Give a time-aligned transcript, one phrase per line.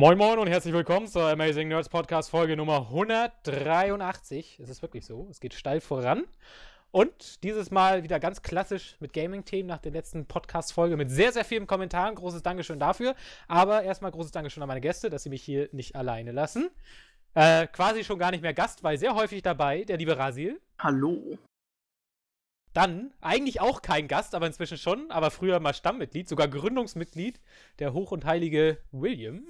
[0.00, 4.58] Moin Moin und herzlich willkommen zur Amazing Nerds Podcast Folge Nummer 183.
[4.58, 6.24] Es ist wirklich so, es geht steil voran.
[6.90, 11.44] Und dieses Mal wieder ganz klassisch mit Gaming-Themen nach der letzten Podcast-Folge mit sehr, sehr
[11.44, 12.14] vielen Kommentaren.
[12.14, 13.14] Großes Dankeschön dafür.
[13.46, 16.70] Aber erstmal großes Dankeschön an meine Gäste, dass sie mich hier nicht alleine lassen.
[17.34, 20.62] Äh, quasi schon gar nicht mehr Gast, weil sehr häufig dabei, der liebe Rasil.
[20.78, 21.36] Hallo.
[22.72, 27.38] Dann eigentlich auch kein Gast, aber inzwischen schon, aber früher mal Stammmitglied, sogar Gründungsmitglied,
[27.80, 29.44] der hoch und heilige William.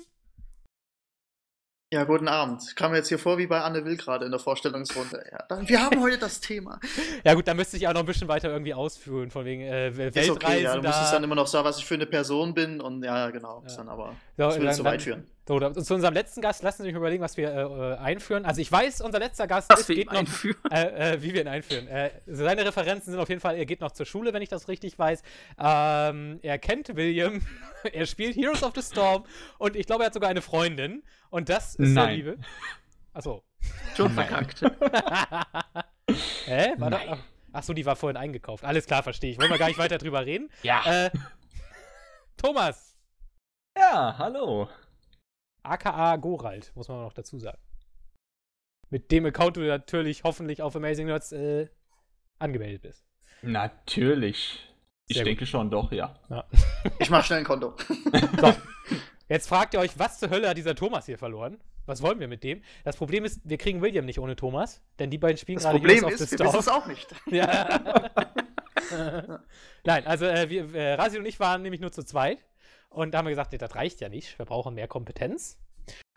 [1.93, 2.63] Ja, guten Abend.
[2.69, 5.25] Ich kam mir jetzt hier vor wie bei Anne Will gerade in der Vorstellungsrunde.
[5.33, 6.79] Ja, dann, wir haben heute das Thema.
[7.25, 9.97] ja, gut, da müsste ich auch noch ein bisschen weiter irgendwie ausführen, von wegen äh,
[9.97, 10.31] Weltreisen.
[10.31, 12.81] Okay, ja, du musst es dann immer noch sagen, was ich für eine Person bin
[12.81, 13.65] und ja, genau.
[13.67, 13.77] Ja.
[13.77, 15.27] Dann aber, so, das würde zu weit führen.
[15.49, 18.45] So, zu unserem letzten Gast, lassen Sie mich überlegen, was wir äh, einführen.
[18.45, 20.61] Also ich weiß, unser letzter Gast was ist, wir geht noch, einführen.
[20.71, 21.89] Äh, äh, wie wir ihn einführen.
[21.89, 24.69] Äh, seine Referenzen sind auf jeden Fall, er geht noch zur Schule, wenn ich das
[24.69, 25.25] richtig weiß.
[25.59, 27.43] Ähm, er kennt William,
[27.93, 29.25] er spielt Heroes of the Storm
[29.59, 31.03] und ich glaube, er hat sogar eine Freundin.
[31.31, 32.07] Und das ist Nein.
[32.07, 32.39] der Liebe.
[33.13, 33.43] Achso.
[33.97, 34.63] Schon verkackt.
[36.45, 36.75] Hä?
[36.79, 37.19] War da,
[37.53, 38.65] Achso, die war vorhin eingekauft.
[38.65, 39.39] Alles klar, verstehe ich.
[39.39, 40.51] Wollen wir gar nicht weiter drüber reden?
[40.63, 41.07] Ja.
[41.07, 41.11] Äh,
[42.37, 42.97] Thomas.
[43.77, 44.69] Ja, hallo
[45.63, 47.59] aka Gorald, muss man noch dazu sagen.
[48.91, 51.69] Mit dem Account du natürlich hoffentlich auf Amazing Nerds äh,
[52.39, 53.07] angemeldet bist.
[53.43, 54.67] Natürlich.
[55.07, 55.49] Ich Sehr denke gut.
[55.49, 56.19] schon, doch, ja.
[56.29, 56.45] ja.
[56.99, 57.75] Ich mach schnell ein Konto.
[58.41, 58.55] So.
[59.31, 61.57] Jetzt fragt ihr euch, was zur Hölle hat dieser Thomas hier verloren?
[61.87, 62.63] Was wollen wir mit dem?
[62.83, 66.05] Das Problem ist, wir kriegen William nicht ohne Thomas, denn die beiden spielen gerade Problem
[66.09, 67.15] ist, wir wissen es auch nicht.
[67.31, 68.11] Ja.
[69.85, 72.45] Nein, also äh, wir, äh, Rasi und ich waren nämlich nur zu zweit.
[72.89, 74.37] Und da haben wir gesagt, nee, das reicht ja nicht.
[74.37, 75.59] Wir brauchen mehr Kompetenz.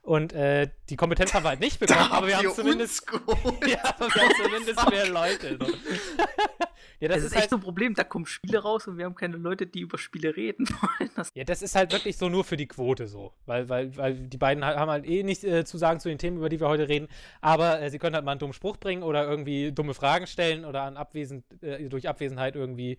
[0.04, 3.06] Und äh, die Kompetenz haben wir halt nicht bekommen, aber wir haben zumindest.
[3.66, 5.58] ja, aber wir haben zumindest mehr Leute.
[5.58, 5.66] So.
[7.00, 7.94] ja, das, das ist, ist, echt halt, so ein Problem.
[7.94, 11.10] Da kommen Spiele raus und wir haben keine Leute, die über Spiele reden wollen.
[11.16, 13.32] Das ja, das ist halt wirklich so nur für die Quote so.
[13.46, 16.36] Weil, weil, weil die beiden haben halt eh nichts äh, zu sagen zu den Themen,
[16.36, 17.08] über die wir heute reden.
[17.40, 20.66] Aber äh, sie können halt mal einen dummen Spruch bringen oder irgendwie dumme Fragen stellen
[20.66, 22.98] oder an Abwesen, äh, durch Abwesenheit irgendwie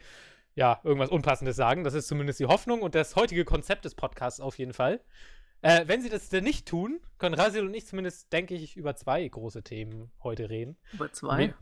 [0.55, 1.85] ja, irgendwas Unpassendes sagen.
[1.85, 5.01] Das ist zumindest die Hoffnung und das heutige Konzept des Podcasts auf jeden Fall.
[5.65, 8.97] Äh, wenn sie das denn nicht tun, können Rasil und ich zumindest, denke ich, über
[8.97, 10.77] zwei große Themen heute reden.
[10.93, 11.55] Über zwei?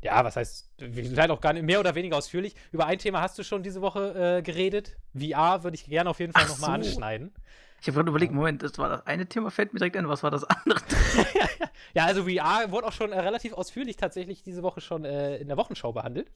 [0.00, 2.54] Ja, was heißt, vielleicht auch gar nicht mehr oder weniger ausführlich.
[2.70, 4.96] Über ein Thema hast du schon diese Woche äh, geredet.
[5.12, 6.88] VR würde ich gerne auf jeden Fall nochmal so.
[6.88, 7.34] anschneiden.
[7.80, 10.22] Ich habe gerade überlegt, Moment, das war das eine Thema, fällt mir direkt ein, was
[10.22, 10.80] war das andere?
[11.94, 15.48] ja, also VR wurde auch schon äh, relativ ausführlich tatsächlich diese Woche schon äh, in
[15.48, 16.30] der Wochenschau behandelt.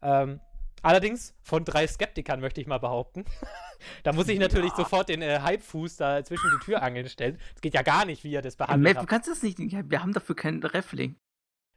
[0.00, 0.40] Ähm,
[0.82, 3.24] Allerdings von drei Skeptikern möchte ich mal behaupten.
[4.02, 4.76] da muss ich natürlich ja.
[4.76, 7.38] sofort den äh, Hypefuß da zwischen die Türangeln stellen.
[7.54, 8.96] Es geht ja gar nicht, wie er das behandelt.
[8.96, 9.58] Ja, du kannst das nicht.
[9.58, 11.16] Wir haben dafür keinen Refling.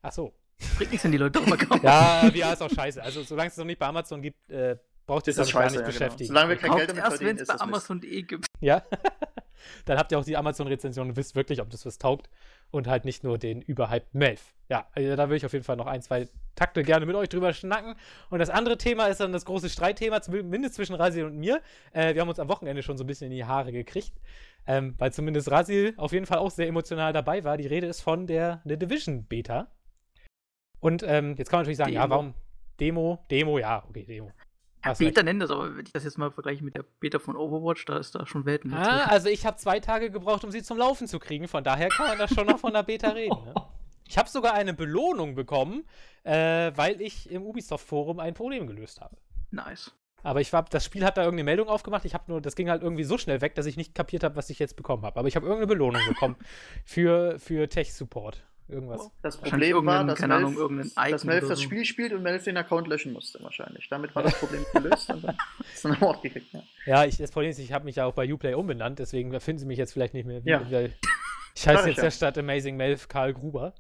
[0.01, 0.33] Ach so.
[0.77, 1.81] Bringt nichts, wenn die Leute drüber kommen.
[1.83, 3.01] ja, VR ist auch scheiße.
[3.03, 5.73] Also, solange es noch nicht bei Amazon gibt, äh, braucht ihr es damit gar nicht
[5.73, 5.87] ja, genau.
[5.87, 6.27] beschäftigen.
[6.27, 6.39] Genau.
[6.39, 8.47] Solange wir kein Kauft Geld damit erst, wenn es bei Amazon.de gibt.
[8.59, 8.83] Ja.
[9.85, 12.29] Dann habt ihr auch die Amazon-Rezension und wisst wirklich, ob das was taugt
[12.71, 14.53] und halt nicht nur den überhyped Melf.
[14.69, 17.29] Ja, also da will ich auf jeden Fall noch ein, zwei Takte gerne mit euch
[17.29, 17.95] drüber schnacken.
[18.29, 21.61] Und das andere Thema ist dann das große Streitthema, zumindest zwischen Rasil und mir.
[21.93, 24.13] Äh, wir haben uns am Wochenende schon so ein bisschen in die Haare gekriegt,
[24.67, 27.57] ähm, weil zumindest Rasil auf jeden Fall auch sehr emotional dabei war.
[27.57, 29.67] Die Rede ist von der, der Division Beta.
[30.79, 32.03] Und ähm, jetzt kann man natürlich sagen, Demo.
[32.03, 32.33] ja, warum
[32.79, 33.25] Demo?
[33.31, 34.31] Demo, ja, okay, Demo.
[34.85, 37.35] Ja, Beta nennt das, aber wenn ich das jetzt mal vergleiche mit der Beta von
[37.35, 38.73] Overwatch, da ist da schon Welten.
[38.73, 41.47] Ah, also ich habe zwei Tage gebraucht, um sie zum Laufen zu kriegen.
[41.47, 43.43] Von daher kann man da schon noch von der Beta reden.
[43.43, 43.53] Ne?
[44.07, 45.83] Ich habe sogar eine Belohnung bekommen,
[46.23, 49.17] äh, weil ich im Ubisoft-Forum ein Problem gelöst habe.
[49.51, 49.91] Nice.
[50.21, 52.05] Aber ich war, das Spiel hat da irgendeine Meldung aufgemacht.
[52.05, 54.35] Ich habe nur, das ging halt irgendwie so schnell weg, dass ich nicht kapiert habe,
[54.35, 55.19] was ich jetzt bekommen habe.
[55.19, 56.35] Aber ich habe irgendeine Belohnung bekommen
[56.85, 58.43] für, für Tech-Support.
[58.67, 59.11] Irgendwas.
[59.21, 62.87] Das Problem war, dass, Melf, Ahnung, das Melf das Spiel spielt und Melf den Account
[62.87, 63.87] löschen musste, wahrscheinlich.
[63.89, 65.37] Damit war das Problem gelöst und dann
[65.71, 66.51] ist dann Award gekriegt.
[66.51, 69.39] Ja, ja ich, das Problem ist, ich habe mich ja auch bei Uplay umbenannt, deswegen
[69.39, 70.41] finden sie mich jetzt vielleicht nicht mehr.
[70.45, 70.61] Ja.
[71.55, 73.75] ich heiße jetzt ja statt Amazing Melf Karl Gruber.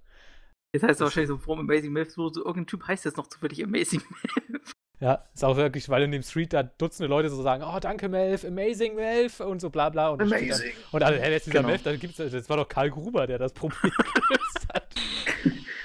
[0.71, 3.27] Jetzt heißt es wahrscheinlich so, Form Amazing Melf, so, so irgendein Typ heißt jetzt noch
[3.27, 4.03] zufällig Amazing
[4.49, 4.71] Melf.
[4.99, 8.07] Ja, ist auch wirklich, weil in dem Street da Dutzende Leute so sagen, oh, danke
[8.07, 10.09] Melf, amazing Melf und so bla bla.
[10.09, 10.49] Und amazing.
[10.49, 11.69] Dann, und alle, hey, jetzt dieser genau.
[11.69, 13.91] Melf, da gibt's, das war doch Karl Gruber, der das Problem
[14.27, 14.87] gelöst hat.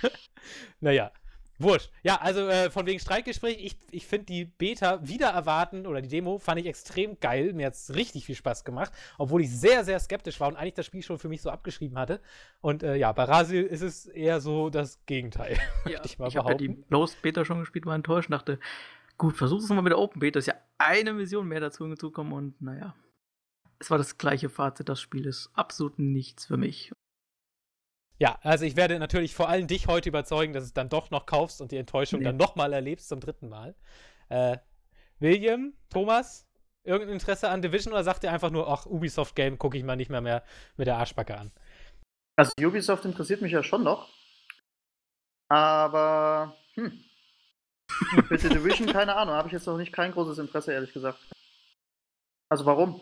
[0.80, 1.10] naja,
[1.60, 1.90] wurscht.
[2.02, 6.08] Ja, also äh, von wegen Streikgespräch, ich, ich finde die Beta wieder erwarten oder die
[6.08, 7.52] Demo fand ich extrem geil.
[7.52, 10.74] Mir hat es richtig viel Spaß gemacht, obwohl ich sehr, sehr skeptisch war und eigentlich
[10.74, 12.20] das Spiel schon für mich so abgeschrieben hatte.
[12.60, 15.58] Und äh, ja, bei Rasil ist es eher so das Gegenteil.
[15.86, 18.58] Ja, ich ich habe ja die Lost Beta schon gespielt, war enttäuscht, dachte,
[19.20, 20.38] Gut, versuch es mal mit der Open Beta.
[20.38, 22.96] Ist ja eine Mission mehr dazu hinzukommen und naja.
[23.78, 24.88] Es war das gleiche Fazit.
[24.88, 26.90] Das Spiel ist absolut nichts für mich.
[28.18, 31.10] Ja, also ich werde natürlich vor allem dich heute überzeugen, dass du es dann doch
[31.10, 32.24] noch kaufst und die Enttäuschung nee.
[32.24, 33.74] dann nochmal erlebst zum dritten Mal.
[34.30, 34.56] Äh,
[35.18, 36.48] William, Thomas,
[36.82, 40.08] irgendein Interesse an Division oder sagt ihr einfach nur, ach, Ubisoft-Game gucke ich mal nicht
[40.08, 40.44] mehr, mehr
[40.78, 41.52] mit der Arschbacke an?
[42.36, 44.08] Also Ubisoft interessiert mich ja schon noch.
[45.50, 47.04] Aber, hm.
[48.28, 51.18] Mit The Division, keine Ahnung, habe ich jetzt noch nicht kein großes Interesse, ehrlich gesagt.
[52.48, 53.00] Also warum?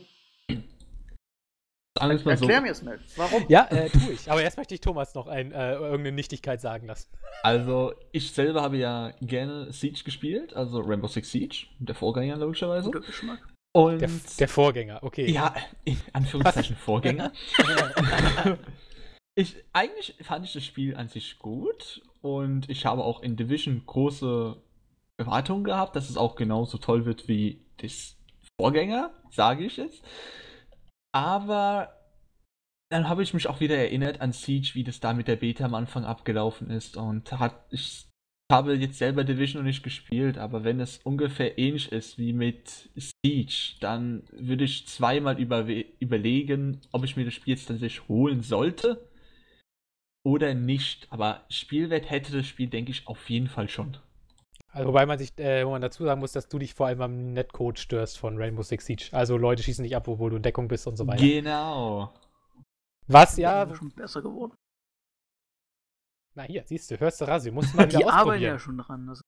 [2.00, 2.62] Erklär so.
[2.62, 3.00] mir es schnell.
[3.16, 3.44] Warum?
[3.48, 4.30] Ja, äh, tue ich.
[4.30, 7.08] Aber erst möchte ich Thomas noch ein, äh, irgendeine Nichtigkeit sagen lassen.
[7.42, 12.90] Also, ich selber habe ja gerne Siege gespielt, also Rainbow Six Siege, der Vorgänger logischerweise.
[12.90, 13.40] Guter Geschmack.
[13.72, 15.30] Und der, der, Vorgänger, okay.
[15.30, 17.32] Ja, in Anführungszeichen Vorgänger.
[19.34, 23.82] ich, eigentlich fand ich das Spiel an sich gut und ich habe auch in Division
[23.86, 24.56] große
[25.18, 28.16] Erwartungen gehabt, dass es auch genauso toll wird wie das
[28.60, 30.02] Vorgänger, sage ich jetzt.
[31.12, 31.92] Aber
[32.90, 35.64] dann habe ich mich auch wieder erinnert an Siege, wie das da mit der Beta
[35.64, 38.08] am Anfang abgelaufen ist und hat ich
[38.50, 42.88] habe jetzt selber Division noch nicht gespielt, aber wenn es ungefähr ähnlich ist wie mit
[42.96, 49.06] Siege, dann würde ich zweimal überlegen, ob ich mir das Spiel jetzt tatsächlich holen sollte
[50.24, 51.08] oder nicht.
[51.10, 53.98] Aber Spielwert hätte das Spiel, denke ich, auf jeden Fall schon.
[54.70, 57.00] Also, wobei man sich, äh, wo man dazu sagen muss, dass du dich vor allem
[57.00, 59.08] am Netcode störst von Rainbow Six Siege.
[59.12, 61.22] Also Leute schießen dich ab, obwohl du in Deckung bist und so weiter.
[61.22, 62.12] Genau.
[63.06, 63.62] Was ja.
[63.62, 64.54] Ist schon besser geworden.
[66.34, 69.08] Na hier, siehst du, hörst du Rasi, musst mal Die arbeiten ja schon dran.
[69.08, 69.22] Also.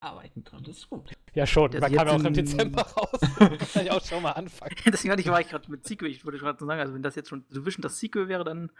[0.00, 1.12] Arbeiten dran, das ist gut.
[1.34, 3.20] Ja schon, das man kam ja auch im Dezember raus.
[3.72, 4.74] kann ich auch schon mal anfangen.
[4.86, 7.14] Deswegen hatte ich, war ich gerade mit Sequel, ich wollte gerade sagen, also wenn das
[7.14, 8.70] jetzt schon Division das Sequel wäre, dann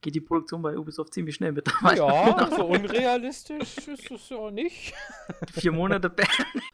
[0.00, 1.68] geht die Produktion bei Ubisoft ziemlich schnell mit.
[1.96, 4.94] Ja, so unrealistisch ist es ja nicht.
[5.52, 6.12] Vier Monate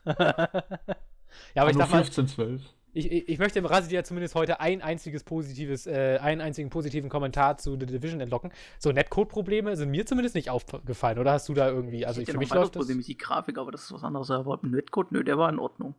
[0.05, 2.63] Ja, aber ich dachte 15, 12.
[2.97, 6.71] Ich, ich, ich, möchte im Rasi ja zumindest heute ein einziges positives, äh, einen einzigen
[6.71, 8.53] positiven Kommentar zu The Division entlocken.
[8.79, 12.39] So Netcode-Probleme sind mir zumindest nicht aufgefallen, oder hast du da irgendwie, also ich, für
[12.39, 12.87] mich läuft das...
[12.87, 14.31] Die Grafik, aber das ist was anderes.
[14.31, 15.97] Aber Netcode, nö, der war in Ordnung.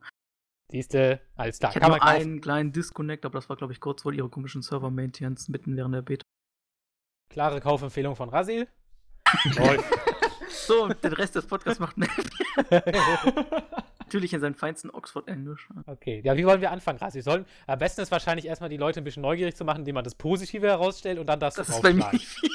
[0.70, 1.72] Siehste, alles klar.
[1.72, 4.62] Ich hatte nur einen kleinen Disconnect, aber das war, glaube ich, kurz vor ihrer komischen
[4.62, 6.25] Server-Maintenance mitten während der Beta.
[7.36, 8.66] Klare Kaufempfehlung von Rasil.
[10.48, 12.24] so, den Rest des Podcasts macht Melvin.
[13.98, 15.68] Natürlich in seinem feinsten Oxford-Englisch.
[15.86, 17.20] Okay, ja, wie wollen wir anfangen, Rasil?
[17.20, 20.04] Sollen, am besten ist wahrscheinlich erstmal die Leute ein bisschen neugierig zu machen, indem man
[20.04, 22.48] das Positive herausstellt und dann das Das ist bei mir nicht viel.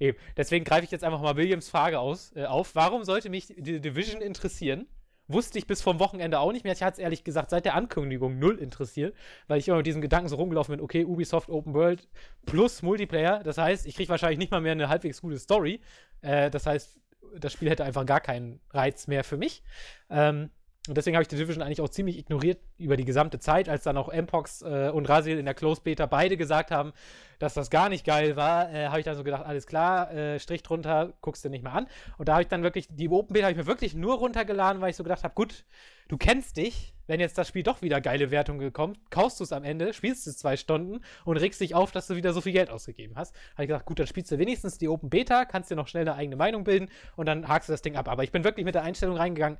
[0.00, 0.18] Eben.
[0.36, 2.74] Deswegen greife ich jetzt einfach mal Williams Frage aus, äh, auf.
[2.74, 4.88] Warum sollte mich die Division interessieren?
[5.28, 6.72] Wusste ich bis vom Wochenende auch nicht mehr.
[6.72, 9.14] Ich hatte es ehrlich gesagt seit der Ankündigung null interessiert,
[9.46, 12.08] weil ich immer mit diesem Gedanken so rumgelaufen bin, okay, Ubisoft Open World
[12.46, 13.42] plus Multiplayer.
[13.42, 15.80] Das heißt, ich kriege wahrscheinlich nicht mal mehr eine halbwegs gute Story.
[16.22, 16.98] Äh, das heißt,
[17.36, 19.62] das Spiel hätte einfach gar keinen Reiz mehr für mich.
[20.10, 20.50] Ähm,
[20.88, 23.82] und deswegen habe ich die Division eigentlich auch ziemlich ignoriert über die gesamte Zeit, als
[23.84, 26.92] dann auch Mpox äh, und Rasil in der Close Beta beide gesagt haben,
[27.38, 30.40] dass das gar nicht geil war, äh, habe ich dann so gedacht, alles klar, äh,
[30.40, 31.86] Strich drunter, guckst du nicht mehr an.
[32.16, 34.80] Und da habe ich dann wirklich, die Open Beta habe ich mir wirklich nur runtergeladen,
[34.80, 35.64] weil ich so gedacht habe, gut,
[36.08, 39.52] du kennst dich, wenn jetzt das Spiel doch wieder geile Wertungen bekommt, kaufst du es
[39.52, 42.52] am Ende, spielst es zwei Stunden und regst dich auf, dass du wieder so viel
[42.52, 43.34] Geld ausgegeben hast.
[43.54, 46.08] Habe ich gesagt, gut, dann spielst du wenigstens die Open Beta, kannst dir noch schnell
[46.08, 48.08] eine eigene Meinung bilden und dann hakst du das Ding ab.
[48.08, 49.58] Aber ich bin wirklich mit der Einstellung reingegangen,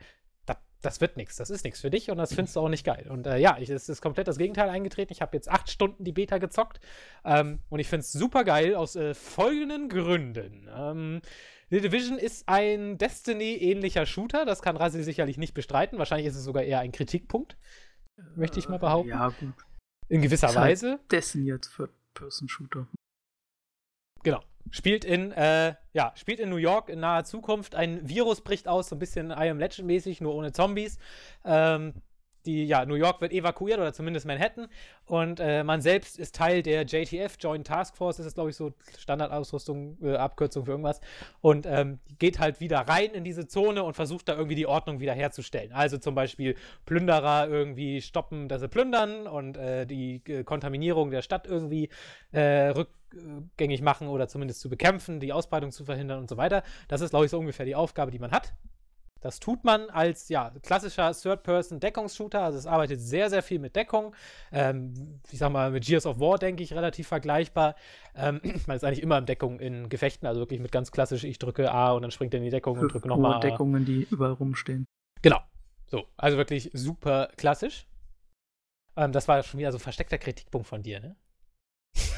[0.81, 3.07] das wird nichts, das ist nichts für dich und das findest du auch nicht geil.
[3.09, 5.13] Und äh, ja, es ist komplett das Gegenteil eingetreten.
[5.13, 6.81] Ich habe jetzt acht Stunden die Beta gezockt
[7.25, 10.69] ähm, und ich finde es super geil aus äh, folgenden Gründen.
[10.73, 11.21] Ähm,
[11.71, 15.99] The Division ist ein Destiny-ähnlicher Shooter, das kann Razi sicherlich nicht bestreiten.
[15.99, 17.59] Wahrscheinlich ist es sogar eher ein Kritikpunkt,
[18.37, 19.11] möchte ich mal behaupten.
[19.11, 19.55] Ja, gut.
[20.09, 20.93] In gewisser Weise.
[20.93, 22.89] Halt Destiny als Third-Person-Shooter.
[24.23, 27.75] Genau spielt in, äh, ja, spielt in New York in naher Zukunft.
[27.75, 30.99] Ein Virus bricht aus, so ein bisschen I Am Legend mäßig, nur ohne Zombies.
[31.45, 31.95] Ähm,
[32.47, 34.69] die, ja, New York wird evakuiert oder zumindest Manhattan
[35.05, 38.57] und äh, man selbst ist Teil der JTF, Joint Task Force, das ist glaube ich
[38.57, 41.01] so Standardausrüstung, äh, Abkürzung für irgendwas
[41.41, 45.01] und ähm, geht halt wieder rein in diese Zone und versucht da irgendwie die Ordnung
[45.01, 45.73] wieder herzustellen.
[45.73, 46.55] Also zum Beispiel
[46.87, 51.91] Plünderer irgendwie stoppen, dass sie plündern und äh, die äh, Kontaminierung der Stadt irgendwie
[52.33, 52.73] äh,
[53.15, 56.63] rückgängig machen oder zumindest zu bekämpfen, die Ausbreitung zu verhindern und so weiter.
[56.89, 58.55] Das ist glaube ich so ungefähr die Aufgabe, die man hat.
[59.21, 62.41] Das tut man als ja, klassischer Third-Person-Deckungsshooter.
[62.41, 64.15] Also es arbeitet sehr, sehr viel mit Deckung.
[64.53, 67.75] Ähm, ich sag mal, mit Gears of War, denke ich, relativ vergleichbar.
[68.15, 71.39] Ähm, man ist eigentlich immer in Deckung in Gefechten, also wirklich mit ganz klassisch, ich
[71.39, 73.41] drücke A und dann springt er in die Deckung und drücke nochmal.
[73.41, 74.87] Deckungen, die überall rumstehen.
[75.23, 75.41] Genau.
[75.87, 77.87] So, also wirklich super klassisch.
[78.97, 81.17] Ähm, das war schon wieder so ein versteckter Kritikpunkt von dir, ne?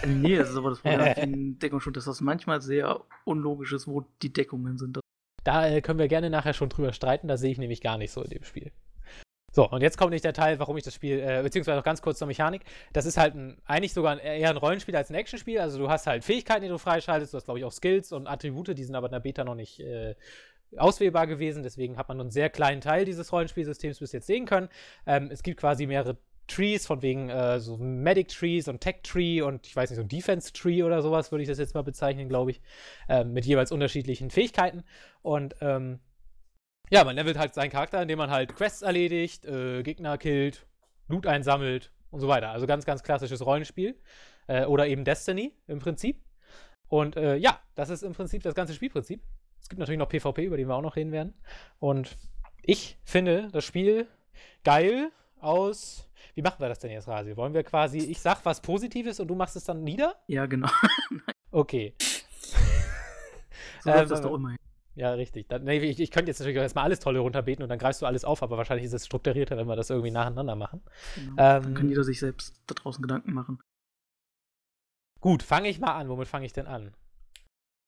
[0.07, 4.07] Nee, das ist aber das Problem in Deckungsshooter, dass das manchmal sehr unlogisch ist, wo
[4.23, 4.99] die Deckungen sind.
[5.45, 8.13] Da äh, können wir gerne nachher schon drüber streiten, da sehe ich nämlich gar nicht
[8.13, 8.73] so in dem Spiel.
[9.53, 12.03] So, und jetzt kommt nicht der Teil, warum ich das Spiel, äh, beziehungsweise noch ganz
[12.03, 12.63] kurz zur Mechanik.
[12.93, 15.59] Das ist halt ein, eigentlich sogar ein, eher ein Rollenspiel als ein Actionspiel.
[15.59, 18.29] Also du hast halt Fähigkeiten, die du freischaltest, du hast, glaube ich, auch Skills und
[18.29, 20.15] Attribute, die sind aber in der Beta noch nicht äh,
[20.77, 21.65] auswählbar gewesen.
[21.65, 24.69] Deswegen hat man nur einen sehr kleinen Teil dieses Rollenspielsystems bis jetzt sehen können.
[25.05, 26.17] Ähm, es gibt quasi mehrere
[26.47, 30.03] Trees, von wegen äh, so Medic Trees und Tech Tree und ich weiß nicht, so
[30.03, 32.61] Defense Tree oder sowas würde ich das jetzt mal bezeichnen, glaube ich,
[33.09, 34.83] ähm, mit jeweils unterschiedlichen Fähigkeiten.
[35.23, 36.01] Und ähm,
[36.91, 40.67] ja, man levelt halt seinen Charakter, indem man halt Quests erledigt, äh, Gegner killt,
[41.09, 42.51] Loot einsammelt und so weiter.
[42.51, 43.97] Also ganz, ganz klassisches Rollenspiel.
[44.51, 46.21] Äh, oder eben Destiny im Prinzip.
[46.89, 49.23] Und äh, ja, das ist im Prinzip das ganze Spielprinzip.
[49.61, 51.35] Es gibt natürlich noch PvP, über den wir auch noch reden werden.
[51.79, 52.17] Und
[52.63, 54.09] ich finde das Spiel
[54.65, 56.09] geil aus.
[56.35, 57.37] Wie machen wir das denn jetzt, Rasi?
[57.37, 60.15] Wollen wir quasi, ich sag was Positives und du machst es dann nieder?
[60.27, 60.69] Ja, genau.
[61.53, 61.95] Okay.
[63.83, 64.55] so läuft das weil- doch immer.
[64.95, 65.49] Ja, richtig.
[65.49, 68.03] Dann, nee, ich, ich könnte jetzt natürlich auch erstmal alles Tolle runterbeten und dann greifst
[68.03, 70.83] du alles auf, aber wahrscheinlich ist es strukturierter, wenn wir das irgendwie nacheinander machen.
[71.15, 71.31] Genau.
[71.39, 73.61] Ähm, Dann kann jeder sich selbst da draußen Gedanken machen.
[75.21, 76.09] Gut, fange ich mal an.
[76.09, 76.95] Womit fange ich denn an?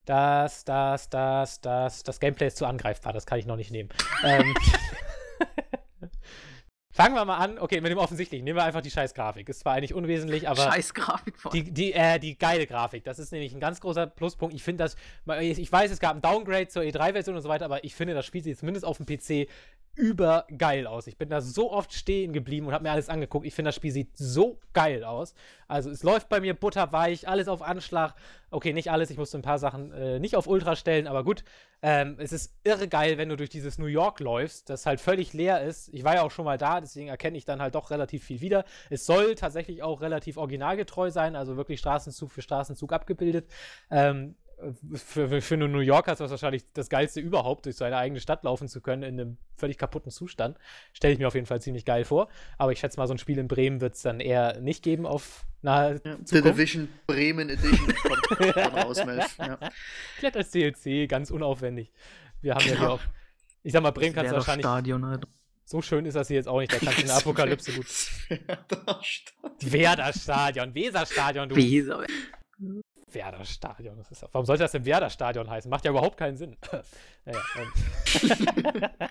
[0.06, 3.90] Das, das, das, das, das Gameplay ist zu angreifbar, das kann ich noch nicht nehmen.
[4.24, 4.52] ähm,
[6.92, 7.58] fangen wir mal an.
[7.58, 8.44] Okay, mit dem offensichtlichen.
[8.44, 9.48] Nehmen wir einfach die scheiß Grafik.
[9.48, 10.62] Ist zwar eigentlich unwesentlich, aber.
[10.62, 11.50] Scheiß Grafik vor.
[11.50, 14.54] Die, die, äh, die geile Grafik, das ist nämlich ein ganz großer Pluspunkt.
[14.54, 14.96] Ich finde das,
[15.40, 18.26] ich weiß, es gab ein Downgrade zur E3-Version und so weiter, aber ich finde, das
[18.26, 19.48] Spiel sieht zumindest auf dem PC
[19.94, 21.06] übergeil aus.
[21.06, 23.46] Ich bin da so oft stehen geblieben und habe mir alles angeguckt.
[23.46, 25.34] Ich finde, das Spiel sieht so geil aus.
[25.68, 28.14] Also es läuft bei mir butterweich, alles auf Anschlag.
[28.50, 31.44] Okay, nicht alles, ich musste ein paar Sachen äh, nicht auf Ultra stellen, aber gut.
[31.82, 35.32] Ähm, es ist irre geil, wenn du durch dieses New York läufst, das halt völlig
[35.32, 35.88] leer ist.
[35.92, 38.40] Ich war ja auch schon mal da, deswegen erkenne ich dann halt doch relativ viel
[38.40, 38.64] wieder.
[38.88, 43.50] Es soll tatsächlich auch relativ originalgetreu sein, also wirklich Straßenzug für Straßenzug abgebildet.
[43.90, 44.36] Ähm,
[44.94, 48.44] für, für, einen New Yorker ist das wahrscheinlich das Geilste überhaupt, durch seine eigene Stadt
[48.44, 50.58] laufen zu können in einem völlig kaputten Zustand.
[50.92, 52.28] Stelle ich mir auf jeden Fall ziemlich geil vor.
[52.58, 55.06] Aber ich schätze mal, so ein Spiel in Bremen wird es dann eher nicht geben
[55.06, 56.42] auf nahe Ja, The.
[56.42, 59.36] Division Bremen Edition kommt raus, Melf.
[59.38, 59.58] Ja.
[60.16, 61.92] Vielleicht als DLC, ganz unaufwendig.
[62.40, 63.00] Wir haben ja hier auch.
[63.62, 64.66] Ich sag mal, Bremen kannst du Werder wahrscheinlich.
[64.66, 65.26] Stadion halt.
[65.64, 66.72] So schön ist das hier jetzt auch nicht.
[66.72, 67.86] Da kannst du eine Apokalypse gut.
[69.60, 71.56] Werder-Stadion, Weser-Stadion, du.
[71.56, 72.04] Weser.
[73.14, 74.04] Werder-Stadion.
[74.32, 75.70] Warum sollte das denn Werder-Stadion heißen?
[75.70, 76.56] Macht ja überhaupt keinen Sinn.
[77.24, 78.88] naja, ähm.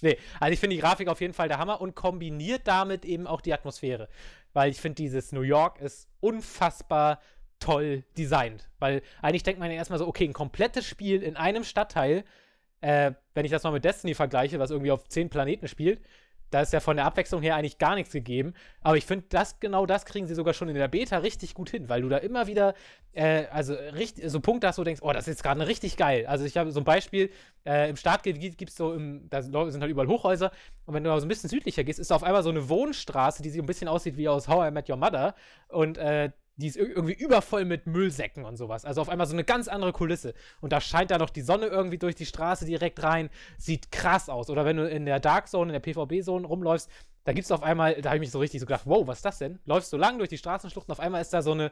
[0.00, 3.26] nee, also ich finde die Grafik auf jeden Fall der Hammer und kombiniert damit eben
[3.26, 4.08] auch die Atmosphäre.
[4.52, 7.20] Weil ich finde, dieses New York ist unfassbar
[7.60, 8.68] toll designt.
[8.78, 12.24] Weil eigentlich denkt man ja erstmal so, okay, ein komplettes Spiel in einem Stadtteil,
[12.80, 16.00] äh, wenn ich das mal mit Destiny vergleiche, was irgendwie auf zehn Planeten spielt,
[16.50, 18.54] da ist ja von der Abwechslung her eigentlich gar nichts gegeben.
[18.80, 21.70] Aber ich finde, das, genau das kriegen sie sogar schon in der Beta richtig gut
[21.70, 22.74] hin, weil du da immer wieder,
[23.12, 26.26] äh, also richtig, so Punkte hast, wo du denkst, oh, das ist gerade richtig geil.
[26.26, 27.30] Also ich habe so ein Beispiel,
[27.66, 30.50] äh, im Startgebiet gibt es so, im, da sind halt überall Hochhäuser
[30.86, 32.68] und wenn du mal so ein bisschen südlicher gehst, ist da auf einmal so eine
[32.68, 35.34] Wohnstraße, die so ein bisschen aussieht wie aus How I Met Your Mother
[35.68, 38.84] und äh, die ist ir- irgendwie übervoll mit Müllsäcken und sowas.
[38.84, 40.34] Also auf einmal so eine ganz andere Kulisse.
[40.60, 43.30] Und da scheint da noch die Sonne irgendwie durch die Straße direkt rein.
[43.56, 44.50] Sieht krass aus.
[44.50, 46.90] Oder wenn du in der Dark Zone, in der PvB-Zone rumläufst,
[47.24, 49.18] da gibt es auf einmal, da habe ich mich so richtig so gedacht, wow, was
[49.18, 49.58] ist das denn?
[49.66, 51.70] Läufst du lang durch die Straßenschlucht und auf einmal ist da so eine,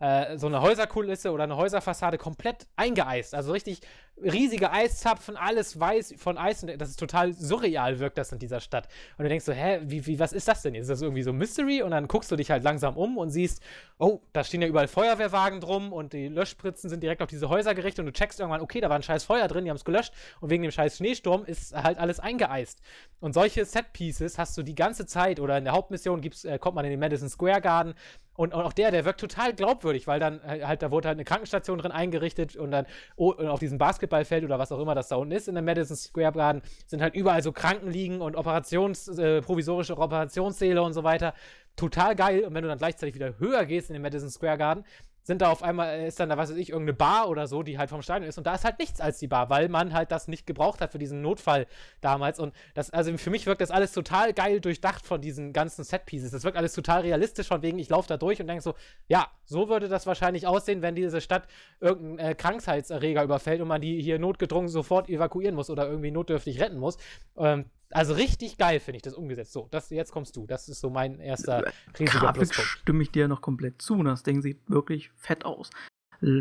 [0.00, 3.34] äh, so eine Häuserkulisse oder eine Häuserfassade komplett eingeeist.
[3.34, 3.80] Also richtig
[4.22, 6.62] riesige Eiszapfen, alles weiß von Eis.
[6.62, 8.88] Und das ist total surreal, wirkt das in dieser Stadt.
[9.16, 10.74] Und du denkst so, hä, wie, wie, was ist das denn?
[10.74, 11.82] Ist das irgendwie so Mystery?
[11.82, 13.62] Und dann guckst du dich halt langsam um und siehst,
[13.98, 17.74] oh, da stehen ja überall Feuerwehrwagen drum und die Löschspritzen sind direkt auf diese Häuser
[17.74, 19.84] gerichtet und du checkst irgendwann, okay, da war ein scheiß Feuer drin, die haben es
[19.84, 22.80] gelöscht und wegen dem scheiß Schneesturm ist halt alles eingeeist.
[23.20, 26.76] Und solche Set-Pieces hast du die ganze Zeit oder in der Hauptmission gibt's, äh, kommt
[26.76, 27.94] man in den Madison Square Garden
[28.38, 31.24] und, auch der, der wirkt total glaubwürdig, weil dann äh, halt, da wurde halt eine
[31.24, 33.78] Krankenstation drin eingerichtet und dann oh, und auf diesem
[34.08, 37.02] Basketballfeld oder was auch immer das da unten ist in der Madison Square Garden sind
[37.02, 41.34] halt überall so Krankenliegen und Operations, äh, provisorische Operationssäle und so weiter.
[41.76, 42.44] Total geil.
[42.44, 44.84] Und wenn du dann gleichzeitig wieder höher gehst in den Madison Square Garden,
[45.28, 47.62] sind da auf einmal, äh, ist dann da, was weiß ich, irgendeine Bar oder so,
[47.62, 48.38] die halt vom Stadion ist.
[48.38, 50.90] Und da ist halt nichts als die Bar, weil man halt das nicht gebraucht hat
[50.90, 51.66] für diesen Notfall
[52.00, 52.40] damals.
[52.40, 56.30] Und das, also für mich wirkt das alles total geil durchdacht von diesen ganzen Set-Pieces.
[56.30, 58.74] Das wirkt alles total realistisch, von wegen, ich laufe da durch und denke so,
[59.06, 61.46] ja, so würde das wahrscheinlich aussehen, wenn diese Stadt
[61.78, 66.58] irgendein äh, Krankheitserreger überfällt und man die hier notgedrungen sofort evakuieren muss oder irgendwie notdürftig
[66.58, 66.96] retten muss.
[67.36, 69.52] Ähm, also richtig geil finde ich das umgesetzt.
[69.52, 70.46] So, das, jetzt kommst du.
[70.46, 71.64] Das ist so mein erster
[71.98, 74.02] riesiger Grafik stimme ich dir noch komplett zu.
[74.02, 75.70] Das Ding sieht wirklich fett aus.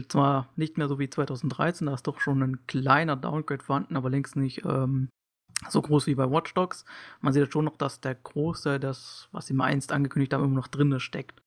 [0.10, 4.10] Zwar nicht mehr so wie 2013, da ist doch schon ein kleiner Downgrade vorhanden, aber
[4.10, 5.10] längst nicht ähm,
[5.70, 6.84] so groß wie bei Watch Dogs.
[7.22, 10.44] Man sieht jetzt schon noch, dass der Großteil, das, was sie mal einst angekündigt haben,
[10.44, 11.42] immer noch drinne steckt.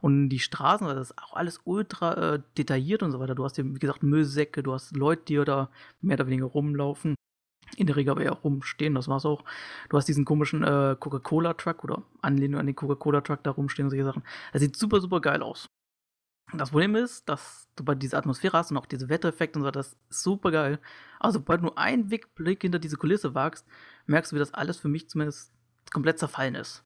[0.00, 3.34] Und die Straßen, das ist auch alles ultra äh, detailliert und so weiter.
[3.34, 5.70] Du hast hier, wie gesagt, Müllsäcke, du hast Leute, die da
[6.00, 7.14] mehr oder weniger rumlaufen.
[7.76, 9.44] In der Regel aber eher rumstehen, das war's auch.
[9.88, 14.04] Du hast diesen komischen äh, Coca-Cola-Truck oder Anlehnung an den Coca-Cola-Truck da rumstehen und solche
[14.04, 14.22] Sachen.
[14.52, 15.68] Das sieht super, super geil aus.
[16.52, 19.70] Das Problem ist, dass du bei dieser Atmosphäre hast und auch diese Wettereffekte und so,
[19.72, 20.78] das ist super geil.
[21.18, 23.66] Also, sobald du nur einen Blick hinter diese Kulisse wagst,
[24.06, 25.52] merkst du, wie das alles für mich zumindest
[25.92, 26.84] komplett zerfallen ist.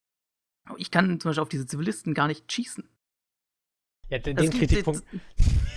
[0.77, 2.89] Ich kann zum Beispiel auf diese Zivilisten gar nicht schießen.
[4.09, 5.05] Ja, den, Das den Kritikpunkt.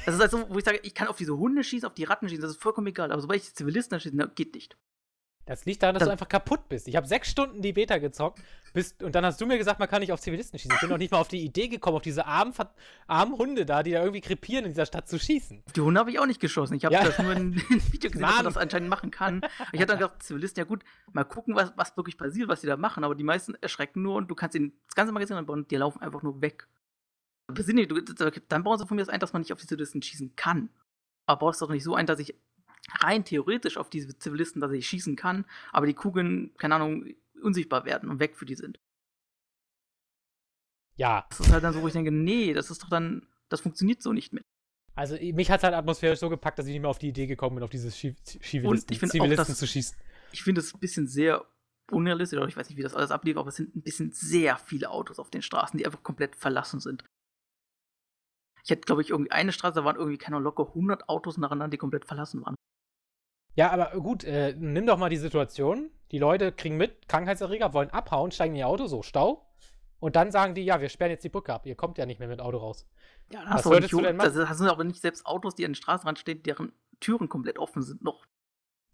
[0.05, 2.03] Das ist halt so, wo ich sage, ich kann auf diese Hunde schießen, auf die
[2.03, 3.12] Ratten schießen, das ist vollkommen egal.
[3.12, 4.77] Aber sobald ich die Zivilisten schieße, na, geht nicht.
[5.45, 6.88] Das liegt daran, dass Das- du einfach kaputt bist.
[6.88, 8.39] Ich habe sechs Stunden die Beta gezockt
[8.73, 10.73] bist, und dann hast du mir gesagt, man kann nicht auf Zivilisten schießen.
[10.75, 12.53] Ich bin noch nicht mal auf die Idee gekommen, auf diese armen,
[13.07, 15.62] armen Hunde da, die da irgendwie krepieren in dieser Stadt zu schießen.
[15.65, 16.75] Auf die Hunde habe ich auch nicht geschossen.
[16.75, 17.03] Ich habe Ja.
[17.03, 17.38] das nur in
[17.69, 19.41] einem Video gesehen, dass man das anscheinend machen kann.
[19.73, 22.67] Ich hatte dann gedacht, Zivilisten, ja gut, mal gucken, was, was wirklich passiert, was die
[22.67, 23.03] da machen.
[23.03, 25.75] Aber die meisten erschrecken nur und du kannst ihnen das ganze Magazin anbauen und die
[25.75, 26.67] laufen einfach nur weg.
[27.47, 28.01] Du-
[28.47, 30.69] Dann bauen sie von mir das ein, dass man nicht auf die Zivilisten schießen kann.
[31.25, 32.33] Aber baust doch nicht so ein, dass ich
[32.91, 37.05] rein theoretisch auf diese Zivilisten, dass ich schießen kann, aber die Kugeln, keine Ahnung,
[37.41, 38.79] unsichtbar werden und weg für die sind.
[40.95, 43.61] Ja, Das ist halt dann so, wo ich denke, nee, das ist doch dann, das
[43.61, 44.43] funktioniert so nicht mehr.
[44.95, 47.25] also mich hat es halt atmosphärisch so gepackt, dass ich nicht mehr auf die Idee
[47.25, 49.97] gekommen bin, auf diese Schi- Zivilisten, Und ich finde auch, Zivilisten dass- zu schießen.
[50.31, 51.45] ich finde es ein bisschen sehr
[51.91, 54.57] unrealistisch, oder ich weiß nicht, wie das alles ablief, aber es sind ein bisschen sehr
[54.57, 57.03] viele Autos auf den Straßen, die einfach komplett verlassen sind.
[58.63, 61.37] Ich hätte, glaube ich, irgendwie eine Straße, da waren irgendwie, keine Ahnung, locker 100 Autos
[61.37, 62.55] nacheinander, die komplett verlassen waren.
[63.55, 65.89] Ja, aber gut, äh, nimm doch mal die Situation.
[66.12, 69.48] Die Leute kriegen mit, Krankheitserreger, wollen abhauen, steigen in ihr Auto, so Stau.
[70.00, 71.65] Und dann sagen die, ja, wir sperren jetzt die Brücke ab.
[71.65, 72.86] Ihr kommt ja nicht mehr mit Auto raus.
[73.31, 74.45] Ja, dann Was würdest du denn das, machen?
[74.48, 77.81] das sind aber nicht selbst Autos, die an den Straßenrand stehen, deren Türen komplett offen
[77.83, 78.25] sind noch.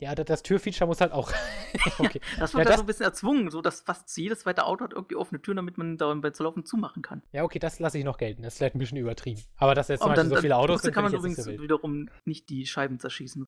[0.02, 1.32] Ja, das, das Türfeature muss halt auch.
[2.00, 2.22] okay.
[2.40, 4.84] Das Ja, wird da das- so ein bisschen erzwungen, so dass fast jedes zweite Auto
[4.86, 7.22] hat irgendwie offene Türen, damit man dabei zu laufen zumachen kann.
[7.34, 8.44] Ja, okay, das lasse ich noch gelten.
[8.44, 9.42] Das ist vielleicht ein bisschen übertrieben.
[9.58, 12.66] Aber dass jetzt zum Beispiel so viele Autos sind, kann man übrigens wiederum nicht die
[12.66, 13.46] Scheiben zerschießen.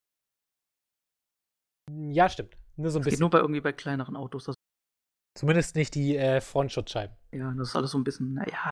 [2.11, 2.57] Ja, stimmt.
[2.77, 3.19] Nur so ein Das geht bisschen.
[3.21, 4.45] nur bei irgendwie bei kleineren Autos.
[4.45, 4.55] Das,
[5.37, 7.15] Zumindest nicht die äh, Frontschutzscheiben.
[7.33, 8.69] ja, das ist alles so ein bisschen, naja,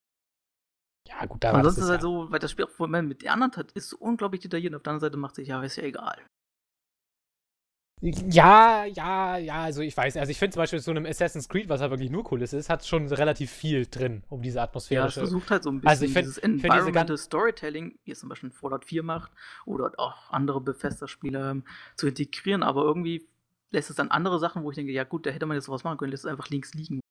[1.07, 2.07] Ja, gut, da ansonsten ist es halt ja.
[2.07, 4.75] so, weil das Spiel auch vorhin mit den anderen hat, ist so unglaublich detailliert.
[4.75, 6.17] Auf der anderen Seite macht sich, ja, ist ja egal.
[8.01, 11.67] Ja, ja, ja, also ich weiß, also ich finde zum Beispiel so einem Assassin's Creed,
[11.67, 14.59] was halt wirklich nur cool ist, ist, hat schon relativ viel drin, um diese
[14.89, 17.99] Ja, es versucht halt so ein bisschen Also ich find- dieses diese Environmental gan- Storytelling,
[18.05, 19.31] wie es zum Beispiel in Fallout 4 macht,
[19.65, 21.63] oder auch andere Bethesda-Spiele ähm,
[21.97, 23.27] zu integrieren, aber irgendwie
[23.71, 25.83] lässt es dann andere Sachen, wo ich denke, ja gut, da hätte man jetzt sowas
[25.83, 27.01] machen können, lässt es einfach links liegen.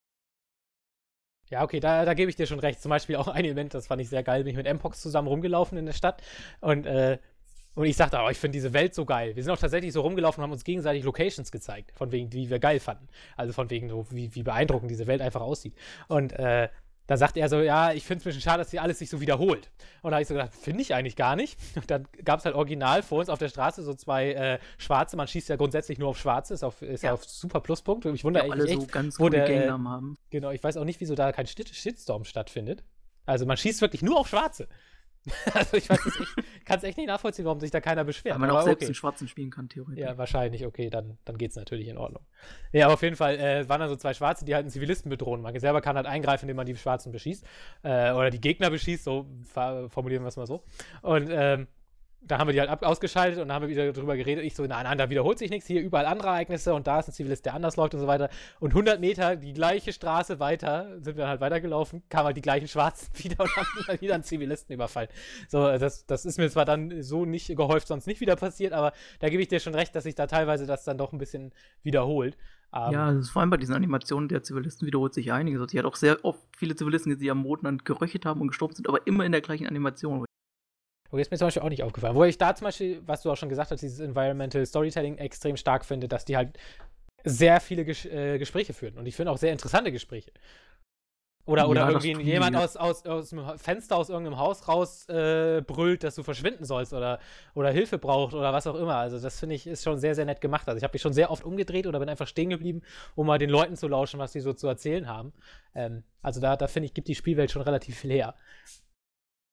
[1.51, 2.81] Ja, okay, da, da gebe ich dir schon recht.
[2.81, 5.29] Zum Beispiel auch ein Element, das fand ich sehr geil, bin ich mit Mpox zusammen
[5.29, 6.23] rumgelaufen in der Stadt
[6.61, 7.19] und, äh,
[7.79, 9.37] und ich sagte, oh, ich finde diese Welt so geil.
[9.37, 12.51] Wir sind auch tatsächlich so rumgelaufen und haben uns gegenseitig Locations gezeigt, von wegen, die
[12.51, 13.07] wir geil fanden.
[13.37, 15.77] Also von wegen, wie, wie beeindruckend diese Welt einfach aussieht.
[16.09, 16.71] Und äh,
[17.07, 19.09] da sagt er so, ja, ich finde es ein bisschen schade, dass hier alles sich
[19.09, 19.71] so wiederholt.
[20.03, 21.57] Und da habe ich so gedacht, finde ich eigentlich gar nicht.
[21.77, 25.17] Und dann gab es halt original vor uns auf der Straße so zwei äh, Schwarze.
[25.17, 27.11] Man schießt ja grundsätzlich nur auf Schwarze, ist, auf, ist ja.
[27.11, 27.15] Ja.
[27.15, 28.07] auf super Pluspunkt.
[28.07, 30.19] Und ich wundere mich alle echt, so ganz wo der, äh, Gangnamen haben.
[30.31, 32.83] Genau, ich weiß auch nicht, wieso da kein Shit Shitstorm stattfindet.
[33.25, 34.67] Also man schießt wirklich nur auf Schwarze.
[35.55, 38.35] also ich weiß es echt, kann es echt nicht nachvollziehen, warum sich da keiner beschwert.
[38.35, 38.93] Weil man aber auch selbst okay.
[38.93, 40.03] den Schwarzen spielen kann, theoretisch.
[40.03, 42.25] Ja, wahrscheinlich, okay, dann, dann geht es natürlich in Ordnung.
[42.73, 45.11] Ja, aber auf jeden Fall äh, waren da so zwei Schwarze, die halt einen Zivilisten
[45.11, 45.41] bedrohen.
[45.41, 47.45] Man selber kann halt eingreifen, indem man die Schwarzen beschießt.
[47.83, 50.63] Äh, oder die Gegner beschießt, so formulieren wir es mal so.
[51.03, 51.67] Und ähm,
[52.21, 54.45] da haben wir die halt ausgeschaltet und dann haben wir wieder drüber geredet.
[54.45, 55.67] Ich so, nein, nein, da wiederholt sich nichts.
[55.67, 58.29] Hier überall andere Ereignisse und da ist ein Zivilist, der anders läuft und so weiter.
[58.61, 62.43] Und 100 Meter die gleiche Straße weiter, sind wir dann halt weitergelaufen, kamen halt die
[62.43, 65.09] gleichen Schwarzen wieder und haben halt wieder einen Zivilisten überfallen.
[65.49, 68.93] So, das, das ist mir zwar dann so nicht gehäuft, sonst nicht wieder passiert, aber
[69.21, 71.53] da gebe ich dir schon recht, dass sich da teilweise das dann doch ein bisschen
[71.83, 72.37] wiederholt.
[72.75, 75.61] Ähm, Ja, das ist vor allem bei diesen Animationen der Zivilisten wiederholt sich einiges.
[75.61, 78.75] Also, Die hat auch sehr oft viele Zivilisten, die am dann geröchelt haben und gestorben
[78.75, 80.25] sind, aber immer in der gleichen Animation.
[81.11, 82.15] Okay, ist mir zum Beispiel auch nicht aufgefallen.
[82.15, 85.57] Wo ich da zum Beispiel, was du auch schon gesagt hast, dieses Environmental Storytelling extrem
[85.57, 86.59] stark finde, dass die halt
[87.25, 88.99] sehr viele Ges äh, Gespräche führen.
[88.99, 90.33] Und ich finde auch sehr interessante Gespräche.
[91.47, 92.31] Oder, oder Ja, irgendwie die.
[92.31, 96.67] jemand aus, aus, aus dem Fenster aus irgendeinem Haus raus äh, brüllt, dass du verschwinden
[96.67, 97.21] sollst oder,
[97.55, 98.97] oder Hilfe braucht oder was auch immer.
[98.97, 100.69] Also das finde ich ist schon sehr, sehr nett gemacht.
[100.69, 102.83] Also ich habe mich schon sehr oft umgedreht oder bin einfach stehen geblieben,
[103.15, 105.33] um mal den Leuten zu lauschen, was sie so zu erzählen haben.
[105.75, 108.35] Ähm, also da, da finde ich, gibt die Spielwelt schon relativ viel her.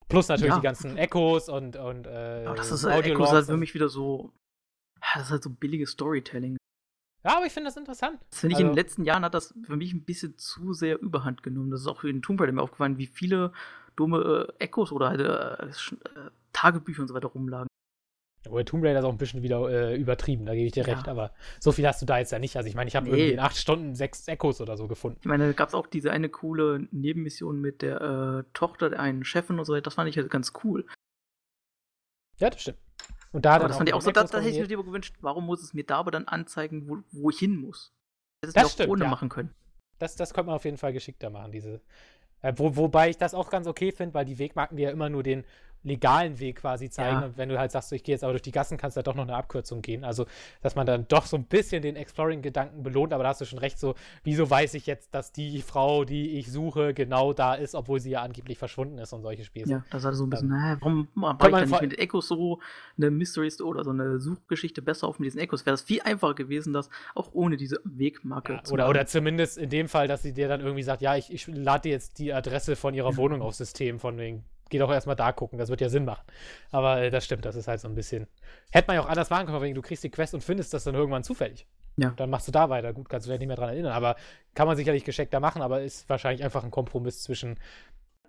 [0.08, 0.58] Plus natürlich Ja.
[0.60, 3.58] die ganzen Echos und, und äh, Aber das ist halt, Echo ist Audiologs halt für
[3.58, 4.32] mich wieder so.
[5.14, 6.58] Das ist halt so billiges Storytelling.
[7.24, 8.20] Ja, aber ich finde das interessant.
[8.30, 10.74] Das finde ich in Also- den letzten Jahren hat das für mich ein bisschen zu
[10.74, 11.72] sehr überhand genommen.
[11.72, 13.52] Das ist auch in Tomb Raider mir aufgefallen, wie viele
[13.96, 17.68] dumme äh, Echos oder halt äh, äh, Tagebücher und so weiter rumlagen.
[18.48, 20.94] Obwohl Tomb Raider ist auch ein bisschen wieder äh, übertrieben, da gebe ich dir Ja.
[20.94, 22.56] recht, aber so viel hast du da jetzt ja nicht.
[22.58, 23.12] Also ich meine, ich habe Nee.
[23.14, 25.18] irgendwie in acht Stunden sechs Echos oder so gefunden.
[25.22, 29.00] Ich meine, da gab es auch diese eine coole Nebenmission mit der äh, Tochter der
[29.00, 29.82] einen Chefin und so weiter.
[29.84, 30.86] Das fand ich halt ganz cool.
[32.38, 32.78] Ja, das stimmt.
[33.32, 34.66] Und da Aber das fand ich auch so, die da, Echos da hätte ich mir
[34.68, 37.94] lieber gewünscht, warum muss es mir da aber dann anzeigen, wo, wo ich hin muss?
[38.42, 39.10] Das, Das das stimmt, auch ohne ja.
[39.10, 39.54] machen können.
[40.00, 41.82] das, das könnte man auf jeden Fall geschickter machen, diese.
[42.42, 45.10] Äh, wo, wobei ich das auch ganz okay finde, weil die Wegmarken dir ja immer
[45.10, 45.46] nur den
[45.86, 47.22] legalen Weg quasi zeigen.
[47.22, 47.26] Ja.
[47.28, 49.00] Und wenn du halt sagst, so, ich gehe jetzt aber durch die Gassen, kannst du
[49.00, 50.04] halt doch noch eine Abkürzung gehen.
[50.04, 50.26] Also,
[50.62, 53.60] dass man dann doch so ein bisschen den Exploring-Gedanken belohnt, aber da hast du schon
[53.60, 57.76] recht, so, wieso weiß ich jetzt, dass die Frau, die ich suche, genau da ist,
[57.76, 59.70] obwohl sie ja angeblich verschwunden ist und solche Spiele.
[59.70, 62.60] Ja, das hatte so ein bisschen, naja, warum baue ich nicht mit Echos so
[62.98, 65.66] eine Mystery oder so eine Suchgeschichte besser auf mit diesen Echos?
[65.66, 68.90] Wäre das viel einfacher gewesen, das auch ohne diese Wegmarke Ja, zu oder, machen.
[68.92, 71.84] oder zumindest in dem Fall, dass sie dir dann irgendwie sagt, ja, ich, ich lade
[71.84, 75.32] dir jetzt die Adresse von ihrer Wohnung aufs System, von wegen, geh doch erstmal da
[75.32, 76.24] gucken, das wird ja Sinn machen.
[76.72, 78.28] Aber äh, das stimmt, das ist halt so ein bisschen.
[78.72, 80.84] Hätte man ja auch anders machen können, wegen, du kriegst die Quest und findest das
[80.84, 81.68] dann irgendwann zufällig.
[81.98, 82.10] Ja.
[82.12, 82.92] Dann machst du da weiter.
[82.94, 84.16] Gut, kannst du dich nicht mehr dran erinnern, aber
[84.54, 87.58] kann man sicherlich gescheckter machen, aber ist wahrscheinlich einfach ein Kompromiss zwischen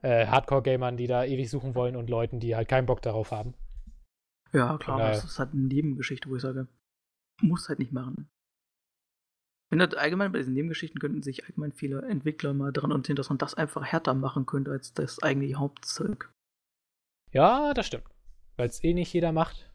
[0.02, 3.54] äh, Hardcore-Gamern, die da ewig suchen wollen und Leuten, die halt keinen Bock darauf haben.
[4.52, 6.68] Ja, klar, daher- das ist halt eine Nebengeschichte, wo ich sage,
[7.42, 8.28] muss halt nicht machen.
[9.66, 13.30] Ich finde allgemein bei diesen Nebengeschichten könnten sich allgemein viele Entwickler mal dran orientieren, dass
[13.30, 16.30] man das einfach härter machen könnte als das eigentliche Hauptzeug.
[17.32, 18.04] Ja, das stimmt.
[18.56, 19.68] Weil es eh nicht jeder macht,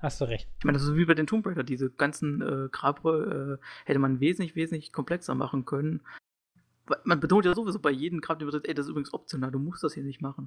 [0.00, 0.48] hast du recht.
[0.58, 4.00] Ich meine, das ist wie bei den Tomb Raider, diese ganzen äh, Grabre äh, hätte
[4.00, 6.02] man wesentlich, wesentlich komplexer machen können.
[7.04, 9.94] Man betont ja sowieso bei jedem Grab, ey, das ist übrigens optional, du musst das
[9.94, 10.46] hier nicht machen.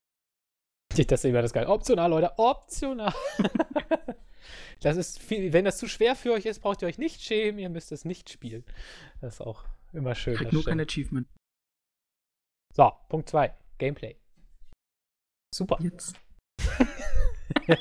[0.90, 1.68] Das ist immer das geil.
[1.68, 3.14] Optional, Leute, optional.
[4.82, 7.60] das ist viel, wenn das zu schwer für euch ist, braucht ihr euch nicht schämen,
[7.60, 8.64] ihr müsst es nicht spielen.
[9.22, 10.38] Das ist auch immer schön.
[10.42, 10.80] Das nur kein.
[10.80, 11.28] Achievement.
[12.74, 13.54] so, Punkt 2.
[13.78, 14.16] Gameplay.
[15.54, 15.78] Super.
[15.82, 16.16] Jetzt.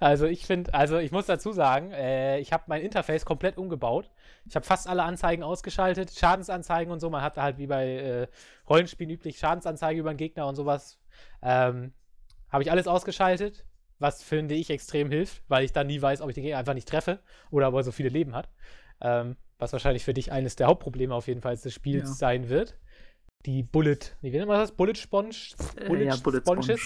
[0.00, 4.10] also ich finde, also ich muss dazu sagen, äh, ich habe mein Interface komplett umgebaut.
[4.46, 7.10] Ich habe fast alle Anzeigen ausgeschaltet, Schadensanzeigen und so.
[7.10, 8.28] Man hat halt wie bei äh,
[8.68, 10.98] Rollenspielen üblich Schadensanzeige über den Gegner und sowas.
[11.42, 11.92] Ähm,
[12.50, 13.64] habe ich alles ausgeschaltet,
[14.02, 16.74] was finde ich extrem hilft, weil ich dann nie weiß, ob ich den Gegner einfach
[16.74, 18.50] nicht treffe oder ob er so viele Leben hat.
[19.00, 22.14] Ähm, was wahrscheinlich für dich eines der Hauptprobleme auf jeden Fall des Spiels Ja.
[22.14, 22.78] sein wird.
[23.46, 24.72] Die Bullet, wie nennt man das?
[24.72, 25.34] Bullet Sponge?
[25.76, 26.78] Äh, ja, Bullet Sponge.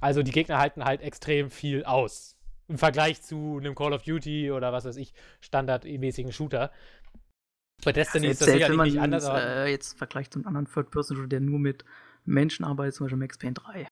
[0.00, 2.36] Also die Gegner halten halt extrem viel aus.
[2.68, 6.72] Im Vergleich zu einem Call of Duty oder was weiß ich, standardmäßigen Shooter.
[7.84, 10.66] Bei Destiny Also ist das selbst sicherlich nicht anders, äh, jetzt vergleicht zu einem anderen
[10.66, 11.84] Third-Person-Shooter, der nur mit
[12.24, 13.88] Menschen arbeitet, zum Beispiel Max Payne 3.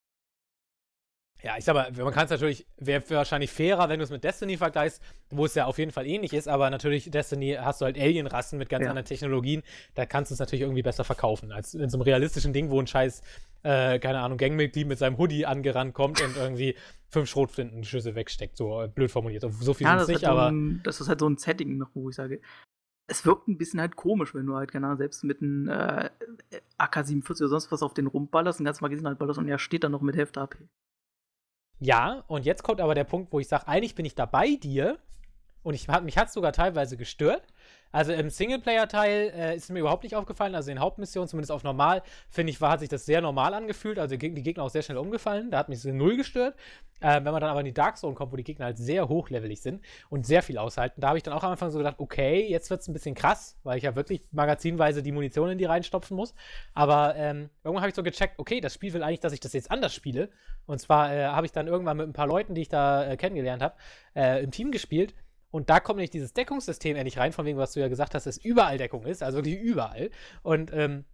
[1.43, 4.23] ja, ich sag mal, man kann es natürlich, wäre wahrscheinlich fairer, wenn du es mit
[4.23, 5.01] Destiny vergleichst,
[5.31, 8.59] wo es ja auf jeden Fall ähnlich ist, aber natürlich Destiny hast du halt Alienrassen
[8.59, 8.89] mit ganz Ja.
[8.89, 9.63] anderen Technologien,
[9.95, 12.79] da kannst du es natürlich irgendwie besser verkaufen, als in so einem realistischen Ding, wo
[12.79, 13.21] ein scheiß,
[13.63, 16.75] äh, keine Ahnung, Gangmitglied mit seinem Hoodie angerannt kommt und irgendwie
[17.09, 19.45] fünf Schrotflintenschüsse wegsteckt, so äh, blöd formuliert.
[19.51, 21.89] So viel Ja, ist, nicht, halt aber ein, das ist halt so ein Setting noch,
[21.95, 22.39] wo ich sage,
[23.07, 26.09] es wirkt ein bisschen halt komisch, wenn du halt, keine Ahnung, selbst mit einem äh,
[26.77, 29.83] AK-47 oder sonst was auf den rumballerst, ein ganzes Magazin halt ballerst und er steht
[29.83, 30.57] dann noch mit Hälfte AP.
[31.83, 34.55] Ja, und jetzt kommt aber der Punkt, wo ich sage, eigentlich bin ich da bei
[34.55, 34.99] dir.
[35.63, 37.41] Und ich, mich hat es sogar teilweise gestört.
[37.91, 40.55] Also im Singleplayer-Teil äh, ist mir überhaupt nicht aufgefallen.
[40.55, 43.99] Also in Hauptmissionen, zumindest auf normal, finde ich, war, hat sich das sehr normal angefühlt.
[43.99, 45.51] Also die die Gegner auch sehr schnell umgefallen.
[45.51, 46.55] Da hat mich so null gestört.
[47.01, 49.09] Äh, wenn man dann aber in die Dark Zone kommt, wo die Gegner halt sehr
[49.09, 51.95] hochlevelig sind und sehr viel aushalten, da habe ich dann auch am Anfang so gedacht,
[51.97, 55.57] okay, jetzt wird es ein bisschen krass, weil ich ja wirklich magazinweise die Munition in
[55.57, 56.35] die reinstopfen muss.
[56.73, 59.53] Aber ähm, irgendwann habe ich so gecheckt, okay, das Spiel will eigentlich, dass ich das
[59.53, 60.29] jetzt anders spiele.
[60.67, 63.17] Und zwar äh, habe ich dann irgendwann mit ein paar Leuten, die ich da äh,
[63.17, 63.75] kennengelernt habe,
[64.15, 65.15] äh, im Team gespielt.
[65.51, 68.25] Und da kommt nämlich dieses Deckungssystem endlich rein, von wegen, was du ja gesagt hast,
[68.25, 70.09] dass überall Deckung ist, also wirklich überall.
[70.43, 71.05] Und ähm,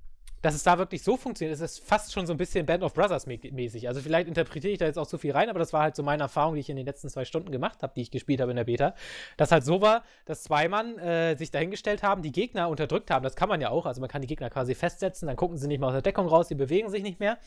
[0.41, 2.93] dass es da wirklich so funktioniert, ist es fast schon so ein bisschen Band of
[2.93, 3.87] Brothers mä- mäßig.
[3.87, 6.03] Also vielleicht interpretiere ich da jetzt auch zu viel rein, aber das war halt so
[6.03, 8.51] meine Erfahrung, die ich in den letzten zwei Stunden gemacht habe, die ich gespielt habe
[8.51, 8.93] in der Beta.
[9.35, 13.23] Dass halt so war, dass zwei Mann äh, sich dahingestellt haben, die Gegner unterdrückt haben.
[13.23, 13.85] Das kann man ja auch.
[13.85, 16.27] Also man kann die Gegner quasi festsetzen, dann gucken sie nicht mehr aus der Deckung
[16.27, 17.37] raus, die bewegen sich nicht mehr.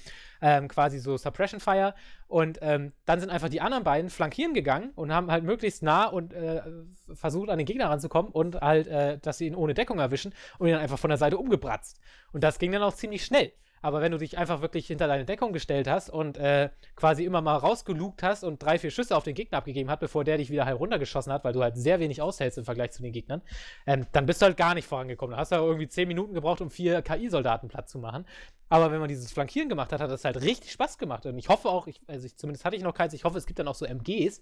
[0.43, 1.95] Ähm, quasi so Suppression Fire.
[2.27, 6.07] Und ähm, dann sind einfach die anderen beiden flankieren gegangen und haben halt möglichst nah
[6.07, 6.63] und äh,
[7.13, 10.69] versucht, an den Gegner ranzukommen und halt, äh, dass sie ihn ohne Deckung erwischen und
[10.69, 11.99] ihn dann einfach von der Seite umgebratzt.
[12.33, 13.53] Und das ging dann auch ziemlich schnell.
[13.83, 17.41] Aber wenn du dich einfach wirklich hinter deine Deckung gestellt hast und äh, quasi immer
[17.41, 20.51] mal rausgelugt hast und drei, vier Schüsse auf den Gegner abgegeben hat, bevor der dich
[20.51, 23.41] wieder halb runtergeschossen hat, weil du halt sehr wenig aushältst im Vergleich zu den Gegnern,
[23.87, 25.33] ähm, dann bist du halt gar nicht vorangekommen.
[25.33, 28.27] Da hast du ja irgendwie zehn Minuten gebraucht, um vier KI-Soldaten platt zu machen.
[28.71, 31.27] Aber wenn man dieses Flankieren gemacht hat, hat das halt richtig Spaß gemacht.
[31.27, 33.47] Und ich hoffe auch, ich, also ich, zumindest hatte ich noch keins, ich hoffe, es
[33.47, 34.41] gibt dann auch so MGs,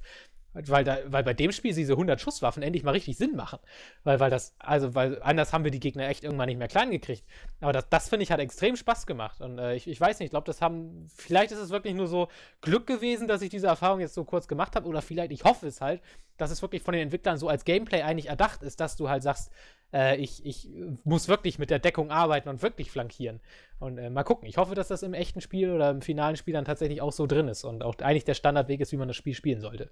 [0.53, 3.59] weil, da, weil bei dem Spiel diese 100-Schusswaffen endlich mal richtig Sinn machen.
[4.05, 6.91] Weil, weil das, also, weil anders haben wir die Gegner echt irgendwann nicht mehr klein
[6.91, 7.25] gekriegt.
[7.62, 9.41] Aber das, das finde ich, hat extrem Spaß gemacht.
[9.41, 12.07] Und äh, ich, ich weiß nicht, ich glaube, das haben, vielleicht ist es wirklich nur
[12.07, 12.29] so
[12.61, 14.87] Glück gewesen, dass ich diese Erfahrung jetzt so kurz gemacht habe.
[14.87, 16.03] Oder vielleicht, ich hoffe es halt,
[16.37, 19.23] dass es wirklich von den Entwicklern so als Gameplay eigentlich erdacht ist, dass du halt
[19.23, 19.51] sagst,
[19.92, 20.68] äh, ich, ich
[21.05, 23.40] muss wirklich mit der Deckung arbeiten und wirklich flankieren.
[23.79, 24.48] Und äh, mal gucken.
[24.48, 27.27] Ich hoffe, dass das im echten Spiel oder im finalen Spiel dann tatsächlich auch so
[27.27, 29.90] drin ist und auch eigentlich der Standardweg ist, wie man das Spiel spielen sollte.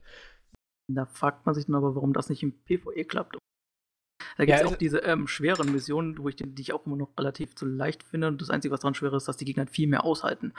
[0.93, 3.39] Da fragt man sich dann aber, warum das nicht im PvE klappt.
[4.39, 6.73] Da gibt es Ja, auch es- diese ähm, schweren Missionen, wo ich die, die ich
[6.73, 8.29] auch immer noch relativ zu leicht finde.
[8.29, 10.53] Und das Einzige, was daran schwer ist, dass die Gegner halt viel mehr aushalten.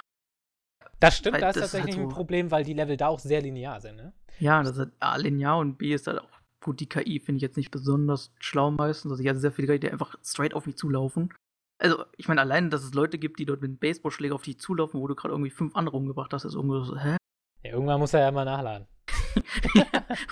[1.00, 3.08] Das stimmt, Weil da ist das tatsächlich halt ein so- Problem, weil die Level da
[3.08, 4.14] auch sehr linear sind, ne?
[4.40, 6.30] Ja, das ist A linear und B ist halt auch
[6.68, 9.10] gut, die KI finde ich jetzt nicht besonders schlau meistens.
[9.12, 11.34] Also ich hatte sehr viele KI, die einfach straight auf mich zulaufen.
[11.80, 14.60] Also, ich meine, allein, dass es Leute gibt, die dort mit einem Baseballschläger auf dich
[14.60, 17.16] zulaufen, wo du gerade irgendwie fünf andere umgebracht hast, ist irgendwie so, hä?
[17.64, 18.88] Ja, irgendwann muss er ja mal nachladen.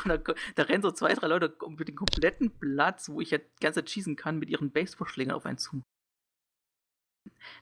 [0.04, 0.18] und da,
[0.56, 3.80] da rennen so zwei, drei Leute mit dem kompletten Platz, wo ich ja die ganze
[3.80, 5.84] Zeit schießen kann, mit ihren Baseballschlägern auf einen zu.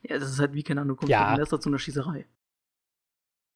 [0.01, 1.37] Ja, das ist halt wie, keine Ahnung, du kommst Ja.
[1.37, 2.25] Messer zu einer Schießerei.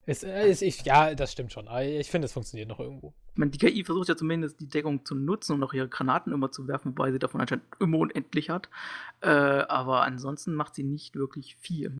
[0.05, 1.67] Ist, äh, ist, ich, ja, das stimmt schon.
[1.67, 3.13] Aber ich finde, es funktioniert noch irgendwo.
[3.37, 6.33] Ich meine, die KI versucht ja zumindest die Deckung zu nutzen und auch ihre Granaten
[6.33, 8.67] immer zu werfen, wobei sie davon anscheinend immer unendlich hat.
[9.21, 11.95] Äh, aber ansonsten macht sie nicht wirklich viel.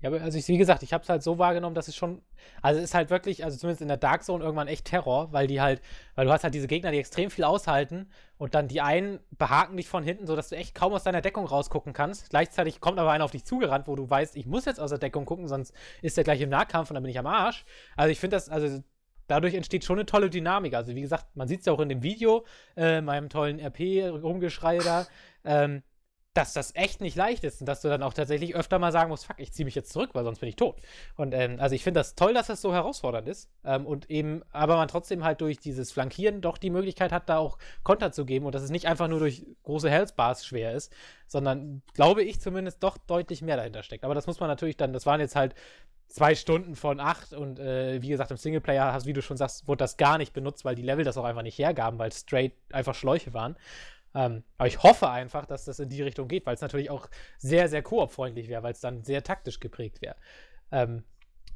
[0.00, 2.22] Ja, aber also ich, wie gesagt, ich habe es halt so wahrgenommen, dass es schon,
[2.60, 5.46] also es ist halt wirklich, also zumindest in der Dark Zone irgendwann echt Terror, weil
[5.46, 5.80] die halt,
[6.16, 9.76] weil du hast halt diese Gegner, die extrem viel aushalten und dann die einen behaken
[9.76, 12.30] dich von hinten, sodass du echt kaum aus deiner Deckung rausgucken kannst.
[12.30, 14.98] Gleichzeitig kommt aber einer auf dich zugerannt, wo du weißt, ich muss jetzt aus der
[14.98, 17.64] Deckung gucken, sonst ist der gleich im Nahkampf und dann bin ich am Arsch.
[17.94, 18.82] Also ich finde das, also
[19.26, 20.74] dadurch entsteht schon eine tolle Dynamik.
[20.74, 22.44] Also wie gesagt, man sieht es ja auch in dem Video,
[22.76, 25.06] äh, meinem tollen RP-Rumgeschrei da,
[25.44, 25.82] ähm,
[26.34, 29.08] dass das echt nicht leicht ist und dass du dann auch tatsächlich öfter mal sagen
[29.08, 30.76] musst, fuck, ich ziehe mich jetzt zurück, weil sonst bin ich tot.
[31.16, 34.42] Und ähm, also ich finde das toll, dass das so herausfordernd ist ähm, und eben,
[34.50, 38.26] aber man trotzdem halt durch dieses Flankieren doch die Möglichkeit hat, da auch Konter zu
[38.26, 40.92] geben und dass es nicht einfach nur durch große Health-Bars schwer ist,
[41.28, 44.04] sondern, glaube ich zumindest, doch deutlich mehr dahinter steckt.
[44.04, 45.54] Aber das muss man natürlich dann, das waren jetzt halt
[46.08, 49.66] zwei Stunden von acht und äh, wie gesagt, im Singleplayer hast, wie du schon sagst,
[49.66, 52.52] wurde das gar nicht benutzt, weil die Level das auch einfach nicht hergaben, weil straight
[52.72, 53.56] einfach Schläuche waren.
[54.14, 57.08] Ähm, aber ich hoffe einfach, dass das in die Richtung geht, weil es natürlich auch
[57.38, 60.16] sehr, sehr koop-freundlich wäre, weil es dann sehr taktisch geprägt wäre.
[60.70, 61.04] Ähm,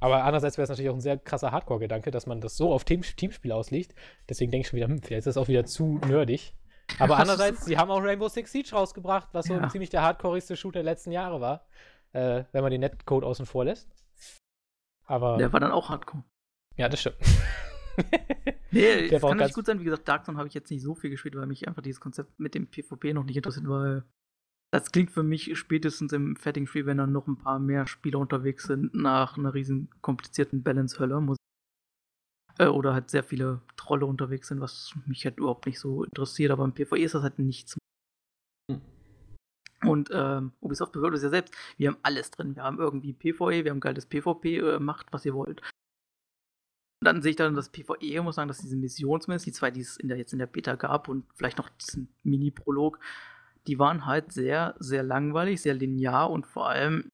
[0.00, 2.84] aber andererseits wäre es natürlich auch ein sehr krasser Hardcore-Gedanke, dass man das so auf
[2.84, 3.94] Team Teamspiel auslegt.
[4.28, 6.54] Deswegen denke ich schon wieder, hm, vielleicht ist das auch wieder zu nerdig.
[6.98, 9.68] Aber ist andererseits, sie haben auch Rainbow Six Siege rausgebracht, was so Ja.
[9.68, 11.66] ziemlich der hardcoreigste Shooter der letzten Jahre war.
[12.12, 13.88] Äh, wenn man den Netcode außen vor lässt.
[15.04, 16.24] Aber Der war dann auch hardcore.
[16.76, 17.16] ja, das stimmt.
[18.70, 19.80] Nee, auch kann nicht gut sein.
[19.80, 22.00] Wie gesagt, Dark Zone habe ich jetzt nicht so viel gespielt, weil mich einfach dieses
[22.00, 24.04] Konzept mit dem PvP noch nicht interessiert, weil
[24.70, 28.18] das klingt für mich spätestens im Fetting Free, wenn dann noch ein paar mehr Spieler
[28.18, 31.20] unterwegs sind, nach einer riesen komplizierten Balance-Hölle.
[31.22, 31.38] muss-
[32.58, 36.50] Äh, oder halt sehr viele Trolle unterwegs sind, was mich halt überhaupt nicht so interessiert,
[36.50, 37.76] aber im PvE ist das halt nichts.
[38.70, 38.80] Hm.
[39.86, 41.54] Und ähm, Ubisoft bewirbt es ja selbst.
[41.78, 42.54] Wir haben alles drin.
[42.56, 45.62] Wir haben irgendwie PvE, wir haben geiles PvP, äh, macht was ihr wollt.
[47.00, 49.80] Dann sehe ich dann das PvE, muss sagen, dass diese Mission zumindest, die zwei, die
[49.80, 52.98] es in der, jetzt in der Beta gab und vielleicht noch diesen Mini-Prolog,
[53.66, 57.10] die waren halt sehr, sehr langweilig, sehr linear und vor allem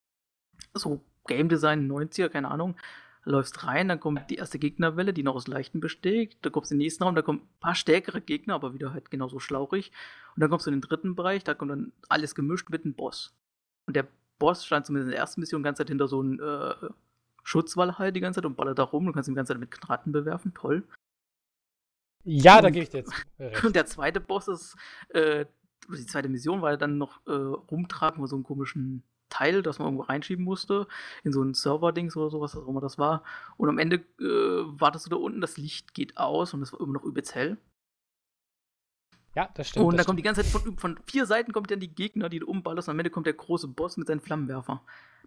[0.72, 2.76] so Game Design 90er, keine Ahnung,
[3.24, 6.74] läufst rein, dann kommt die erste Gegnerwelle, die noch aus Leichten besteht, dann kommst du
[6.74, 9.92] in den nächsten Raum, da kommen ein paar stärkere Gegner, aber wieder halt genauso schlauchig
[10.36, 12.94] und dann kommst du in den dritten Bereich, da kommt dann alles gemischt mit einem
[12.94, 13.34] Boss.
[13.86, 14.06] Und der
[14.38, 16.74] Boss stand zumindest in der ersten Mission die ganze Zeit hinter so einem äh,
[17.44, 19.06] Schutzwall halt die ganze Zeit und ballert da rum.
[19.06, 20.52] Du kannst ihn die ganze Zeit mit Granaten bewerfen.
[20.54, 20.82] Toll.
[22.24, 23.64] ja, da Und- gebe ich dir jetzt recht.
[23.64, 24.76] Und der zweite Boss ist,
[25.10, 25.46] äh,
[25.88, 29.78] die zweite Mission war ja dann noch äh, rumtragen von so einem komischen Teil, das
[29.78, 30.86] man irgendwo reinschieben musste,
[31.24, 33.22] in so ein Server-Dings oder sowas, was auch immer das war.
[33.56, 36.80] Und am Ende äh, wartest du da unten, das Licht geht aus und es war
[36.80, 37.58] immer noch übelst hell.
[39.34, 39.86] Ja, das stimmt.
[39.86, 42.38] und da kommt die ganze Zeit von, von vier Seiten kommt dann die Gegner, die
[42.38, 44.80] du umballerst und am Ende kommt der große Boss mit seinen Flammenwerfer.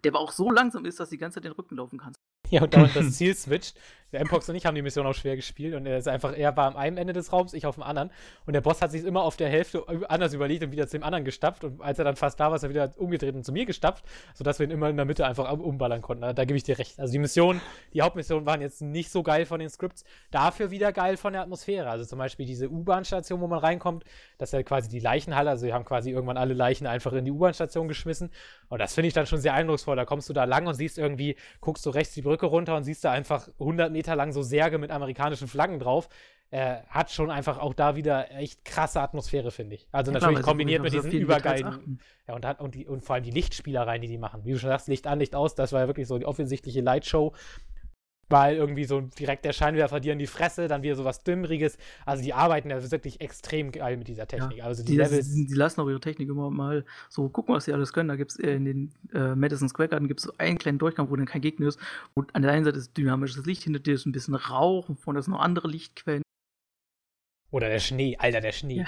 [0.04, 2.20] Der aber auch so langsam ist, dass du die ganze Zeit den Rücken laufen kannst.
[2.50, 3.78] Ja, und dauernd das Ziel switcht.
[4.12, 6.56] Der Mpox und ich haben die Mission auch schwer gespielt und er ist einfach, er
[6.56, 8.10] war am einen Ende des Raums, ich auf dem anderen.
[8.46, 11.04] Und der Boss hat sich immer auf der Hälfte anders überlegt und wieder zu dem
[11.04, 11.64] anderen gestapft.
[11.64, 14.04] Und als er dann fast da war, ist er wieder umgedreht und zu mir gestapft,
[14.34, 16.22] sodass wir ihn immer in der Mitte einfach umballern konnten.
[16.22, 16.98] Da, da gebe ich dir recht.
[16.98, 17.60] Also die Missionen,
[17.92, 21.42] die Hauptmissionen waren jetzt nicht so geil von den Scripts, dafür wieder geil von der
[21.42, 21.90] Atmosphäre.
[21.90, 24.04] Also zum Beispiel diese U-Bahn-Station, wo man reinkommt,
[24.38, 25.50] das ist ja quasi die Leichenhalle.
[25.50, 28.30] Also wir haben quasi irgendwann alle Leichen einfach in die U-Bahn-Station geschmissen.
[28.70, 29.96] Und das finde ich dann schon sehr eindrucksvoll.
[29.96, 32.84] Da kommst du da lang und siehst irgendwie, guckst du rechts die Brücke runter und
[32.84, 36.08] siehst da einfach 100 Meter lang so Särge mit amerikanischen Flaggen drauf.
[36.50, 39.86] Äh, hat schon einfach auch da wieder echt krasse Atmosphäre, finde ich.
[39.92, 42.00] Also Ja, natürlich klar, kombiniert mit diesen übergeilen.
[42.26, 44.46] Ja, und, und, die, und vor allem die Lichtspielereien, die die machen.
[44.46, 46.80] Wie du schon sagst, Licht an, Licht aus, das war ja wirklich so die offensichtliche
[46.80, 47.34] Lightshow.
[48.30, 51.78] Weil irgendwie so direkt der Scheinwerfer dir in die Fresse, dann wieder so was Dümmriges.
[52.04, 54.62] Also die arbeiten ja wirklich extrem geil mit dieser Technik.
[54.62, 55.32] also die, Die, Levels.
[55.32, 58.08] die, die lassen auch ihre Technik immer mal so gucken, was sie alles können.
[58.10, 61.16] Da gibt es in den äh, Madison Square Garden gibt's so einen kleinen Durchgang, wo
[61.16, 61.80] dann kein Gegner ist.
[62.14, 65.00] wo an der einen Seite ist dynamisches Licht, hinter dir ist ein bisschen Rauch und
[65.00, 66.22] vorne sind noch andere Lichtquellen.
[67.50, 68.80] Oder der Schnee, Alter, der Schnee.
[68.80, 68.86] Ja.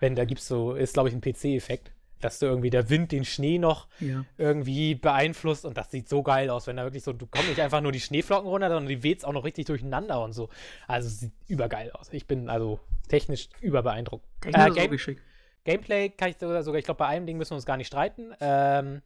[0.00, 3.24] Wenn da gibt's so, ist glaube ich ein PC-Effekt, dass du irgendwie der Wind den
[3.24, 4.24] Schnee noch Ja.
[4.38, 7.60] irgendwie beeinflusst und das sieht so geil aus, wenn da wirklich so, du kommst nicht
[7.60, 10.48] einfach nur die Schneeflocken runter, sondern die weht's auch noch richtig durcheinander und so.
[10.88, 12.08] Also es sieht übergeil aus.
[12.12, 14.24] Ich bin also technisch überbeeindruckt.
[14.44, 15.20] Äh, ist Game- wirklich schick.
[15.64, 17.86] Gameplay kann ich sogar, sogar ich glaube, bei einem Ding müssen wir uns gar nicht
[17.88, 18.32] streiten.
[18.40, 19.02] Ähm,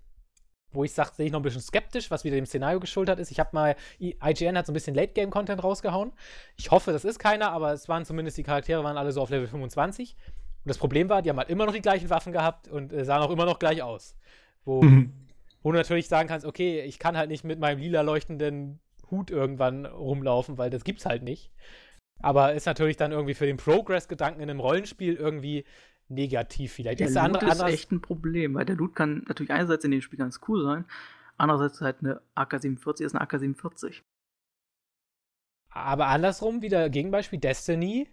[0.70, 3.30] wo ich sage, sehe ich noch ein bisschen skeptisch, was wieder dem Szenario geschultert ist.
[3.30, 6.12] Ich habe mal, IGN hat so ein bisschen Late-Game-Content rausgehauen.
[6.56, 9.30] Ich hoffe, das ist keiner, aber es waren zumindest, die Charaktere waren alle so auf
[9.30, 10.14] Level 25.
[10.68, 13.02] Und das Problem war, die haben halt immer noch die gleichen Waffen gehabt und äh,
[13.02, 14.14] sahen auch immer noch gleich aus.
[14.66, 15.14] Wo, mhm.
[15.62, 18.78] wo du natürlich sagen kannst, okay, ich kann halt nicht mit meinem lila leuchtenden
[19.10, 21.50] Hut irgendwann rumlaufen, weil das gibt's halt nicht.
[22.20, 25.64] Aber ist natürlich dann irgendwie für den Progress-Gedanken in einem Rollenspiel irgendwie
[26.08, 27.00] negativ vielleicht.
[27.00, 29.90] Der ist, Loot andere, ist echt ein Problem, weil der Loot kann natürlich einerseits in
[29.90, 30.84] dem Spiel ganz cool sein,
[31.38, 34.02] andererseits halt eine AK-47 ist eine AK-47.
[35.70, 38.06] Aber andersrum, wieder Gegenbeispiel, Destiny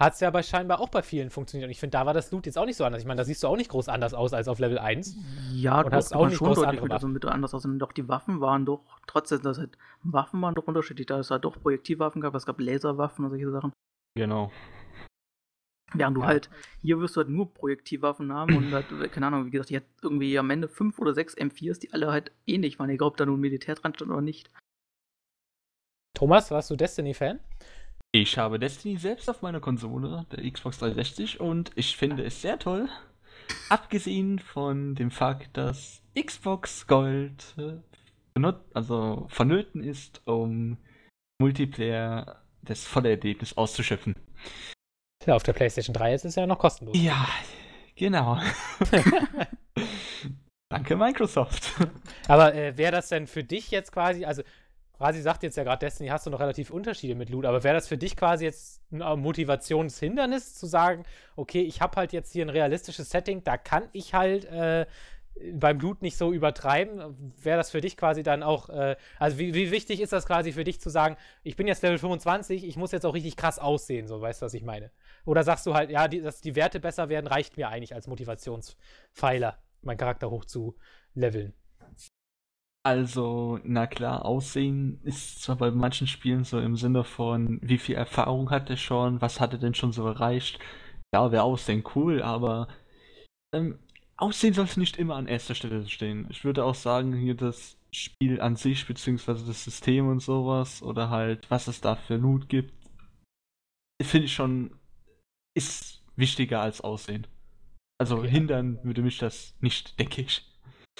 [0.00, 1.68] hat es ja aber scheinbar auch bei vielen funktioniert.
[1.68, 3.02] Und ich finde, da war das Loot jetzt auch nicht so anders.
[3.02, 5.14] Ich meine, da siehst du auch nicht groß anders aus als auf Level 1.
[5.52, 7.66] Ja, du hast auch nicht schon deutlich mit, also mit anders aus.
[7.66, 11.06] Und doch die Waffen waren doch, trotzdem, dass halt Waffen waren doch unterschiedlich.
[11.06, 13.72] Da es halt doch Projektivwaffen gab, es gab Laserwaffen und solche Sachen.
[14.16, 14.50] Genau.
[15.92, 16.48] Während du halt,
[16.80, 19.84] hier wirst du halt nur Projektivwaffen haben und halt, keine Ahnung, wie gesagt, die hat
[20.00, 23.26] irgendwie am Ende fünf oder sechs M4s, die alle halt ähnlich waren, egal ob da
[23.26, 24.50] nun Militär dran stand oder nicht.
[26.16, 27.40] Thomas, warst du Destiny-Fan?
[28.12, 32.58] Ich habe Destiny selbst auf meiner Konsole, der Xbox 360, und ich finde es sehr
[32.58, 32.88] toll.
[33.68, 40.76] Abgesehen von dem Fakt, dass Xbox Gold äh, also vonnöten ist, um
[41.40, 44.16] Multiplayer das volle Erlebnis auszuschöpfen.
[45.24, 46.96] Ja, auf der PlayStation 3 ist es ja noch kostenlos.
[46.98, 47.28] Ja,
[47.94, 48.40] genau.
[50.70, 51.72] Danke, Microsoft.
[52.28, 54.42] Aber äh, wäre das denn für dich jetzt quasi, also
[55.00, 57.74] Rasi sagt jetzt ja gerade, Destiny hast du noch relativ Unterschiede mit Loot, aber wäre
[57.74, 61.04] das für dich quasi jetzt ein Motivationshindernis zu sagen,
[61.36, 64.84] okay, ich habe halt jetzt hier ein realistisches Setting, da kann ich halt äh,
[65.54, 67.32] beim Loot nicht so übertreiben.
[67.42, 70.52] Wäre das für dich quasi dann auch, äh, also wie, wie, wichtig ist das quasi
[70.52, 73.58] für dich zu sagen, ich bin jetzt Level 25, ich muss jetzt auch richtig krass
[73.58, 74.90] aussehen, so weißt du, was ich meine?
[75.24, 78.06] Oder sagst du halt, ja, die, dass die Werte besser werden, reicht mir eigentlich als
[78.06, 80.76] Motivationspfeiler, meinen Charakter hoch zu
[81.14, 81.54] leveln?
[82.82, 87.94] Also, na klar, Aussehen ist zwar bei manchen Spielen so im Sinne von, wie viel
[87.94, 90.58] Erfahrung hat er schon, was hat er denn schon so erreicht.
[91.14, 92.68] Ja, wäre Aussehen cool, aber
[93.54, 93.78] ähm,
[94.16, 96.26] Aussehen sollte nicht immer an erster Stelle stehen.
[96.30, 101.10] Ich würde auch sagen, hier das Spiel an sich, beziehungsweise das System und sowas, oder
[101.10, 102.72] halt, was es da für Loot gibt,
[104.02, 104.74] finde ich schon
[105.54, 107.26] ist wichtiger als Aussehen.
[107.98, 108.28] Also okay.
[108.28, 110.49] hindern würde mich das nicht, denke ich.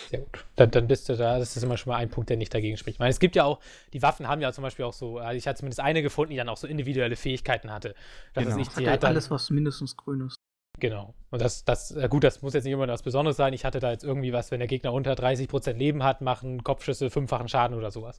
[0.08, 0.44] Sehr gut.
[0.56, 2.76] Dann, dann, bist du da, das ist immer schon mal ein Punkt, der nicht dagegen
[2.76, 2.96] spricht.
[2.96, 3.60] Ich meine, es gibt ja auch,
[3.92, 6.36] die Waffen haben ja zum Beispiel auch so, also ich hatte zumindest eine gefunden, die
[6.36, 7.94] dann auch so individuelle Fähigkeiten hatte.
[8.34, 8.56] Das genau.
[8.56, 10.36] ist nicht, die hat alles, was mindestens grün ist.
[10.78, 11.14] Genau.
[11.30, 13.52] Und das, das, gut, das muss jetzt nicht immer was Besonderes sein.
[13.52, 17.10] Ich hatte da jetzt irgendwie was, wenn der Gegner unter 30% Leben hat, machen Kopfschüsse
[17.10, 18.18] fünffachen Schaden oder sowas.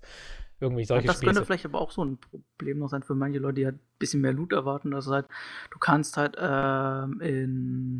[0.59, 1.33] Irgendwie solche ja, Das Späße.
[1.33, 3.97] könnte vielleicht aber auch so ein Problem noch sein für manche Leute, die halt ein
[3.97, 4.91] bisschen mehr Loot erwarten.
[4.91, 5.27] Dass halt,
[5.71, 7.99] du kannst halt ähm, in,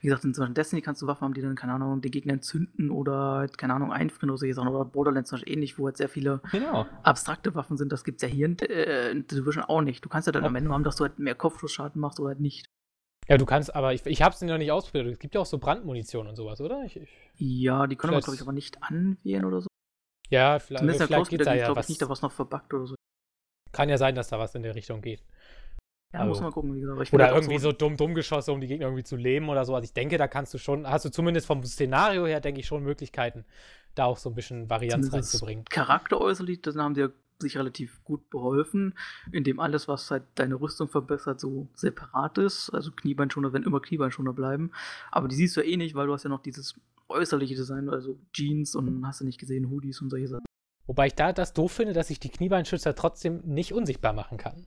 [0.00, 2.10] wie gesagt, in zum Beispiel Destiny kannst du Waffen haben, die dann, keine Ahnung, den
[2.10, 4.68] Gegner entzünden oder halt, keine Ahnung, einfrieren oder solche Sachen.
[4.68, 6.86] Oder Borderlands zum Beispiel ähnlich, wo halt sehr viele genau.
[7.02, 7.90] abstrakte Waffen sind.
[7.90, 10.04] Das gibt es ja hier in, äh, Division auch nicht.
[10.04, 12.40] Du kannst ja dann am Ende haben, dass du halt mehr Kopfschussschaden machst oder halt
[12.40, 12.66] nicht.
[13.28, 15.06] Ja, du kannst, aber ich, ich habe es noch nicht ausprobiert.
[15.06, 16.84] Es gibt ja auch so Brandmunition und sowas, oder?
[16.84, 19.68] Ich, ich, ja, die können wir, glaube ich, aber nicht anwählen oder so.
[20.30, 22.86] Ja, vielleicht, Zumindest vielleicht geht da ja glaube ich, nicht, da was noch verbuggt oder
[22.86, 22.94] so.
[23.72, 25.22] Kann ja sein, dass da was in der Richtung geht.
[26.12, 27.12] Ja, also, muss man gucken, wie gesagt.
[27.12, 29.74] oder irgendwie so, so dumm, dumm geschossen, um die Gegner irgendwie zu lähmen oder so.
[29.74, 32.66] Also ich denke, da kannst du schon, hast du zumindest vom Szenario her, denke ich,
[32.66, 33.44] schon Möglichkeiten,
[33.94, 35.64] da auch so ein bisschen Varianz reinzubringen.
[35.66, 37.08] Charakter äußerlich, das haben die ja
[37.40, 38.94] sich relativ gut beholfen,
[39.32, 42.70] indem alles, was halt deine Rüstung verbessert, so separat ist.
[42.70, 44.72] Also Kniebeinschoner werden immer Kniebeinschoner bleiben.
[45.12, 46.74] Aber die siehst du ja eh nicht, weil du hast ja noch dieses
[47.08, 50.44] äußerliche Design, also Jeans und hast du nicht gesehen, Hoodies und solche Sachen.
[50.86, 54.66] Wobei ich da das doof finde, dass ich die Kniebeinschützer trotzdem nicht unsichtbar machen kann.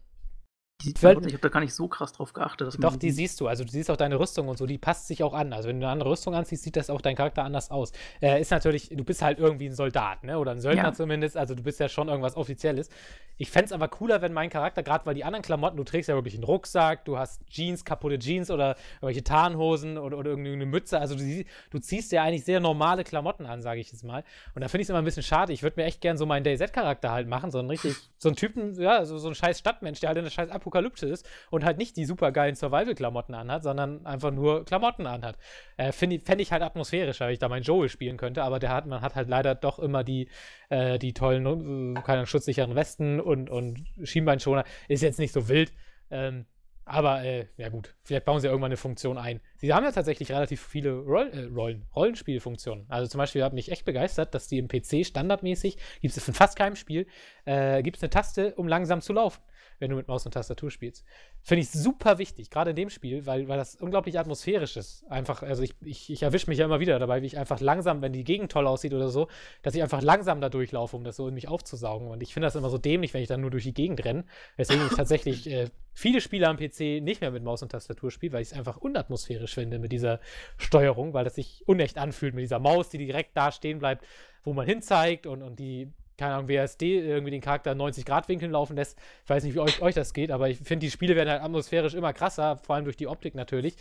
[0.83, 2.77] Die sieht man ich habe da gar nicht so krass drauf geachtet.
[2.79, 3.47] Doch, die siehst du.
[3.47, 5.53] Also du siehst auch deine Rüstung und so, die passt sich auch an.
[5.53, 7.91] Also wenn du eine andere Rüstung anziehst, sieht das auch dein Charakter anders aus.
[8.21, 10.39] Äh, ist natürlich, du bist halt irgendwie ein Soldat, ne?
[10.39, 10.93] Oder ein Söldner ja.
[10.93, 11.37] zumindest.
[11.37, 12.89] Also du bist ja schon irgendwas Offizielles.
[13.37, 16.07] Ich fände es aber cooler, wenn mein Charakter, gerade weil die anderen Klamotten, du trägst
[16.09, 20.67] ja wirklich einen Rucksack, du hast Jeans, kaputte Jeans oder irgendwelche Tarnhosen oder, oder irgendeine
[20.67, 20.99] Mütze.
[20.99, 24.23] Also du, du ziehst ja eigentlich sehr normale Klamotten an, sage ich jetzt mal.
[24.53, 25.53] Und da finde ich es immer ein bisschen schade.
[25.53, 28.35] Ich würde mir echt gern so meinen DayZ-Charakter halt machen, so einen richtig, so einen
[28.35, 31.63] Typen, ja, so, so ein scheiß Stadtmensch, der halt in der scheiß Apokalypse ist und
[31.63, 35.37] halt nicht die super geilen Survival-Klamotten anhat, sondern einfach nur Klamotten anhat.
[35.77, 38.85] Äh, Fände ich halt atmosphärischer, wenn ich da meinen Joel spielen könnte, aber der hat,
[38.87, 40.29] man hat halt leider doch immer die,
[40.69, 44.63] äh, die tollen, äh, keine schutzsicheren Westen und, und Schienbeinschoner.
[44.87, 45.71] Ist jetzt nicht so wild.
[46.09, 46.45] Ähm,
[46.83, 49.39] aber äh, ja gut, vielleicht bauen sie irgendwann eine Funktion ein.
[49.55, 52.85] sie haben ja tatsächlich relativ viele Roll, äh, Rollen, Rollenspielfunktionen.
[52.89, 56.33] Also zum Beispiel hat mich echt begeistert, dass die im PC standardmäßig, gibt es in
[56.33, 57.07] fast keinem Spiel,
[57.45, 59.41] äh, gibt es eine Taste, um langsam zu laufen
[59.81, 61.03] wenn du mit Maus und Tastatur spielst.
[61.41, 65.03] Finde ich super wichtig, gerade in dem Spiel, weil, weil das unglaublich atmosphärisch ist.
[65.09, 68.01] Einfach, also ich, ich, ich erwische mich ja immer wieder dabei, wie ich einfach langsam,
[68.03, 69.27] wenn die Gegend toll aussieht oder so,
[69.63, 72.09] dass ich einfach langsam da durchlaufe, um das so in mich aufzusaugen.
[72.09, 74.23] Und ich finde das immer so dämlich, wenn ich dann nur durch die Gegend renne.
[74.55, 78.33] Deswegen ich tatsächlich äh, viele Spiele am PC nicht mehr mit Maus und Tastatur spiele,
[78.33, 80.19] weil ich es einfach unatmosphärisch finde mit dieser
[80.57, 84.05] Steuerung, weil es sich unecht anfühlt mit dieser Maus, die direkt da stehen bleibt,
[84.43, 88.51] wo man hinzeigt und, und die keine Ahnung, WSD irgendwie den Charakter 90 Grad Winkeln
[88.51, 88.97] laufen lässt.
[89.23, 91.41] Ich weiß nicht, wie euch, euch das geht, aber ich finde, die Spiele werden halt
[91.41, 93.75] atmosphärisch immer krasser, vor allem durch die Optik natürlich.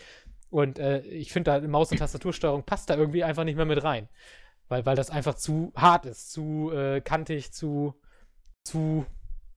[0.51, 3.83] Und äh, ich finde, da Maus- und Tastatursteuerung passt da irgendwie einfach nicht mehr mit
[3.83, 4.09] rein.
[4.69, 7.95] Weil, weil das einfach zu hart ist, zu äh, kantig, zu,
[8.65, 9.05] zu,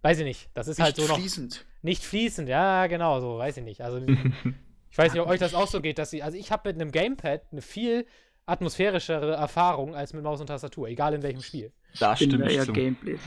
[0.01, 0.49] weiß ich nicht.
[0.53, 1.19] Das ist halt nicht halt so noch.
[1.19, 1.65] Fließend.
[1.82, 3.82] Nicht fließend, ja, genau, so, weiß ich nicht.
[3.82, 3.99] Also,
[4.91, 6.82] ich weiß nicht, ob euch das auch so geht, dass sie, also ich habe mit
[6.82, 8.05] einem Gamepad eine viel
[8.45, 11.71] atmosphärischere Erfahrung als mit Maus und Tastatur, egal in welchem Spiel.
[12.00, 13.18] Da stimmt eher Gameplay.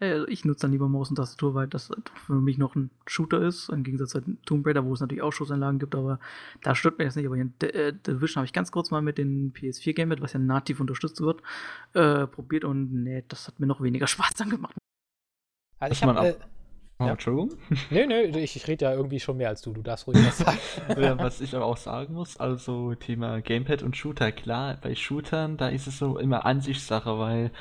[0.00, 1.90] also ich nutze dann lieber Maus und Tastatur, weil das
[2.26, 5.32] für mich noch ein Shooter ist, im Gegensatz zu Tomb Raider, wo es natürlich auch
[5.32, 6.18] Schussanlagen gibt, aber
[6.62, 7.26] da stört mir das nicht.
[7.26, 10.40] Aber in äh, Division habe ich ganz kurz mal mit dem PS4 Gamepad, was ja
[10.40, 11.42] nativ unterstützt wird,
[11.92, 14.76] äh, probiert und nee, das hat mir noch weniger Spaß dann gemacht.
[15.78, 16.36] Also ich habe
[17.00, 17.12] Oh, ja.
[17.12, 17.58] Entschuldigung?
[17.90, 19.72] Nö, nö, ich, ich rede ja irgendwie schon mehr als du.
[19.72, 20.58] Du darfst ruhig was sagen.
[21.18, 25.68] was ich aber auch sagen muss, also Thema Gamepad und Shooter, klar, bei Shootern, da
[25.68, 27.52] ist es so immer Ansichtssache, weil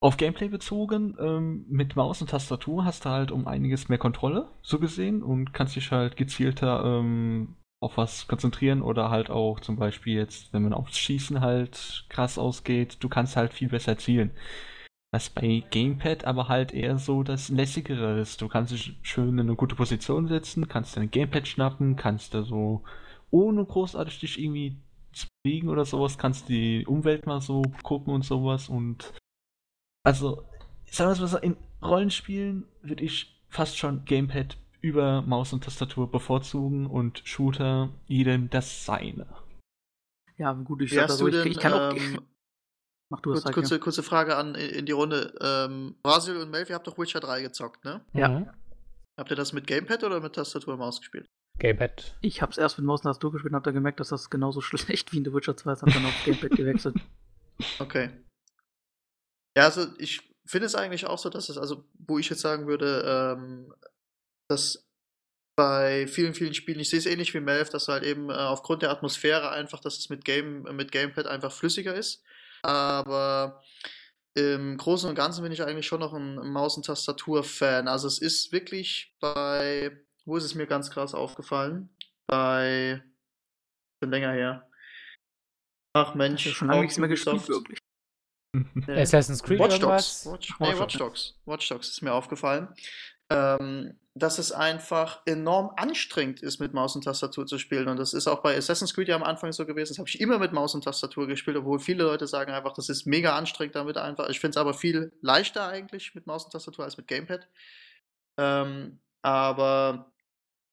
[0.00, 4.48] auf Gameplay bezogen, ähm, mit Maus und Tastatur hast du halt um einiges mehr Kontrolle,
[4.60, 9.76] so gesehen, und kannst dich halt gezielter ähm, auf was konzentrieren oder halt auch zum
[9.76, 14.32] Beispiel jetzt, wenn man aufs Schießen halt krass ausgeht, du kannst halt viel besser zielen.
[15.12, 18.42] Was bei Gamepad aber halt eher so das lässigere ist.
[18.42, 22.42] Du kannst dich schön in eine gute Position setzen, kannst dein Gamepad schnappen, kannst da
[22.42, 22.82] so
[23.30, 24.76] ohne großartig dich irgendwie
[25.12, 29.14] zu bewegen oder sowas, kannst die Umwelt mal so gucken und sowas und
[30.04, 30.44] also,
[30.88, 36.08] sagen wir mal so, in Rollenspielen würde ich fast schon Gamepad über Maus und Tastatur
[36.10, 39.26] bevorzugen und Shooter jedem das seine.
[40.38, 42.20] Ja, gut, ich, sag so, ich, ich kann auch ähm,
[43.08, 45.32] Mach du das kurz, kurze, kurze Frage an in die Runde.
[45.40, 48.04] Ähm, Brasil und Melfi, ihr habt doch Witcher 3 gezockt, ne?
[48.12, 48.28] Ja.
[48.28, 48.50] Mhm.
[49.18, 51.26] Habt ihr das mit Gamepad oder mit Tastatur und Maus gespielt?
[51.58, 52.16] Gamepad.
[52.20, 54.60] Ich hab's erst mit Maus und Tastatur gespielt und hab dann gemerkt, dass das genauso
[54.62, 56.96] schlecht wie in The Witcher 2 ist, hab dann auf Gamepad gewechselt.
[57.78, 58.10] Okay.
[59.56, 62.66] Ja, also ich finde es eigentlich auch so, dass es, also wo ich jetzt sagen
[62.66, 63.72] würde, ähm,
[64.50, 64.86] dass
[65.56, 68.82] bei vielen, vielen Spielen, ich sehe es ähnlich wie Melf, dass halt eben äh, aufgrund
[68.82, 72.22] der Atmosphäre einfach, dass es mit Game, mit Gamepad einfach flüssiger ist.
[72.62, 73.62] Aber
[74.34, 77.88] im Großen und Ganzen bin ich eigentlich schon noch ein Maus- und Tastatur-Fan.
[77.88, 81.88] Also es ist wirklich bei, wo ist es mir ganz krass aufgefallen?
[82.26, 83.02] Bei,
[84.02, 84.68] schon länger her.
[85.94, 87.78] Ach Mensch, ja schon lange nichts mehr gespielt, wirklich.
[88.52, 89.02] Nee.
[89.02, 90.24] Assassin's Creed Watch Dogs.
[90.24, 91.34] Watch, nee, Watch Dogs.
[91.44, 92.68] Watch Dogs ist mir aufgefallen.
[93.28, 97.86] Ähm, dass es einfach enorm anstrengend ist, mit Maus und Tastatur zu spielen.
[97.86, 99.90] Und das ist auch bei Assassin's Creed ja am Anfang so gewesen.
[99.90, 102.88] Das habe ich immer mit Maus und Tastatur gespielt, obwohl viele Leute sagen einfach, das
[102.88, 104.30] ist mega anstrengend damit einfach.
[104.30, 107.46] Ich finde es aber viel leichter eigentlich mit Maus und Tastatur als mit Gamepad.
[108.38, 110.10] Ähm, aber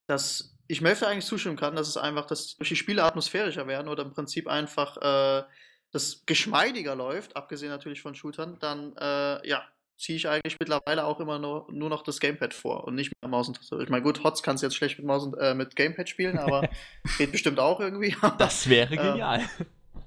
[0.07, 4.03] dass ich Melfe eigentlich zustimmen kann, dass es einfach, dass die Spiele atmosphärischer werden oder
[4.03, 5.43] im Prinzip einfach äh,
[5.91, 9.67] das geschmeidiger läuft, abgesehen natürlich von Shootern, dann äh, ja,
[9.97, 13.29] ziehe ich eigentlich mittlerweile auch immer nur, nur noch das Gamepad vor und nicht mehr
[13.29, 13.83] Maus und Tastatur.
[13.83, 16.37] Ich meine, gut, Hots kannst du jetzt schlecht mit Maus und äh, mit Gamepad spielen,
[16.37, 16.67] aber
[17.17, 18.15] geht bestimmt auch irgendwie.
[18.37, 19.41] das wäre genial.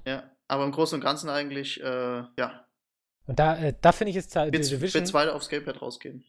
[0.05, 1.85] Äh, ja, aber im Großen und Ganzen eigentlich, äh,
[2.37, 2.65] ja.
[3.25, 4.93] Und da, äh, da finde ich jetzt halt Division.
[4.93, 6.23] Wird weiter aufs Gamepad rausgehen.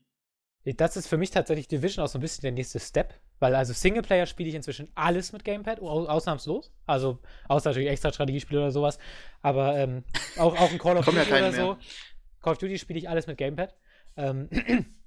[0.77, 3.73] Das ist für mich tatsächlich Division auch so ein bisschen der nächste Step, weil also
[3.73, 6.73] Singleplayer spiele ich inzwischen alles mit Gamepad, ausnahmslos.
[6.85, 8.99] Also außer natürlich extra Strategiespiele oder sowas.
[9.41, 10.05] Aber ähm,
[10.37, 11.77] auch, auch ein Call of Duty ja oder so.
[12.41, 13.75] Call of Duty spiele ich alles mit Gamepad.
[14.17, 14.49] Ähm,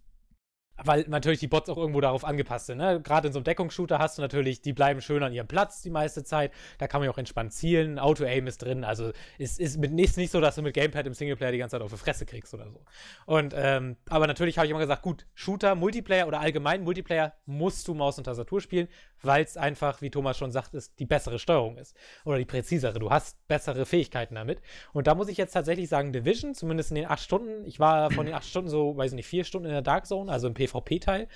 [0.85, 2.77] weil natürlich die Bots auch irgendwo darauf angepasst sind.
[2.77, 3.01] Ne?
[3.01, 5.89] Gerade in so einem Deckungsshooter hast du natürlich, die bleiben schön an ihrem Platz die
[5.89, 6.51] meiste Zeit.
[6.77, 7.99] Da kann man ja auch entspannt zielen.
[7.99, 8.83] Auto-Aim ist drin.
[8.83, 11.75] Also es ist, mit, ist nicht so, dass du mit Gamepad im Singleplayer die ganze
[11.75, 12.81] Zeit auf die Fresse kriegst oder so.
[13.25, 17.87] Und, ähm, aber natürlich habe ich immer gesagt, gut, Shooter, Multiplayer oder allgemein Multiplayer musst
[17.87, 18.87] du Maus und Tastatur spielen,
[19.21, 21.95] weil es einfach, wie Thomas schon sagt, ist, die bessere Steuerung ist.
[22.25, 22.99] Oder die präzisere.
[22.99, 24.61] Du hast bessere Fähigkeiten damit.
[24.93, 28.11] Und da muss ich jetzt tatsächlich sagen, Division, zumindest in den acht Stunden, ich war
[28.11, 30.47] von den acht Stunden so, weiß ich nicht, vier Stunden in der Dark Zone, also
[30.47, 31.27] im PvP PvP-Teil,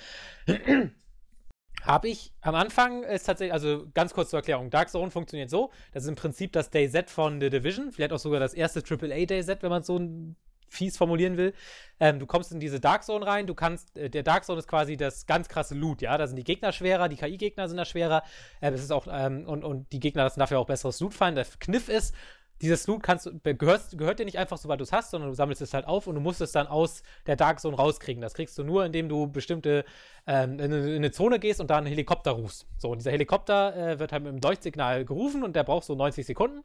[1.82, 5.70] habe ich am Anfang ist tatsächlich, also ganz kurz zur Erklärung, Dark Zone funktioniert so,
[5.92, 9.26] das ist im Prinzip das DayZ von The Division, vielleicht auch sogar das erste AAA
[9.26, 10.00] DayZ, wenn man so
[10.68, 11.54] fies formulieren will.
[12.00, 14.66] Ähm, du kommst in diese Dark Zone rein, du kannst, äh, der Dark Zone ist
[14.66, 17.84] quasi das ganz krasse Loot, ja, da sind die Gegner schwerer, die KI-Gegner sind da
[17.84, 18.22] schwerer,
[18.60, 21.36] äh, es ist auch, ähm, und, und die Gegner lassen dafür auch besseres Loot fallen.
[21.36, 22.14] Der Kniff ist,
[22.62, 25.60] dieses Loot kannst, gehört, gehört dir nicht einfach, sobald du es hast, sondern du sammelst
[25.60, 28.22] es halt auf und du musst es dann aus der Dark Zone rauskriegen.
[28.22, 29.84] Das kriegst du nur, indem du bestimmte
[30.26, 32.66] ähm, in, eine, in, eine, Zone gehst und da einen Helikopter rufst.
[32.78, 35.94] So, und dieser Helikopter äh, wird halt mit einem Leuchtsignal gerufen und der braucht so
[35.94, 36.64] 90 Sekunden.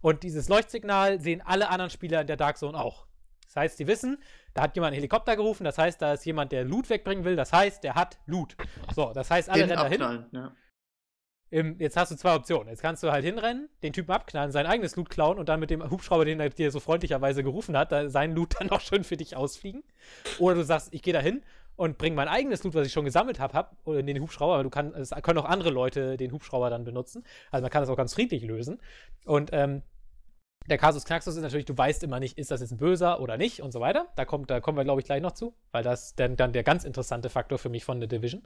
[0.00, 3.06] Und dieses Leuchtsignal sehen alle anderen Spieler in der Dark Zone auch.
[3.46, 4.18] Das heißt, die wissen,
[4.54, 7.36] da hat jemand einen Helikopter gerufen, das heißt, da ist jemand, der Loot wegbringen will,
[7.36, 8.56] das heißt, der hat Loot.
[8.94, 10.26] So, das heißt, alle rennen dahin.
[10.32, 10.52] Ja.
[11.52, 12.68] Im, jetzt hast du zwei Optionen.
[12.68, 15.68] Jetzt kannst du halt hinrennen, den Typen abknallen, sein eigenes Loot klauen und dann mit
[15.68, 19.18] dem Hubschrauber, den er dir so freundlicherweise gerufen hat, seinen Loot dann auch schön für
[19.18, 19.84] dich ausfliegen.
[20.38, 21.42] Oder du sagst, ich gehe da hin
[21.76, 24.54] und bringe mein eigenes Loot, was ich schon gesammelt habe, hab, in den Hubschrauber.
[24.54, 27.22] Aber du kannst, es können auch andere Leute den Hubschrauber dann benutzen.
[27.50, 28.80] Also man kann das auch ganz friedlich lösen.
[29.26, 29.82] Und ähm,
[30.68, 33.36] der Kasus Knaxus ist natürlich, du weißt immer nicht, ist das jetzt ein Böser oder
[33.36, 34.06] nicht und so weiter.
[34.16, 36.62] Da, kommt, da kommen wir, glaube ich, gleich noch zu, weil das dann, dann der
[36.62, 38.42] ganz interessante Faktor für mich von The Division.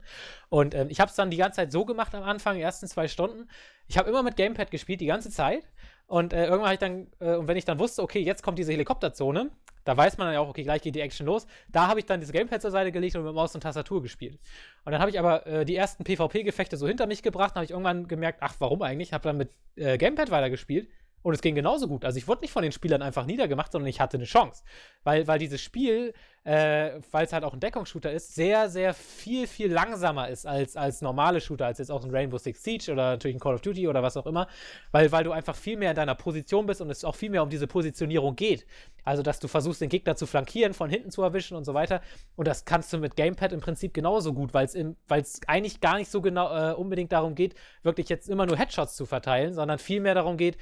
[0.49, 2.87] Und ähm, ich habe es dann die ganze Zeit so gemacht am Anfang, die ersten
[2.87, 3.47] zwei Stunden.
[3.87, 5.63] Ich habe immer mit Gamepad gespielt, die ganze Zeit.
[6.07, 8.57] Und äh, irgendwann habe ich dann, äh, und wenn ich dann wusste, okay, jetzt kommt
[8.57, 9.51] diese Helikopterzone,
[9.83, 11.47] da weiß man dann ja auch, okay, gleich geht die Action los.
[11.69, 14.39] Da habe ich dann das Gamepad zur Seite gelegt und mit Maus und Tastatur gespielt.
[14.83, 17.71] Und dann habe ich aber äh, die ersten PvP-Gefechte so hinter mich gebracht, habe ich
[17.71, 19.13] irgendwann gemerkt, ach, warum eigentlich?
[19.13, 20.89] Habe dann mit äh, Gamepad weitergespielt
[21.27, 22.05] und es ging genauso gut.
[22.05, 24.63] Also ich wurde nicht von den Spielern einfach niedergemacht, sondern ich hatte eine Chance.
[25.03, 26.13] Weil, weil dieses Spiel,
[26.45, 30.77] äh, weil es halt auch ein Deckungsshooter ist, sehr, sehr viel, viel langsamer ist als,
[30.77, 33.59] als normale Shooter, als jetzt auch ein Rainbow Six Siege oder natürlich ein Call of
[33.59, 34.47] Duty oder was auch immer.
[34.93, 37.43] Weil, weil du einfach viel mehr in deiner Position bist und es auch viel mehr
[37.43, 38.65] um diese Positionierung geht.
[39.03, 41.99] Also, dass du versuchst, den Gegner zu flankieren, von hinten zu erwischen und so weiter.
[42.37, 46.09] Und das kannst du mit Gamepad im Prinzip genauso gut, weil es eigentlich gar nicht
[46.09, 47.53] so genau äh, unbedingt darum geht,
[47.83, 50.57] wirklich jetzt immer nur Headshots zu verteilen, sondern viel mehr darum geht,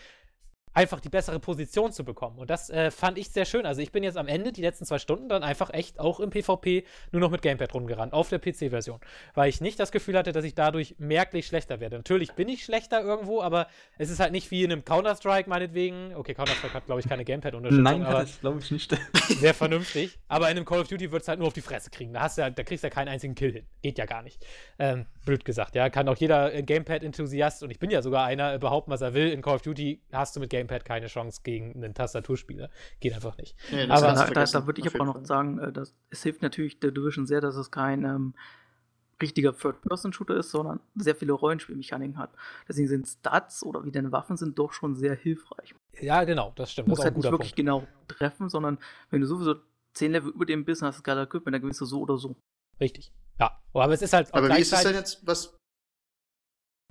[0.76, 2.38] einfach die bessere Position zu bekommen.
[2.38, 3.65] Und das äh, fand ich sehr schön.
[3.65, 6.30] Also ich bin jetzt am Ende, die letzten zwei Stunden, dann einfach echt auch im
[6.30, 8.99] PvP nur noch mit Gamepad rumgerannt, auf der PC-Version.
[9.34, 11.95] Weil ich nicht das Gefühl hatte, dass ich dadurch merklich schlechter werde.
[11.95, 13.67] Natürlich bin ich schlechter irgendwo, aber
[13.97, 16.13] es ist halt nicht wie in einem Counter-Strike meinetwegen.
[16.13, 17.84] Okay, Counter-Strike hat, glaube ich, keine Gamepad-Unterstützung.
[17.84, 18.93] Nein, aber das glaube ich nicht.
[19.39, 20.19] sehr vernünftig.
[20.28, 22.13] Aber in einem Call of Duty wird es halt nur auf die Fresse kriegen.
[22.13, 23.65] Da, hast du ja, da kriegst du ja keinen einzigen Kill hin.
[23.82, 24.45] Geht ja gar nicht.
[24.78, 25.89] Ähm, blöd gesagt, ja.
[25.89, 29.30] Kann auch jeder äh, Gamepad-Enthusiast, und ich bin ja sogar einer, behaupten, was er will.
[29.32, 32.70] In Call of Duty hast du mit Gamepad keine Chance gegen einen Tastaturspieler.
[32.99, 33.55] Geht einfach nicht.
[33.72, 36.80] Nee, aber da, da, da würde ich aber noch sagen, äh, dass, es hilft natürlich
[36.80, 38.34] der Division sehr, dass es kein ähm,
[39.22, 42.32] richtiger Third-Person-Shooter ist, sondern sehr viele Rollenspielmechaniken hat.
[42.68, 45.74] Deswegen sind Stats oder wie deine Waffen sind doch schon sehr hilfreich.
[46.01, 46.88] Ja, genau, das stimmt.
[46.88, 47.55] Du musst halt nicht wirklich Punkt.
[47.55, 48.78] genau treffen, sondern
[49.09, 49.55] wenn du sowieso
[49.93, 52.36] 10 Level über dem bist und hast gerade Equipment, dann gewinnst du so oder so.
[52.80, 53.13] Richtig.
[53.39, 54.34] Ja, aber es ist halt.
[54.34, 55.26] Aber wie ist es denn jetzt?
[55.26, 55.57] Was?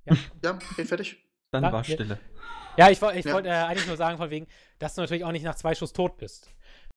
[0.05, 1.25] Ja, ja okay, fertig.
[1.53, 2.19] Dann ja, war Stille.
[2.77, 4.47] Ja, ich, ich wollte äh, eigentlich nur sagen, von wegen,
[4.79, 6.51] dass du natürlich auch nicht nach zwei Schuss tot bist.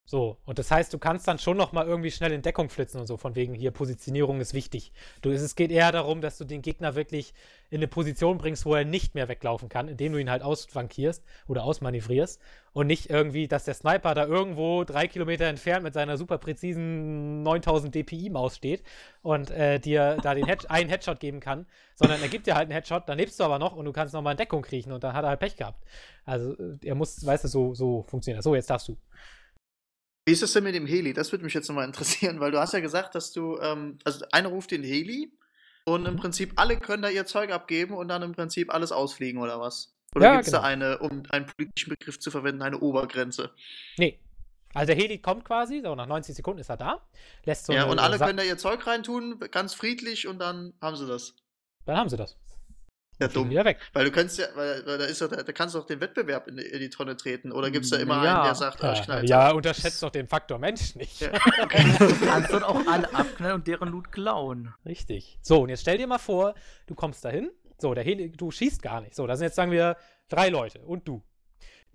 [0.10, 3.02] So, und das heißt, du kannst dann schon noch mal irgendwie schnell in Deckung flitzen
[3.02, 4.94] und so, von wegen hier, Positionierung ist wichtig.
[5.22, 7.34] Du, es geht eher darum, dass du den Gegner wirklich
[7.70, 11.26] in eine Position bringst, wo er nicht mehr weglaufen kann, indem du ihn halt ausflankierst
[11.50, 12.40] oder ausmanövrierst
[12.72, 17.44] und nicht irgendwie, dass der Sniper da irgendwo drei Kilometer entfernt mit seiner super präzisen
[17.44, 18.84] 9000 DPI-Maus steht
[19.24, 22.68] und äh, dir da den Head einen Headshot geben kann, sondern er gibt dir halt
[22.70, 24.94] einen Headshot, dann lebst du aber noch und du kannst noch mal in Deckung kriechen
[24.94, 25.84] und dann hat er halt Pech gehabt.
[26.24, 28.46] Also, äh, er muss, weißt du, so, so funktioniert das.
[28.46, 28.96] So, jetzt darfst du.
[30.28, 31.14] Wie ist das denn mit dem Heli?
[31.14, 34.26] Das würde mich jetzt nochmal interessieren, weil du hast ja gesagt, dass du, ähm, also
[34.34, 35.32] einer ruft den Heli
[35.86, 36.18] und im.
[36.18, 39.96] Prinzip alle können da ihr Zeug abgeben und dann im Prinzip alles ausfliegen oder was?
[40.14, 40.64] Oder ja, gibt es genau.
[40.64, 43.52] da eine, um einen politischen Begriff zu verwenden, eine Obergrenze?
[43.98, 44.20] Nee.
[44.74, 47.08] Also der Heli kommt quasi, so nach 90 Sekunden ist er da.
[47.46, 50.98] Lässt so ja, und alle können da ihr Zeug reintun, ganz friedlich und dann haben
[50.98, 51.36] sie das.
[51.86, 52.38] Dann haben sie das.
[53.20, 53.50] Ja, dumm.
[53.50, 53.80] Wieder weg.
[53.94, 56.00] Weil du kannst ja, weil, weil da ist ja, da, da kannst du auch den
[56.00, 57.52] Wettbewerb in, in die Tonne treten.
[57.52, 58.36] Oder gibt es da immer ja.
[58.36, 61.22] einen, der sagt, oh, ich knall Ja, unterschätzt doch den Faktor Mensch nicht.
[61.22, 61.30] Ja.
[62.00, 64.74] du kannst dort auch alle abknallen und deren Loot klauen.
[64.86, 65.40] Richtig.
[65.42, 66.54] So, und jetzt stell dir mal vor,
[66.86, 67.52] du kommst dahin.
[67.80, 69.16] So, der Heli, du schießt gar nicht.
[69.16, 69.98] So, da sind jetzt, sagen wir,
[70.30, 71.24] drei Leute und du.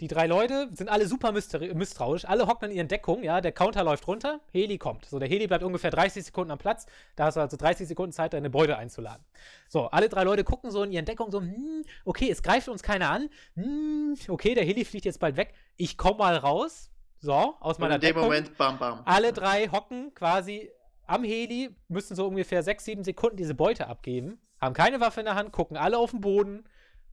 [0.01, 3.85] Die drei Leute sind alle super misstrauisch, alle hocken in ihren Deckungen, ja, der Counter
[3.85, 5.05] läuft runter, Heli kommt.
[5.05, 8.13] So, der Heli bleibt ungefähr 30 Sekunden am Platz, da hast du also 30 Sekunden
[8.13, 9.25] Zeit, deine Beute einzuladen.
[9.69, 12.83] So, alle drei Leute gucken so in ihren Deckungen so, hm, okay, es greift uns
[12.83, 16.91] keiner an, hm, okay, der Heli fliegt jetzt bald weg, ich komm mal raus,
[17.21, 19.03] so, aus meiner Und in dem Moment, bam, bam.
[19.05, 20.69] Alle drei hocken quasi
[21.07, 25.27] am Heli, müssen so ungefähr 6, 7 Sekunden diese Beute abgeben, haben keine Waffe in
[25.27, 26.65] der Hand, gucken alle auf den Boden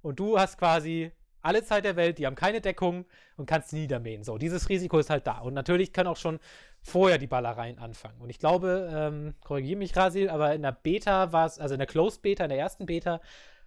[0.01, 1.11] und du hast quasi
[1.41, 3.05] alle Zeit der Welt, die haben keine Deckung
[3.37, 4.23] und kannst niedermähen.
[4.23, 5.39] So, dieses Risiko ist halt da.
[5.39, 6.39] Und natürlich können auch schon
[6.81, 8.19] vorher die Ballereien anfangen.
[8.19, 11.79] Und ich glaube, ähm, korrigiere mich, Rasil, aber in der Beta war es, also in
[11.79, 13.21] der Closed Beta, in der ersten Beta,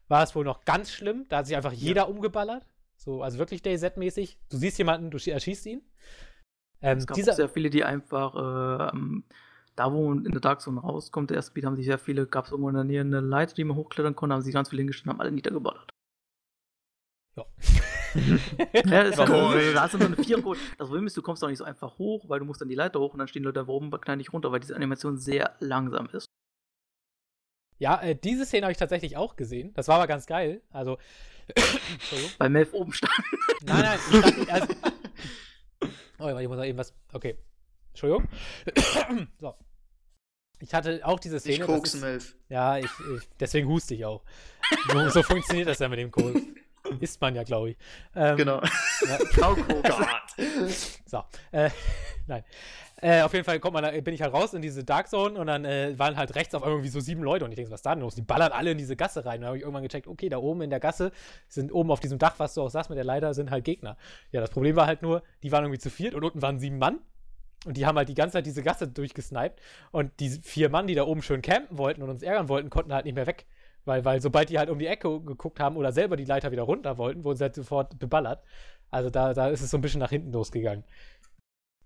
[0.08, 1.26] war es wohl noch ganz schlimm.
[1.28, 2.08] Da hat sich einfach jeder ja.
[2.08, 2.64] umgeballert.
[2.96, 4.36] So, also wirklich DayZ-mäßig.
[4.50, 5.82] Du siehst jemanden, du erschießt ihn.
[6.80, 8.98] Ähm, es gab dieser, sehr viele, die einfach äh,
[9.76, 12.44] da, wo in der Dark Zone rauskommt, der erste Beat, haben sich sehr viele, gab
[12.44, 14.80] es irgendwo in der Nähe eine Leiter, die man hochklettern konnte, haben sich ganz viele
[14.80, 15.90] hingestellt und haben alle niedergeballert.
[17.37, 17.47] Ja.
[18.85, 19.72] ja, das, cool.
[19.72, 20.59] da hast du nur eine Vierercode.
[20.78, 22.74] Das Problem ist, du kommst auch nicht so einfach hoch, weil du musst dann die
[22.74, 25.57] Leiter hoch und dann stehen Leute da oben, knallen dich runter, weil diese Animation sehr
[25.61, 26.26] langsam ist.
[27.78, 29.72] Ja, äh, diese Szene habe ich tatsächlich auch gesehen.
[29.74, 30.62] Das war aber ganz geil.
[30.70, 30.99] Also.
[32.39, 33.12] Bei Melf oben stand.
[33.64, 34.51] Nein, nein, ich stand.
[34.51, 34.74] Also,
[36.18, 36.95] oh, ich muss noch eben was.
[37.12, 37.39] Okay.
[37.89, 38.28] Entschuldigung.
[39.41, 39.55] so.
[40.61, 41.57] Ich hatte auch diese Szene.
[41.57, 42.37] Ich koksen, Melf.
[42.49, 44.22] Ja, ich, ich, deswegen huste ich auch.
[44.93, 46.41] So, so funktioniert das ja mit dem Koks.
[47.01, 47.76] Isst man ja, glaube ich.
[48.14, 48.61] Ähm, genau.
[48.61, 49.18] Ja.
[49.43, 49.57] Oh
[51.07, 51.24] so.
[51.51, 51.70] Äh,
[52.26, 52.45] nein.
[53.03, 55.38] Äh, auf jeden Fall kommt man, da, bin ich halt raus in diese Dark Zone
[55.38, 57.80] und dann äh, waren halt rechts auf irgendwie so sieben Leute und ich denke, was
[57.80, 58.14] ist da denn los?
[58.14, 59.36] Die ballern alle in diese Gasse rein.
[59.36, 61.11] Und dann habe ich irgendwann gecheckt, okay, da oben in der Gasse
[61.49, 63.97] sind oben auf diesem Dach, was du auch sagst mit der Leiter, sind halt Gegner.
[64.30, 66.78] Ja, das Problem war halt nur, die waren irgendwie zu viert und unten waren sieben
[66.78, 67.01] Mann.
[67.64, 69.61] Und die haben halt die ganze Zeit diese Gasse durchgesniped.
[69.90, 72.93] Und die vier Mann, die da oben schön campen wollten und uns ärgern wollten, konnten
[72.93, 73.47] halt nicht mehr weg.
[73.85, 76.62] Weil, weil sobald die halt um die Ecke geguckt haben oder selber die Leiter wieder
[76.62, 78.43] runter wollten, wurden sie halt sofort beballert.
[78.91, 80.85] Also da, da ist es so ein bisschen nach hinten losgegangen.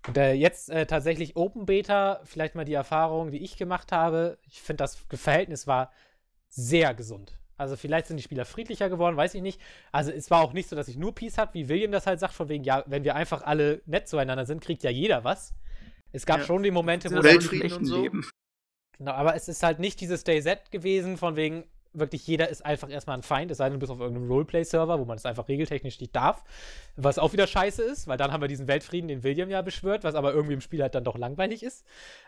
[0.07, 4.37] Und äh, jetzt äh, tatsächlich Open Beta, vielleicht mal die Erfahrung, die ich gemacht habe.
[4.47, 5.91] Ich finde, das Verhältnis war
[6.49, 7.37] sehr gesund.
[7.57, 9.59] Also vielleicht sind die Spieler friedlicher geworden, weiß ich nicht.
[9.91, 12.19] Also es war auch nicht so, dass ich nur Peace hatte, wie William das halt
[12.19, 15.55] sagt, von wegen, ja, wenn wir einfach alle nett zueinander sind, kriegt ja jeder was.
[16.11, 16.45] Es gab ja.
[16.45, 18.01] schon die Momente, wo Weltfrieden und so.
[18.01, 18.29] Leben.
[18.97, 21.63] Genau, aber es ist halt nicht dieses Day Z gewesen, von wegen,
[21.99, 24.99] wirklich jeder ist einfach erstmal ein Feind, es sei denn, du bist auf irgendeinem Roleplay-Server,
[24.99, 26.43] wo man es einfach regeltechnisch nicht darf.
[26.95, 30.03] Was auch wieder scheiße ist, weil dann haben wir diesen Weltfrieden, den William ja beschwört,
[30.03, 31.85] was aber irgendwie im Spiel halt dann doch langweilig ist.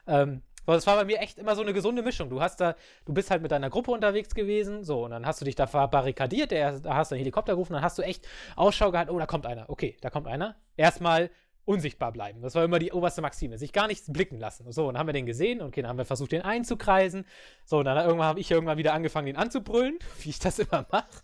[0.08, 2.30] Ähm, aber es war bei mir echt immer so eine gesunde Mischung.
[2.30, 5.42] Du hast da, du bist halt mit deiner Gruppe unterwegs gewesen, so, und dann hast
[5.42, 8.92] du dich da verbarrikadiert, da hast du einen Helikopter gerufen, dann hast du echt Ausschau
[8.92, 10.56] gehalten, oh, da kommt einer, okay, da kommt einer.
[10.78, 11.32] Erstmal
[11.70, 12.42] unsichtbar bleiben.
[12.42, 13.60] Das war immer die oberste Maxime.
[13.60, 14.72] Sich gar nichts blicken lassen.
[14.72, 17.26] So, und dann haben wir den gesehen und okay, dann haben wir versucht, den einzukreisen.
[17.64, 20.88] So, und dann irgendwann habe ich irgendwann wieder angefangen, den anzubrüllen, wie ich das immer
[20.92, 21.22] mache.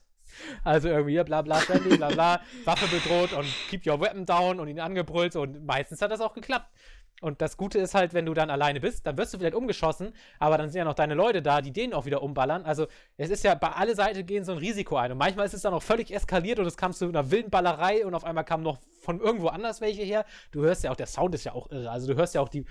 [0.64, 4.80] Also irgendwie bla bla bla bla, Waffe bedroht und keep your weapon down und ihn
[4.80, 6.70] angebrüllt und meistens hat das auch geklappt.
[7.22, 10.14] Und das Gute ist halt, wenn du dann alleine bist, dann wirst du vielleicht umgeschossen,
[10.38, 12.66] aber dann sind ja noch deine Leute da, die den auch wieder umballern.
[12.66, 15.14] Also es ist ja bei alle Seiten gehen so ein Risiko ein.
[15.14, 18.06] Und manchmal ist es dann auch völlig eskaliert und es kam zu einer wilden Ballerei
[18.06, 20.26] und auf einmal kam noch von irgendwo anders welche her.
[20.52, 21.90] Du hörst ja auch, der Sound ist ja auch irre.
[21.90, 22.66] Also du hörst ja auch die,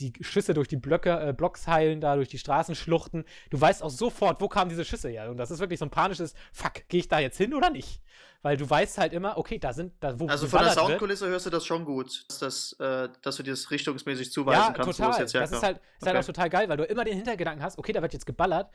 [0.00, 3.24] die Schüsse durch die Blöcke, äh, Blocks heilen da, durch die Straßenschluchten.
[3.50, 5.30] Du weißt auch sofort, wo kamen diese Schüsse her.
[5.30, 8.02] Und das ist wirklich so ein panisches, fuck, gehe ich da jetzt hin oder nicht?
[8.44, 11.46] Weil du weißt halt immer, okay, da sind, da wo Also von der Soundkulisse hörst
[11.46, 15.06] du das schon gut, dass, äh, dass du dir das richtungsmäßig zuweisen ja, kannst, total.
[15.06, 15.52] wo es jetzt herkommt.
[15.52, 16.10] Das ist halt, ist okay.
[16.10, 18.70] halt auch total geil, weil du immer den Hintergedanken hast, okay, da wird jetzt geballert,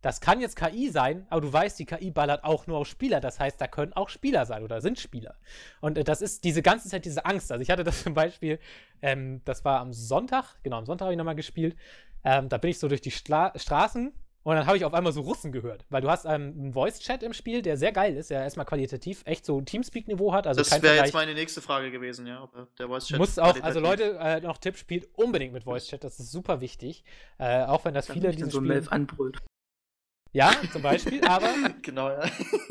[0.00, 3.20] das kann jetzt KI sein, aber du weißt, die KI ballert auch nur auf Spieler.
[3.20, 5.34] Das heißt, da können auch Spieler sein oder sind Spieler.
[5.82, 7.52] Und äh, das ist diese ganze Zeit diese Angst.
[7.52, 8.58] Also ich hatte das zum Beispiel,
[9.02, 11.76] ähm, das war am Sonntag, genau, am Sonntag habe ich nochmal gespielt.
[12.24, 15.12] Ähm, da bin ich so durch die Stra Straßen und dann habe ich auf einmal
[15.12, 18.30] so Russen gehört, weil du hast ähm, einen Voice-Chat im Spiel, der sehr geil ist,
[18.30, 20.46] der erstmal qualitativ echt so Teamspeak-Niveau hat.
[20.46, 23.18] Also das wäre jetzt meine nächste Frage gewesen, ja, ob der Voice-Chat.
[23.18, 27.04] Muss auch, also Leute, äh, noch Tipp, spielt unbedingt mit Voice-Chat, das ist super wichtig.
[27.38, 29.38] Äh, auch wenn das Dann viele diesen so Spiel anbrüllt.
[30.32, 31.48] Ja, zum Beispiel, aber.
[31.82, 32.22] genau, ja.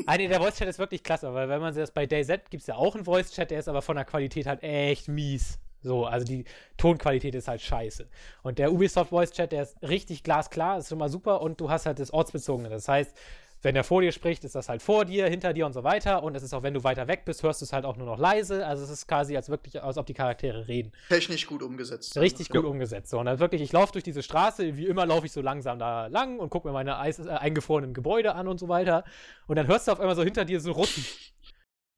[0.06, 2.66] Ah, nee, der Voice-Chat ist wirklich klasse, weil wenn man das bei DayZ gibt es
[2.66, 5.58] ja auch einen Voice-Chat, der ist aber von der Qualität halt echt mies.
[5.82, 6.44] So, also die
[6.76, 8.06] Tonqualität ist halt scheiße.
[8.42, 11.70] Und der Ubisoft Voice Chat, der ist richtig glasklar, ist schon mal super und du
[11.70, 12.68] hast halt das Ortsbezogene.
[12.68, 13.14] Das heißt,
[13.62, 16.22] wenn er vor dir spricht, ist das halt vor dir, hinter dir und so weiter.
[16.22, 18.06] Und es ist auch, wenn du weiter weg bist, hörst du es halt auch nur
[18.06, 18.66] noch leise.
[18.66, 20.92] Also es ist quasi als wirklich, als ob die Charaktere reden.
[21.08, 22.16] Technisch gut umgesetzt.
[22.16, 22.60] Richtig ja.
[22.60, 23.10] gut umgesetzt.
[23.10, 25.78] So, und dann wirklich, ich laufe durch diese Straße, wie immer laufe ich so langsam
[25.78, 29.04] da lang und gucke mir meine Eis, äh, eingefrorenen Gebäude an und so weiter.
[29.46, 31.04] Und dann hörst du auf einmal so hinter dir so Russen.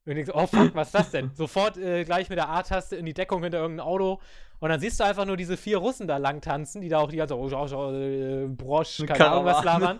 [0.05, 1.31] Und ich so, oh fuck, was ist das denn?
[1.33, 4.19] Sofort äh, gleich mit der A-Taste in die Deckung hinter irgendeinem Auto.
[4.59, 7.09] Und dann siehst du einfach nur diese vier Russen da lang tanzen, die da auch
[7.09, 9.99] die ganze oh, oh, oh, äh, Brosch, keine Ahnung was labern.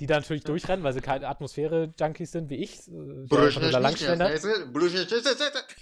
[0.00, 2.80] die da natürlich durchrennen, weil sie keine Atmosphäre-Junkies sind wie ich.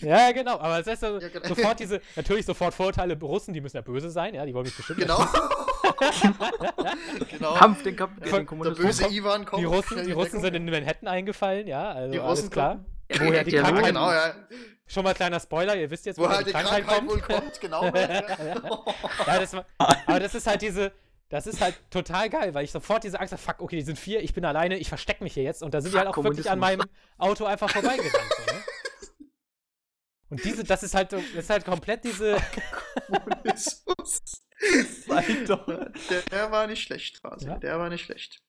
[0.00, 1.46] ja, genau, aber es ist so, ja, genau.
[1.46, 4.76] sofort diese, natürlich sofort Vorurteile, Russen, die müssen ja böse sein, ja, die wollen mich
[4.76, 5.18] bestimmt Genau.
[7.30, 7.54] genau.
[7.54, 8.98] Kampf den, Kap den Kommunismus.
[8.98, 9.60] Der böse Ivan kommt.
[9.60, 12.84] Die Russen, die Russen sind in Manhattan eingefallen, ja, also die alles klar.
[13.08, 14.34] Woher die Krankheit genau, ja.
[14.86, 17.42] Schon mal kleiner Spoiler, ihr wisst jetzt, woher die, die Krankheit, Krankheit kommt.
[17.42, 17.60] kommt.
[17.60, 17.84] genau.
[19.26, 20.92] ja, das, aber das ist halt diese,
[21.28, 23.98] das ist halt total geil, weil ich sofort diese Angst habe, fuck, okay, die sind
[23.98, 25.62] vier, ich bin alleine, ich verstecke mich hier jetzt.
[25.62, 26.86] Und da sind die halt auch wirklich an meinem
[27.18, 28.12] Auto einfach vorbeigerannt.
[28.12, 28.62] So, ne?
[30.30, 32.36] Und diese, das ist halt, das ist halt komplett diese.
[33.06, 34.22] Kommunismus.
[35.06, 35.66] Sei doch.
[35.66, 37.46] Der, der, war nicht schlecht, quasi.
[37.46, 37.58] Ja?
[37.58, 38.42] Der war nicht schlecht.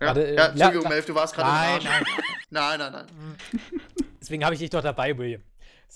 [0.00, 2.04] Ja, Warte, ja Entschuldigung, ja, Melf, du warst gerade nein, nein.
[2.50, 3.36] nein, nein, nein.
[4.20, 5.42] Deswegen habe ich dich doch dabei, William.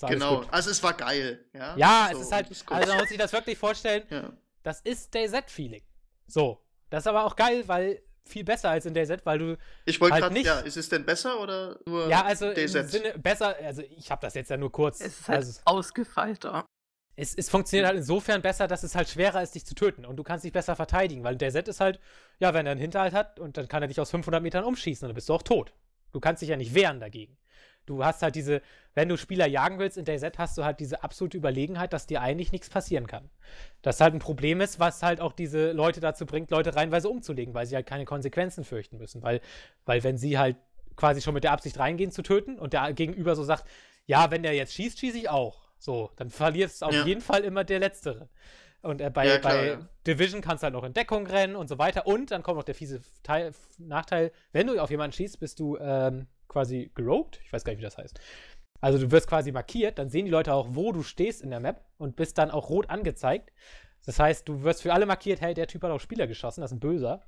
[0.07, 0.47] genau, gut.
[0.51, 1.43] also es war geil.
[1.53, 4.31] Ja, ja so, es ist halt, ist also man muss sich das wirklich vorstellen, ja.
[4.61, 5.81] das ist DayZ-Feeling.
[6.27, 9.57] So, das ist aber auch geil, weil viel besser als in DayZ, weil du.
[9.85, 10.45] Ich wollte halt gerade nicht.
[10.45, 12.75] Ja, ist es denn besser oder nur Ja, also DayZ?
[12.75, 14.99] im Sinne besser, also ich habe das jetzt ja nur kurz.
[14.99, 16.65] Es ist halt also, ausgefeilter.
[17.15, 20.17] Es, es funktioniert halt insofern besser, dass es halt schwerer ist, dich zu töten und
[20.17, 21.99] du kannst dich besser verteidigen, weil der Set ist halt,
[22.39, 25.05] ja, wenn er einen Hinterhalt hat und dann kann er dich aus 500 Metern umschießen
[25.05, 25.73] und dann bist du auch tot.
[26.11, 27.37] Du kannst dich ja nicht wehren dagegen.
[27.85, 28.61] Du hast halt diese,
[28.95, 32.21] wenn du Spieler jagen willst in DayZ, hast du halt diese absolute Überlegenheit, dass dir
[32.21, 33.29] eigentlich nichts passieren kann.
[33.81, 37.53] Das halt ein Problem ist, was halt auch diese Leute dazu bringt, Leute reinweise umzulegen,
[37.53, 39.21] weil sie halt keine Konsequenzen fürchten müssen.
[39.21, 39.39] Weil,
[39.85, 40.57] weil wenn sie halt
[40.95, 43.65] quasi schon mit der Absicht reingehen zu töten und der Gegenüber so sagt,
[44.07, 45.64] ja, wenn der jetzt schießt, schieße ich auch.
[45.85, 47.05] So, dann verliert es auf ja.
[47.05, 48.27] jeden Fall immer der Letztere.
[48.81, 49.89] Und äh, bei, ja, klar, bei ja.
[50.07, 52.07] Division kannst du halt noch in Deckung rennen und so weiter.
[52.07, 55.77] Und dann kommt noch der fiese Teil, Nachteil, wenn du auf jemanden schießt, bist du
[55.77, 57.39] ähm, quasi geroped.
[57.45, 58.19] Ich weiß gar nicht, wie das heißt.
[58.81, 61.59] Also du wirst quasi markiert, dann sehen die Leute auch, wo du stehst in der
[61.59, 63.53] Map und bist dann auch rot angezeigt.
[64.07, 66.71] Das heißt, du wirst für alle markiert, hey, der Typ hat auch Spieler geschossen, das
[66.71, 67.21] ist ein Böser.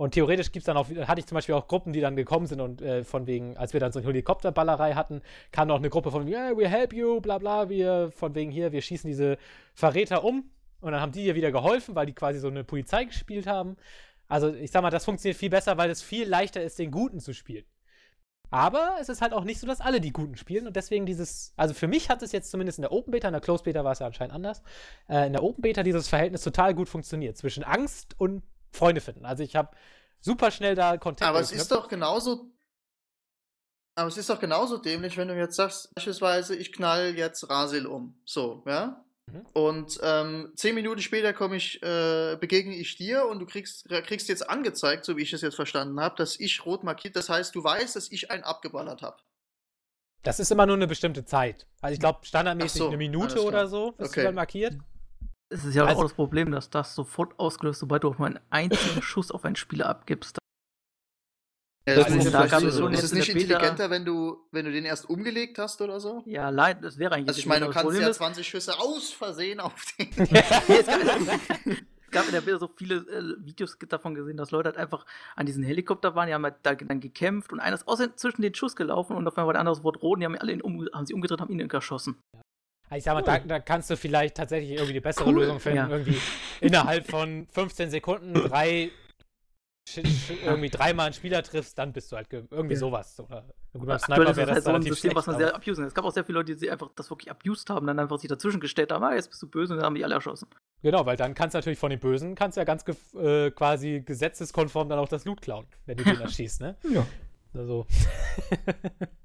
[0.00, 2.46] Und theoretisch gibt es dann auch, hatte ich zum Beispiel auch Gruppen, die dann gekommen
[2.46, 5.20] sind und äh, von wegen, als wir dann so eine Helikopterballerei hatten,
[5.52, 8.72] kam noch eine Gruppe von, yeah, we help you, bla bla, wir, von wegen hier,
[8.72, 9.36] wir schießen diese
[9.74, 10.50] Verräter um.
[10.80, 13.76] Und dann haben die dir wieder geholfen, weil die quasi so eine Polizei gespielt haben.
[14.26, 17.20] Also ich sag mal, das funktioniert viel besser, weil es viel leichter ist, den Guten
[17.20, 17.66] zu spielen.
[18.48, 21.52] Aber es ist halt auch nicht so, dass alle die Guten spielen und deswegen dieses,
[21.58, 23.84] also für mich hat es jetzt zumindest in der Open Beta, in der Closed Beta
[23.84, 24.62] war es ja anscheinend anders,
[25.10, 29.24] äh, in der Open Beta dieses Verhältnis total gut funktioniert zwischen Angst und Freunde finden.
[29.24, 29.70] Also ich habe
[30.20, 31.28] super schnell da Kontakt.
[31.28, 32.50] Aber es ist doch genauso,
[33.94, 37.86] aber es ist doch genauso dämlich, wenn du jetzt sagst, beispielsweise, ich knall jetzt Rasil
[37.86, 38.20] um.
[38.24, 39.04] So, ja?
[39.26, 39.46] Mhm.
[39.52, 44.28] Und ähm, zehn Minuten später komme ich, äh, begegne ich dir und du kriegst, kriegst
[44.28, 47.16] jetzt angezeigt, so wie ich es jetzt verstanden habe, dass ich rot markiert.
[47.16, 49.16] Das heißt, du weißt, dass ich einen abgeballert habe.
[50.22, 51.66] Das ist immer nur eine bestimmte Zeit.
[51.80, 54.24] Also ich glaube, standardmäßig so, eine Minute oder so ist okay.
[54.24, 54.74] dann markiert.
[55.52, 58.28] Es ist ja also, auch das Problem, dass das sofort ausgelöst, sobald du auch nur
[58.28, 60.38] einen einzigen Schuss auf einen Spieler abgibst.
[61.88, 64.70] Ja, das, ist, da gab es so ist es nicht intelligenter, wenn du, wenn du
[64.70, 66.22] den erst umgelegt hast oder so?
[66.26, 67.28] Ja, leider, das wäre eigentlich.
[67.28, 70.08] Also ich meine, du kannst ja 20 Schüsse aus Versehen auf den.
[70.18, 75.04] es gab in der Bilder so viele äh, Videos davon gesehen, dass Leute halt einfach
[75.34, 78.42] an diesen Helikopter waren, die haben halt da dann gekämpft und einer ist außer zwischen
[78.42, 80.52] den Schuss gelaufen und auf einmal war der andere Wort rot und die haben alle
[80.52, 82.16] ihn um, haben sie umgedreht, haben ihn erschossen.
[82.94, 85.40] Ich sag mal, da, da, kannst du vielleicht tatsächlich irgendwie die bessere cool.
[85.40, 85.78] Lösung finden.
[85.78, 85.88] Ja.
[85.88, 86.18] Irgendwie
[86.60, 88.90] innerhalb von 15 Sekunden drei
[89.96, 92.78] irgendwie dreimal einen Spieler triffst, dann bist du halt irgendwie ja.
[92.78, 93.18] sowas.
[93.18, 95.84] Oder gut, beim Sniper wäre das halt so ein System, was man sehr abusen.
[95.84, 98.28] Es gab auch sehr viele Leute, die einfach das wirklich abused haben, dann einfach sich
[98.28, 100.48] dazwischen gestellt haben, ah, jetzt bist du böse und dann haben die alle erschossen.
[100.82, 104.02] Genau, weil dann kannst du natürlich von den Bösen, kannst ja ganz ge äh, quasi
[104.04, 106.76] gesetzeskonform dann auch das Loot klauen, wenn du den erschießt, ne?
[106.88, 107.06] Ja.
[107.54, 107.86] Also.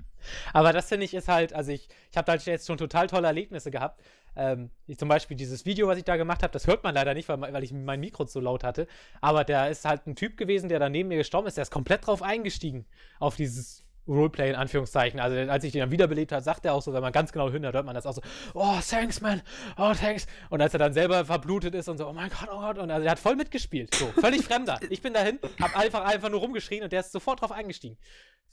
[0.54, 3.28] Aber das finde ich ist halt, also ich, ich habe da jetzt schon total tolle
[3.28, 4.02] Erlebnisse gehabt.
[4.36, 7.30] Ähm, zum Beispiel dieses Video, was ich da gemacht habe, das hört man leider nicht,
[7.30, 8.88] weil, weil ich mein Mikro so laut hatte.
[9.22, 11.72] Aber der ist halt ein Typ gewesen, der da neben mir gestorben ist, der ist
[11.72, 12.86] komplett drauf eingestiegen,
[13.20, 15.20] auf dieses Roleplay in Anführungszeichen.
[15.20, 17.50] Also als ich den dann wiederbelebt habe, sagt er auch so, wenn man ganz genau
[17.50, 18.22] hinhört, hört man das auch so,
[18.54, 19.42] oh, thanks, man,
[19.78, 20.28] oh, thanks.
[20.50, 22.92] Und als er dann selber verblutet ist und so, oh mein Gott, oh Gott, und
[22.92, 23.96] also er hat voll mitgespielt.
[23.96, 24.80] So, völlig fremder.
[24.90, 27.98] Ich bin dahin, hab einfach, einfach nur rumgeschrien und der ist sofort drauf eingestiegen.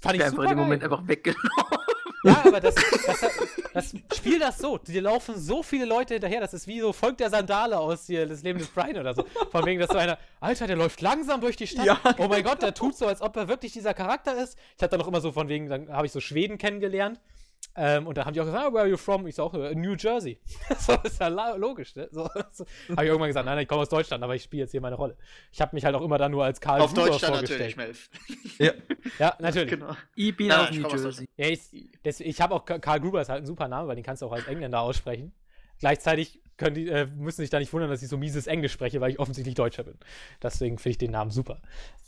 [0.00, 1.78] Fand ich, ich super einfach in dem Moment einfach weggelaufen.
[2.24, 4.78] Ja, aber das, das, das, Spiel das so.
[4.78, 6.40] Dir laufen so viele Leute hinterher.
[6.40, 9.24] Das ist wie so Volk der Sandale aus hier, das Leben des Brian oder so.
[9.50, 11.86] Von wegen, dass so einer, Alter, der läuft langsam durch die Stadt.
[11.86, 12.00] Ja.
[12.18, 14.56] Oh mein Gott, der tut so, als ob er wirklich dieser Charakter ist.
[14.76, 17.20] Ich hatte dann noch immer so von wegen, dann habe ich so Schweden kennengelernt.
[17.74, 19.26] Ähm, und da haben die auch gesagt, ah, where are you from?
[19.26, 20.38] Ich sag auch, äh, New Jersey.
[20.78, 22.08] so ist ja logisch, ne?
[22.10, 22.66] So, so.
[22.90, 24.80] Habe ich irgendwann gesagt, nein, nein, ich komme aus Deutschland, aber ich spiele jetzt hier
[24.80, 25.16] meine Rolle.
[25.52, 28.10] Ich habe mich halt auch immer dann nur als Karl Auf Deutschland natürlich, Melf.
[28.58, 28.72] ja.
[29.18, 29.70] ja, natürlich.
[29.70, 29.96] Genau.
[30.14, 31.28] Ich bin aus New Jersey.
[31.36, 34.22] Ja, ich, ich habe auch, Karl Gruber ist halt ein super Name, weil den kannst
[34.22, 35.32] du auch als Engländer aussprechen.
[35.78, 39.00] Gleichzeitig können die, äh, müssen sich da nicht wundern, dass ich so mieses Englisch spreche,
[39.00, 39.98] weil ich offensichtlich Deutscher bin.
[40.42, 41.60] Deswegen finde ich den Namen super.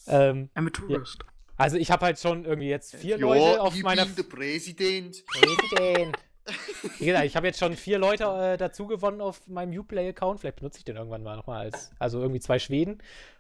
[0.06, 1.24] Ähm, I'm a tourist.
[1.26, 1.33] Ja.
[1.56, 4.06] Also ich habe halt schon irgendwie jetzt vier ja, Leute auf meiner.
[4.06, 5.24] Der Präsident.
[5.26, 6.16] Präsident.
[6.98, 10.40] Wie gesagt, ich habe jetzt schon vier Leute äh, dazu gewonnen auf meinem Uplay-Account.
[10.40, 11.92] Vielleicht benutze ich den irgendwann mal nochmal als.
[11.98, 12.98] Also irgendwie zwei Schweden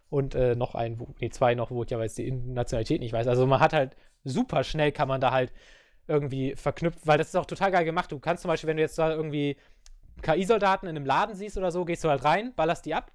[0.08, 3.12] und äh, noch einen, wo, nee, zwei noch, wo ich aber jetzt die Nationalität nicht
[3.12, 3.26] weiß.
[3.26, 5.52] Also man hat halt super schnell kann man da halt
[6.06, 8.12] irgendwie verknüpft, weil das ist auch total geil gemacht.
[8.12, 9.56] Du kannst zum Beispiel, wenn du jetzt da irgendwie
[10.22, 13.10] KI-Soldaten in einem Laden siehst oder so, gehst du halt rein, ballerst die ab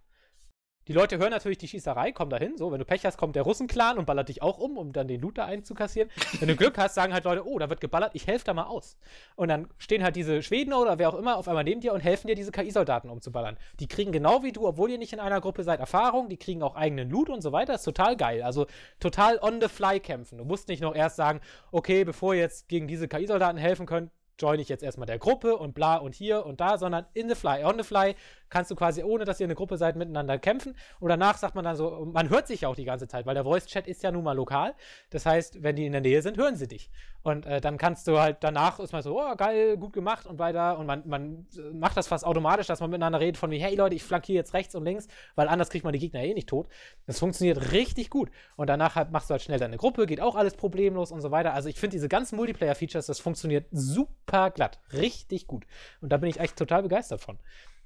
[0.89, 2.57] die Leute hören natürlich die Schießerei, kommen dahin.
[2.57, 5.07] So, wenn du Pech hast, kommt der Russenclan und ballert dich auch um, um dann
[5.07, 6.09] den Loot da einzukassieren.
[6.39, 8.63] Wenn du Glück hast, sagen halt Leute, oh, da wird geballert, ich helfe da mal
[8.63, 8.97] aus.
[9.35, 11.99] Und dann stehen halt diese Schweden oder wer auch immer auf einmal neben dir und
[11.99, 13.55] helfen dir, diese KI-Soldaten umzuballern.
[13.79, 16.63] Die kriegen genau wie du, obwohl ihr nicht in einer Gruppe seid, Erfahrung, die kriegen
[16.63, 17.75] auch eigenen Loot und so weiter.
[17.75, 18.41] Ist total geil.
[18.41, 18.65] Also
[18.99, 20.39] total on the fly kämpfen.
[20.39, 21.39] Du musst nicht noch erst sagen,
[21.71, 24.09] okay, bevor ihr jetzt gegen diese KI-Soldaten helfen könnt,
[24.39, 27.35] join ich jetzt erstmal der Gruppe und bla und hier und da, sondern in the
[27.35, 28.15] fly, on the fly
[28.49, 30.75] kannst du quasi, ohne dass ihr eine Gruppe seid, miteinander kämpfen.
[30.99, 33.35] Und danach sagt man dann so, man hört sich ja auch die ganze Zeit, weil
[33.35, 34.73] der Voice-Chat ist ja nun mal lokal.
[35.09, 36.89] Das heißt, wenn die in der Nähe sind, hören sie dich.
[37.21, 40.39] Und äh, dann kannst du halt danach ist man so, oh, geil, gut gemacht und
[40.39, 40.77] weiter.
[40.77, 43.95] Und man, man macht das fast automatisch, dass man miteinander redet von wie, hey Leute,
[43.95, 46.67] ich flankiere jetzt rechts und links, weil anders kriegt man die Gegner eh nicht tot.
[47.05, 48.29] Das funktioniert richtig gut.
[48.55, 51.31] Und danach halt machst du halt schnell deine Gruppe, geht auch alles problemlos und so
[51.31, 51.53] weiter.
[51.53, 54.79] Also ich finde diese ganzen Multiplayer-Features, das funktioniert super glatt.
[54.93, 55.65] Richtig gut.
[56.01, 57.37] Und da bin ich echt total begeistert von.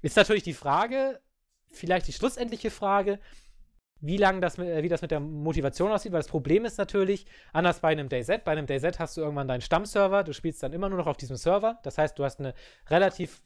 [0.03, 1.21] Ist natürlich die Frage,
[1.71, 3.19] vielleicht die schlussendliche Frage,
[4.01, 7.79] wie lang das, wie das mit der Motivation aussieht, weil das Problem ist natürlich, anders
[7.79, 10.89] bei einem DayZ, bei einem DayZ hast du irgendwann deinen Stammserver, du spielst dann immer
[10.89, 12.53] nur noch auf diesem Server, das heißt, du hast eine
[12.89, 13.41] relativ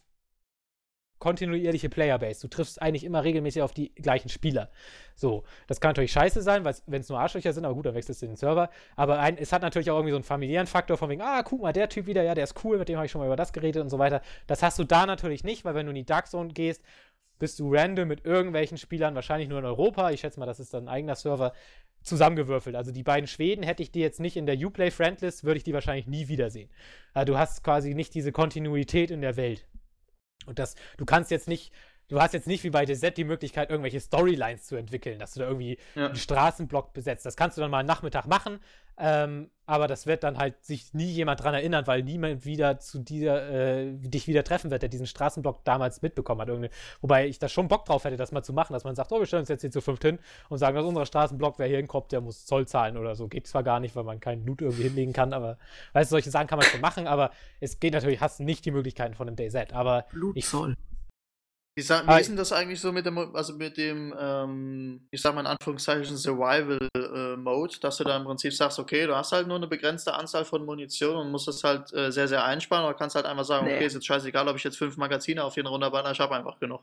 [1.20, 2.42] kontinuierliche Playerbase.
[2.42, 4.70] Du triffst eigentlich immer regelmäßig auf die gleichen Spieler.
[5.16, 8.22] So, das kann natürlich scheiße sein, wenn es nur Arschlöcher sind, aber gut, dann wechselst
[8.22, 8.70] du den Server.
[8.96, 11.62] Aber ein, es hat natürlich auch irgendwie so einen familiären Faktor von wegen, ah, guck
[11.62, 13.36] mal, der Typ wieder, ja, der ist cool, mit dem habe ich schon mal über
[13.36, 14.22] das geredet und so weiter.
[14.46, 16.84] Das hast du da natürlich nicht, weil wenn du in die Dark Zone gehst,
[17.40, 20.74] bist du random mit irgendwelchen Spielern, wahrscheinlich nur in Europa, ich schätze mal, das ist
[20.74, 21.54] dann ein eigener Server,
[22.02, 22.76] zusammengewürfelt.
[22.76, 25.64] Also die beiden Schweden hätte ich die jetzt nicht in der Uplay Friendlist, würde ich
[25.64, 26.70] die wahrscheinlich nie wiedersehen.
[27.14, 29.68] Also du hast quasi nicht diese Kontinuität in der Welt.
[30.46, 31.72] Und das, du kannst jetzt nicht,
[32.10, 35.42] du hast jetzt nicht wie bei DZ die Möglichkeit, irgendwelche Storylines zu entwickeln, dass du
[35.42, 36.08] da irgendwie ja.
[36.08, 37.26] einen Straßenblock besetzt.
[37.26, 38.60] Das kannst du dann mal einen Nachmittag machen,
[38.98, 43.00] ähm, aber das wird dann halt sich nie jemand dran erinnern, weil niemand wieder zu
[43.00, 46.48] dir, äh, dich wieder treffen wird, der diesen Straßenblock damals mitbekommen hat.
[46.48, 46.70] Irgendwie.
[47.02, 49.20] Wobei ich da schon Bock drauf hätte, das mal zu machen, dass man sagt, oh,
[49.20, 51.78] wir stellen uns jetzt hier zu fünft hin und sagen, dass unser Straßenblock, wer hier
[51.78, 53.28] hinkommt, der muss Zoll zahlen oder so.
[53.28, 55.58] Geht zwar gar nicht, weil man keinen Loot irgendwie hinlegen kann, aber
[55.94, 58.72] weißt du, solche Sachen kann man schon machen, aber es geht natürlich, hast nicht die
[58.72, 59.74] Möglichkeiten von einem DayZ.
[59.74, 60.76] Aber Blutzoll.
[61.78, 65.22] Wie, sag, wie ist denn das eigentlich so mit dem, also mit dem, ähm, ich
[65.22, 69.32] sag mal in Anführungszeichen, Survival-Mode, äh, dass du da im Prinzip sagst, okay, du hast
[69.32, 72.84] halt nur eine begrenzte Anzahl von Munition und musst das halt äh, sehr, sehr einsparen
[72.84, 73.76] oder kannst halt einfach sagen, nee.
[73.76, 76.60] okay, ist jetzt scheißegal, ob ich jetzt fünf Magazine auf jeden runterballer, ich habe einfach
[76.60, 76.82] genug.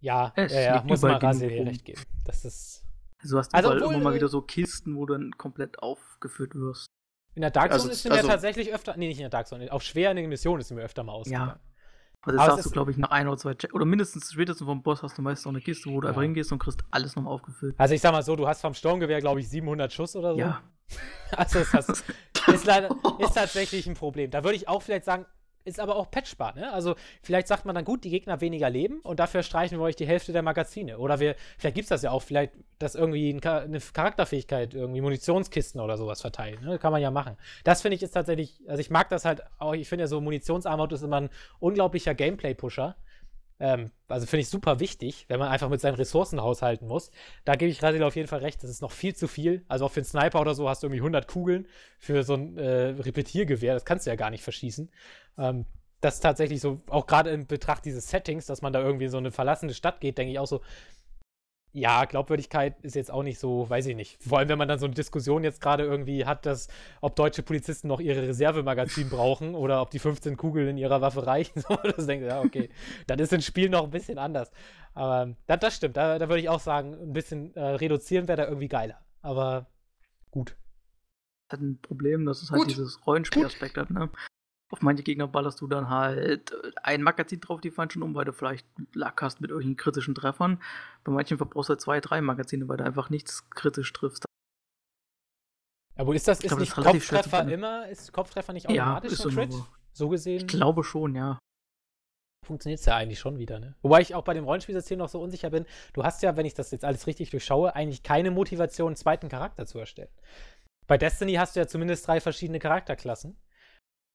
[0.00, 2.02] Ja, es ja, ja muss man Rasel recht geben.
[2.24, 2.82] Das ist.
[3.18, 6.54] Also du hast also obwohl, immer mal wieder so Kisten, wo du dann komplett aufgeführt
[6.54, 6.86] wirst.
[7.34, 9.48] In der Dark Zone also, ist mir also, tatsächlich öfter, nee, nicht in der Dark
[9.48, 11.50] Zone, auf schwere Missionen ist mir öfter mal ausgegangen.
[11.50, 11.60] Ja.
[12.22, 14.82] Also das hast du, glaube ich, nach ein oder zwei Check oder mindestens spätestens vom
[14.82, 16.10] Boss hast du meistens auch eine Kiste, wo du ja.
[16.10, 17.74] einfach hingehst und kriegst alles nochmal aufgefüllt.
[17.78, 20.38] Also ich sag mal so, du hast vom Sturmgewehr, glaube ich, 700 Schuss oder so.
[20.38, 20.62] Ja.
[21.30, 21.88] Also ist, das,
[22.46, 22.88] ist, leider,
[23.18, 24.30] ist tatsächlich ein Problem.
[24.30, 25.26] Da würde ich auch vielleicht sagen,
[25.68, 26.72] ist aber auch patchbar, ne?
[26.72, 29.96] Also vielleicht sagt man dann gut, die Gegner weniger leben und dafür streichen wir euch
[29.96, 30.98] die Hälfte der Magazine.
[30.98, 35.00] Oder wir, vielleicht gibt es das ja auch, vielleicht, dass irgendwie ein, eine Charakterfähigkeit, irgendwie
[35.00, 36.62] Munitionskisten oder sowas verteilen.
[36.64, 36.78] Ne?
[36.78, 37.36] Kann man ja machen.
[37.64, 40.20] Das finde ich ist tatsächlich, also ich mag das halt auch, ich finde ja so
[40.20, 42.96] Munitionsarmut ist immer ein unglaublicher Gameplay-Pusher.
[43.60, 47.10] Ähm, also finde ich super wichtig, wenn man einfach mit seinen Ressourcen haushalten muss.
[47.44, 49.64] Da gebe ich Radil auf jeden Fall recht, das ist noch viel zu viel.
[49.68, 51.66] Also auch für einen Sniper oder so hast du irgendwie 100 Kugeln
[51.98, 54.90] für so ein äh, Repetiergewehr, das kannst du ja gar nicht verschießen.
[55.38, 55.66] Ähm,
[56.00, 59.10] das ist tatsächlich so, auch gerade in Betracht dieses Settings, dass man da irgendwie in
[59.10, 60.60] so eine verlassene Stadt geht, denke ich auch so,
[61.72, 64.22] ja, Glaubwürdigkeit ist jetzt auch nicht so, weiß ich nicht.
[64.22, 66.68] Vor allem, wenn man dann so eine Diskussion jetzt gerade irgendwie hat, dass
[67.00, 71.26] ob deutsche Polizisten noch ihre Reservemagazin brauchen oder ob die 15 Kugeln in ihrer Waffe
[71.26, 71.62] reichen.
[71.68, 72.70] So, das denkt ja, okay,
[73.06, 74.50] dann ist ein Spiel noch ein bisschen anders.
[74.94, 78.38] Aber das, das stimmt, da, da würde ich auch sagen, ein bisschen äh, reduzieren wäre
[78.38, 79.04] da irgendwie geiler.
[79.20, 79.66] Aber
[80.30, 80.56] gut.
[81.50, 82.70] Hat ein Problem, dass es halt gut.
[82.70, 84.08] dieses Rollenspielaspekt hat, ne?
[84.70, 88.26] Auf manche Gegner ballerst du dann halt ein Magazin drauf, die fallen schon um, weil
[88.26, 90.60] du vielleicht Lack hast mit irgendwelchen kritischen Treffern.
[91.04, 94.26] Bei manchen verbrauchst du halt zwei, drei Magazine, weil du einfach nichts kritisch triffst.
[95.96, 99.30] Aber ist das, ist glaube, nicht das Kopftreffer immer, ist Kopftreffer nicht automatisch ja, ein
[99.34, 99.54] Crit?
[99.92, 100.36] So gesehen?
[100.36, 101.38] Ich glaube schon, ja.
[102.46, 103.74] Funktioniert es ja eigentlich schon wieder, ne?
[103.82, 105.66] Wobei ich auch bei dem Rollenspielsystem noch so unsicher bin.
[105.92, 109.28] Du hast ja, wenn ich das jetzt alles richtig durchschaue, eigentlich keine Motivation, einen zweiten
[109.28, 110.10] Charakter zu erstellen.
[110.86, 113.36] Bei Destiny hast du ja zumindest drei verschiedene Charakterklassen.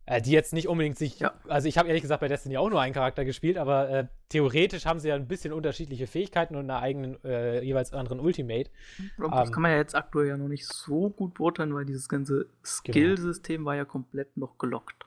[0.05, 1.19] Äh, die jetzt nicht unbedingt sich.
[1.19, 1.33] Ja.
[1.47, 4.85] Also, ich habe ehrlich gesagt bei Destiny auch nur einen Charakter gespielt, aber äh, theoretisch
[4.85, 8.69] haben sie ja ein bisschen unterschiedliche Fähigkeiten und einen eigenen, äh, jeweils anderen Ultimate.
[9.17, 12.09] Das ähm, kann man ja jetzt aktuell ja noch nicht so gut beurteilen, weil dieses
[12.09, 12.49] ganze genau.
[12.63, 13.65] Skill-System genau.
[13.67, 15.05] war ja komplett noch gelockt.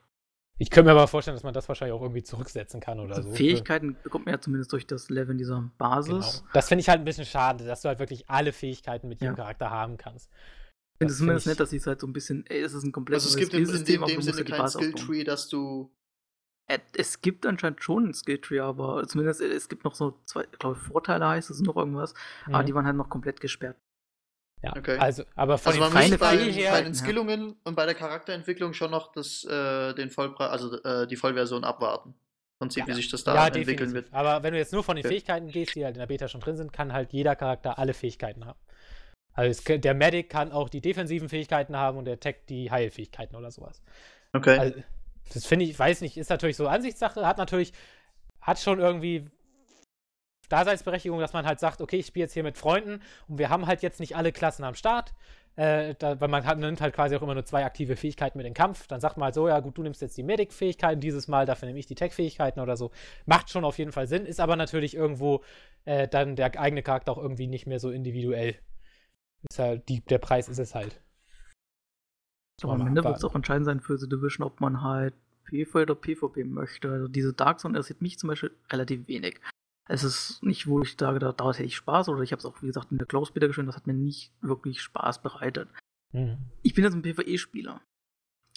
[0.59, 3.29] Ich könnte mir aber vorstellen, dass man das wahrscheinlich auch irgendwie zurücksetzen kann oder also
[3.29, 3.35] so.
[3.35, 6.39] Fähigkeiten bekommt man ja zumindest durch das Level in dieser Basis.
[6.39, 6.51] Genau.
[6.53, 9.35] Das finde ich halt ein bisschen schade, dass du halt wirklich alle Fähigkeiten mit jedem
[9.35, 9.43] ja.
[9.43, 10.31] Charakter haben kannst.
[10.97, 12.83] Ich finde es zumindest nett, dass sie es halt so ein bisschen, ey, es ist
[12.83, 15.93] ein komplettes Also es gibt in, in, dem, dem Sinne kein Skilltree, dass du.
[16.65, 20.79] Äh, es gibt anscheinend schon ein Skilltree, aber zumindest es gibt noch so zwei, glaube
[20.81, 22.15] ich, Vorteile heißt es noch irgendwas,
[22.47, 22.55] mhm.
[22.55, 23.77] aber die waren halt noch komplett gesperrt.
[24.63, 24.97] Ja, okay.
[24.97, 27.55] also, aber von also man muss bei, her, bei den Skillungen ja.
[27.63, 32.15] und bei der Charakterentwicklung schon noch das, äh, den Vollpreis, also äh, die Vollversion abwarten.
[32.59, 32.87] Und sehen, ja.
[32.87, 33.93] wie sich das da ja, entwickeln definitiv.
[33.93, 34.13] wird.
[34.15, 35.13] Aber wenn du jetzt nur von den okay.
[35.13, 37.93] Fähigkeiten gehst, die halt in der Beta schon drin sind, kann halt jeder Charakter alle
[37.93, 38.57] Fähigkeiten haben.
[39.37, 43.35] Also es, der Medic kann auch die defensiven Fähigkeiten haben und der Tech die Heilfähigkeiten
[43.35, 43.83] oder sowas.
[44.33, 44.57] Okay.
[44.57, 44.79] Also,
[45.31, 47.71] Das finde ich, weiß nicht, ist natürlich so Ansichtssache, hat natürlich,
[48.41, 49.29] hat schon irgendwie
[50.49, 53.67] Daseinsberechtigung, dass man halt sagt, okay, ich spiele jetzt hier mit Freunden und wir haben
[53.67, 55.13] halt jetzt nicht alle Klassen am Start.
[55.55, 58.47] Äh, da, weil man hat, nimmt halt quasi auch immer nur zwei aktive Fähigkeiten mit
[58.47, 58.87] in den Kampf.
[58.87, 61.67] Dann sagt man halt so, ja gut, du nimmst jetzt die Medic-Fähigkeiten dieses Mal, dafür
[61.67, 62.89] nehme ich die Tech-Fähigkeiten oder so.
[63.25, 65.43] Macht schon auf jeden Fall Sinn, ist aber natürlich irgendwo
[65.85, 68.55] äh, dann der eigene Charakter auch irgendwie nicht mehr so individuell.
[69.49, 71.01] Ist halt, die, der Preis ist es halt.
[72.63, 75.13] Aber am Ende wird es auch entscheidend sein für The Division, ob man halt
[75.45, 76.91] PvE oder PvP möchte.
[76.91, 79.39] Also diese Dark Zone interessiert mich zum Beispiel relativ wenig.
[79.87, 82.45] Es ist nicht, wo ich sage, da, da hätte ich Spaß oder ich habe es
[82.45, 85.69] auch, wie gesagt, in der Close Beta gespielt, das hat mir nicht wirklich Spaß bereitet.
[86.11, 86.37] Mhm.
[86.61, 87.81] Ich bin jetzt ein PvE-Spieler.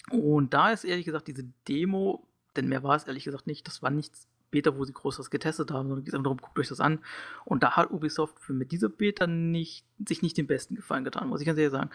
[0.09, 3.81] Und da ist ehrlich gesagt diese Demo, denn mehr war es ehrlich gesagt nicht, das
[3.81, 6.67] war nichts Beta, wo sie groß was getestet haben, sondern geht einfach darum, guckt euch
[6.67, 6.99] das an.
[7.45, 11.29] Und da hat Ubisoft für mit dieser Beta nicht, sich nicht den besten Gefallen getan,
[11.29, 11.91] muss ich ganz ehrlich sagen.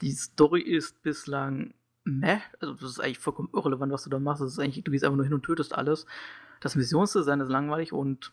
[0.00, 1.74] Die Story ist bislang
[2.04, 4.42] meh, also das ist eigentlich vollkommen irrelevant, was du da machst.
[4.42, 6.06] Das ist eigentlich, du gehst einfach nur hin und tötest alles.
[6.60, 8.32] Das Missionsdesign ist langweilig und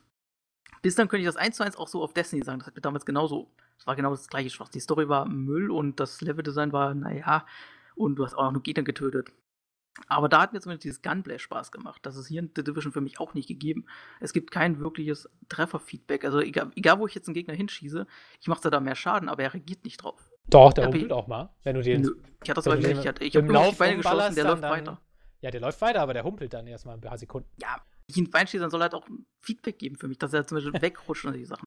[0.82, 2.60] bis dann könnte ich das 1 zu 1 auch so auf Destiny sagen.
[2.60, 4.72] Das hat mir damals genauso, das war genau das gleiche Schwarz.
[4.72, 7.46] Die Story war Müll und das Leveldesign war, naja,
[7.96, 9.32] und du hast auch noch Gegner getötet.
[10.08, 12.06] Aber da hat mir zumindest dieses Gunplay Spaß gemacht.
[12.06, 13.86] Das ist hier in The Division für mich auch nicht gegeben.
[14.20, 16.26] Es gibt kein wirkliches Trefferfeedback.
[16.26, 18.08] Also egal, egal wo ich jetzt einen Gegner hinschieße,
[18.40, 20.32] ich mache da mehr Schaden, aber er reagiert nicht drauf.
[20.48, 22.10] Doch, der humpelt auch mal, wenn du den.
[22.44, 22.88] Ich hatte das nicht.
[22.88, 25.02] Ich, hatte, ich habe nur die Beine geschossen, der läuft dann, weiter.
[25.42, 27.50] Ja, der läuft weiter, aber der humpelt dann erstmal ein paar Sekunden.
[27.58, 29.08] Ja, ich ihn reinschieße, dann soll er halt auch
[29.42, 31.66] Feedback geben für mich, dass er zum Beispiel wegrutscht und solche Sachen.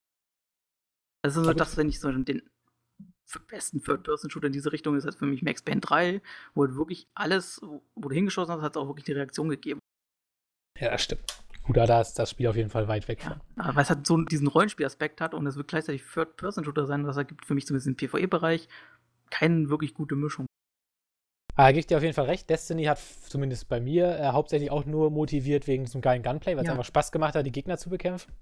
[1.23, 2.41] Also so das, wenn ich so den
[3.47, 6.21] besten Third-Person-Shooter in diese Richtung ist, halt für mich Max Payne 3,
[6.53, 9.79] wo halt wirklich alles, wo du hingeschossen hast, hat es auch wirklich die Reaktion gegeben.
[10.79, 11.43] Ja, das stimmt.
[11.63, 13.75] Gut, da ist das Spiel auf jeden Fall weit weg ja, von.
[13.75, 17.45] Weil es halt so diesen Rollenspielaspekt hat und es wird gleichzeitig Third-Person-Shooter sein, das ergibt
[17.45, 18.67] für mich zumindest im PvE-Bereich
[19.29, 20.45] keine wirklich gute Mischung.
[21.55, 22.49] Ah, gebe ich dir auf jeden Fall recht.
[22.49, 26.63] Destiny hat zumindest bei mir äh, hauptsächlich auch nur motiviert wegen zum geilen Gunplay, weil
[26.63, 26.73] es ja.
[26.73, 28.33] einfach Spaß gemacht hat, die Gegner zu bekämpfen.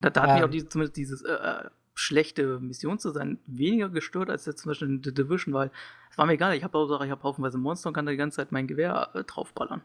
[0.00, 1.70] Da, da hat ähm, mich auch die, zumindest dieses äh, äh
[2.00, 5.70] schlechte Mission zu sein weniger gestört als jetzt zum Beispiel in The Division, weil
[6.10, 6.54] es war mir egal.
[6.54, 9.10] Ich habe auch ich habe haufenweise Monster und kann da die ganze Zeit mein Gewehr
[9.14, 9.82] äh, draufballern.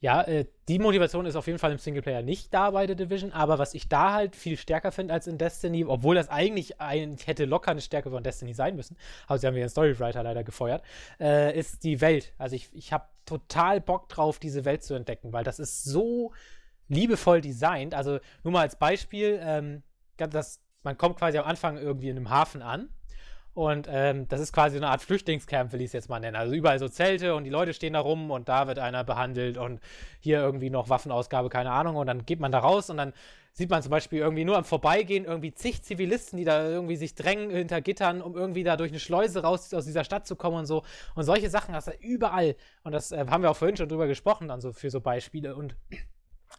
[0.00, 3.32] Ja, äh, die Motivation ist auf jeden Fall im Singleplayer nicht da bei The Division,
[3.32, 7.26] aber was ich da halt viel stärker finde als in Destiny, obwohl das eigentlich, eigentlich
[7.26, 10.84] hätte locker eine Stärke von Destiny sein müssen, aber sie haben den Storywriter leider gefeuert,
[11.18, 12.34] äh, ist die Welt.
[12.36, 16.32] Also ich, ich habe total Bock drauf, diese Welt zu entdecken, weil das ist so
[16.88, 17.94] liebevoll designt.
[17.94, 19.82] Also nur mal als Beispiel, ähm,
[20.18, 22.88] das, man kommt quasi am Anfang irgendwie in einem Hafen an
[23.54, 26.34] und ähm, das ist quasi eine Art Flüchtlingscamp, will ich es jetzt mal nennen.
[26.34, 29.58] Also überall so Zelte und die Leute stehen da rum und da wird einer behandelt
[29.58, 29.80] und
[30.18, 31.94] hier irgendwie noch Waffenausgabe, keine Ahnung.
[31.94, 33.12] Und dann geht man da raus und dann
[33.52, 37.14] sieht man zum Beispiel irgendwie nur am Vorbeigehen irgendwie zig Zivilisten, die da irgendwie sich
[37.14, 40.56] drängen hinter Gittern, um irgendwie da durch eine Schleuse raus aus dieser Stadt zu kommen
[40.56, 40.82] und so.
[41.14, 42.56] Und solche Sachen hast du überall.
[42.82, 45.54] Und das äh, haben wir auch vorhin schon drüber gesprochen, dann so für so Beispiele.
[45.54, 45.76] Und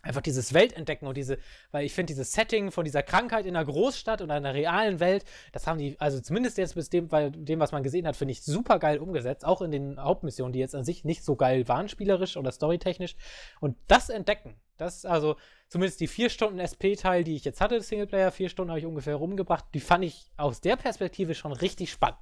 [0.06, 1.38] einfach dieses Weltentdecken und diese,
[1.72, 5.26] weil ich finde, dieses Setting von dieser Krankheit in einer Großstadt und einer realen Welt,
[5.52, 8.32] das haben die, also zumindest jetzt bis dem, bei dem, was man gesehen hat, finde
[8.32, 11.68] ich super geil umgesetzt, auch in den Hauptmissionen, die jetzt an sich nicht so geil
[11.68, 13.16] waren, spielerisch oder storytechnisch.
[13.60, 15.36] Und das Entdecken, das, also
[15.68, 19.16] zumindest die vier Stunden SP-Teil, die ich jetzt hatte, Singleplayer, vier Stunden habe ich ungefähr
[19.16, 22.20] rumgebracht, die fand ich aus der Perspektive schon richtig spannend.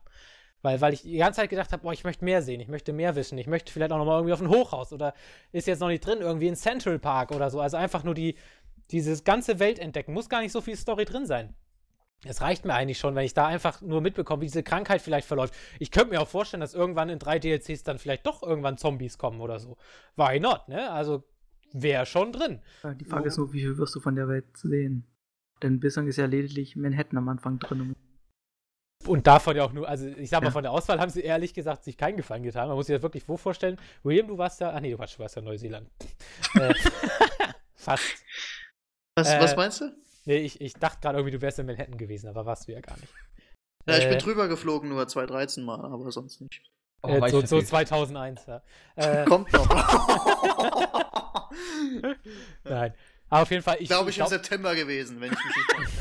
[0.64, 2.94] Weil, weil ich die ganze Zeit gedacht habe, boah, ich möchte mehr sehen, ich möchte
[2.94, 5.14] mehr wissen, ich möchte vielleicht auch nochmal irgendwie auf ein Hochhaus oder
[5.52, 7.60] ist jetzt noch nicht drin, irgendwie in Central Park oder so.
[7.60, 8.36] Also einfach nur die,
[8.90, 10.14] dieses ganze Welt entdecken.
[10.14, 11.54] Muss gar nicht so viel Story drin sein.
[12.26, 15.28] Es reicht mir eigentlich schon, wenn ich da einfach nur mitbekomme, wie diese Krankheit vielleicht
[15.28, 15.54] verläuft.
[15.80, 19.18] Ich könnte mir auch vorstellen, dass irgendwann in drei DLCs dann vielleicht doch irgendwann Zombies
[19.18, 19.76] kommen oder so.
[20.16, 20.90] Why not, ne?
[20.90, 21.24] Also
[21.74, 22.62] wäre schon drin.
[23.02, 25.06] Die Frage ist nur, wie viel wirst du von der Welt sehen?
[25.62, 27.96] Denn bislang ist ja lediglich Manhattan am Anfang drin.
[29.08, 30.52] Und davon ja auch nur, also ich sag mal, ja.
[30.52, 32.68] von der Auswahl haben sie ehrlich gesagt sich keinen Gefallen getan.
[32.68, 33.78] Man muss sich das wirklich wo vorstellen.
[34.04, 35.90] William, du warst ja, ach nee, du warst, du warst ja Neuseeland.
[36.56, 36.74] äh,
[37.76, 38.24] fast.
[39.16, 39.92] Was, äh, was meinst du?
[40.26, 42.80] Nee, ich, ich dachte gerade irgendwie, du wärst in Manhattan gewesen, aber warst du ja
[42.80, 43.14] gar nicht.
[43.88, 46.62] Ja, ich äh, bin drüber geflogen, nur 2013 mal, aber sonst nicht.
[47.02, 48.62] Oh, äh, so, so 2001, ja.
[48.96, 49.68] Äh, Kommt noch.
[52.64, 52.94] Nein.
[53.30, 55.56] Aber auf jeden Fall, ich glaube ich glaub, im September gewesen, wenn ich mich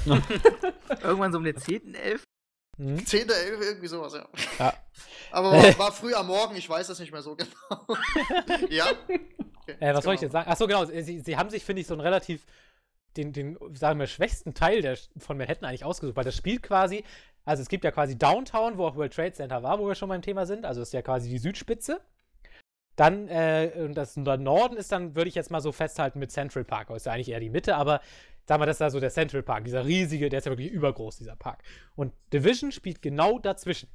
[0.05, 2.21] nicht Irgendwann so um den 10.11.
[2.79, 3.05] Hm?
[3.05, 3.29] 10.
[3.29, 3.61] 11.
[3.61, 4.27] irgendwie sowas, ja.
[4.59, 4.75] ja.
[5.31, 7.51] Aber war, war, früh am Morgen, ich weiß das nicht mehr so genau.
[8.71, 8.87] ja?
[9.07, 10.51] Okay, äh, was soll ich jetzt sagen?
[10.51, 10.85] Achso, genau.
[10.85, 12.47] Sie, sie haben sich, finde ich, so einen relativ,
[13.17, 17.05] den, den, sagen wir, schwächsten Teil der, von Manhattan eigentlich ausgesucht, weil das spielt quasi,
[17.45, 20.09] also es gibt ja quasi Downtown, wo auch World Trade Center war, wo wir schon
[20.09, 20.65] beim Thema sind.
[20.65, 22.01] Also ist ja quasi die Südspitze.
[22.97, 26.89] Dann, äh, das Norden ist dann, würde ich jetzt mal so festhalten mit Central Park.
[26.89, 28.01] Das ist ja eigentlich eher die Mitte, aber
[28.47, 30.71] sag mal, das ist da so der Central Park, dieser riesige, der ist ja wirklich
[30.71, 31.63] übergroß, dieser Park.
[31.95, 33.89] Und Division spielt genau dazwischen.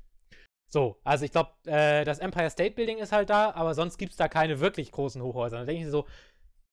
[0.70, 4.12] So, also ich glaube, äh, das Empire State Building ist halt da, aber sonst gibt
[4.12, 5.60] es da keine wirklich großen Hochhäuser.
[5.60, 6.06] Da denke ich so,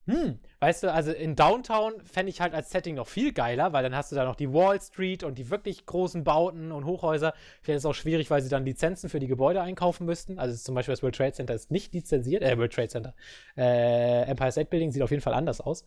[0.06, 3.82] hm, weißt du, also in Downtown fände ich halt als Setting noch viel geiler, weil
[3.82, 7.32] dann hast du da noch die Wall Street und die wirklich großen Bauten und Hochhäuser.
[7.62, 10.38] Vielleicht ist es auch schwierig, weil sie dann Lizenzen für die Gebäude einkaufen müssten.
[10.38, 13.14] Also zum Beispiel das World Trade Center ist nicht lizenziert, äh, World Trade Center.
[13.56, 15.86] Äh, Empire State Building sieht auf jeden Fall anders aus.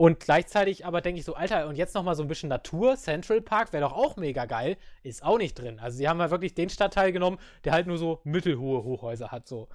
[0.00, 3.42] Und gleichzeitig aber denke ich so, Alter, und jetzt nochmal so ein bisschen Natur, Central
[3.42, 5.78] Park wäre doch auch mega geil, ist auch nicht drin.
[5.78, 9.46] Also sie haben ja wirklich den Stadtteil genommen, der halt nur so mittelhohe Hochhäuser hat,
[9.46, 9.68] so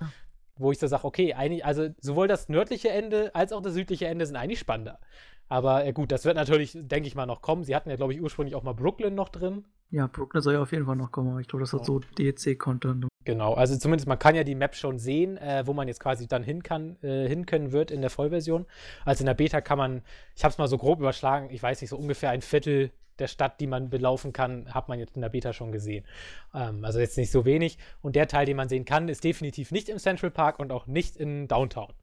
[0.57, 4.07] wo ich so sage, okay, eigentlich, also sowohl das nördliche Ende als auch das südliche
[4.07, 4.99] Ende sind eigentlich spannender.
[5.47, 7.63] Aber äh, gut, das wird natürlich, denke ich mal, noch kommen.
[7.63, 9.65] Sie hatten ja, glaube ich, ursprünglich auch mal Brooklyn noch drin.
[9.91, 11.99] Ja, Brooklyn soll ja auf jeden Fall noch kommen, aber ich glaube, das hat so
[12.17, 13.05] DLC-Content.
[13.23, 16.27] Genau, also zumindest man kann ja die Map schon sehen, äh, wo man jetzt quasi
[16.27, 18.65] dann hin kann, äh, hin können wird in der Vollversion.
[19.03, 20.01] Also in der Beta kann man,
[20.35, 23.28] ich habe es mal so grob überschlagen, ich weiß nicht, so ungefähr ein Viertel der
[23.28, 26.05] Stadt, die man belaufen kann, hat man jetzt in der Beta schon gesehen.
[26.53, 27.78] Ähm, also jetzt nicht so wenig.
[28.01, 30.88] Und der Teil, den man sehen kann, ist definitiv nicht im Central Park und auch
[30.88, 31.93] nicht in Downtown.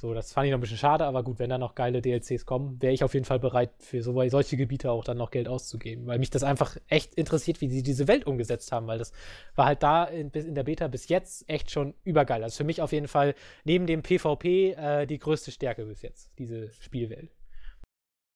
[0.00, 2.46] So, das fand ich noch ein bisschen schade, aber gut, wenn da noch geile DLCs
[2.46, 5.46] kommen, wäre ich auf jeden Fall bereit, für so, solche Gebiete auch dann noch Geld
[5.46, 9.12] auszugeben, weil mich das einfach echt interessiert, wie sie diese Welt umgesetzt haben, weil das
[9.56, 12.42] war halt da in, in der Beta bis jetzt echt schon übergeil.
[12.42, 16.30] Also für mich auf jeden Fall neben dem PvP äh, die größte Stärke bis jetzt,
[16.38, 17.30] diese Spielwelt.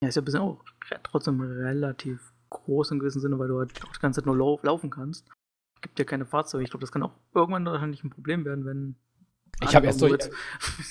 [0.05, 0.62] Ja, ist ja ein bisschen auch
[1.02, 4.61] trotzdem relativ groß im gewissen Sinne, weil du halt auch die ganze Zeit nur lau
[4.62, 5.26] laufen kannst.
[5.80, 6.62] Gibt ja keine Fahrzeuge.
[6.62, 8.96] Ich glaube, das kann auch irgendwann wahrscheinlich ein Problem werden, wenn.
[9.62, 10.09] Ich habe erst so.
[10.09, 10.30] Jetzt,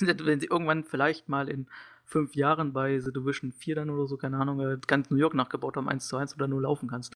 [0.00, 1.68] wenn sie irgendwann vielleicht mal in
[2.04, 5.34] fünf Jahren bei The Division 4 dann oder so, keine Ahnung, äh, ganz New York
[5.34, 7.12] nachgebaut haben, 1 zu 1 oder nur laufen kannst.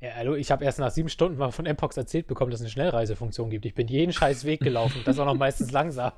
[0.00, 2.64] Ja, hallo, ich habe erst nach sieben Stunden mal von Mpox erzählt bekommen, dass es
[2.64, 3.64] eine Schnellreisefunktion gibt.
[3.64, 5.02] Ich bin jeden scheiß Weg gelaufen.
[5.04, 6.12] das war noch meistens langsam.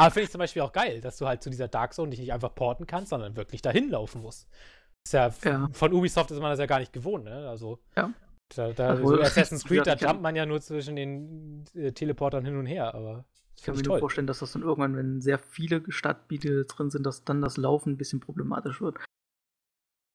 [0.00, 2.20] Aber finde ich zum Beispiel auch geil, dass du halt zu dieser Dark Zone dich
[2.20, 4.48] nicht einfach porten kannst, sondern wirklich dahin laufen musst.
[5.04, 7.46] Ist ja, ja, von Ubisoft ist man das ja gar nicht gewohnt, ne?
[7.46, 7.80] Also.
[7.96, 8.10] Ja.
[8.56, 12.56] Da, da so Assassin's Creed, da jumpt man ja nur zwischen den äh, Teleportern hin
[12.56, 13.26] und her, aber.
[13.56, 17.04] Ich kann mir nur vorstellen, dass das dann irgendwann, wenn sehr viele Stadtbiete drin sind,
[17.04, 18.96] dass dann das Laufen ein bisschen problematisch wird.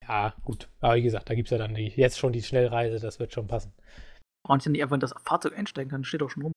[0.06, 0.68] Ja, gut.
[0.80, 3.32] Aber wie gesagt, da gibt es ja dann die, jetzt schon die Schnellreise, das wird
[3.32, 3.72] schon passen.
[4.44, 6.52] Brauchen Sie nicht einfach in das Fahrzeug einsteigen kann, steht auch schon rum.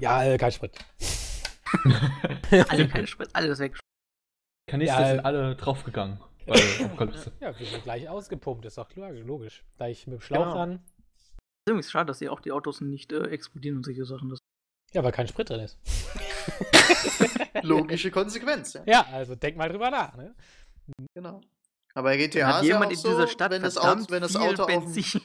[0.00, 0.72] Ja, äh, kein Sprit.
[2.68, 3.78] alle kein Sprit, alles weg.
[4.68, 6.20] Kanister ja, sind alle draufgegangen.
[7.40, 9.64] Ja, wir sind gleich ausgepumpt, ist doch klar, logisch.
[9.78, 10.56] Gleich mit dem Schlauch genau.
[10.56, 10.72] ran.
[11.16, 14.28] Ist übrigens schade, dass sie auch die Autos nicht äh, explodieren und solche Sachen.
[14.28, 14.38] Das
[14.92, 15.78] ja, weil kein Sprit drin ist.
[17.62, 18.82] Logische Konsequenz, ja.
[18.86, 20.34] Ja, also denk mal drüber nach, ne?
[21.14, 21.40] Genau.
[21.94, 24.66] Aber bei GTA hat jemand ja in dieser Stadt wenn das Auto, wenn das Auto
[24.66, 25.22] Benzin.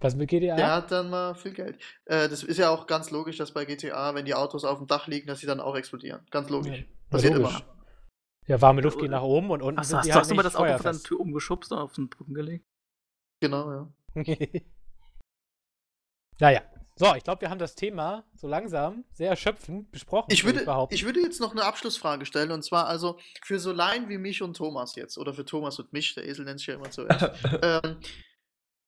[0.00, 0.56] Was mit GTA?
[0.56, 1.78] Der hat dann mal viel Geld.
[2.04, 4.86] Äh, das ist ja auch ganz logisch, dass bei GTA, wenn die Autos auf dem
[4.86, 6.20] Dach liegen, dass sie dann auch explodieren.
[6.30, 6.80] Ganz logisch.
[6.80, 7.60] Ja, Passiert logisch.
[7.60, 7.76] immer.
[8.46, 10.34] Ja, warme Luft geht nach oben und unten Ach, sind hast, die halt hast du
[10.34, 12.66] mal das Auto von der Tür umgeschubst und auf den Brücken gelegt?
[13.40, 13.88] Genau, ja.
[16.40, 16.62] naja.
[16.98, 20.28] So, ich glaube, wir haben das Thema so langsam sehr erschöpfend besprochen.
[20.30, 23.70] Ich würde, ich, ich würde jetzt noch eine Abschlussfrage stellen und zwar also für so
[23.70, 26.68] Laien wie mich und Thomas jetzt oder für Thomas und mich, der Esel nennt sich
[26.68, 27.32] ja immer zuerst.
[27.62, 27.98] ähm,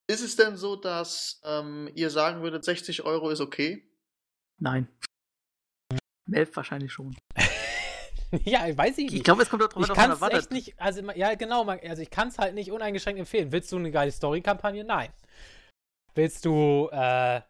[0.09, 3.87] ist es denn so, dass ähm, ihr sagen würdet, 60 Euro ist okay?
[4.59, 4.89] Nein.
[6.33, 7.15] Elf wahrscheinlich schon.
[8.45, 9.15] ja, weiß ich nicht.
[9.15, 10.41] Ich glaube, es kommt darauf an, was man erwartet.
[10.41, 13.53] Echt nicht, also, ja, genau, also ich kann es halt nicht uneingeschränkt empfehlen.
[13.53, 14.83] Willst du eine geile Story-Kampagne?
[14.83, 15.11] Nein.
[16.15, 17.43] Willst du, äh,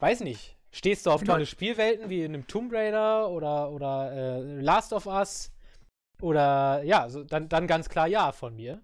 [0.00, 1.34] weiß nicht, stehst du auf genau.
[1.34, 5.52] tolle Spielwelten wie in einem Tomb Raider oder, oder äh, Last of Us?
[6.20, 8.82] Oder ja, so, dann, dann ganz klar ja von mir.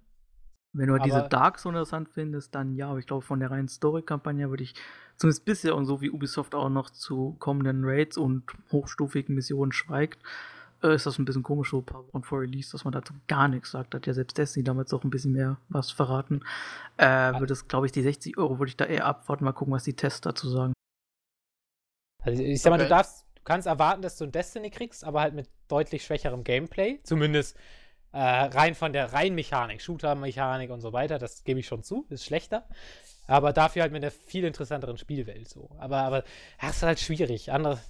[0.74, 3.50] Wenn du aber diese Dark so interessant findest, dann ja, aber ich glaube, von der
[3.50, 4.74] reinen Story-Kampagne würde ich
[5.16, 8.42] zumindest bisher und so wie Ubisoft auch noch zu kommenden Raids und
[8.72, 10.18] hochstufigen Missionen schweigt,
[10.82, 13.14] äh, ist das ein bisschen komisch so ein paar Wochen vor Release, dass man dazu
[13.28, 13.94] gar nichts sagt.
[13.94, 16.42] Hat ja selbst Destiny damals auch ein bisschen mehr was verraten.
[16.96, 19.72] Äh, würde es, glaube ich, die 60 Euro würde ich da eher abwarten, mal gucken,
[19.72, 20.72] was die Tests dazu sagen.
[22.24, 22.84] Also ich sag mal, okay.
[22.84, 26.42] du darfst, du kannst erwarten, dass du ein Destiny kriegst, aber halt mit deutlich schwächerem
[26.42, 26.98] Gameplay.
[27.04, 27.56] Zumindest
[28.14, 32.06] äh, rein von der reinen Mechanik, Shooter-Mechanik und so weiter, das gebe ich schon zu,
[32.10, 32.64] ist schlechter.
[33.26, 35.68] Aber dafür halt mit einer viel interessanteren Spielwelt so.
[35.78, 36.24] Aber, aber
[36.60, 37.50] das ist halt schwierig.
[37.50, 37.80] Andere,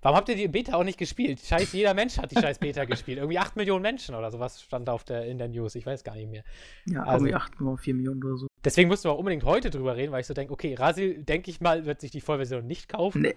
[0.00, 1.40] warum habt ihr die Beta auch nicht gespielt?
[1.40, 3.18] Scheiß, jeder Mensch hat die scheiß Beta gespielt.
[3.18, 5.74] Irgendwie 8 Millionen Menschen oder sowas stand auf der, in der News.
[5.74, 6.44] Ich weiß gar nicht mehr.
[6.86, 8.46] Ja, also, irgendwie 8,4 Millionen oder so.
[8.64, 11.50] Deswegen mussten wir auch unbedingt heute drüber reden, weil ich so denke, okay, Rasil, denke
[11.50, 13.22] ich mal, wird sich die Vollversion nicht kaufen.
[13.22, 13.34] Nee.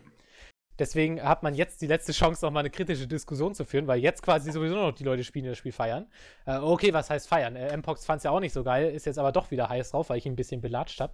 [0.78, 4.00] Deswegen hat man jetzt die letzte Chance, noch mal eine kritische Diskussion zu führen, weil
[4.00, 6.08] jetzt quasi sowieso noch die Leute spielen, die das Spiel feiern.
[6.46, 7.56] Äh, okay, was heißt feiern?
[7.56, 9.92] Äh, Mpox fand es ja auch nicht so geil, ist jetzt aber doch wieder heiß
[9.92, 11.14] drauf, weil ich ihn ein bisschen belatscht habe.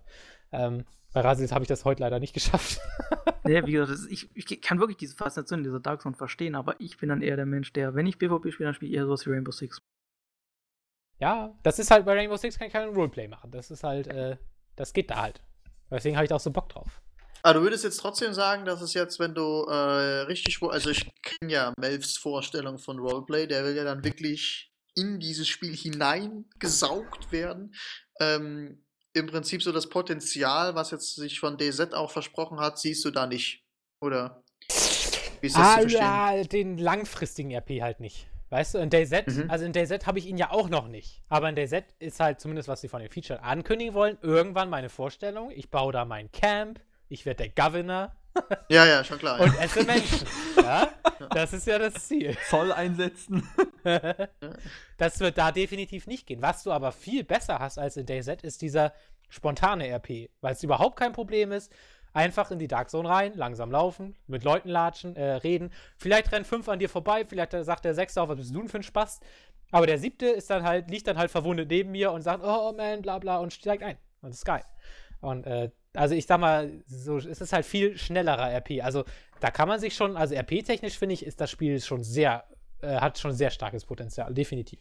[0.51, 2.79] Ähm, bei Rasis habe ich das heute leider nicht geschafft.
[3.45, 6.97] ja, wie gesagt, ich, ich, kann wirklich diese Faszination dieser Dark Zone verstehen, aber ich
[6.97, 9.25] bin dann eher der Mensch, der, wenn ich PvP spiele, dann spiele ich eher sowas
[9.25, 9.81] wie Rainbow Six.
[11.19, 13.51] Ja, das ist halt bei Rainbow Six kann ich kein Roleplay machen.
[13.51, 14.38] Das ist halt, äh,
[14.75, 15.43] das geht da halt.
[15.91, 17.01] Deswegen habe ich da auch so Bock drauf.
[17.43, 21.09] Aber du würdest jetzt trotzdem sagen, dass es jetzt, wenn du äh, richtig, also ich
[21.23, 27.31] kenne ja Melvs Vorstellung von Roleplay, der will ja dann wirklich in dieses Spiel hineingesaugt
[27.31, 27.73] werden.
[28.19, 33.03] Ähm, Im Prinzip so das Potenzial, was jetzt sich von DZ auch versprochen hat, siehst
[33.05, 33.63] du da nicht,
[34.01, 34.43] oder?
[35.39, 36.01] Wie ist das ah, zu verstehen?
[36.01, 38.27] ja, den langfristigen RP halt nicht.
[38.51, 39.49] Weißt du, in DayZ, mhm.
[39.49, 41.22] also in DayZ habe ich ihn ja auch noch nicht.
[41.30, 44.89] Aber in DayZ ist halt zumindest, was sie von den Features ankündigen wollen, irgendwann meine
[44.89, 45.51] Vorstellung.
[45.51, 46.81] Ich baue da mein Camp,
[47.11, 48.15] ich werde der Governor.
[48.69, 49.41] Ja, ja, schon klar.
[49.41, 50.25] Und esse Menschen.
[50.55, 50.89] ja,
[51.31, 52.38] das ist ja das Ziel.
[52.49, 53.45] Zoll einsetzen.
[54.97, 56.41] das wird da definitiv nicht gehen.
[56.41, 58.93] Was du aber viel besser hast als in DayZ, ist dieser
[59.27, 61.73] spontane RP, weil es überhaupt kein Problem ist
[62.13, 65.71] Einfach in die Dark Zone rein, langsam laufen, mit Leuten latschen, äh, reden.
[65.97, 68.67] Vielleicht rennen fünf an dir vorbei, vielleicht sagt der Sechste auch, was bist du denn
[68.67, 69.21] für ein Spaß?
[69.71, 72.73] Aber der Siebte ist dann halt, liegt dann halt verwundet neben mir und sagt, oh
[72.75, 73.95] man, bla bla und steigt ein.
[74.21, 74.63] Und das ist geil.
[75.21, 78.84] Und äh, also ich sag mal, so, es ist halt viel schnellerer RP.
[78.84, 79.03] Also
[79.39, 82.45] da kann man sich schon, also RP-technisch finde ich, ist das Spiel schon sehr,
[82.81, 84.80] äh, hat schon sehr starkes Potenzial, definitiv.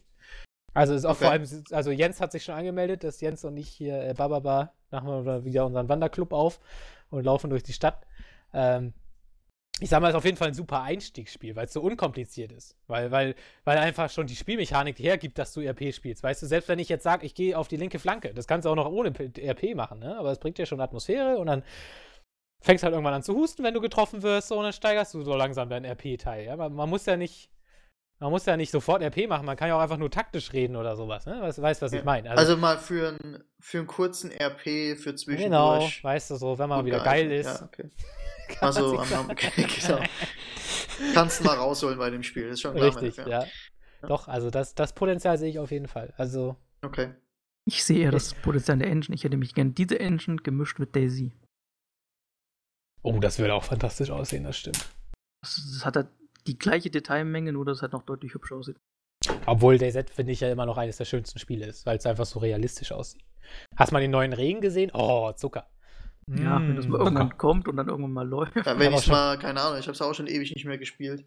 [0.73, 1.25] Also ist auch okay.
[1.25, 4.73] vor allem, also Jens hat sich schon angemeldet, dass Jens und ich hier äh, Bababa
[4.91, 6.61] machen wir wieder unseren Wanderclub auf
[7.11, 8.07] und laufen durch die Stadt.
[8.53, 8.93] Ähm,
[9.81, 12.53] ich sag mal, es ist auf jeden Fall ein super Einstiegsspiel, weil es so unkompliziert
[12.53, 12.77] ist.
[12.87, 13.35] Weil, weil,
[13.65, 16.23] weil einfach schon die Spielmechanik hergibt, dass du RP spielst.
[16.23, 18.67] Weißt du, selbst wenn ich jetzt sage, ich gehe auf die linke Flanke, das kannst
[18.67, 20.19] du auch noch ohne RP machen, ne?
[20.19, 21.63] Aber es bringt dir schon Atmosphäre und dann
[22.61, 25.35] fängst halt irgendwann an zu husten, wenn du getroffen wirst, und dann steigerst du so
[25.35, 26.45] langsam deinen RP-Teil.
[26.45, 26.57] Ja?
[26.57, 27.51] Man, man, muss ja nicht.
[28.19, 30.77] Man muss ja nicht sofort RP machen, man kann ja auch einfach nur taktisch reden
[30.77, 31.41] oder sowas, ne?
[31.41, 32.01] Weißt, weißt was ja.
[32.01, 32.31] ich meine?
[32.31, 35.41] Also, also, mal für, ein, für einen kurzen RP, für zwischendurch.
[35.41, 37.47] Genau, weißt du so, wenn man wieder geil ist.
[37.47, 37.89] Ja, okay.
[38.61, 40.03] Also, am, okay, genau.
[41.15, 42.87] Kannst du mal rausholen bei dem Spiel, das ist schon klar.
[42.87, 43.29] Richtig, ja.
[43.43, 43.47] ja.
[44.03, 46.13] Doch, also das, das Potenzial sehe ich auf jeden Fall.
[46.17, 46.57] Also.
[46.83, 47.15] Okay.
[47.67, 49.15] Ich sehe eher das Potenzial der Engine.
[49.15, 51.33] Ich hätte mich gern diese Engine gemischt mit Daisy.
[53.03, 54.89] Oh, das würde auch fantastisch aussehen, das stimmt.
[55.43, 56.09] Das, das hat halt
[56.47, 58.77] die gleiche Detailmenge, nur dass es halt noch deutlich hübscher aussieht.
[59.47, 62.25] Obwohl DayZ finde ich ja immer noch eines der schönsten Spiele ist, weil es einfach
[62.25, 63.23] so realistisch aussieht.
[63.77, 64.91] Hast du mal den neuen Regen gesehen?
[64.95, 65.69] Oh, Zucker.
[66.37, 68.55] Ja, wenn das mal irgendwann kommt und dann irgendwann mal läuft.
[68.55, 71.25] Ja, wenn ich mal, keine Ahnung, ich habe es auch schon ewig nicht mehr gespielt.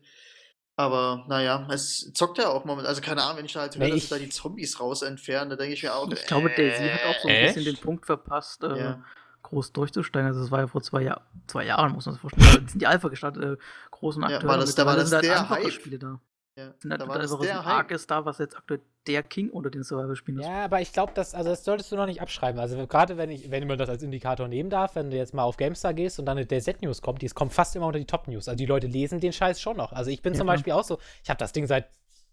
[0.75, 2.87] Aber naja, es zockt ja auch momentan.
[2.87, 5.55] Also keine Ahnung, wenn ich da halt höre, dass da die Zombies raus entfernen, da
[5.55, 6.09] denke ich mir auch.
[6.11, 7.55] Ich glaube, Daisy hat auch so ein echt?
[7.55, 9.03] bisschen den Punkt verpasst, äh, ja.
[9.43, 10.27] groß durchzusteigen.
[10.27, 12.65] Also das war ja vor zwei, Jahr, zwei Jahren, muss man sich vorstellen.
[12.65, 13.57] Da sind die Alpha gestartet, äh,
[13.91, 14.41] großen Akteure.
[14.41, 15.71] Ja, war das, da war das der Hype.
[15.71, 16.19] Spiele da.
[16.55, 19.69] Ja, da, da war das der Arc ist da, was jetzt aktuell der King unter
[19.69, 20.45] den Survival-Spielen ist.
[20.45, 22.59] Ja, aber ich glaube, das, also das solltest du noch nicht abschreiben.
[22.59, 25.43] Also gerade wenn ich, wenn man das als Indikator nehmen darf, wenn du jetzt mal
[25.43, 28.47] auf GameStar gehst und dann eine DZ-News kommt, die kommt fast immer unter die Top-News.
[28.47, 29.93] Also die Leute lesen den Scheiß schon noch.
[29.93, 31.89] Also ich bin ja, zum Beispiel auch so, ich habe das Ding seit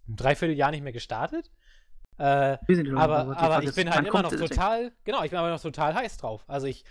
[0.06, 1.50] dreiviertel Jahr nicht mehr gestartet.
[2.18, 2.58] Äh,
[2.94, 6.18] aber, aber ich bin halt immer noch total, genau, ich bin aber noch total heiß
[6.18, 6.44] drauf.
[6.46, 6.84] Also ich,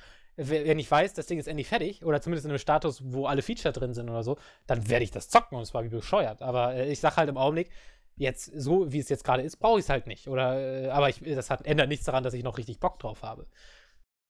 [0.48, 3.42] wenn ich weiß, das Ding ist endlich fertig, oder zumindest in einem Status, wo alle
[3.42, 4.38] Feature drin sind oder so,
[4.68, 6.42] dann werde ich das zocken und zwar wie bescheuert.
[6.42, 7.70] Aber äh, ich sage halt im Augenblick,
[8.16, 10.28] jetzt so wie es jetzt gerade ist, brauche ich es halt nicht.
[10.28, 13.22] Oder, äh, aber ich, das hat, ändert nichts daran, dass ich noch richtig Bock drauf
[13.22, 13.48] habe.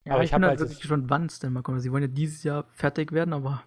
[0.05, 1.81] Ja, aber ich, ich bin halt wirklich schon wann es denn mal kommt.
[1.81, 3.63] Sie wollen ja dieses Jahr fertig werden, aber.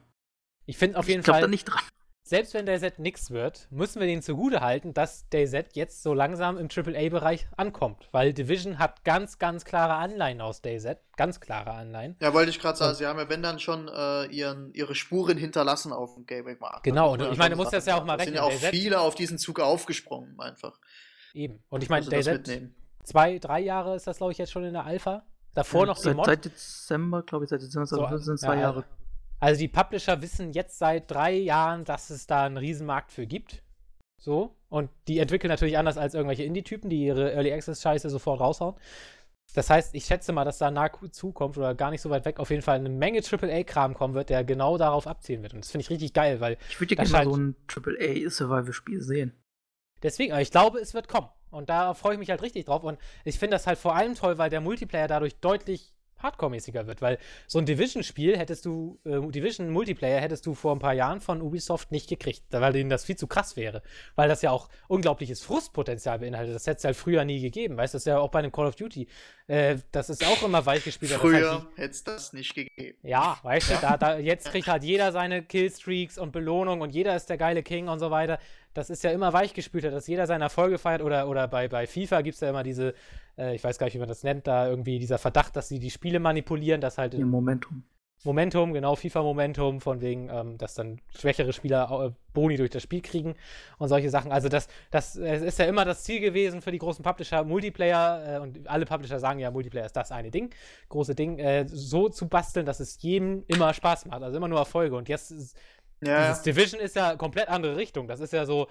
[0.66, 1.40] Ich finde auf jeden ich Fall.
[1.40, 1.82] da nicht dran
[2.24, 6.56] selbst wenn DayZ nix wird, müssen wir denen zugute halten, dass DayZ jetzt so langsam
[6.56, 8.08] im AAA-Bereich ankommt.
[8.12, 10.98] Weil Division hat ganz, ganz klare Anleihen aus DayZ.
[11.16, 12.16] Ganz klare Anleihen.
[12.20, 15.36] Ja, wollte ich gerade sagen, sie haben ja, wenn dann schon äh, ihren, ihre Spuren
[15.36, 16.84] hinterlassen auf dem Gaming-Markt.
[16.84, 18.36] Genau, und ich meine, du musst das ja auch mal rechnen.
[18.36, 20.78] sind ja auch viele auf diesen Zug aufgesprungen, einfach.
[21.34, 21.62] Eben.
[21.70, 22.70] Und ich meine, DayZ,
[23.02, 25.24] zwei, drei Jahre ist das, glaube ich, jetzt schon in der Alpha.
[25.54, 28.84] Davor ja, noch seit, Seit Dezember, glaube ich, seit Dezember, so, sind zwei ja, Jahre.
[29.42, 33.64] Also die Publisher wissen jetzt seit drei Jahren, dass es da einen Riesenmarkt für gibt.
[34.16, 34.54] So.
[34.68, 38.76] Und die entwickeln natürlich anders als irgendwelche Indie-Typen, die ihre Early Access-Scheiße sofort raushauen.
[39.54, 42.38] Das heißt, ich schätze mal, dass da nah zukommt oder gar nicht so weit weg
[42.38, 45.54] auf jeden Fall eine Menge AAA-Kram kommen wird, der genau darauf abzielen wird.
[45.54, 46.56] Und das finde ich richtig geil, weil.
[46.68, 49.32] Ich würde gerne mal so ein AAA-Survival-Spiel sehen.
[50.04, 51.28] Deswegen, ich glaube, es wird kommen.
[51.50, 52.84] Und da freue ich mich halt richtig drauf.
[52.84, 55.92] Und ich finde das halt vor allem toll, weil der Multiplayer dadurch deutlich
[56.22, 60.94] Hardcore-mäßiger wird, weil so ein Division-Spiel hättest du, äh, Division-Multiplayer hättest du vor ein paar
[60.94, 63.82] Jahren von Ubisoft nicht gekriegt, weil denen das viel zu krass wäre.
[64.14, 66.54] Weil das ja auch unglaubliches Frustpotenzial beinhaltet.
[66.54, 68.52] Das hätte es halt früher nie gegeben, weißt du, das ist ja auch bei einem
[68.52, 69.06] Call of Duty.
[69.46, 71.12] Äh, das ist auch immer weichgespielt.
[71.12, 72.98] Früher halt hätte es das nicht gegeben.
[73.02, 77.16] Ja, weißt du, da, da, jetzt kriegt halt jeder seine Killstreaks und Belohnung und jeder
[77.16, 78.38] ist der geile King und so weiter
[78.74, 82.22] das ist ja immer weichgespülter, dass jeder seine Erfolge feiert oder, oder bei, bei FIFA
[82.22, 82.94] gibt es ja immer diese,
[83.36, 85.78] äh, ich weiß gar nicht, wie man das nennt, da irgendwie dieser Verdacht, dass sie
[85.78, 87.14] die Spiele manipulieren, dass halt.
[87.14, 87.84] Ihr Momentum.
[88.24, 93.02] Momentum, genau, FIFA-Momentum, von wegen, ähm, dass dann schwächere Spieler äh, Boni durch das Spiel
[93.02, 93.34] kriegen
[93.78, 94.30] und solche Sachen.
[94.30, 98.36] Also das, das es ist ja immer das Ziel gewesen für die großen Publisher, Multiplayer,
[98.36, 100.54] äh, und alle Publisher sagen ja, Multiplayer ist das eine Ding,
[100.88, 104.60] große Ding, äh, so zu basteln, dass es jedem immer Spaß macht, also immer nur
[104.60, 104.94] Erfolge.
[104.94, 105.56] Und jetzt ist,
[106.00, 108.06] Ja, dieses Division ist ja komplett andere Richtung.
[108.06, 108.68] Das ist ja so,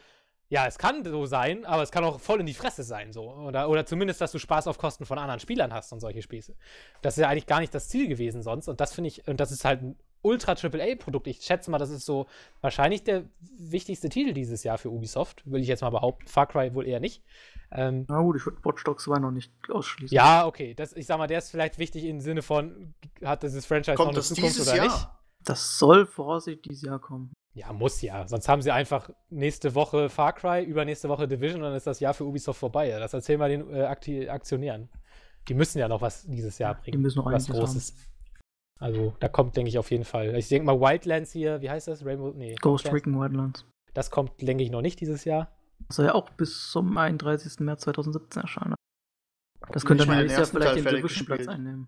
[0.51, 3.31] ja, es kann so sein, aber es kann auch voll in die Fresse sein, so.
[3.31, 6.53] Oder, oder zumindest, dass du Spaß auf Kosten von anderen Spielern hast und solche Spieße.
[7.01, 8.67] Das ist ja eigentlich gar nicht das Ziel gewesen sonst.
[8.67, 11.27] Und das finde ich, und das ist halt ein ultra AAA-Produkt.
[11.27, 12.27] Ich schätze mal, das ist so
[12.59, 13.23] wahrscheinlich der
[13.57, 16.27] wichtigste Titel dieses Jahr für Ubisoft, würde ich jetzt mal behaupten.
[16.27, 17.23] Far Cry wohl eher nicht.
[17.71, 20.13] Ähm, Na gut, ich würde Watch Dogs 2 noch nicht ausschließen.
[20.13, 20.73] ja, okay.
[20.73, 23.95] Das, ich sag mal, der ist vielleicht wichtig im Sinne von, hat dieses Franchise noch
[23.95, 24.85] kommt eine das Zukunft dieses oder Jahr?
[24.85, 25.07] nicht?
[25.45, 27.31] Das soll voraussichtlich dieses Jahr kommen.
[27.53, 28.27] Ja, muss ja.
[28.27, 31.99] Sonst haben sie einfach nächste Woche Far Cry, übernächste Woche Division und dann ist das
[31.99, 32.87] Jahr für Ubisoft vorbei.
[32.89, 34.89] Ja, Das erzählen wir den äh, Akti Aktionären.
[35.47, 36.97] Die müssen ja noch was dieses Jahr bringen.
[36.97, 37.95] Die müssen noch was Großes.
[38.79, 40.35] Also, da kommt, denke ich, auf jeden Fall.
[40.35, 42.05] Ich denke mal, Wildlands hier, wie heißt das?
[42.05, 42.31] Rainbow?
[42.35, 42.55] Nee.
[42.55, 43.07] Ghost Wildlands.
[43.07, 43.65] Recon Wildlands.
[43.93, 45.51] Das kommt, denke ich, noch nicht dieses Jahr.
[45.87, 47.59] Das soll ja auch bis zum 31.
[47.59, 48.75] März 2017 erscheinen.
[49.71, 51.87] Das könnte dann meine, nächstes den Jahr vielleicht den Teil fertig Division-Platz einnehmen.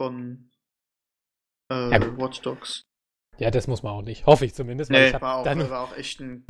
[0.00, 0.50] Von
[1.70, 2.18] äh, Ja.
[2.18, 2.82] Watch Dogs.
[3.38, 4.26] Ja, das muss man auch nicht.
[4.26, 4.90] Hoffe ich zumindest.
[4.90, 6.46] weil Nee, ich war auch, dann, war auch echt ein,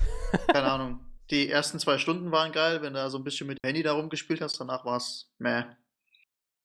[0.49, 1.01] keine Ahnung.
[1.31, 3.93] Die ersten zwei Stunden waren geil, wenn du so ein bisschen mit dem Handy da
[3.93, 5.65] rumgespielt hast, danach war es meh.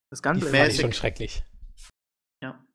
[0.10, 0.82] Das fand ich mäßig.
[0.82, 1.44] schon schrecklich.
[2.42, 2.66] Ja.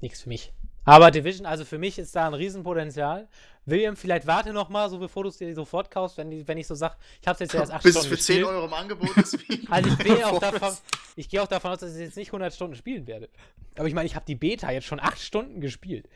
[0.00, 0.52] Nichts für mich.
[0.84, 3.26] Aber Division, also für mich ist da ein Riesenpotenzial.
[3.66, 6.58] William, vielleicht warte noch mal, so bevor du es dir sofort kaufst, wenn, die, wenn
[6.58, 8.54] ich so sag, ich habe jetzt erst 8 Bis es Stunden für 10 gespielt.
[8.54, 9.38] Euro im Angebot ist.
[9.70, 10.82] Also ich gehe auch davon, es-
[11.16, 13.30] ich gehe auch davon aus, dass ich jetzt nicht 100 Stunden spielen werde.
[13.78, 16.06] Aber ich meine, ich habe die Beta jetzt schon 8 Stunden gespielt.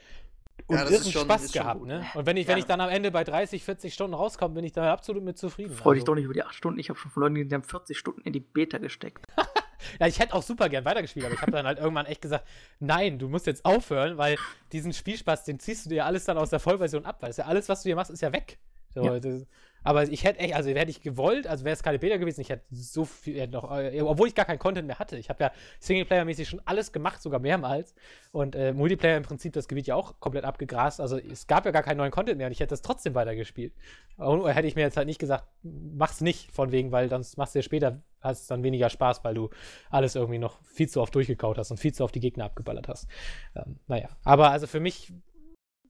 [0.66, 2.05] Und Ja, das ist irren schon- Spaß gehabt, ne?
[2.15, 2.59] Und wenn ich, wenn Ja.
[2.59, 5.73] ich dann am Ende bei 30, 40 Stunden rauskomme, bin ich da absolut mit zufrieden.
[5.73, 6.78] Freu dich Also- doch nicht über die 8 Stunden.
[6.78, 9.24] Ich habe schon von Leuten, die haben 40 Stunden in die Beta gesteckt.
[10.00, 12.46] Ja, ich hätte auch super gern weitergespielt, aber ich habe dann halt irgendwann echt gesagt,
[12.80, 14.36] nein, du musst jetzt aufhören, weil
[14.72, 17.68] diesen Spielspaß, den ziehst du dir alles dann aus der Vollversion ab, weil ja alles,
[17.68, 18.59] was du hier machst, ist ja weg.
[18.94, 19.20] So, Ja.
[19.20, 19.46] Das,
[19.84, 22.50] aber ich hätte echt, also hätte ich gewollt, also wäre es keine Beta gewesen, ich
[22.50, 25.16] hätte so viel hätte noch, äh, obwohl ich gar keinen Content mehr hatte.
[25.16, 27.94] Ich habe ja Singleplayer-mäßig schon alles gemacht, sogar mehrmals.
[28.32, 31.00] Und äh, Multiplayer im Prinzip das Gebiet ja auch komplett abgegrast.
[31.00, 33.72] Also es gab ja gar keinen neuen Content mehr und ich hätte das trotzdem weitergespielt.
[34.16, 37.55] Und hätte ich mir jetzt halt nicht gesagt, mach's nicht, von wegen, weil sonst machst
[37.55, 39.50] du ja später, hast dann weniger Spaß, weil du
[39.90, 42.88] alles irgendwie noch viel zu oft durchgekaut hast und viel zu oft die Gegner abgeballert
[42.88, 43.09] hast.
[43.55, 45.12] Ähm, naja, aber also für mich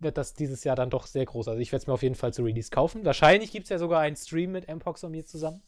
[0.01, 1.49] wird das dieses Jahr dann doch sehr groß.
[1.49, 3.05] Also ich werde es mir auf jeden Fall zu Release kaufen.
[3.05, 5.62] Wahrscheinlich gibt es ja sogar einen Stream mit Mpox und mir zusammen.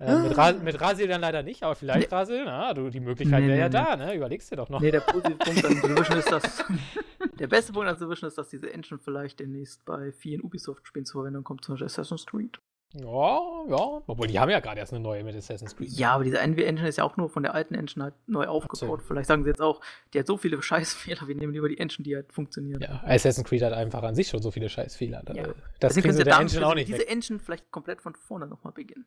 [0.00, 3.42] Äh, mit, Ra mit Rasil dann leider nicht, aber vielleicht, Rasil, na, du, die Möglichkeit
[3.42, 4.14] Nee, wäre ja nee, da, ne?
[4.14, 4.80] Überlegst dir doch noch.
[4.80, 6.64] Nee, der positive Punkt an Division ist, dass.
[7.38, 11.20] der beste Punkt an Division ist, dass diese Engine vielleicht demnächst bei vielen Ubisoft-Spielen zur
[11.20, 12.58] Verwendung kommt, zum Beispiel Assassin's Creed.
[12.92, 14.02] Ja, ja.
[14.08, 15.90] Obwohl, die haben ja gerade erst eine neue mit Assassin's Creed.
[15.92, 19.02] Ja, aber diese NW-Engine ist ja auch nur von der alten Engine halt neu aufgebaut.
[19.02, 19.80] Vielleicht sagen sie jetzt auch,
[20.12, 22.82] die hat so viele Scheißfehler, wir nehmen lieber die Engine, die halt funktioniert.
[22.82, 25.22] Ja, Assassin's Creed hat einfach an sich schon so viele Scheißfehler.
[25.24, 25.42] Da- Ja.
[25.44, 27.10] Das Deswegen kriegen können sie sie der Engine auch nicht diese weg.
[27.12, 29.06] Engine vielleicht komplett von vorne nochmal beginnen.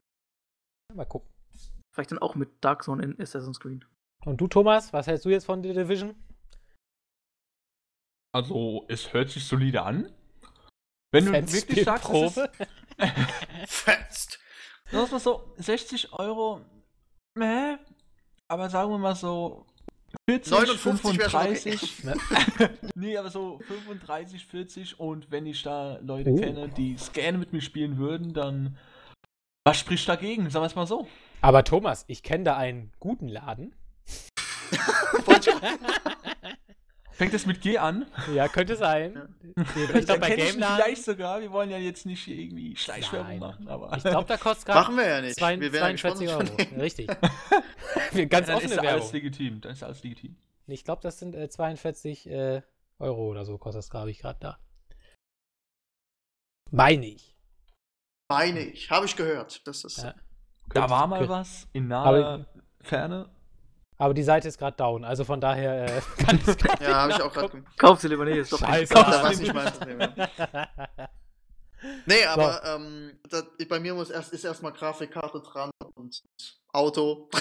[0.93, 1.30] Mal gucken.
[1.91, 3.85] Vielleicht dann auch mit Dark Zone in Assassin's Creed.
[4.26, 6.15] Und du, Thomas, was hältst du jetzt von The Division?
[8.34, 10.10] Also, es hört sich solide an.
[11.14, 12.49] Wenn du wirklich sagst, Probe?
[12.98, 13.10] ist,
[13.68, 14.40] Fetzt.
[14.91, 16.61] das war so 60 Euro,
[17.35, 17.77] meh,
[18.48, 19.65] aber sagen wir mal so
[20.30, 21.77] 40, 59 wär schon okay.
[21.77, 22.90] 35.
[22.95, 26.35] nee, aber so 35, 40 und wenn ich da Leute Oh.
[26.40, 28.77] kenne, die es gerne mit mir spielen würden, dann
[29.65, 30.49] was spricht dagegen?
[30.49, 31.07] Sagen wir es mal so.
[31.41, 33.73] Aber Thomas, ich kenne da einen guten Laden.
[37.14, 38.06] Fängt es mit G an?
[38.34, 39.14] Ja, könnte sein.
[39.15, 39.64] Ja.
[39.95, 41.40] Ich glaube, bei Dann Game vielleicht sogar.
[41.41, 43.95] Wir wollen ja jetzt nicht hier irgendwie Schleichwerbung machen, aber.
[43.95, 45.38] Ich glaube, da kostet gerade Machen wir ja nicht.
[45.38, 46.81] zwei- wir werden 42 ja Euro.
[46.81, 47.07] Richtig.
[48.30, 49.11] Ganz dann ist offene ja alles Werbung.
[49.11, 49.61] legitim.
[49.61, 50.35] Dann ist ja alles legitim.
[50.68, 52.61] Ich glaube, das sind äh, 42 äh,
[52.99, 54.60] Euro oder so, kostet das, glaube ich, gerade da.
[56.72, 57.35] Meine ich.
[58.30, 58.90] Meine ich.
[58.90, 59.65] Habe ich gehört.
[59.68, 59.98] Das ist.
[60.03, 60.15] Ja.
[60.73, 62.45] Da war mal was in naher
[62.81, 63.30] Ferne.
[64.04, 66.46] Aber die Seite ist gerade down, also von daher äh, kann ich
[66.82, 67.64] Ja, habe ich auch gerade.
[67.78, 68.94] Kauf sie lieber nicht, ist doch Scheiße.
[68.94, 70.00] Da war nicht mein Problem.
[70.18, 70.28] ja.
[72.06, 72.70] Nee, aber So.
[72.76, 76.22] ähm, da, bei mir muss erst, ist erstmal Grafikkarte dran und
[76.74, 77.30] Auto.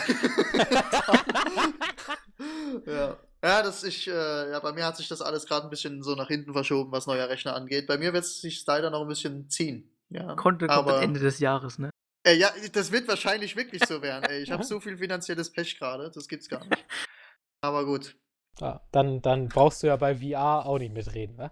[2.87, 3.17] ja.
[3.45, 6.15] Ja, das ich, äh, ja, bei mir hat sich das alles gerade ein bisschen so
[6.15, 7.89] nach hinten verschoben, was neuer Rechner angeht.
[7.89, 9.91] Bei mir wird es sich leider noch ein bisschen ziehen.
[10.11, 11.91] Ja, Konnte kommt aber am Ende des Jahres, ne?
[12.24, 14.24] Äh, ja, das wird wahrscheinlich wirklich so werden.
[14.24, 14.43] Ey.
[14.43, 16.85] Ich habe so viel finanzielles Pech gerade, das gibt's gar nicht.
[17.62, 18.16] Aber gut.
[18.61, 21.51] Ja, dann, dann brauchst du ja bei VR auch nicht mitreden, ne?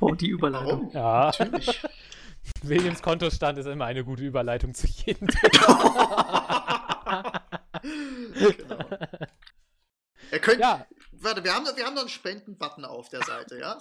[0.00, 0.92] Oh, die Überleitung.
[0.92, 0.94] Warum?
[0.94, 1.32] Ja.
[1.38, 1.82] Natürlich.
[2.62, 5.62] Williams Kontostand ist immer eine gute Überleitung zu jedem Thema.
[8.34, 8.78] genau.
[10.30, 13.78] Er könnte, ja, warte, wir haben, wir haben noch einen Spenden-Button auf der Seite, ja?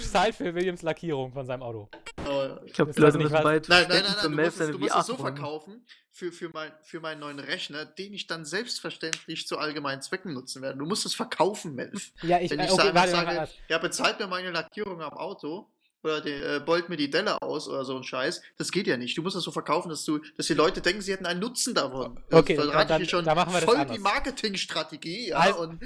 [0.00, 1.88] Zeit für Williams Lackierung von seinem Auto.
[2.32, 4.70] Oh, Ich glaube, die Leute müssen was- bald Nein, nein, nein, nein, du musst, es,
[4.70, 8.44] du musst es so verkaufen für, für, mein, für meinen neuen Rechner, den ich dann
[8.44, 10.78] selbstverständlich zu allgemeinen Zwecken nutzen werde.
[10.78, 12.12] Du musst es verkaufen, Melf.
[12.22, 15.00] Ja, ich, Wenn äh, ich okay, sage, warte, sage warte, ja, bezahlt mir meine Lackierung
[15.02, 15.68] am Auto
[16.04, 18.96] oder die, äh, beult mir die Delle aus oder so ein Scheiß, das geht ja
[18.96, 19.16] nicht.
[19.16, 21.74] Du musst das so verkaufen, dass, du, dass die Leute denken, sie hätten einen Nutzen
[21.74, 22.20] davon.
[22.30, 23.96] Okay, das dann- schon dann machen wir das voll anders.
[23.96, 25.28] die Marketingstrategie.
[25.28, 25.80] Ja, Also- und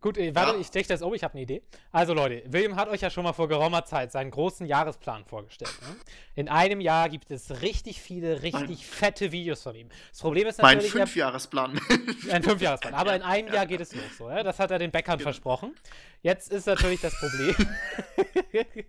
[0.00, 0.60] Gut, äh, warte, Ja.
[0.60, 1.60] ich steche das um, ich habe eine Idee.
[1.90, 5.72] Also Leute, William hat euch ja schon mal vor geraumer Zeit seinen großen Jahresplan vorgestellt.
[5.82, 5.96] Ne?
[6.36, 9.88] In einem Jahr gibt es richtig viele, richtig Mein- fette Videos von ihm.
[10.10, 11.80] Das Problem ist mein natürlich, er- Fünfjahresplan.
[12.30, 14.04] ein Fünfjahresplan, aber in einem Jahr geht es los.
[14.16, 14.44] So, ja?
[14.44, 15.26] Das hat er den Bäckern Genau.
[15.30, 15.74] versprochen.
[16.22, 17.54] Jetzt ist natürlich das Problem.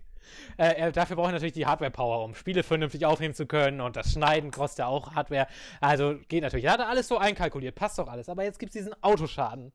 [0.56, 4.12] Äh, dafür braucht er natürlich die Hardware-Power, um Spiele vernünftig aufnehmen zu können und das
[4.12, 5.48] Schneiden kostet ja auch Hardware.
[5.80, 6.66] Also geht natürlich.
[6.66, 8.28] Er hat alles so einkalkuliert, passt doch alles.
[8.28, 9.72] Aber jetzt gibt es diesen Autoschaden.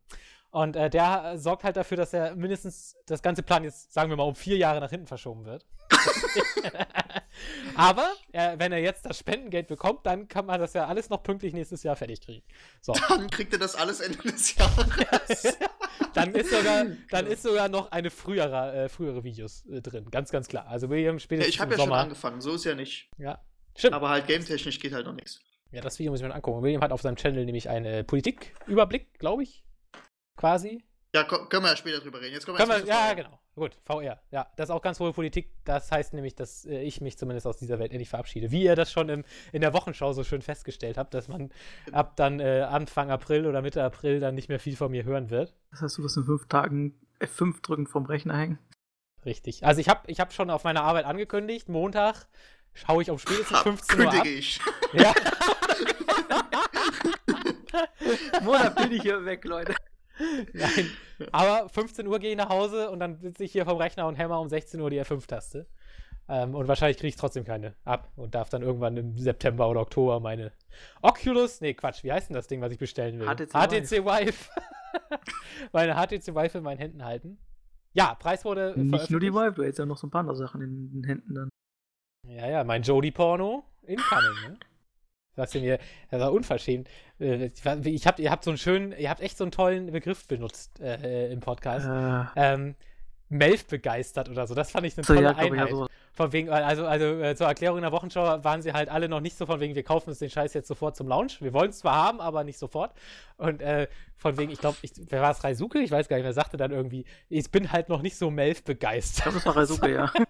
[0.51, 4.09] Und äh, der äh, sorgt halt dafür, dass er mindestens das ganze Plan jetzt, sagen
[4.09, 5.65] wir mal, um vier Jahre nach hinten verschoben wird.
[7.75, 11.23] Aber äh, wenn er jetzt das Spendengeld bekommt, dann kann man das ja alles noch
[11.23, 12.43] pünktlich nächstes Jahr fertig kriegen.
[12.81, 12.93] So.
[13.09, 15.57] dann kriegt er das alles Ende des Jahres.
[16.13, 20.09] Dann ist sogar, dann ist sogar noch eine frühere, äh, frühere Videos äh, drin.
[20.11, 20.65] Ganz, ganz klar.
[20.67, 21.99] Also William ja, spätestens ich habe ja schon Sommer.
[21.99, 23.09] angefangen, so ist ja nicht.
[23.17, 23.41] Ja.
[23.75, 23.93] Stimmt.
[23.93, 25.41] Aber halt game-technisch geht halt noch nichts.
[25.71, 26.63] Ja, das Video muss ich mir angucken.
[26.63, 29.64] William hat auf seinem Channel nämlich einen Politiküberblick, glaube ich.
[30.35, 30.83] Quasi.
[31.13, 32.33] Ja, können wir ja später drüber reden.
[32.33, 33.39] Jetzt kommen wir Können wir, ja, genau.
[33.55, 34.19] Gut, VR.
[34.31, 35.49] Ja, das ist auch ganz hohe Politik.
[35.63, 38.51] Das heißt nämlich, dass äh, ich mich zumindest aus dieser Welt endlich verabschiede.
[38.51, 41.53] Wie ihr das schon im, in der Wochenschau so schön festgestellt habt, dass man
[41.93, 45.29] ab dann äh, Anfang April oder Mitte April dann nicht mehr viel von mir hören
[45.29, 45.55] wird.
[45.71, 48.59] Das heißt, du wirst in fünf Tagen F5 drücken vom Rechner hängen.
[49.23, 49.65] Richtig.
[49.65, 52.27] Also ich habe ich hab schon auf meiner Arbeit angekündigt, Montag
[52.73, 54.11] schaue ich um spätestens Hab- 15 Uhr ab.
[54.11, 54.59] Kündige ich.
[54.91, 55.13] Ja.
[58.43, 59.73] Monat bin ich hier weg, Leute.
[60.53, 60.89] Nein.
[61.31, 64.15] Aber 15 Uhr gehe ich nach Hause und dann sitze ich hier vom Rechner und
[64.15, 65.67] hämmer um 16 Uhr die F5-Taste.
[66.27, 69.81] Ähm, und wahrscheinlich kriege ich trotzdem keine ab und darf dann irgendwann im September oder
[69.81, 70.51] Oktober meine
[71.01, 73.27] Oculus, nee, Quatsch, wie heißt denn das Ding, was ich bestellen will?
[73.27, 74.49] HTC HTC Vive.
[75.71, 77.37] meine HTC Vive in meinen Händen halten.
[77.93, 79.31] Ja, Preis wurde Nicht nur die.
[79.31, 81.49] Vive, du hättest ja noch so ein paar andere Sachen in den Händen dann.
[82.27, 84.59] Ja, ja, mein Jodie-Porno incoming, ne?
[85.35, 85.79] Was denn ihr,
[86.09, 86.89] das war unverschämt.
[87.19, 87.51] Äh,
[87.85, 90.79] Ich, hab, ihr habt so einen schönen, ihr habt echt so einen tollen Begriff benutzt
[90.79, 91.85] äh, im Podcast.
[91.87, 92.75] Äh, Ähm,
[93.27, 94.53] Melf begeistert oder so.
[94.53, 95.69] Das fand ich eine so, tolle ja, glaube ich, Einheit.
[95.71, 95.87] ja, so.
[96.13, 99.19] Von wegen, also, also äh, zur Erklärung in der Wochenschau waren sie halt alle noch
[99.19, 101.41] nicht so von wegen, wir kaufen uns den Scheiß jetzt sofort zum Launch.
[101.41, 102.93] Wir wollen es zwar haben, aber nicht sofort.
[103.37, 105.79] Und äh, von wegen, ich glaube, ich, wer war es, Reisuke?
[105.79, 108.63] Ich weiß gar nicht, wer sagte dann irgendwie, ich bin halt noch nicht so Melf
[108.63, 109.35] begeistert.
[109.35, 110.11] das war Reisuke, ja.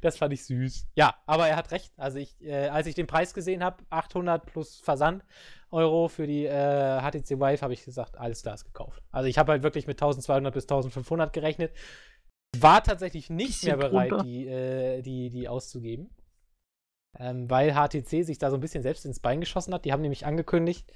[0.00, 0.86] Das fand ich süß.
[0.94, 1.92] Ja, aber er hat recht.
[1.96, 5.24] Also ich, äh, als ich den Preis gesehen habe, 800 plus Versand
[5.70, 9.02] Euro für die äh, HTC Vive, habe ich gesagt, alles klar ist gekauft.
[9.10, 11.72] Also ich habe halt wirklich mit 1200 bis 1500 gerechnet.
[12.58, 16.10] War tatsächlich nicht mehr bereit, die, äh, die, die auszugeben.
[17.18, 19.84] Ähm, weil HTC sich da so ein bisschen selbst ins Bein geschossen hat.
[19.84, 20.92] Die haben nämlich angekündigt,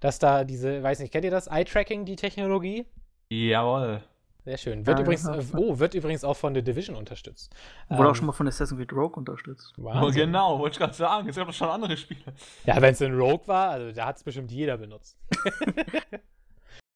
[0.00, 1.46] dass da diese, weiß nicht, kennt ihr das?
[1.46, 2.86] Eye-Tracking, die Technologie?
[3.30, 4.02] Jawohl.
[4.46, 4.86] Sehr schön.
[4.86, 5.58] Wird Ja, übrigens, ja, äh, ja.
[5.58, 7.52] oh, wird übrigens auch von The Division unterstützt.
[7.88, 9.74] Wurde Ähm, auch schon mal von Assassin's Creed Rogue unterstützt.
[9.76, 10.26] Oh, Wahnsinn.
[10.26, 11.28] genau, wollte ich gerade sagen.
[11.28, 12.20] Es gab doch schon andere Spiele.
[12.64, 15.18] Ja, wenn es ein Rogue war, also da hat es bestimmt jeder benutzt.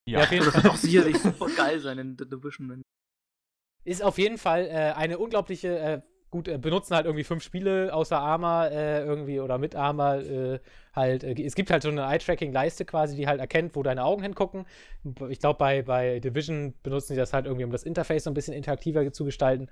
[0.06, 2.82] Ja, jeden Das wird auch sicherlich super geil sein in The Division.
[3.84, 7.92] Ist auf jeden Fall äh, eine unglaubliche, äh, gut, äh, benutzen halt irgendwie fünf Spiele
[7.92, 10.60] außer Arma äh, irgendwie oder mit Arma äh,
[10.94, 11.24] halt.
[11.24, 14.66] Äh, es gibt halt so eine Eye-Tracking-Leiste quasi, die halt erkennt, wo deine Augen hingucken.
[15.28, 18.34] Ich glaube, bei, bei Division benutzen sie das halt irgendwie, um das Interface so ein
[18.34, 19.68] bisschen interaktiver zu gestalten.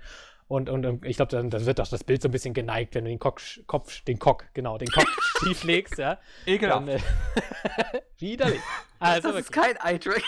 [0.47, 2.95] Und, und, und ich glaube, dann, dann wird doch das Bild so ein bisschen geneigt,
[2.95, 5.05] wenn du den Kopf, Kopf den Cock, genau, den Kopf
[5.43, 6.17] schief legst, ja.
[6.45, 6.87] Ekelhaft.
[6.87, 6.99] Äh,
[8.17, 8.61] widerlich.
[8.99, 10.23] Also das ist kein Eye-Track.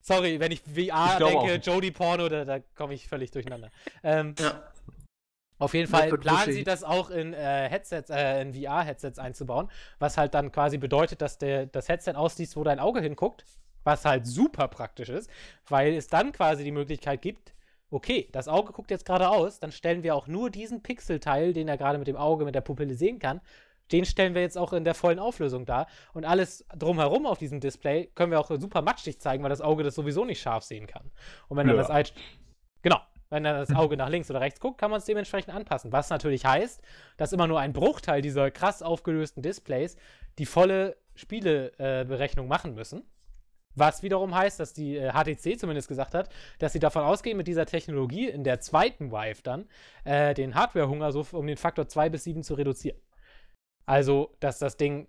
[0.00, 1.66] Sorry, wenn ich VR Ich denke, auch.
[1.66, 3.70] Jodie Porno, da, da komme ich völlig durcheinander.
[4.02, 4.62] Ähm, Ja.
[5.58, 10.16] Auf jeden Fall planen sie das auch in äh, Headsets, äh, in VR-Headsets einzubauen, was
[10.16, 13.44] halt dann quasi bedeutet, dass der, das Headset ausliest, wo dein Auge hinguckt,
[13.84, 15.30] was halt super praktisch ist,
[15.68, 17.54] weil es dann quasi die Möglichkeit gibt,
[17.90, 21.78] okay, das Auge guckt jetzt geradeaus, dann stellen wir auch nur diesen Pixelteil, den er
[21.78, 23.40] gerade mit dem Auge, mit der Pupille sehen kann,
[23.92, 25.86] den stellen wir jetzt auch in der vollen Auflösung dar.
[26.12, 29.82] Und alles drumherum auf diesem Display können wir auch super matschig zeigen, weil das Auge
[29.82, 31.10] das sowieso nicht scharf sehen kann.
[31.48, 31.82] Und wenn dann Ja.
[31.82, 32.12] das Eye
[32.82, 33.00] Genau.
[33.30, 35.92] Wenn dann das Auge nach links oder rechts guckt, kann man es dementsprechend anpassen.
[35.92, 36.80] Was natürlich heißt,
[37.16, 39.96] dass immer nur ein Bruchteil dieser krass aufgelösten Displays
[40.38, 43.04] die volle Spieleberechnung machen müssen.
[43.74, 47.46] Was wiederum heißt, dass die äh, HTC zumindest gesagt hat, dass sie davon ausgehen, mit
[47.46, 49.68] dieser Technologie in der zweiten Vive dann
[50.04, 53.00] äh, den Hardwarehunger so um den Faktor 2 bis 7 zu reduzieren.
[53.86, 55.06] Also, dass das Ding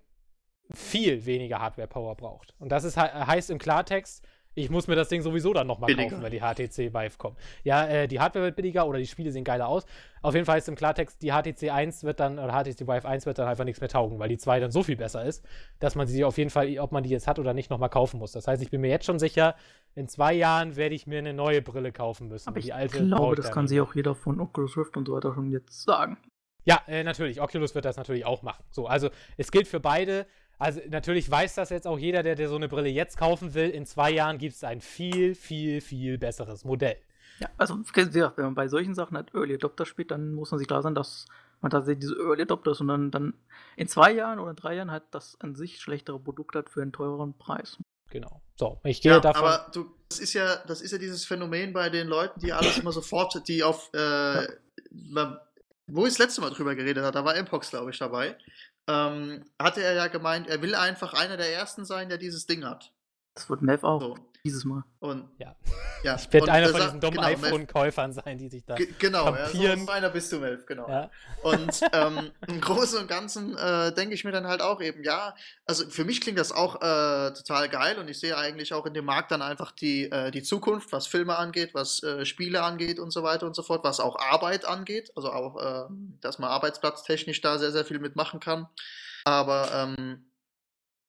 [0.72, 2.54] viel weniger Hardware-Power braucht.
[2.60, 4.24] Und das ist, heißt im Klartext,
[4.56, 7.38] ich muss mir das Ding sowieso dann nochmal kaufen, wenn die HTC Vive kommt.
[7.64, 9.86] Ja, äh, die Hardware wird billiger oder die Spiele sehen geiler aus.
[10.22, 13.26] Auf jeden Fall ist im Klartext, die HTC 1 wird dann, oder HTC Vive 1
[13.26, 15.46] wird dann einfach nichts mehr taugen, weil die 2 dann so viel besser ist,
[15.80, 18.20] dass man sie auf jeden Fall, ob man die jetzt hat oder nicht, nochmal kaufen
[18.20, 18.32] muss.
[18.32, 19.56] Das heißt, ich bin mir jetzt schon sicher,
[19.96, 22.50] in zwei Jahren werde ich mir eine neue Brille kaufen müssen.
[22.50, 25.52] Aber ich glaube, das kann sich auch jeder von Oculus Rift und so weiter schon
[25.52, 26.18] jetzt sagen.
[26.66, 27.42] Ja, äh, natürlich.
[27.42, 28.64] Oculus wird das natürlich auch machen.
[28.72, 30.28] So, also es gilt für beide.
[30.60, 33.70] Also natürlich weiß das jetzt auch jeder, der, der so eine Brille jetzt kaufen will.
[33.70, 36.98] In zwei Jahren gibt es ein viel, viel, viel besseres Modell.
[37.40, 40.68] Ja, also wenn man bei solchen Sachen halt Early Adopter spielt, dann muss man sich
[40.68, 41.26] klar sein, dass
[41.62, 43.34] man tatsächlich diese Early Adopter ist und dann, dann
[43.78, 46.92] in zwei Jahren oder drei Jahren halt das an sich schlechtere Produkt hat für einen
[46.92, 47.78] teureren Preis.
[48.10, 48.42] Genau.
[48.58, 49.46] So, ich gehe ja, davon.
[49.46, 52.78] Aber du, das ist ja, das ist ja dieses Phänomen bei den Leuten, die alles
[52.78, 55.42] immer sofort, die auf, äh, ja.
[55.88, 58.36] wo ich das letzte Mal drüber geredet habe, da war Mpox, glaube ich, dabei
[58.90, 62.66] ähm, hatte er ja gemeint, er will einfach einer der ersten sein, der dieses Ding
[62.66, 62.92] hat.
[63.36, 64.02] Das wird Mev auch.
[64.02, 64.18] So.
[64.46, 64.84] Dieses Mal.
[65.00, 65.54] Und, ja.
[66.04, 66.16] ja.
[66.16, 68.76] Ich werde einer von diesen dummen genau, iPhone-Käufern sein, die sich da.
[68.98, 70.88] genau, ja, so einer bist du, Melf, genau.
[70.88, 71.12] Ja.
[71.44, 75.36] Und ähm, im Großen und Ganzen äh, denke ich mir dann halt auch eben, ja,
[75.66, 78.94] also für mich klingt das auch äh, total geil und ich sehe eigentlich auch in
[78.94, 82.98] dem Markt dann einfach die, äh, die Zukunft, was Filme angeht, was äh, Spiele angeht
[82.98, 86.50] und so weiter und so fort, was auch Arbeit angeht, also auch, ähm, dass man
[86.50, 88.68] arbeitsplatztechnisch da sehr, sehr viel mitmachen kann.
[89.26, 90.29] Aber ähm,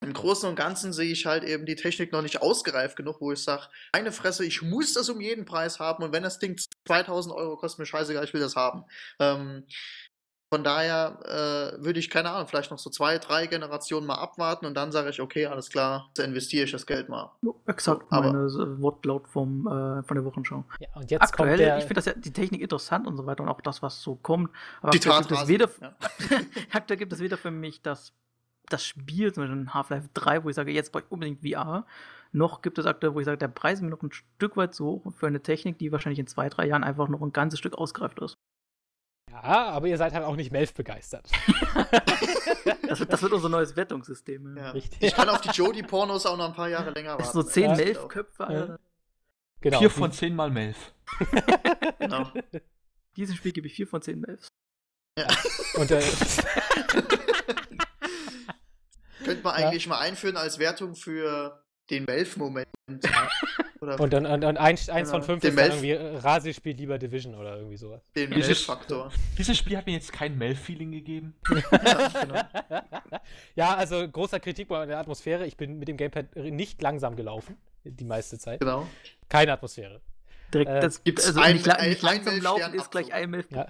[0.00, 3.32] im Großen und Ganzen sehe ich halt eben die Technik noch nicht ausgereift genug, wo
[3.32, 6.58] ich sage, meine Fresse, ich muss das um jeden Preis haben und wenn das Ding
[6.86, 8.84] 2000 Euro kostet, mir scheißegal, ich will das haben.
[9.18, 9.64] Ähm,
[10.52, 11.20] von daher
[11.78, 14.90] äh, würde ich, keine Ahnung, vielleicht noch so zwei, drei Generationen mal abwarten und dann
[14.90, 17.30] sage ich, okay, alles klar, da investiere ich das Geld mal.
[17.66, 20.64] Exakt, Aber, meine Wortlaut vom, äh, von der Wochenschau.
[20.80, 23.44] Ja, und jetzt aktuell, kommt der ich finde ja die Technik interessant und so weiter
[23.44, 24.50] und auch das, was so kommt.
[24.80, 25.94] Aber die aktuell gibt, es weder, ja.
[26.72, 28.12] aktuell gibt es weder für mich das
[28.72, 31.86] das Spiel, zum Beispiel Half-Life 3, wo ich sage, jetzt brauche ich unbedingt VR,
[32.32, 34.74] noch gibt es aktuell, wo ich sage, der Preis ist mir noch ein Stück weit
[34.74, 37.58] zu hoch für eine Technik, die wahrscheinlich in zwei, drei Jahren einfach noch ein ganzes
[37.58, 38.38] Stück ausgereift ist.
[39.30, 41.30] Ja, aber ihr seid halt auch nicht Melf begeistert.
[42.88, 44.56] das, wird, das, wird, unser neues Wettungssystem.
[44.56, 44.74] Ja.
[44.74, 47.32] Ich kann auf die Jody-Pornos auch noch ein paar Jahre länger warten.
[47.32, 47.76] so zehn ja.
[47.76, 48.78] Melf-Köpfe, ja.
[49.60, 49.78] Genau.
[49.78, 50.94] Vier von zehn mal Melf.
[51.98, 52.32] genau.
[53.16, 54.48] Diesem Spiel gebe ich vier von zehn Melfs.
[55.18, 55.26] Ja.
[55.74, 56.02] Und äh,
[59.24, 59.90] Könnte man eigentlich ja.
[59.90, 62.68] mal einführen als Wertung für den Melf-Moment.
[63.80, 66.78] und dann und, und eins, eins von fünf den ist Melf dann irgendwie, Rasi spielt
[66.78, 68.00] lieber Division oder irgendwie sowas.
[68.14, 69.10] Den Melf-Faktor.
[69.38, 71.34] Dieses Spiel hat mir jetzt kein Melf-Feeling gegeben.
[71.72, 72.40] ja, genau.
[73.54, 75.46] ja, also großer Kritik an der Atmosphäre.
[75.46, 78.60] Ich bin mit dem Gamepad nicht langsam gelaufen, die meiste Zeit.
[78.60, 78.86] Genau.
[79.28, 80.00] Keine Atmosphäre.
[80.52, 83.30] Direkt, äh, das gibt's also ein, nicht, ein, nicht langsam ein laufen ist gleich ein
[83.30, 83.46] Melf.
[83.50, 83.66] Ja.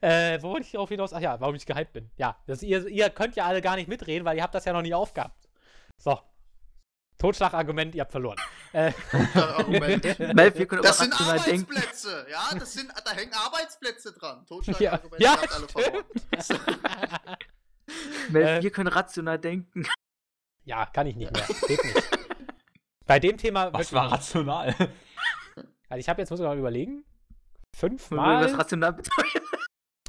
[0.00, 1.12] Äh, wo wollte ich darauf hinaus?
[1.12, 2.10] Ach ja, warum ich gehypt bin.
[2.16, 4.72] Ja, das, ihr, ihr könnt ja alle gar nicht mitreden, weil ihr habt das ja
[4.72, 5.48] noch nie aufgehabt.
[5.96, 6.18] So.
[7.18, 8.38] Totschlagargument, ihr habt verloren.
[8.72, 8.92] Äh.
[10.34, 12.30] Melf, wir können das sind Arbeitsplätze, denken.
[12.30, 14.46] ja, das sind, da hängen Arbeitsplätze dran.
[14.46, 16.04] Totschlagargument, ja, ihr habt alle verloren.
[18.30, 19.86] Melf, wir können rational denken.
[20.64, 21.46] Ja, kann ich nicht mehr.
[21.66, 22.08] Geht nicht.
[23.06, 23.72] Bei dem Thema.
[23.72, 24.74] Was war rational?
[25.88, 27.04] Also ich habe jetzt, muss ich mal überlegen,
[27.76, 28.44] fünfmal.
[28.44, 29.44] Was rational bedeutet.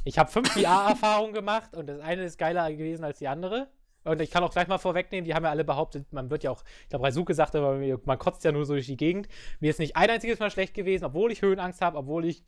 [0.04, 3.68] Ich habe fünf VR-Erfahrungen gemacht und das eine ist geiler gewesen als die andere.
[4.04, 6.50] Und ich kann auch gleich mal vorwegnehmen, die haben ja alle behauptet, man wird ja
[6.50, 9.28] auch, ich glaube, Raisuke sagte, man kotzt ja nur so durch die Gegend.
[9.60, 12.42] Mir ist nicht ein einziges Mal schlecht gewesen, obwohl ich Höhenangst habe, obwohl ich,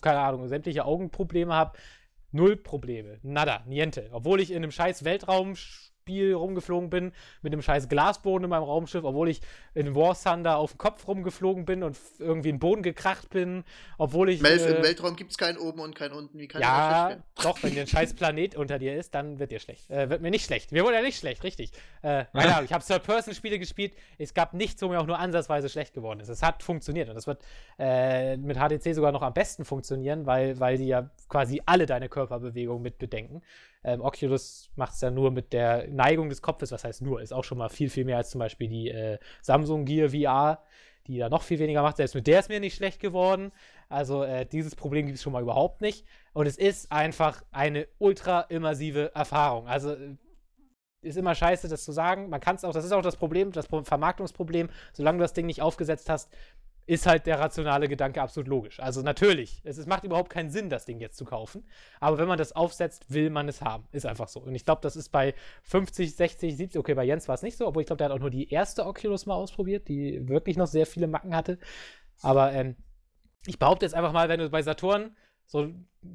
[0.00, 1.76] keine Ahnung, sämtliche Augenprobleme habe.
[2.32, 3.18] Null Probleme.
[3.22, 4.08] Nada, niente.
[4.10, 5.54] Obwohl ich in einem scheiß Weltraum
[6.04, 9.40] Spiel rumgeflogen bin, mit einem scheiß Glasboden in meinem Raumschiff, obwohl ich
[9.72, 13.64] in War Thunder auf dem Kopf rumgeflogen bin und irgendwie in den Boden gekracht bin,
[13.96, 14.42] obwohl ich.
[14.42, 16.38] Melf, äh, im Weltraum gibt es keinen oben und keinen unten.
[16.38, 19.60] Wie kann ja, doch, wenn dir ein scheiß Planet unter dir ist, dann wird dir
[19.60, 19.90] schlecht.
[19.90, 20.72] Äh, wird mir nicht schlecht.
[20.72, 21.72] Mir wurde ja nicht schlecht, richtig.
[22.02, 23.94] Äh, ja, ich habe Third-Person-Spiele gespielt.
[24.18, 26.28] Es gab nichts, wo mir auch nur ansatzweise schlecht geworden ist.
[26.28, 27.42] Es hat funktioniert und das wird
[27.78, 32.10] äh, mit HTC sogar noch am besten funktionieren, weil, weil die ja quasi alle deine
[32.10, 33.40] Körperbewegungen mit bedenken.
[33.84, 37.32] Ähm, Oculus macht es ja nur mit der Neigung des Kopfes, was heißt nur, ist
[37.32, 40.62] auch schon mal viel, viel mehr als zum Beispiel die äh, Samsung Gear VR,
[41.06, 41.98] die da noch viel weniger macht.
[41.98, 43.52] Selbst mit der ist mir nicht schlecht geworden.
[43.88, 46.06] Also äh, dieses Problem gibt es schon mal überhaupt nicht.
[46.32, 49.68] Und es ist einfach eine ultra immersive Erfahrung.
[49.68, 50.16] Also äh,
[51.02, 52.30] ist immer scheiße, das zu sagen.
[52.30, 54.70] Man kann es auch, das ist auch das Problem, das Vermarktungsproblem.
[54.94, 56.32] Solange du das Ding nicht aufgesetzt hast,
[56.86, 58.80] ist halt der rationale Gedanke absolut logisch.
[58.80, 61.64] Also natürlich, es, es, macht überhaupt keinen Sinn, das Ding jetzt zu kaufen.
[62.00, 63.88] Aber wenn man das aufsetzt, will man es haben.
[63.92, 64.40] Ist einfach so.
[64.40, 67.56] Und ich glaube, das ist bei 50, 60, 70, okay, bei Jens war es nicht
[67.56, 70.56] so, obwohl ich glaube, der hat auch nur die erste Oculus mal ausprobiert, die wirklich
[70.56, 71.58] noch sehr viele Macken hatte.
[72.22, 72.76] Aber ähm,
[73.46, 75.16] ich behaupte jetzt einfach mal, wenn du bei Saturn
[75.46, 75.70] so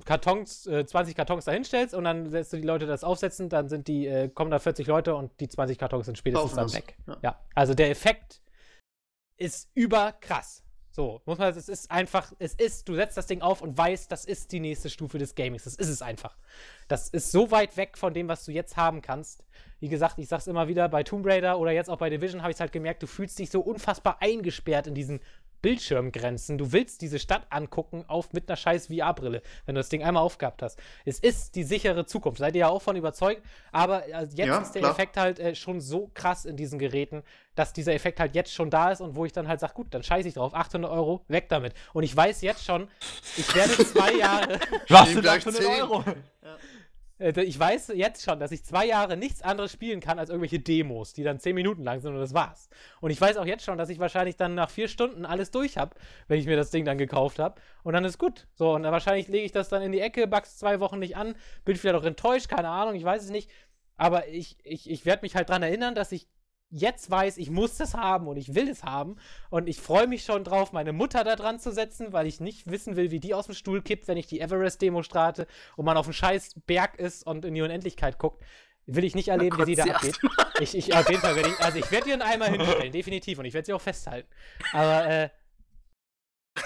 [0.05, 3.87] Kartons, äh, 20 Kartons dahinstellst und dann lässt du die Leute das aufsetzen, dann sind
[3.87, 6.97] die, äh, kommen da 40 Leute und die 20 Kartons sind spätestens dann weg.
[7.07, 7.17] Ja.
[7.21, 7.39] ja.
[7.55, 8.41] also der Effekt
[9.39, 10.63] ist überkrass.
[10.91, 14.11] So, muss man, es ist einfach, es ist, du setzt das Ding auf und weißt,
[14.11, 15.63] das ist die nächste Stufe des Gamings.
[15.63, 16.35] Das ist es einfach.
[16.87, 19.45] Das ist so weit weg von dem, was du jetzt haben kannst.
[19.79, 22.51] Wie gesagt, ich sag's immer wieder, bei Tomb Raider oder jetzt auch bei Division habe
[22.51, 25.21] ich halt gemerkt, du fühlst dich so unfassbar eingesperrt in diesen
[25.61, 26.57] Bildschirmgrenzen.
[26.57, 30.23] Du willst diese Stadt angucken auf mit einer scheiß VR-Brille, wenn du das Ding einmal
[30.23, 30.79] aufgehabt hast.
[31.05, 32.39] Es ist die sichere Zukunft.
[32.39, 33.41] Seid ihr ja auch von überzeugt.
[33.71, 34.91] Aber also jetzt ja, ist der klar.
[34.91, 37.23] Effekt halt äh, schon so krass in diesen Geräten,
[37.55, 39.93] dass dieser Effekt halt jetzt schon da ist und wo ich dann halt sage, gut,
[39.93, 40.53] dann scheiße ich drauf.
[40.53, 41.73] 800 Euro, weg damit.
[41.93, 42.87] Und ich weiß jetzt schon,
[43.35, 44.59] ich werde zwei Jahre.
[44.87, 46.03] Was sind 800 Euro?
[46.41, 46.57] Ja.
[47.19, 50.59] Äh, ich weiß jetzt schon, dass ich zwei Jahre nichts anderes spielen kann als irgendwelche
[50.59, 52.69] Demos, die dann zehn Minuten lang sind und das war's.
[53.01, 55.77] Und ich weiß auch jetzt schon, dass ich wahrscheinlich dann nach vier Stunden alles durch
[55.77, 55.95] habe,
[56.27, 57.61] wenn ich mir das Ding dann gekauft habe.
[57.83, 58.47] Und dann ist gut.
[58.55, 61.17] So, und dann wahrscheinlich lege ich das dann in die Ecke, back's zwei Wochen nicht
[61.17, 61.35] an,
[61.65, 63.49] bin vielleicht auch enttäuscht, keine Ahnung, ich weiß es nicht.
[63.97, 66.27] Aber ich, ich, ich werde mich halt dran erinnern, dass ich
[66.71, 69.17] jetzt weiß, ich muss das haben und ich will es haben.
[69.49, 72.69] Und ich freue mich schon drauf, meine Mutter da dran zu setzen, weil ich nicht
[72.69, 75.97] wissen will, wie die aus dem Stuhl kippt, wenn ich die Everest-Demo starte und man
[75.97, 78.43] auf einem scheiß Berg ist und in die Unendlichkeit guckt.
[78.85, 80.19] Will ich nicht erleben, wie sie da abgeht.
[80.59, 83.37] Ich, ich, auf jeden Fall werde ich, also ich werde ihr einen Eimer hinstellen, definitiv.
[83.37, 84.27] Und ich werde sie auch festhalten.
[84.73, 85.29] Aber, äh,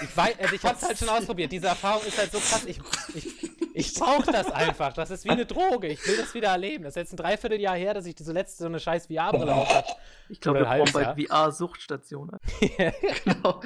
[0.02, 1.52] ich weiß, also ich hab's halt schon ausprobiert.
[1.52, 2.64] Diese Erfahrung ist halt so krass.
[2.66, 2.78] Ich,
[3.14, 4.92] ich, ich brauche das einfach.
[4.92, 5.88] Das ist wie eine Droge.
[5.88, 6.84] Ich will das wieder erleben.
[6.84, 9.74] Das ist jetzt ein Dreivierteljahr her, dass ich diese letzte so eine scheiß VR-Brille auf
[9.74, 9.92] hatte.
[10.28, 12.38] Ich glaube, wir brauchen bald VR-Suchtstationen.
[13.24, 13.60] genau.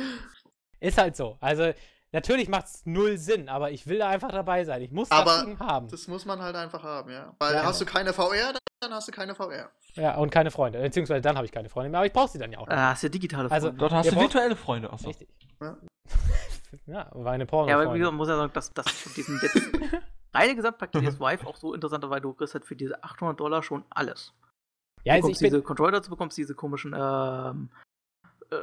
[0.80, 1.36] Ist halt so.
[1.40, 1.72] Also,
[2.12, 4.82] natürlich macht es null Sinn, aber ich will da einfach dabei sein.
[4.82, 5.89] Ich muss aber das Ding haben.
[5.89, 7.35] Das muss man halt einfach haben, ja.
[7.39, 9.70] Weil ja, hast du keine VR, dann hast du keine VR.
[9.94, 10.80] Ja, und keine Freunde.
[10.80, 12.66] Beziehungsweise dann habe ich keine Freunde mehr, aber ich brauche sie dann ja auch.
[12.66, 12.76] Nicht.
[12.76, 13.85] Ah, hast ja digitale also, Freunde.
[13.85, 14.93] Also, dort hast du virtuelle Freunde.
[14.93, 15.09] Achso.
[15.09, 15.28] Richtig.
[15.60, 15.76] Ja.
[16.86, 17.68] ja, war eine Porno.
[17.68, 18.86] Ja, aber wie gesagt, muss ja sagen, dass, dass
[19.16, 19.56] diesen jetzt
[20.32, 23.62] reine Gesamtpaket ist Vive auch so interessant, weil du kriegst halt für diese 800 Dollar
[23.62, 24.32] schon alles.
[25.05, 27.70] Ja, du also bekommst diese Controller, du bekommst diese komischen ähm,
[28.51, 28.56] äh,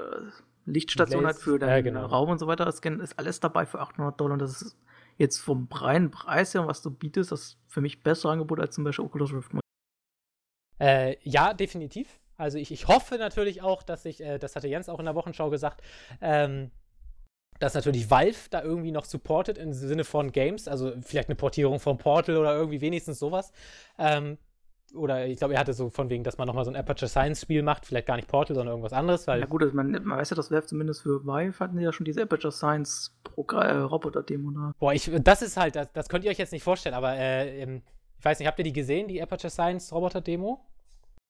[0.65, 2.05] Lichtstationen halt für deinen ja, genau.
[2.05, 2.65] Raum und so weiter.
[2.65, 4.77] Das ist alles dabei für 800 Dollar und das ist
[5.17, 8.83] jetzt vom reinen Preis her, was du bietest, das für mich bessere Angebot als zum
[8.83, 9.51] Beispiel Oculus Rift.
[10.79, 12.19] Äh, ja, definitiv.
[12.37, 15.15] Also ich, ich hoffe natürlich auch, dass ich, äh, das hatte Jens auch in der
[15.15, 15.81] Wochenschau gesagt,
[16.19, 16.71] ähm,
[17.59, 21.79] dass natürlich Valve da irgendwie noch supportet im Sinne von Games, also vielleicht eine Portierung
[21.79, 23.53] von Portal oder irgendwie wenigstens sowas.
[23.97, 24.37] Ähm,
[24.95, 27.41] oder ich glaube, er hatte so von wegen, dass man nochmal so ein Aperture Science
[27.41, 29.27] Spiel macht, vielleicht gar nicht Portal, sondern irgendwas anderes.
[29.27, 31.91] Weil ja gut, also man, man weiß ja, dass Valve zumindest für Vive hatten ja
[31.91, 34.71] schon diese Aperture Science äh, Roboter-Demo da.
[34.79, 37.63] Boah, ich, das ist halt, das, das könnt ihr euch jetzt nicht vorstellen, aber äh,
[37.63, 37.81] ich
[38.23, 40.59] weiß nicht, habt ihr die gesehen, die Aperture Science Roboter-Demo?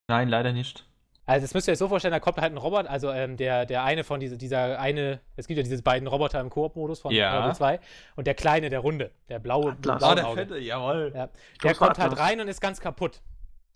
[0.08, 0.88] Nein, leider nicht.
[1.28, 3.66] Also das müsst ihr euch so vorstellen, da kommt halt ein Roboter, also ähm, der,
[3.66, 7.12] der eine von diese, dieser eine, es gibt ja diese beiden Roboter im Koop-Modus von
[7.12, 7.52] ja.
[7.52, 7.80] 2
[8.16, 9.72] und der kleine, der runde, der blaue.
[9.72, 10.04] Atlas.
[10.04, 11.12] Oh, der fette, jawohl.
[11.16, 11.30] Ja.
[11.64, 13.22] Der kommt halt rein und ist ganz kaputt.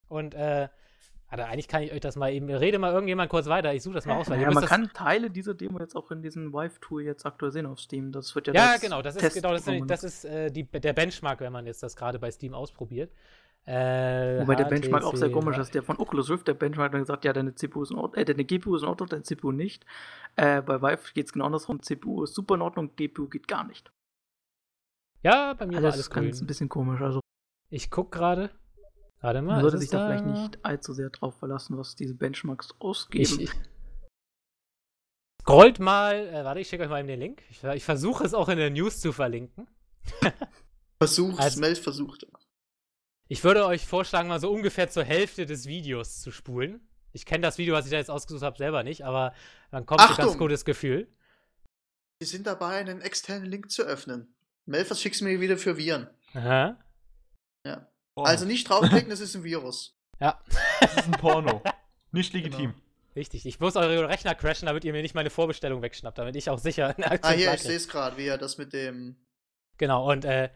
[0.09, 0.67] Und äh,
[1.31, 3.95] also eigentlich kann ich euch das mal eben, rede mal irgendjemand kurz weiter, ich suche
[3.95, 4.29] das mal aus.
[4.29, 7.67] Weil ja, man kann Teile dieser Demo jetzt auch in diesem Vive-Tool jetzt aktuell sehen
[7.67, 8.11] auf Steam.
[8.11, 10.93] Das wird ja Ja, genau, das ist, genau, das ist, das ist äh, die, der
[10.93, 13.11] Benchmark, wenn man jetzt das gerade bei Steam ausprobiert.
[13.65, 15.75] Äh, Wobei der Benchmark auch sehr komisch ist.
[15.75, 18.19] Der von Oculus Rift, der Benchmark hat dann gesagt, ja, deine CPU ist in Ordnung,
[18.19, 19.85] äh, deine GPU ist in Ordnung, deine CPU nicht.
[20.35, 21.79] Äh, bei Vive geht es genau andersrum.
[21.83, 23.91] CPU ist super in Ordnung, GPU geht gar nicht.
[25.21, 26.23] Ja, bei mir also war alles cool.
[26.23, 27.01] ein bisschen komisch.
[27.01, 27.19] Also
[27.69, 28.49] ich guck gerade.
[29.21, 29.53] Warte mal.
[29.53, 33.23] Man sollte sich da, vielleicht nicht allzu sehr drauf verlassen, was diese Benchmarks ausgeben.
[33.23, 33.51] Ich, ich
[35.41, 37.43] scrollt mal, äh, warte, ich schicke euch mal eben den Link.
[37.49, 39.67] Ich, ich versuche es auch in der News zu verlinken.
[41.01, 42.27] Versucht, also, Meld versucht.
[43.29, 46.81] Ich würde euch vorschlagen, mal so ungefähr zur Hälfte des Videos zu spulen.
[47.13, 49.33] Ich kenne das Video, was ich da jetzt ausgesucht habe, selber nicht, aber
[49.71, 51.07] dann kommt ein ganz gutes Gefühl.
[52.19, 54.35] Wir sind dabei, einen externen Link zu öffnen.
[54.65, 56.09] Melfers schickst du mir wieder für Viren.
[56.33, 56.77] Aha.
[57.65, 57.88] Ja.
[58.19, 58.23] Oh.
[58.23, 59.95] Also nicht draufklicken, das ist ein Virus.
[60.21, 60.37] Ja.
[60.81, 61.61] Das ist ein Porno.
[62.11, 62.71] nicht legitim.
[62.71, 62.83] Genau.
[63.15, 63.45] Richtig.
[63.45, 66.59] Ich muss eure Rechner crashen, damit ihr mir nicht meine Vorbestellung wegschnappt, damit ich auch
[66.59, 66.93] sicher.
[67.21, 69.15] Ah, hier, ich sehe es gerade, wie er das mit dem.
[69.77, 70.49] Genau, und äh,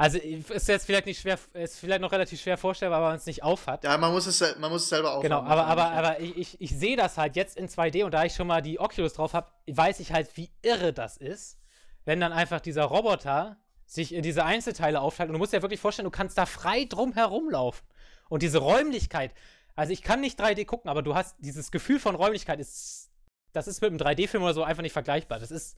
[0.00, 3.26] also ist jetzt vielleicht nicht schwer, ist vielleicht noch relativ schwer vorstellbar, weil man es
[3.26, 3.82] nicht aufhat.
[3.82, 5.22] Ja, man muss es, man muss es selber aufhaben.
[5.22, 8.24] Genau, aber, aber, aber ich, ich, ich sehe das halt jetzt in 2D und da
[8.24, 11.58] ich schon mal die Oculus drauf habe, weiß ich halt, wie irre das ist,
[12.04, 13.56] wenn dann einfach dieser Roboter
[13.88, 15.30] sich in diese Einzelteile aufteilt.
[15.30, 17.84] Und du musst dir wirklich vorstellen, du kannst da frei drum herumlaufen.
[18.28, 19.32] Und diese Räumlichkeit,
[19.74, 23.10] also ich kann nicht 3D gucken, aber du hast dieses Gefühl von Räumlichkeit, ist,
[23.52, 25.40] das ist mit einem 3D-Film oder so einfach nicht vergleichbar.
[25.40, 25.76] Das ist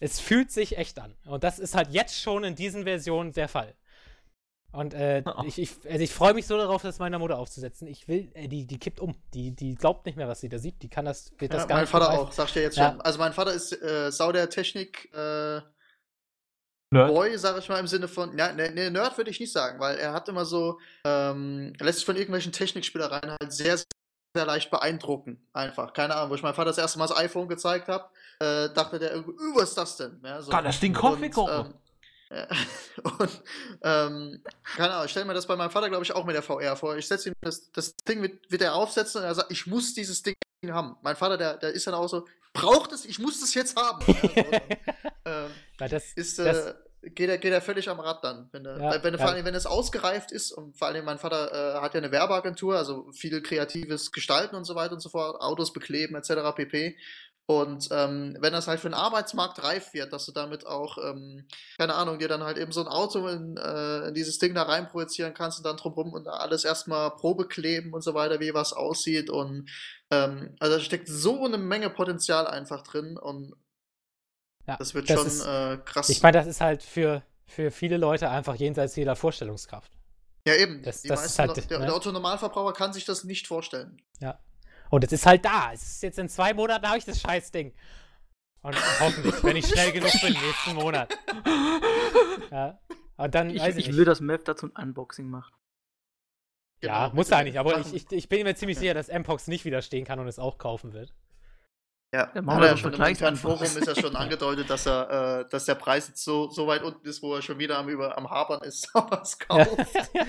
[0.00, 1.14] es fühlt sich echt an.
[1.24, 3.74] Und das ist halt jetzt schon in diesen Versionen der Fall.
[4.72, 5.42] Und äh, oh.
[5.46, 7.86] ich, ich, also ich freue mich so darauf, das meiner Mutter aufzusetzen.
[7.88, 9.14] Ich will, äh, die, die kippt um.
[9.32, 10.82] Die, die glaubt nicht mehr, was sie da sieht.
[10.82, 12.62] Die kann das, wird das ja, gar mein nicht Mein Vater auch, sag ich dir
[12.62, 12.90] jetzt ja.
[12.90, 13.00] schon.
[13.00, 15.12] Also mein Vater ist äh, sau der Technik.
[15.14, 15.62] Äh,
[17.04, 19.78] Boy, sag ich mal, im Sinne von, ja, ne, ne Nerd würde ich nicht sagen,
[19.80, 24.46] weil er hat immer so, ähm, er lässt sich von irgendwelchen Technikspielereien halt sehr, sehr
[24.46, 25.46] leicht beeindrucken.
[25.52, 25.92] Einfach.
[25.92, 28.08] Keine Ahnung, wo ich meinem Vater das erste Mal das iPhone gezeigt habe,
[28.40, 30.20] äh, dachte der irgendwie, uh, was ist das denn?
[30.24, 30.50] Ja, so.
[30.50, 31.66] Kann das Ding Kaffee kochen?
[31.68, 31.74] Ähm,
[33.18, 33.42] und
[33.82, 34.42] ähm,
[34.76, 36.74] keine Ahnung, ich stelle mir das bei meinem Vater, glaube ich, auch mit der VR
[36.76, 36.96] vor.
[36.96, 39.94] Ich setze ihm das, das Ding, wird, wird er aufsetzen und er sagt, ich muss
[39.94, 40.34] dieses Ding
[40.68, 40.96] haben.
[41.02, 44.04] Mein Vater, der, der ist dann auch so, braucht es, ich muss es jetzt haben.
[44.06, 44.28] Ja, so,
[45.24, 46.74] ähm, das, ist, äh, das,
[47.14, 48.48] geht, er, geht er völlig am Rad dann.
[48.52, 49.20] Wenn, er, Ja, wenn, ja.
[49.20, 52.12] vor allem, wenn es ausgereift ist und vor allem mein Vater äh, hat ja eine
[52.12, 56.54] Werbeagentur, also viel kreatives Gestalten und so weiter und so fort, Autos bekleben etc.
[56.54, 56.96] pp.
[57.48, 61.46] Und ähm, wenn das halt für den Arbeitsmarkt reif wird, dass du damit auch, ähm,
[61.78, 64.64] keine Ahnung, dir dann halt eben so ein Auto in, äh, in dieses Ding da
[64.64, 68.52] rein projizieren kannst und dann drumrum und alles erstmal Probe kleben und so weiter, wie
[68.52, 69.30] was aussieht.
[69.30, 69.70] Und
[70.10, 73.54] ähm, also da steckt so eine Menge Potenzial einfach drin und
[74.66, 76.08] ja, das wird das schon ist, äh, krass.
[76.08, 79.92] Ich meine, das ist halt für, für viele Leute einfach jenseits jeder Vorstellungskraft.
[80.46, 80.82] ja, eben.
[80.82, 81.86] das- Die das ist meisten, halt, der, ne?
[81.86, 84.00] der Otto-Normalverbraucher kann sich das nicht vorstellen.
[84.20, 84.38] Ja.
[84.90, 85.72] Und es ist halt da.
[85.72, 87.74] Es ist jetzt in zwei Monaten habe ich das Scheißding.
[88.62, 91.16] Und hoffentlich, wenn ich schnell genug bin, nächsten Monat.
[92.50, 92.78] Ja.
[93.16, 93.96] Und dann, Ich, weiß ich, ich nicht.
[93.96, 95.52] will, dass Mev dazu ein Unboxing macht.
[96.82, 98.80] Ja, Genau, muss er eigentlich, aber ich, ich, ich bin mir ziemlich Ja.
[98.80, 101.14] sicher, dass Mpox nicht widerstehen kann und es auch kaufen wird.
[102.14, 104.70] Ja, Dann hat machen wir er ja schon im internen Forum ist ja schon angedeutet,
[104.70, 107.58] dass er, äh, dass der Preis jetzt so, so weit unten ist, wo er schon
[107.58, 109.68] wieder am, über, am Hapern ist, aber es kauft.
[110.14, 110.24] ja,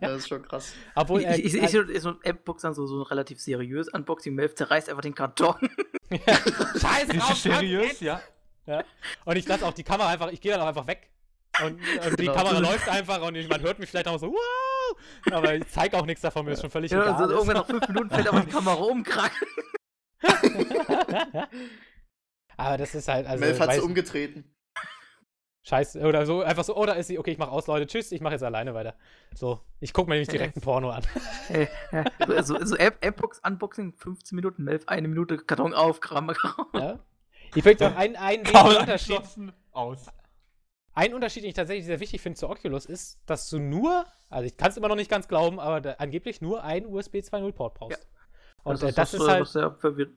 [0.00, 0.72] das ist schon krass.
[0.94, 4.34] Obwohl, ich ich, ich, ich so ein App-Box an, so, so ein relativ seriös Unboxing.
[4.34, 5.56] Mev zerreißt einfach den Karton.
[6.12, 8.20] Scheiße, Ist raus, das seriös, ja?
[8.66, 8.84] Ja.
[9.24, 11.08] Und ich lasse auch die Kamera einfach, ich gehe dann auch einfach weg.
[11.64, 11.72] Und,
[12.06, 12.34] und die Genau.
[12.34, 14.96] Kamera läuft einfach und man hört mich vielleicht auch so, wow!
[15.32, 17.14] Aber ich zeige auch nichts davon, mir ist schon völlig Ja, egal.
[17.14, 19.32] also irgendwann nach fünf Minuten fällt aber die Kamera um, krack.
[22.56, 24.44] Aber das ist halt, also, Melf hat sie umgetreten.
[25.62, 28.12] scheiße, oder so, einfach so, oh, da ist sie, okay, ich mach aus, Leute, tschüss,
[28.12, 28.94] ich mache jetzt alleine weiter.
[29.34, 31.02] So, ich gucke mir nämlich direkt ein Porno an.
[32.26, 36.36] So, so, so App- App-Box Unboxing, 15 Minuten, Mev, eine Minute, Karton auf, raus.
[36.74, 37.00] Ja?
[37.54, 39.20] Ich möchte auch einen, einen Unterschied,
[39.72, 40.06] aus.
[40.94, 44.44] Ein Unterschied, den ich tatsächlich sehr wichtig finde zur Oculus, ist, dass du nur, also
[44.46, 47.52] ich kann es immer noch nicht ganz glauben, aber da, angeblich nur einen USB 2.0
[47.52, 47.98] Port brauchst.
[48.02, 48.08] Ja.
[48.64, 50.12] Und äh, das, das ist äh, halt, sehr verwirrt.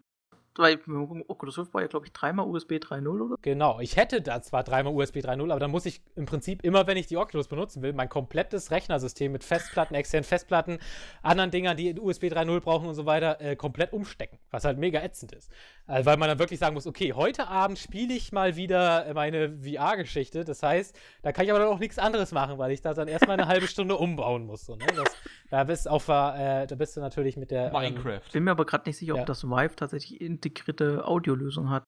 [0.57, 0.79] Weil,
[1.27, 3.35] Oculus Rift war ja, glaube ich, dreimal USB 3.0 oder?
[3.41, 6.87] genau, ich hätte da zwar dreimal USB 3.0, aber dann muss ich im Prinzip immer,
[6.87, 10.79] wenn ich die Oculus benutzen will, mein komplettes Rechnersystem mit Festplatten, externen Festplatten,
[11.21, 15.01] anderen Dingern, die USB 3.0 brauchen und so weiter, äh, komplett umstecken, was halt mega
[15.01, 15.51] ätzend ist.
[15.87, 19.57] Also, weil man dann wirklich sagen muss, okay, heute Abend spiele ich mal wieder meine
[19.61, 22.93] VR-Geschichte, das heißt, da kann ich aber dann auch nichts anderes machen, weil ich da
[22.93, 24.65] dann erstmal eine halbe Stunde umbauen muss.
[24.65, 24.85] So, ne?
[24.95, 25.15] das,
[25.49, 27.67] da, bist auf, äh, da bist du natürlich mit der.
[27.67, 28.21] Ähm, Minecraft.
[28.31, 29.21] Bin mir aber gerade nicht sicher, Ja.
[29.21, 31.83] ob das Vive tatsächlich integrierte Audiolösung hat.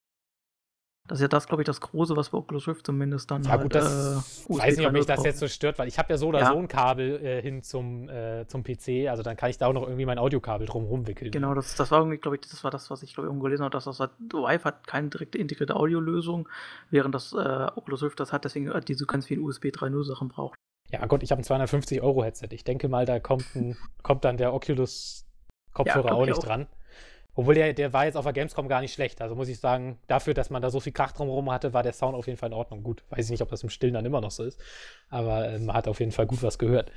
[1.07, 3.51] Das ist ja das, glaube ich, das Große, was bei Oculus Rift zumindest dann Ja,
[3.51, 5.97] halt, gut, das äh, weiß nicht, ob mich 3.0 das jetzt so stört, weil ich
[5.97, 6.51] habe ja so oder Ja.
[6.51, 9.73] so ein Kabel äh, hin zum, äh, zum PC, also dann kann ich da auch
[9.73, 11.31] noch irgendwie mein Audiokabel drum rumwickeln.
[11.31, 13.45] Genau, das, das war irgendwie, glaube ich, das war das, was ich glaube ich irgendwo
[13.45, 16.49] gelesen habe, dass das halt, Vive hat keine direkte integrierte Audiolösung,
[16.89, 20.27] während das äh, Oculus Rift das hat, deswegen hat diese ganz vielen USB 3.0 Sachen
[20.27, 20.57] braucht.
[20.89, 22.47] Ja, Gott, ich habe ein 250 Euro Headset.
[22.51, 25.25] Ich denke mal, da kommt, ein, kommt dann der Oculus
[25.73, 26.43] Kopfhörer Ja, auch ich nicht auch.
[26.43, 26.67] dran.
[27.38, 29.22] Obwohl der, der war jetzt auf der Gamescom gar nicht schlecht.
[29.22, 31.93] Also muss ich sagen, dafür, dass man da so viel Krach drumherum hatte, war der
[31.93, 32.81] Sound auf jeden Fall in Ordnung.
[32.81, 34.59] Gut, weiß ich nicht, ob das im Stillen dann immer noch so ist.
[35.09, 36.91] Aber äh, man hat auf jeden Fall gut was gehört.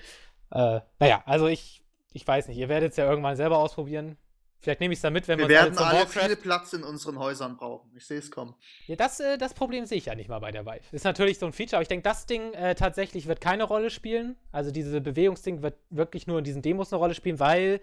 [0.50, 1.82] Äh, naja, also ich,
[2.14, 2.56] ich weiß nicht.
[2.56, 4.16] Ihr werdet es ja irgendwann selber ausprobieren.
[4.60, 6.72] Vielleicht nehme ich es da mit, wenn Wir wir werden zum alle Warcraft viel Platz
[6.74, 7.90] in unseren Häusern brauchen.
[7.96, 8.54] Ich sehe es kommen.
[8.86, 10.80] Ja, das, äh, das Problem sehe ich ja nicht mal bei der Vive.
[10.92, 13.88] Ist natürlich so ein Feature, aber ich denke, das Ding äh, tatsächlich wird keine Rolle
[13.88, 14.36] spielen.
[14.52, 17.80] Also diese Bewegungsding wird wirklich nur in diesen Demos eine Rolle spielen, weil,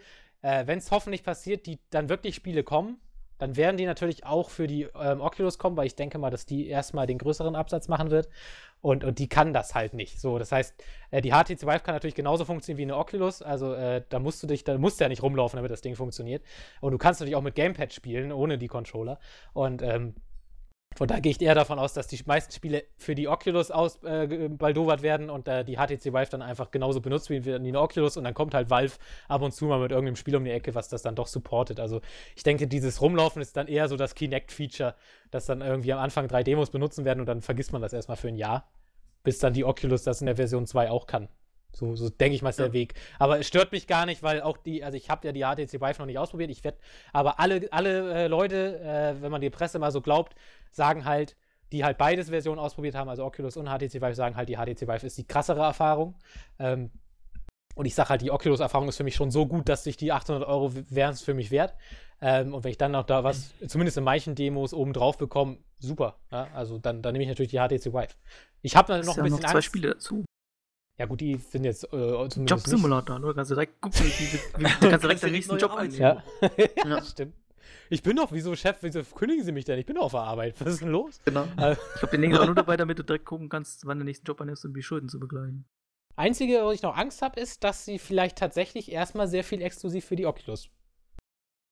[0.47, 3.01] äh, wenn es hoffentlich passiert, die dann wirklich Spiele kommen,
[3.37, 6.45] dann werden die natürlich auch für die ähm, Oculus kommen, weil ich denke mal, dass
[6.45, 8.29] die erstmal den größeren Absatz machen wird.
[8.81, 10.19] Und, und die kann das halt nicht.
[10.19, 10.73] So, das heißt,
[11.11, 13.41] äh, die HTC Vive kann natürlich genauso funktionieren wie eine Oculus.
[13.41, 15.95] Also äh, da musst du dich, da musst du ja nicht rumlaufen, damit das Ding
[15.95, 16.43] funktioniert.
[16.79, 19.19] Und du kannst natürlich auch mit Gamepad spielen, ohne die Controller.
[19.53, 20.15] Und ähm,
[20.97, 25.03] von da gehe ich eher davon aus, dass die meisten Spiele für die Oculus ausbaldowert
[25.03, 28.33] werden und äh, die HTC Vive dann einfach genauso benutzt wie eine Oculus und dann
[28.33, 28.95] kommt halt Valve
[29.27, 31.79] ab und zu mal mit irgendeinem Spiel um die Ecke, was das dann doch supportet.
[31.79, 32.01] Also
[32.35, 34.95] ich denke, dieses Rumlaufen ist dann eher so das Kinect-Feature,
[35.29, 38.17] das dann irgendwie am Anfang drei Demos benutzen werden und dann vergisst man das erstmal
[38.17, 38.67] für ein Jahr,
[39.23, 41.29] bis dann die Oculus das in der Version 2 auch kann.
[41.73, 42.73] So, so denke ich mal, ist der Ja.
[42.73, 42.95] Weg.
[43.19, 45.79] Aber es stört mich gar nicht, weil auch die, also ich habe ja die HTC
[45.79, 46.49] Vive noch nicht ausprobiert.
[46.49, 46.79] Ich werde,
[47.13, 50.35] aber alle, alle äh, Leute, äh, wenn man die Presse mal so glaubt,
[50.71, 51.35] sagen halt,
[51.71, 54.87] die halt beides Versionen ausprobiert haben, also Oculus und HTC Vive, sagen halt, die HTC
[54.87, 56.15] Vive ist die krassere Erfahrung.
[56.59, 56.91] Ähm,
[57.75, 60.11] und ich sage halt, die Oculus-Erfahrung ist für mich schon so gut, dass sich die
[60.11, 61.75] 800 Euro wären es für mich wert.
[62.21, 65.57] Ähm, und wenn ich dann noch da was, zumindest in manchen Demos oben drauf bekomme,
[65.77, 66.17] super.
[66.31, 66.47] Ja?
[66.55, 68.15] Also dann, dann nehme ich natürlich die HTC Vive.
[68.63, 69.65] Ich habe noch Ist ein ja bisschen noch zwei Angst.
[69.67, 70.25] Spiele dazu.
[70.99, 73.31] Ja gut, die sind jetzt äh, zumindest nicht- Job-Simulator, ne?
[73.35, 75.99] Kannst du direkt gucken, wie, wie, wie du kannst direkt den nächsten Job einnehmen.
[76.01, 76.23] Ja.
[76.57, 77.03] ja, Ja.
[77.03, 77.35] stimmt.
[77.89, 79.79] Ich bin doch, wieso Chef, wieso kündigen Sie mich denn?
[79.79, 80.55] Ich bin doch auf der Arbeit.
[80.59, 81.19] Was ist denn los?
[81.25, 81.43] Genau.
[81.43, 84.25] Ich glaube, den nächsten auch nur dabei, damit du direkt gucken kannst, wann der nächste
[84.25, 85.65] Job annimmst, um die Schulden zu begleichen.
[86.15, 90.05] Einzige, wo ich noch Angst habe, ist, dass sie vielleicht tatsächlich erstmal sehr viel exklusiv
[90.05, 90.69] für die Oculus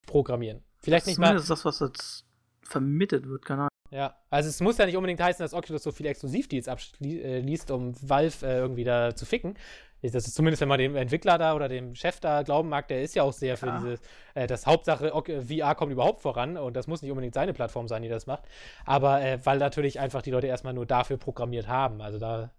[0.06, 0.62] programmieren.
[0.78, 1.34] Vielleicht nicht mal.
[1.34, 2.24] Das ist das, was jetzt
[2.62, 3.70] vermittelt wird, keine Ahnung.
[3.90, 7.94] Ja, also es muss ja nicht unbedingt heißen, dass Oculus so viele Exklusivdeals abschließt, um
[8.08, 9.54] Valve äh, irgendwie da zu ficken.
[10.02, 13.02] Das ist zumindest, wenn man dem Entwickler da oder dem Chef da glauben mag, der
[13.02, 13.78] ist ja auch sehr für Ja.
[13.78, 14.00] dieses,
[14.34, 17.88] äh, das Hauptsache Ok- VR kommt überhaupt voran und das muss nicht unbedingt seine Plattform
[17.88, 18.44] sein, die das macht.
[18.84, 22.00] Aber äh, weil natürlich einfach die Leute erstmal nur dafür programmiert haben.
[22.02, 22.50] Also da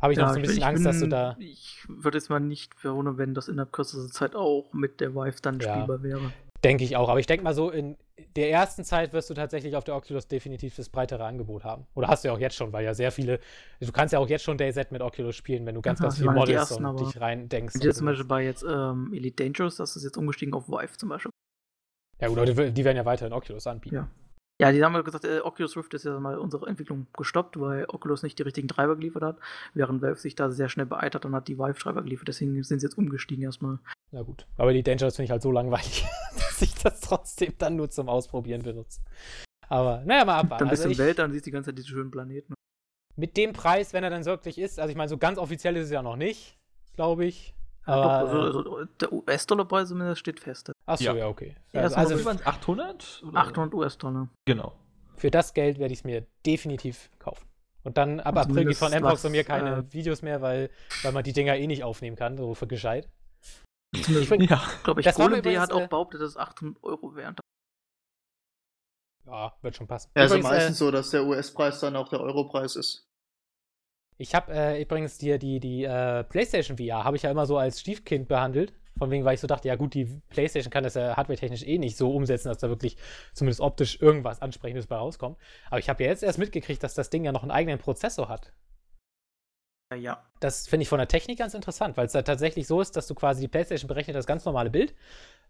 [0.00, 1.36] habe ich noch so ein bisschen Angst, dass du da.
[1.38, 5.40] Ich würde jetzt mal nicht verwundern, wenn das innerhalb kürzester Zeit auch mit der Vive
[5.42, 5.74] dann Ja.
[5.74, 6.32] spielbar wäre.
[6.66, 7.08] Denke ich auch.
[7.08, 7.96] Aber ich denke mal so, in
[8.34, 11.86] der ersten Zeit wirst du tatsächlich auf der Oculus definitiv das breitere Angebot haben.
[11.94, 13.38] Oder hast du ja auch jetzt schon, weil ja sehr viele.
[13.78, 16.24] Du kannst ja auch jetzt schon DayZ mit Oculus spielen, wenn du ganz, ganz die
[16.24, 17.76] Models ersten, und dich rein denkst.
[17.76, 20.96] Und jetzt zum Beispiel bei jetzt ähm, Elite Dangerous, das ist jetzt umgestiegen auf Vive
[20.96, 21.30] zum Beispiel.
[22.20, 23.94] Ja, gut, die, die werden ja weiterhin Oculus anbieten.
[23.94, 24.08] Ja.
[24.58, 27.84] Ja, die haben ja gesagt, äh, Oculus Rift ist ja mal unsere Entwicklung gestoppt, weil
[27.88, 29.38] Oculus nicht die richtigen Treiber geliefert hat,
[29.74, 32.28] während Valve sich da sehr schnell beeilt hat und hat die Vive-Treiber geliefert.
[32.28, 33.78] Deswegen sind sie jetzt umgestiegen erstmal.
[34.12, 34.46] Na gut.
[34.56, 38.08] Aber die Dangerous finde ich halt so langweilig, dass ich das trotzdem dann nur zum
[38.08, 39.00] Ausprobieren benutze.
[39.68, 40.64] Aber naja, mal abwarten.
[40.64, 42.54] Dann bist du Also im Welt, dann siehst du die ganze Zeit diese schönen Planeten.
[43.16, 45.86] mit dem Preis, wenn er dann wirklich ist, also ich meine, so ganz offiziell ist
[45.86, 46.56] es ja noch nicht,
[46.94, 47.54] glaube ich.
[47.86, 50.72] Ja, Aber, doch, also, also, der US-Dollar-Preis zumindest steht fest.
[50.86, 51.14] Achso, ja.
[51.14, 51.28] Ja.
[51.28, 51.54] okay.
[51.72, 52.46] Ja, also, das also Wie waren es?
[52.46, 53.22] 800?
[53.26, 53.38] Oder?
[53.38, 54.28] 800 US-Dollar.
[54.44, 54.72] Genau.
[55.16, 57.46] für das Geld werde ich es mir definitiv kaufen.
[57.84, 60.70] Und dann ab Und April gibt von Mbox von mir keine äh, Videos mehr, weil,
[61.02, 63.08] weil man die Dinger eh nicht aufnehmen kann, so für gescheit.
[63.94, 64.62] Ich bin- Ja.
[64.84, 67.36] glaube, ich Golem.de übrigens, hat auch äh, behauptet, dass es 800 Euro wären.
[69.26, 70.10] Ja, wird schon passen.
[70.14, 73.08] Ja, ist ja Übrigens, meistens äh, so, dass der US-Preis dann auch der Euro-Preis ist.
[74.18, 77.58] Ich habe äh, übrigens dir die, die äh, PlayStation VR habe ich ja immer so
[77.58, 78.72] als Stiefkind behandelt.
[78.98, 81.76] Von wegen, weil ich so dachte, ja gut, die PlayStation kann das ja hardware-technisch eh
[81.76, 82.96] nicht so umsetzen, dass da wirklich
[83.34, 85.36] zumindest optisch irgendwas Ansprechendes bei rauskommt.
[85.68, 88.30] Aber ich habe ja jetzt erst mitgekriegt, dass das Ding ja noch einen eigenen Prozessor
[88.30, 88.54] hat.
[89.92, 90.22] Ja, ja.
[90.40, 93.06] Das finde ich von der Technik ganz interessant, weil es da tatsächlich so ist, dass
[93.06, 94.94] du quasi die PlayStation berechnet das ganz normale Bild,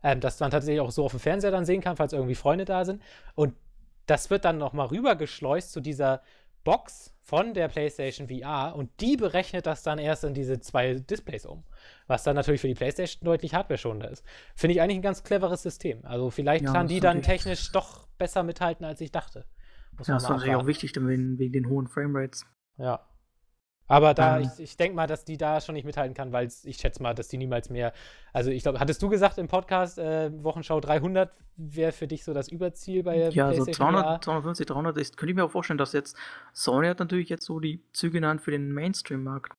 [0.03, 2.65] ähm, das man tatsächlich auch so auf dem Fernseher dann sehen kann, falls irgendwie Freunde
[2.65, 3.03] da sind.
[3.35, 3.55] Und
[4.07, 6.23] das wird dann nochmal rübergeschleust zu dieser
[6.65, 11.47] Box von der PlayStation VR und die berechnet das dann erst in diese zwei Displays
[11.47, 11.65] um.
[12.07, 14.25] Was dann natürlich für die PlayStation deutlich hardware-schonender ist.
[14.55, 16.05] Finde ich eigentlich ein ganz cleveres System.
[16.05, 19.45] Also vielleicht Ja, kann die ist dann technisch doch besser mithalten, als ich dachte.
[19.97, 22.47] Muss Ja, das war natürlich auch wichtig, dann wegen, wegen den hohen Framerates.
[22.79, 23.01] Ja.
[23.89, 24.51] Aber da, Ähm.
[24.57, 27.15] ich, ich denke mal, dass die da schon nicht mithalten kann, weil ich schätze mal,
[27.15, 27.93] dass die niemals mehr.
[28.33, 32.35] Also, ich glaube, hattest du gesagt im Podcast, äh, Wochenschau 300 wäre für dich so
[32.35, 34.21] das Überziel bei der Ja, so PlayStation 200, VR?
[34.21, 34.99] 250, 300.
[34.99, 36.17] Ich könnte ich mir auch vorstellen, dass jetzt
[36.53, 39.53] Sony hat natürlich jetzt so die Züge Hand für den Mainstream-Markt.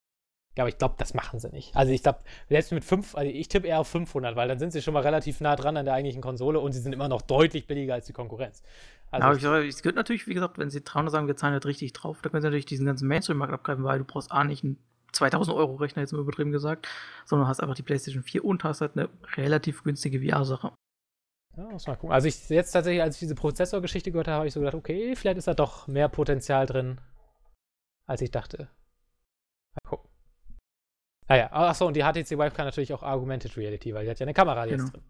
[0.57, 1.75] Ja, aber ich glaube, das machen sie nicht.
[1.75, 4.71] Also, ich glaube, selbst mit 5, also ich tippe eher auf 500, weil dann sind
[4.71, 7.21] sie schon mal relativ nah dran an der eigentlichen Konsole und sie sind immer noch
[7.21, 8.63] deutlich billiger als die Konkurrenz.
[9.11, 11.65] Also, aber ich es gehört natürlich, wie gesagt, wenn sie 300 sagen, wir zahlen halt
[11.65, 14.63] richtig drauf, dann können sie natürlich diesen ganzen Mainstream-Markt abgreifen, weil du brauchst A nicht
[14.63, 14.77] einen
[15.13, 16.87] 2000 Euro Rechner, jetzt mal übertrieben gesagt,
[17.25, 20.73] sondern hast einfach die PlayStation 4 und hast halt eine relativ günstige VR-Sache.
[21.55, 22.11] Ja, muss mal gucken.
[22.11, 25.15] Also ich jetzt tatsächlich, als ich diese Prozessorgeschichte gehört habe, habe ich so gedacht, okay,
[25.15, 26.99] vielleicht ist da doch mehr Potenzial drin,
[28.05, 28.69] als ich dachte.
[29.73, 30.09] Mal gucken.
[31.29, 34.25] Naja, achso, und die HTC Vive kann natürlich auch Augmented Reality, weil die hat ja
[34.25, 34.91] eine Kamera jetzt Genau.
[34.91, 35.03] drin.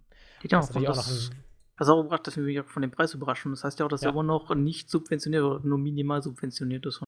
[0.44, 1.44] Die Das auch, ist natürlich auch noch das, ein,
[1.78, 3.52] das auch gebracht, dass wir mich auch von dem Preis überraschen.
[3.52, 4.10] Das heißt ja auch, dass Ja.
[4.10, 7.02] er immer noch nicht subventioniert oder nur minimal subventioniert ist.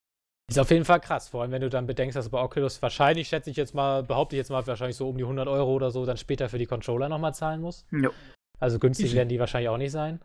[0.49, 3.27] ist auf jeden Fall krass, vor allem wenn du dann bedenkst, dass bei Oculus wahrscheinlich,
[3.27, 5.91] schätze ich jetzt mal, behaupte ich jetzt mal, wahrscheinlich so um die 100 Euro oder
[5.91, 7.85] so dann später für die Controller nochmal zahlen muss.
[7.91, 8.09] Ja.
[8.59, 10.19] Also günstig werden die wahrscheinlich auch nicht sein.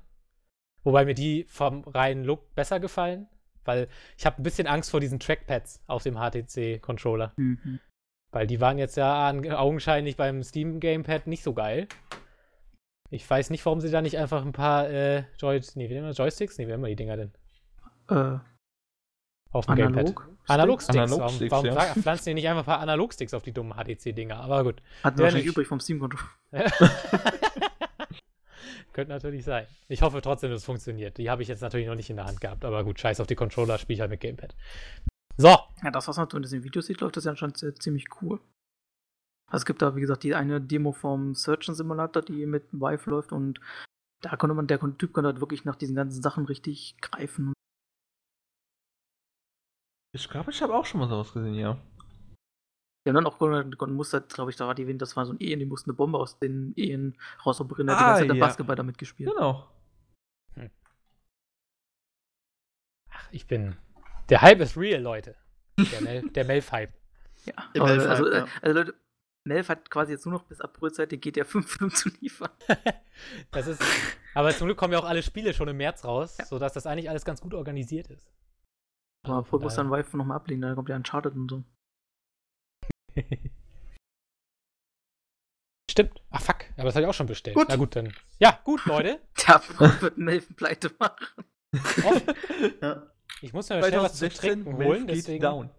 [0.82, 3.26] Wobei mir die vom reinen Look besser gefallen,
[3.64, 3.86] weil
[4.18, 7.32] ich habe ein bisschen Angst vor diesen Trackpads auf dem HTC-Controller.
[7.36, 7.80] Mhm.
[8.32, 11.86] Weil die waren jetzt ja augenscheinlich beim Steam Gamepad nicht so geil.
[13.14, 15.94] Ich weiß nicht, warum sie da nicht einfach ein paar äh, Joy nee, wie?
[15.94, 16.58] Joysticks?
[16.58, 17.32] Nee, wie nennen wir die Dinger denn?
[18.10, 18.38] Äh,
[19.52, 19.98] Auf dem Gamepad.
[20.06, 20.28] analog.
[20.48, 20.98] Analogsticks.
[20.98, 21.74] Analogsticks, warum ja.
[21.76, 24.36] warum pflanzen die nicht einfach ein paar Analogsticks auf die dummen HTC-Dinger?
[24.40, 24.82] Aber gut.
[25.04, 25.52] Hatten Ja, wir wahrscheinlich nicht.
[25.54, 26.24] übrig vom Steam-Controller.
[28.92, 29.66] Könnte natürlich sein.
[29.88, 31.16] Ich hoffe trotzdem, dass es funktioniert.
[31.18, 33.26] Die habe ich jetzt natürlich noch nicht in der Hand gehabt, aber gut, scheiß auf
[33.26, 34.54] die Controller, spiele ich halt mit Gamepad.
[35.36, 35.48] So,
[35.82, 38.40] Ja, das, was man in den Videos sieht, läuft das ja anscheinend sehr- ziemlich cool.
[39.46, 43.10] Also es gibt da, wie gesagt, die eine Demo vom Surgeon Simulator, die mit Vive
[43.10, 43.60] läuft und
[44.20, 47.52] da konnte man, der Typ konnte halt wirklich nach diesen ganzen Sachen richtig greifen.
[50.14, 51.78] Ich glaube, ich habe auch schon mal sowas gesehen, ja.
[53.04, 53.38] Die haben dann auch
[53.88, 56.18] musste, glaube ich, da war die, das war so ein Ehen, die mussten eine Bombe
[56.18, 58.46] aus den Ehen rausoperieren, der hat die Ah, ganze Zeit der ja.
[58.46, 59.30] Basketball damit gespielt.
[59.30, 59.68] Genau.
[63.10, 63.76] ach, ich bin.
[64.30, 65.36] Der Hype ist real, Leute.
[65.78, 66.94] Der, Mel der Melf-Hype.
[67.44, 68.46] Ja, also, äh, ja.
[68.62, 68.94] also Leute,
[69.46, 72.50] Melf hat quasi jetzt nur noch bis Aprilzeit den GTA 5 Film zu liefern.
[73.52, 73.80] Das ist,
[74.34, 77.08] aber zum Glück kommen ja auch alle Spiele schon im März raus, sodass das eigentlich
[77.08, 78.28] alles ganz gut organisiert ist.
[79.24, 81.62] Aber Paul muss dann Vive nochmal ablegen, da kommt ja Uncharted und so.
[85.88, 86.20] Stimmt.
[86.30, 87.54] Ach fuck, aber das habe ich auch schon bestellt.
[87.56, 87.66] Gut.
[87.68, 88.12] Na gut, dann.
[88.40, 89.20] Ja, gut, Leute.
[89.46, 89.62] Der
[90.02, 91.44] wird Melf pleite machen.
[92.04, 92.22] Off.
[92.82, 93.06] Ja.
[93.42, 95.42] Ich muss mir schnell was zu 2016, trinken holen, geht deswegen.
[95.42, 95.70] down.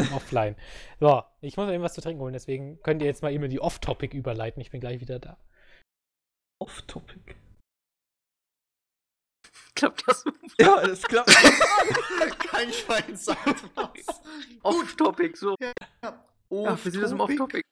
[0.14, 0.56] Offline.
[0.98, 3.44] So, ich muss mir eben was zu trinken holen, deswegen könnt ihr jetzt mal eben
[3.44, 4.60] in die Off-Topic überleiten.
[4.60, 5.38] Ich bin gleich wieder da.
[6.60, 7.34] Off-Topic.
[9.74, 10.24] Klappt das?
[10.58, 11.30] Ja, das klappt.
[12.50, 14.20] Kein Schwein sagt was.
[14.62, 15.54] Off-Topic, so.
[15.58, 15.72] Ja,
[16.50, 17.62] Ja, wir sehen das im Off-Topic.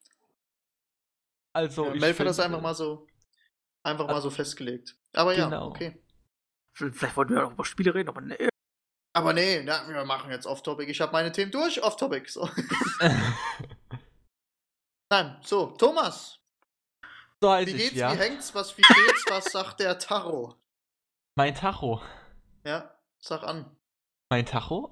[1.55, 3.07] Also, Ja, ich Melf hat das einfach mal so
[3.83, 4.97] einfach mal so festgelegt.
[5.13, 5.69] Aber ja, Genau.
[5.69, 6.01] okay.
[6.75, 8.49] Vielleicht wollten wir ja noch über Spiele reden, aber nee.
[9.19, 10.89] Aber nee, na, wir machen jetzt Off-Topic.
[10.89, 12.29] Ich habe meine Themen durch, Off-Topic.
[12.31, 12.49] So.
[15.11, 16.39] Nein, so, Thomas,
[17.41, 18.13] so wie ich, geht's, ja.
[18.13, 20.55] wie hängt's, was, wie steht's, was sagt der Tacho?
[21.37, 22.01] Mein Tacho.
[22.65, 23.77] Ja, sag an.
[24.31, 24.89] Mein Tacho?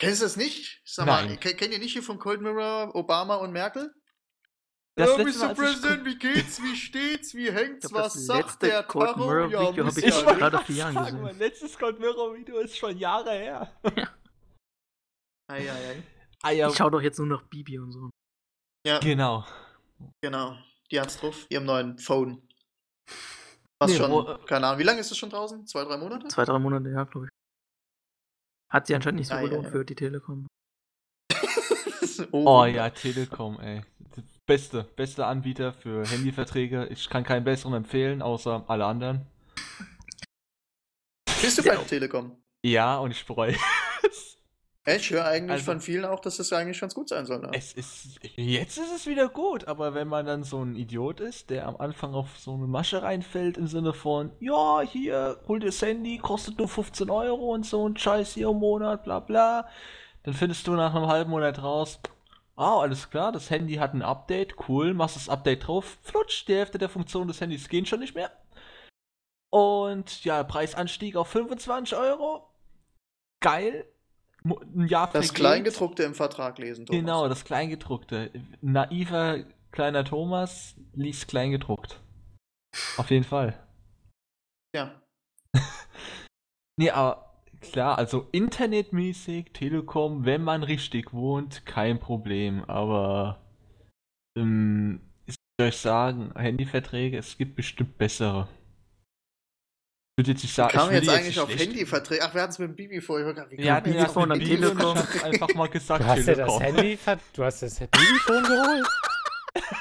[0.00, 0.80] Kennst du das nicht?
[0.86, 1.26] Sag Nein.
[1.26, 3.92] mal, ke- kennt ihr nicht hier von Cold Mirror, Obama und Merkel?
[4.98, 5.48] Das ja, letzte Mal, Mr.
[5.50, 9.16] als ich President, wie geht's, wie steht's, wie hängt's, Ich was das sagt der Cold?
[9.16, 11.22] Mirror Ja, Video hab ich wollte gerade Jahren sagen, gesehen.
[11.22, 13.72] Mein letztes Cold Mirror Video ist schon Jahre her.
[15.50, 16.02] Ei, ei, ei.
[16.42, 18.10] Ah ja, Ich schau doch jetzt nur noch Bibi und so.
[18.86, 19.46] Ja, genau.
[20.22, 20.56] genau.
[20.90, 22.42] Die hat's drauf, ihrem neuen Phone.
[23.80, 25.66] Was Nee, schon, wo- keine Ahnung, wie lange ist es schon draußen?
[25.66, 26.26] Zwei, drei Monate?
[26.28, 27.30] Zwei, drei Monate, ja, glaube ich.
[28.72, 29.70] Hat sie anscheinend nicht so Ah, ja, gelohnt ja.
[29.70, 30.46] für die Telekom.
[32.32, 33.84] Oh ja, Telekom, ey.
[34.48, 36.86] Beste, beste Anbieter für Handyverträge.
[36.90, 39.26] Ich kann keinen besseren empfehlen, außer alle anderen.
[41.42, 42.34] Bist du bei der Telekom?
[42.64, 43.54] Ja, und ich bereue.
[44.86, 47.40] Ich höre eigentlich Also- von vielen auch, dass das eigentlich ganz gut sein soll.
[47.40, 47.50] Ne?
[47.52, 48.18] Es ist.
[48.36, 51.76] Jetzt ist es wieder gut, aber wenn man dann so ein Idiot ist, der am
[51.76, 56.16] Anfang auf so eine Masche reinfällt im Sinne von, ja, hier, hol dir das Handy,
[56.16, 59.68] kostet nur 15 Euro und so ein Scheiß hier im Monat, bla bla,
[60.22, 62.00] dann findest du nach einem halben Monat raus,
[62.58, 66.54] ah, alles klar, das Handy hat ein Update, cool, machst das Update drauf, flutsch, die
[66.54, 68.30] Hälfte der Funktionen des Handys gehen schon nicht mehr.
[69.50, 72.50] Und ja, Preisanstieg auf 25 Euro.
[73.40, 73.86] Geil.
[74.44, 75.32] Ein Jahr Das.
[75.32, 77.00] Kleingedruckte im Vertrag lesen, Thomas.
[77.00, 78.30] Genau, das Kleingedruckte.
[78.60, 82.00] Naiver kleiner Thomas liest Kleingedruckt.
[82.96, 83.58] Auf jeden Fall.
[84.74, 85.00] Ja.
[86.80, 87.27] Nee, aber
[87.60, 92.64] klar, also internetmäßig, Telekom, wenn man richtig wohnt, kein Problem.
[92.64, 93.40] Aber
[94.36, 98.48] ähm, ich soll euch sagen, Handyverträge, es gibt bestimmt bessere.
[100.16, 102.22] Ich würde jetzt nicht sagen, Kam ich jetzt eigentlich nicht auf Handyverträge.
[102.24, 103.50] Ach, wir hatten es mit dem Bibi vorher.
[103.50, 104.38] Wie Wir hatten kam ja jetzt von der?
[104.38, 104.98] Telekom.
[105.22, 106.60] Einfach mal gesagt, Du hast ja das.
[106.60, 106.98] Handy,
[107.34, 108.86] du hast das Babyphone geholt?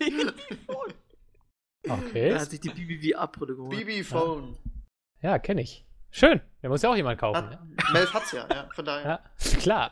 [0.00, 0.94] Babyphone.
[1.88, 2.30] Okay.
[2.30, 3.78] Da hat sich die Bibi VR-Brille geholt.
[3.78, 4.56] Bibi Phone.
[5.22, 5.86] Ja, kenne ich.
[6.10, 6.40] Schön.
[6.62, 7.36] Der muss ja auch jemand kaufen.
[7.50, 7.76] Hat, Ne?
[7.92, 9.04] Melf hat's ja, ja, von daher.
[9.38, 9.90] Ja, klar.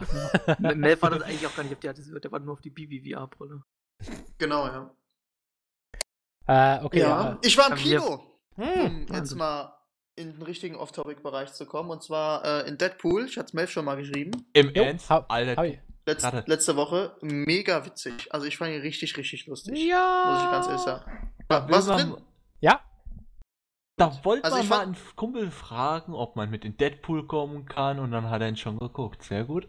[0.58, 2.70] Mel war das eigentlich auch gar nicht auf die hatte, der war nur auf die
[2.70, 3.62] Bibi VR-Brille.
[4.38, 4.90] Genau, ja.
[6.46, 7.00] Äh, okay.
[7.00, 7.08] ja.
[7.08, 7.38] Ja.
[7.42, 8.24] Ich war im Aber wir- Kino,
[8.56, 9.06] Hm.
[9.08, 9.72] um jetzt mal
[10.16, 11.90] in den richtigen Off-Topic-Bereich zu kommen.
[11.90, 13.26] Und zwar äh, in Deadpool.
[13.26, 14.32] Ich hatte es Melf schon mal geschrieben.
[14.52, 15.08] Im Jo, Ernst?
[15.10, 15.30] hab-.
[16.06, 17.16] Letz, letzte Woche.
[17.20, 18.32] Mega witzig.
[18.32, 19.78] Also ich fand ihn richtig, richtig lustig.
[19.78, 20.24] Ja.
[20.26, 21.30] Muss ich ganz ehrlich sagen.
[21.48, 22.16] Da Was drin?
[22.60, 22.80] Ja.
[23.98, 27.66] Da wollte Also man ich mal einen Kumpel fragen, ob man mit in Deadpool kommen
[27.66, 29.22] kann und dann hat er ihn schon geguckt.
[29.22, 29.68] Sehr gut.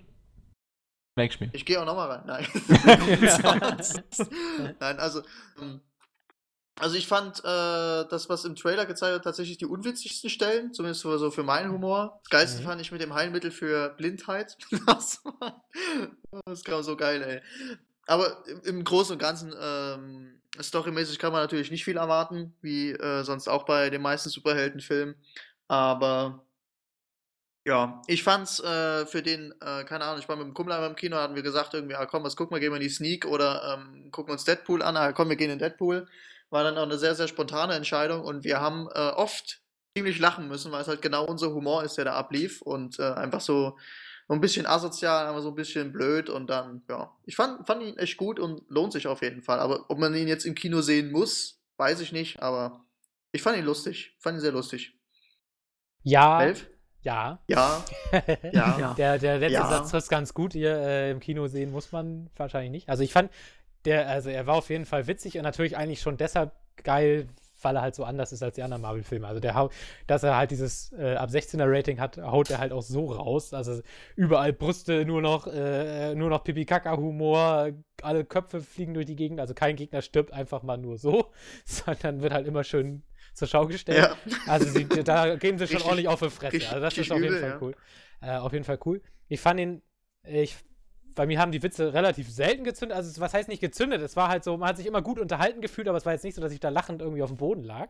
[1.18, 1.50] Merk ich mir.
[1.54, 2.24] Ich gehe auch nochmal rein.
[2.26, 2.48] Nein.
[4.80, 5.22] Nein, also.
[5.60, 5.82] ähm,
[6.80, 11.02] Also ich fand äh, das, was im Trailer gezeigt wird, tatsächlich die unwitzigsten Stellen, zumindest
[11.02, 12.22] so so für meinen Humor.
[12.24, 12.66] Das Geilste Mhm.
[12.68, 14.58] fand ich mit dem Heilmittel für Blindheit.
[14.86, 15.66] Das war,
[16.46, 17.42] das kam so geil, ey.
[18.08, 22.92] Aber im, im Großen und Ganzen, ähm, storymäßig kann man natürlich nicht viel erwarten, wie
[22.92, 25.16] äh, sonst auch bei den meisten Superheldenfilmen.
[25.68, 26.44] Aber
[27.66, 30.96] ja, ich fand's äh, für den, äh, keine Ahnung, ich war mit dem Kumpel im
[30.96, 33.26] Kino, hatten wir gesagt, irgendwie, ah, komm, was gucken wir, gehen wir in die Sneak
[33.26, 36.08] oder ähm, gucken uns Deadpool an, ah, komm, wir gehen in Deadpool.
[36.50, 39.62] War dann auch eine sehr, sehr spontane Entscheidung und wir haben äh, oft
[39.96, 43.04] ziemlich lachen müssen, weil es halt genau unser Humor ist, der da ablief und äh,
[43.04, 43.78] einfach so,
[44.30, 47.12] so ein bisschen asozial, aber so ein bisschen blöd und dann, ja.
[47.26, 49.60] Ich fand, fand ihn echt gut und lohnt sich auf jeden Fall.
[49.60, 52.86] Aber ob man ihn jetzt im Kino sehen muss, weiß ich nicht, aber
[53.32, 54.16] ich fand ihn lustig.
[54.20, 54.94] Fand ihn sehr lustig.
[56.04, 56.44] Ja.
[56.44, 56.70] Elf?
[57.02, 57.42] Ja.
[57.48, 57.84] Ja,
[58.54, 58.80] ja.
[58.80, 58.94] Ja.
[58.94, 59.68] Der, der letzte Ja.
[59.68, 60.54] Satz trifft ganz gut.
[60.54, 62.90] Hier äh, im Kino sehen muss man wahrscheinlich nicht.
[62.90, 63.32] Also ich fand,
[63.86, 66.52] der, also er war auf jeden Fall witzig und natürlich eigentlich schon deshalb
[66.84, 67.28] geil,
[67.62, 69.28] weil er halt so anders ist als die anderen Marvel-Filme.
[69.28, 69.70] Also der
[70.08, 73.54] dass er halt dieses äh, ab 16er Rating hat, haut er halt auch so raus.
[73.54, 73.82] Also
[74.16, 77.72] überall Brüste, nur noch, äh, nur noch Pipi-Kaka-Humor,
[78.02, 81.32] alle Köpfe fliegen durch die Gegend, also kein Gegner stirbt einfach mal nur so,
[81.66, 83.04] sondern wird halt immer schön
[83.34, 84.10] zur Schau gestellt.
[84.26, 84.34] Ja.
[84.48, 86.70] Also sie, da gehen sie schon richtig, ordentlich auf die Fresse.
[86.70, 87.58] Also das ist auf jeden übel, Fall ja.
[87.62, 87.76] cool.
[88.22, 89.02] Äh, auf jeden Fall cool.
[89.28, 89.82] Ich fand ihn,
[90.24, 90.58] ich
[91.16, 92.98] bei mir haben die Witze relativ selten gezündet.
[92.98, 94.02] Also, was heißt nicht gezündet?
[94.02, 96.24] Es war halt so, man hat sich immer gut unterhalten gefühlt, aber es war jetzt
[96.24, 97.90] nicht so, dass ich da lachend irgendwie auf dem Boden lag.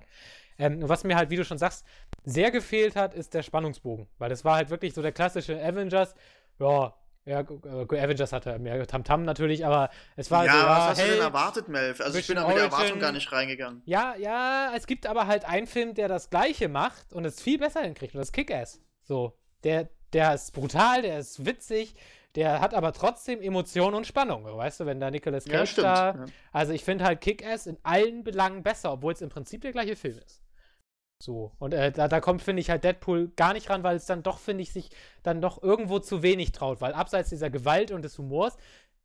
[0.57, 1.85] Ähm, was mir halt, wie du schon sagst,
[2.25, 4.07] sehr gefehlt hat, ist der Spannungsbogen.
[4.17, 6.15] Weil das war halt wirklich so der klassische Avengers.
[6.59, 6.93] Ja,
[7.25, 10.57] ja, äh, Avengers hatte mehr Tamtam -Tam natürlich, aber es war ja, so.
[10.57, 12.01] Ja, was hast hey, du denn erwartet, Melf?
[12.01, 13.83] Also ich bin da mit der Erwartung gar nicht reingegangen.
[13.85, 17.59] Ja, ja, es gibt aber halt einen Film, der das Gleiche macht und es viel
[17.59, 18.81] besser hinkriegt und das ist Kick-Ass.
[19.03, 21.95] So, der, der ist brutal, der ist witzig,
[22.35, 26.19] der hat aber trotzdem Emotionen und Spannung, weißt du, wenn da Nicolas Cage ja, da.
[26.19, 26.25] Ja.
[26.51, 29.95] Also ich finde halt Kick-Ass in allen Belangen besser, obwohl es im Prinzip der gleiche
[29.95, 30.41] Film ist.
[31.21, 31.51] So.
[31.59, 34.23] Und äh, da, da kommt, finde ich, halt Deadpool gar nicht ran, weil es dann
[34.23, 34.89] doch, finde ich, sich
[35.21, 36.79] dann doch irgendwo zu wenig traut.
[36.81, 38.57] Weil abseits dieser Gewalt und des Humors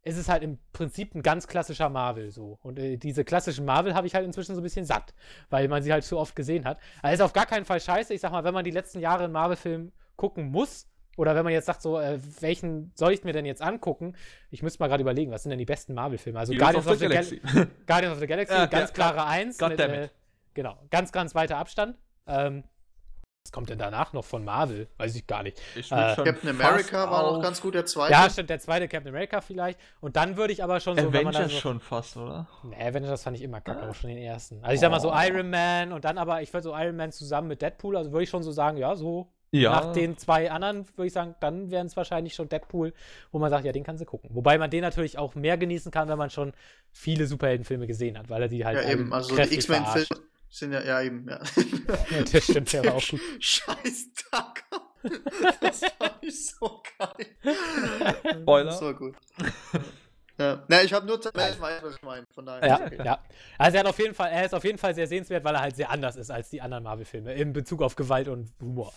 [0.02, 2.58] ist es halt im Prinzip ein ganz klassischer Marvel so.
[2.62, 5.14] Und äh, diese klassischen Marvel habe ich halt inzwischen so ein bisschen satt,
[5.50, 6.78] weil man sie halt zu oft gesehen hat.
[7.02, 8.14] Also ist auf gar keinen Fall scheiße.
[8.14, 11.52] Ich sag mal, wenn man die letzten Jahre einen Marvel-Film gucken muss, oder wenn man
[11.52, 14.16] jetzt sagt, so, äh, welchen soll ich mir denn jetzt angucken?
[14.50, 16.38] Ich müsste mal gerade überlegen, was sind denn die besten Marvel-Filme?
[16.38, 17.36] Also Guardians of, the Galaxy.
[17.40, 19.24] Gal Guardians of the Galaxy, ja, ganz ja, klare.
[19.24, 19.60] Eins.
[19.60, 20.08] mit, äh,
[20.54, 21.96] genau, ganz, ganz weiter Abstand.
[22.26, 22.64] Ähm,
[23.44, 24.88] was kommt denn danach noch von Marvel?
[24.96, 25.60] Weiß ich gar nicht.
[25.74, 28.12] Ich äh, Captain America war noch ganz gut, der zweite.
[28.12, 29.78] Ja, stimmt, der zweite Captain America vielleicht.
[30.00, 31.08] Und dann würde ich aber schon so.
[31.08, 32.48] Avengers so, schon fast, oder?
[32.62, 33.90] Ne, Avengers fand ich immer kacke, ah.
[33.90, 34.60] auch schon den ersten.
[34.62, 35.16] Also ich sag mal so oh.
[35.16, 38.22] Iron Man und dann aber, ich würde so Iron Man zusammen mit Deadpool, also würde
[38.22, 39.70] ich schon so sagen, ja, so ja.
[39.70, 42.92] Nach den zwei anderen würde ich sagen, dann wären es wahrscheinlich schon Deadpool,
[43.30, 44.30] wo man sagt, ja, den kannst du gucken.
[44.32, 46.52] Wobei man den natürlich auch mehr genießen kann, wenn man schon
[46.90, 48.82] viele Superheldenfilme gesehen hat, weil er die halt.
[48.82, 50.06] Ja, eben, also die X-Men-Filme
[50.48, 51.40] sind ja, ja eben, ja.
[52.10, 53.20] ja das stimmt ja auch gut.
[53.38, 54.82] Scheiß Tucker.
[55.60, 57.26] Das war nicht so geil.
[58.42, 58.64] Spoiler.
[58.64, 59.14] Das war gut.
[60.38, 60.64] Ja.
[60.66, 62.26] Na, ich habe nur weiß, was ich meine.
[62.34, 62.68] Von daher.
[62.68, 62.98] Ja, okay.
[63.04, 63.18] ja.
[63.56, 65.60] Also er hat auf jeden Fall, er ist auf jeden Fall sehr sehenswert, weil er
[65.60, 68.92] halt sehr anders ist als die anderen Marvel-Filme in Bezug auf Gewalt und Humor.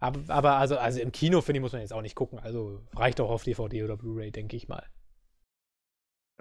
[0.00, 2.38] Aber, aber also, also im Kino, finde ich, muss man jetzt auch nicht gucken.
[2.38, 4.84] Also reicht auch auf DVD oder Blu-ray, denke ich mal.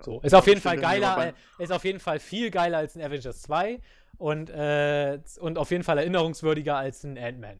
[0.02, 3.42] So, ist auf jeden Fall geiler, ist auf jeden Fall viel geiler als ein Avengers
[3.42, 3.80] 2
[4.18, 7.60] und, äh, und auf jeden Fall erinnerungswürdiger als ein Ant-Man.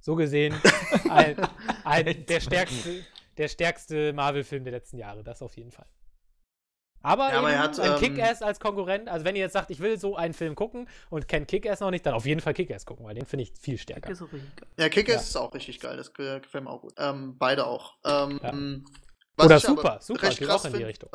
[0.00, 0.54] So gesehen,
[1.10, 1.36] ein,
[1.84, 3.04] ein, der stärkste,
[3.38, 5.86] der stärkste Marvel-Film der letzten Jahre, das auf jeden Fall.
[7.02, 9.08] Aber, ja, aber er hat ein ähm, Kick-Ass als Konkurrent.
[9.08, 11.90] Also, wenn ihr jetzt sagt, ich will so einen Film gucken und kennt Kick-Ass noch
[11.90, 14.12] nicht, dann auf jeden Fall Kick-Ass gucken, weil den finde ich viel stärker.
[14.12, 14.28] Kick
[14.78, 15.20] ja, Kick-Ass ja.
[15.20, 15.96] ist auch richtig geil.
[15.96, 16.94] Das gefällt mir auch gut.
[16.98, 17.94] Ähm, beide auch.
[18.04, 19.44] Ähm, ja.
[19.44, 21.10] Oder super, super, geht auch in die Richtung.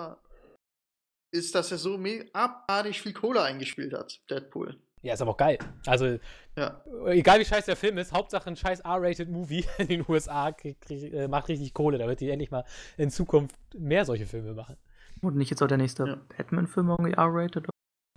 [1.32, 2.00] Ist, dass er so
[2.34, 4.80] abartig viel Kohle eingespielt hat, Deadpool.
[5.04, 5.60] Ja, ist aber auch geil.
[5.86, 6.18] Also,
[6.58, 6.84] ja.
[7.06, 10.82] egal wie scheiße der Film ist, Hauptsache ein scheiß R-rated Movie in den USA krieg,
[10.82, 11.98] krieg, äh, macht richtig Kohle.
[11.98, 12.66] Da wird die endlich mal
[12.98, 14.76] in Zukunft mehr solche Filme machen.
[15.22, 16.16] Und nicht jetzt auch der nächste ja.
[16.38, 17.68] Batman-Film irgendwie R-rated?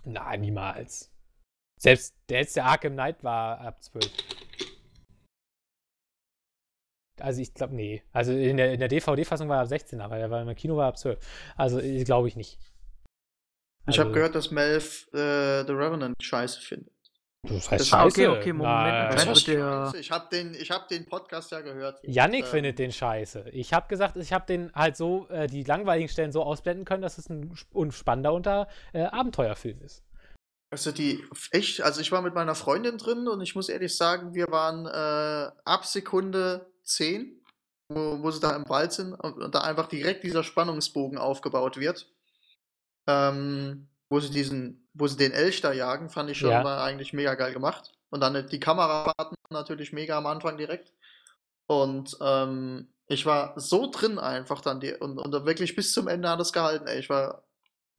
[0.03, 1.11] Nein, niemals.
[1.79, 4.05] Selbst der letzte Arkham Knight war ab 12.
[7.19, 8.03] Also ich glaube, nee.
[8.11, 10.75] Also in der, in der DVD-Fassung war er ab 16, aber der war im Kino
[10.75, 11.53] war er ab 12.
[11.55, 12.59] Also glaube ich nicht.
[13.85, 16.93] Also, ich habe gehört, dass Melf äh, The Revenant scheiße findet.
[17.43, 18.07] Das heißt das scheiße.
[18.07, 19.13] Okay, okay, Moment.
[19.13, 19.93] Das der...
[19.97, 21.99] Ich habe den, hab den Podcast ja gehört.
[22.03, 23.49] Yannick ähm, findet den scheiße.
[23.51, 27.01] Ich habe gesagt, ich habe den halt so, äh, die langweiligen Stellen so ausblenden können,
[27.01, 30.03] dass es ein unspannender unter äh, Abenteuerfilm ist.
[30.69, 34.35] Also die, echt, also ich war mit meiner Freundin drin und ich muss ehrlich sagen,
[34.35, 37.43] wir waren äh, ab Sekunde 10,
[37.89, 41.77] wo, wo sie da im Wald sind und, und da einfach direkt dieser Spannungsbogen aufgebaut
[41.77, 42.07] wird.
[43.07, 46.63] Ähm, wo sie diesen, wo sie den Elch da jagen, fand ich schon ja.
[46.63, 47.93] mal eigentlich mega geil gemacht.
[48.09, 50.91] Und dann die Kamerafahrten natürlich mega am Anfang direkt.
[51.67, 56.29] Und ähm, ich war so drin einfach dann die, und, und wirklich bis zum Ende
[56.29, 56.87] hat es gehalten.
[56.87, 56.99] Ey.
[56.99, 57.43] Ich war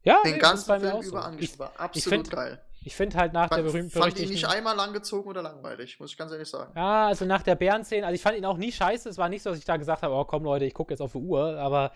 [0.03, 1.17] ja, den nee, ganzen Film über so.
[1.17, 1.73] angespannt.
[1.79, 2.63] Absolut ich find, geil.
[2.85, 6.11] Ich finde halt nach fand, der berühmten Fand ihn nicht einmal langgezogen oder langweilig, muss
[6.11, 6.73] ich ganz ehrlich sagen.
[6.75, 9.09] Ja, also nach der Bärenszene, also ich fand ihn auch nie scheiße.
[9.09, 11.01] Es war nicht so, dass ich da gesagt habe, oh komm Leute, ich gucke jetzt
[11.01, 11.93] auf die Uhr, aber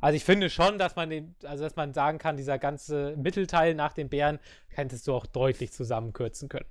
[0.00, 3.74] also ich finde schon, dass man den, also dass man sagen kann, dieser ganze Mittelteil
[3.74, 4.38] nach den Bären
[4.68, 6.68] hättest du auch deutlich zusammenkürzen können.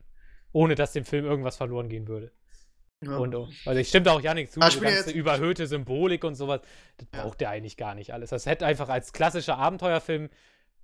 [0.53, 2.31] Ohne dass dem Film irgendwas verloren gehen würde.
[3.03, 3.17] Ja.
[3.17, 6.61] Und, also ich stimme auch Janik zu, die ganze überhöhte Symbolik und sowas,
[6.97, 7.21] das ja.
[7.21, 8.31] braucht der eigentlich gar nicht alles.
[8.31, 10.29] Das hätte einfach als klassischer Abenteuerfilm,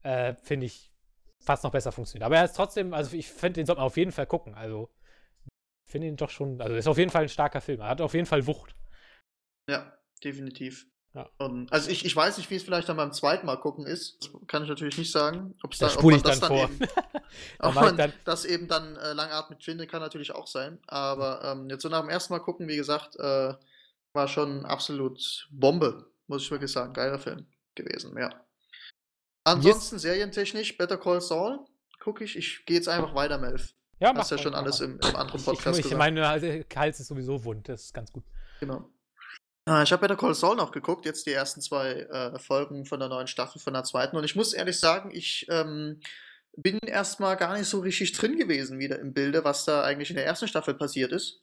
[0.03, 0.91] äh, finde ich,
[1.39, 2.25] fast noch besser funktioniert.
[2.25, 4.53] Aber er ist trotzdem, also ich finde, den sollte man auf jeden Fall gucken.
[4.53, 4.89] Also,
[5.87, 7.81] ich finde ihn doch schon, also ist auf jeden Fall ein starker Film.
[7.81, 8.75] Er hat auf jeden Fall Wucht.
[9.69, 10.87] Ja, definitiv.
[11.13, 11.29] Ja.
[11.37, 14.17] Und, also ich, ich weiß nicht, wie es vielleicht dann beim zweiten Mal gucken ist.
[14.19, 15.53] Das kann ich natürlich nicht sagen.
[15.63, 16.79] Ob's da, ob man das dann, Eben,
[17.59, 20.79] ob man dann das eben dann äh, langatmig findet, kann natürlich auch sein.
[20.87, 23.53] Aber ähm, jetzt so nach dem ersten Mal gucken, wie gesagt, äh,
[24.13, 26.93] war schon absolut Bombe, muss ich wirklich sagen.
[26.93, 27.45] Geiler Film
[27.75, 28.31] gewesen, ja.
[29.43, 30.01] Ansonsten yes.
[30.01, 31.59] serientechnisch, Better Call Saul,
[31.99, 32.35] gucke ich.
[32.35, 33.73] Ich gehe jetzt einfach weiter, Melf.
[33.99, 36.99] Ja, Hast ja schon alles im, im, anderen Podcast ich, ich, ich meine, also, Hals
[36.99, 38.23] ist sowieso wund, das ist ganz gut.
[38.59, 38.89] Genau.
[39.65, 42.99] Ah, ich habe Better Call Saul noch geguckt, jetzt die ersten zwei äh, Folgen von
[42.99, 44.17] der neuen Staffel, von der zweiten.
[44.17, 46.01] Und ich muss ehrlich sagen, ich ähm,
[46.57, 50.17] bin erstmal gar nicht so richtig drin gewesen wieder im Bilde, was da eigentlich in
[50.17, 51.41] der ersten Staffel passiert ist.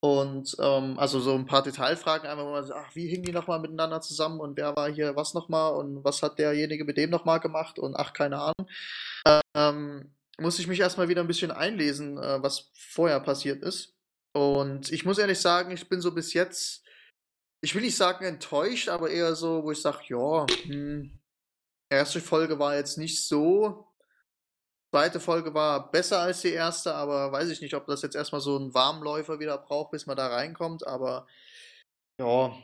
[0.00, 3.32] Und ähm, also so ein paar Detailfragen einfach, wo man sagt, ach, wie hingen die
[3.32, 7.10] nochmal miteinander zusammen und wer war hier was nochmal und was hat derjenige mit dem
[7.10, 8.68] nochmal gemacht und ach, keine Ahnung.
[9.54, 13.94] Ähm, muss ich mich erstmal wieder ein bisschen einlesen, äh, was vorher passiert ist.
[14.32, 16.84] Und ich muss ehrlich sagen, ich bin so bis jetzt,
[17.60, 21.18] ich will nicht sagen enttäuscht, aber eher so, wo ich sage, ja, hm,
[21.90, 23.88] erste Folge war jetzt nicht so
[24.90, 28.40] Zweite Folge war besser als die erste, aber weiß ich nicht, ob das jetzt erstmal
[28.40, 30.86] so ein Warmläufer wieder braucht, bis man da reinkommt.
[30.86, 31.26] Aber
[32.18, 32.56] ja,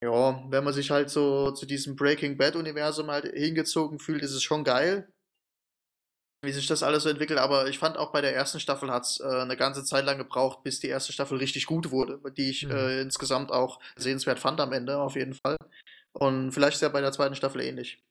[0.00, 4.44] ja, wenn man sich halt so zu diesem Breaking Bad-Universum halt hingezogen fühlt, ist es
[4.44, 5.12] schon geil,
[6.42, 7.38] wie sich das alles so entwickelt.
[7.38, 10.18] Aber ich fand auch bei der ersten Staffel hat es äh, eine ganze Zeit lang
[10.18, 12.72] gebraucht, bis die erste Staffel richtig gut wurde, die ich mhm.
[12.72, 15.56] äh, insgesamt auch sehenswert fand am Ende, auf jeden Fall.
[16.12, 18.02] Und vielleicht ist ja bei der zweiten Staffel ähnlich.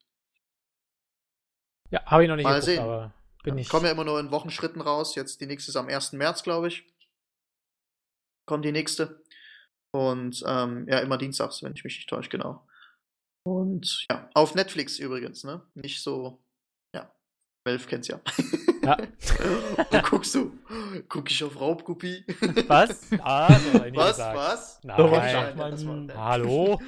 [1.89, 2.79] Ja, habe ich noch nicht Mal geguckt, sehen.
[2.79, 3.69] aber bin ich.
[3.69, 5.15] Kommen ja immer nur in Wochenschritten raus.
[5.15, 6.13] Jetzt die nächste ist am 1.
[6.13, 6.85] März, glaube ich.
[8.45, 9.23] Kommt die nächste.
[9.91, 12.67] Und ähm, ja, immer dienstags, wenn ich mich nicht täusche, genau.
[13.43, 15.61] Und ja, auf Netflix übrigens, ne?
[15.73, 16.39] Nicht so.
[17.69, 18.19] Melf kennt's ja.
[18.83, 18.97] Ja.
[19.91, 20.53] Und guckst du,
[21.07, 22.23] guck ich auf Raubkopie?
[22.67, 23.11] Was?
[23.21, 23.47] Ah,
[23.93, 24.17] was?
[24.17, 24.35] Gesagt.
[24.35, 24.79] Was?
[24.83, 25.55] Nein.
[25.55, 26.11] Nein.
[26.15, 26.81] Hallo?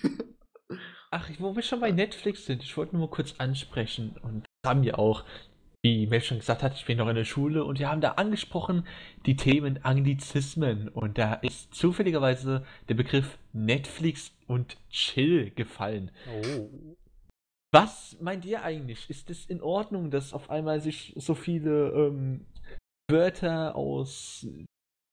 [1.12, 4.82] Ach, wo wir schon bei Netflix sind, ich wollte nur mal kurz ansprechen und haben
[4.82, 5.22] wir auch
[5.82, 8.12] wie Mel schon gesagt hat, ich bin noch in der Schule und wir haben da
[8.12, 8.84] angesprochen
[9.26, 16.10] die Themen Anglizismen und da ist zufälligerweise der Begriff Netflix und Chill gefallen.
[16.26, 16.96] Oh.
[17.74, 19.10] Was meint ihr eigentlich?
[19.10, 22.46] Ist es in Ordnung, dass auf einmal sich so viele ähm,
[23.10, 24.66] Wörter aus zum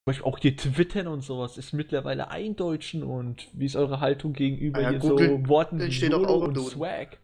[0.06, 4.78] Beispiel auch die Twittern und sowas ist mittlerweile eindeutschen und wie ist eure Haltung gegenüber
[4.78, 5.18] ah ja, hier so
[5.48, 7.20] Worten wie Yolo und Swag?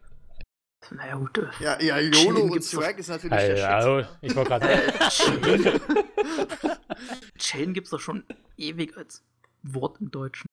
[0.90, 1.48] Naja, gut.
[1.60, 4.08] Ja, ja YOLO und Swag ist natürlich also, der also, Shit.
[4.22, 5.80] Ich wollte gerade sagen.
[7.38, 8.24] Chain gibt's doch schon
[8.56, 9.24] ewig als
[9.62, 10.46] Wort im Deutschen.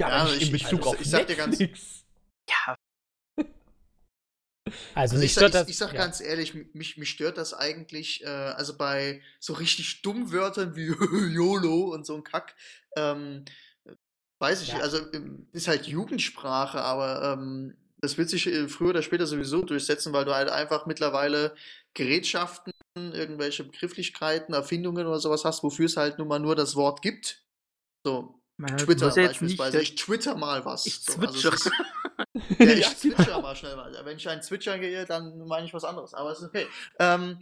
[0.00, 1.58] Ja, ja ich, in Bezug also, auf ich sag dir ganz.
[2.48, 2.73] Ja.
[4.94, 5.98] Also, also ich, sag, das, ich, sag ja.
[6.00, 10.86] ganz ehrlich, mich, mich stört das eigentlich, äh, also bei so richtig dummen Wörtern wie
[11.34, 12.54] YOLO und so ein Kack,
[12.96, 13.44] ähm,
[14.38, 14.80] weiß ich, ja.
[14.80, 14.98] also
[15.52, 20.24] ist halt Jugendsprache, aber ähm, das wird sich äh, früher oder später sowieso durchsetzen, weil
[20.24, 21.54] du halt einfach mittlerweile
[21.92, 27.02] Gerätschaften, irgendwelche Begrifflichkeiten, Erfindungen oder sowas hast, wofür es halt nun mal nur das Wort
[27.02, 27.42] gibt.
[28.04, 29.80] So, ja, Twitter beispielsweise.
[29.80, 30.86] ich twitter mal was.
[30.86, 31.70] Ich so, also ist,
[32.58, 33.92] ja, ich twitcher mal schnell mal.
[34.04, 36.14] Wenn ich ein Twitcher gehe, dann meine ich was anderes.
[36.14, 36.66] Aber es ist okay.
[36.98, 37.38] Ähm,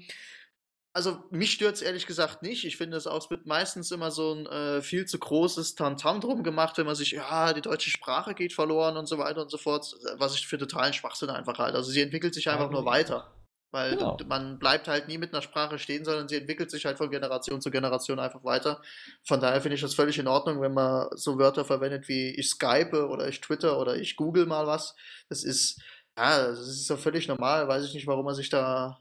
[0.95, 2.65] also mich stört es ehrlich gesagt nicht.
[2.65, 6.21] Ich finde es auch, es wird meistens immer so ein äh, viel zu großes Tantam
[6.21, 9.51] drum gemacht, wenn man sich, ja, die deutsche Sprache geht verloren und so weiter und
[9.51, 11.75] so fort, was ich für totalen Schwachsinn einfach halt.
[11.75, 13.33] Also sie entwickelt sich einfach nur weiter.
[13.73, 14.19] Weil genau.
[14.29, 17.61] man bleibt halt nie mit einer Sprache stehen, sondern sie entwickelt sich halt von Generation
[17.61, 18.83] zu Generation einfach weiter.
[19.25, 22.51] Von daher finde ich das völlig in Ordnung, wenn man so Wörter verwendet wie ich
[22.51, 24.95] Skype oder ich Twitter oder ich Google mal was.
[25.31, 25.81] Das ist,
[26.19, 27.67] ja, das ist doch völlig normal.
[27.67, 28.99] Weiß ich nicht, warum man sich da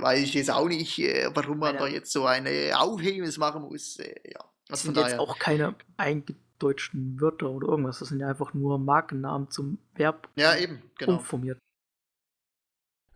[0.00, 3.98] weiß ich jetzt auch nicht, äh, warum man da jetzt so eine Aufhebens machen muss.
[3.98, 4.44] Äh, ja.
[4.68, 7.98] Das sind jetzt auch keine eingedeutschten Wörter oder irgendwas.
[7.98, 10.28] Das sind ja einfach nur Markennamen zum Verb.
[10.36, 11.18] Ja, eben, genau.
[11.18, 11.58] Umformiert.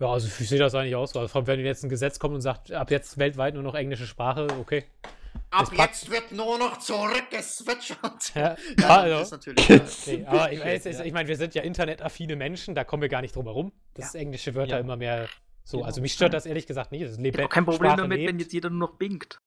[0.01, 1.17] Ja, also ich sehe das eigentlich aus.
[1.17, 4.47] Also, wenn jetzt ein Gesetz kommt und sagt, ab jetzt weltweit nur noch englische Sprache,
[4.61, 4.85] okay.
[5.51, 8.35] Ab jetzt wird nur noch zurückgeswitchert.
[8.35, 9.23] Ja, ja also.
[9.23, 9.71] ist natürlich.
[9.71, 13.35] okay, aber ich, ich meine, wir sind ja internetaffine Menschen, da kommen wir gar nicht
[13.35, 14.21] drum herum, dass ja.
[14.21, 14.79] englische Wörter ja.
[14.79, 15.29] immer mehr
[15.69, 15.87] so, genau.
[15.87, 17.05] also mich stört das ehrlich gesagt nicht.
[17.05, 18.31] Das lebt ich kein Problem Sprache damit, lebt.
[18.31, 19.39] wenn jetzt jeder nur noch bingt.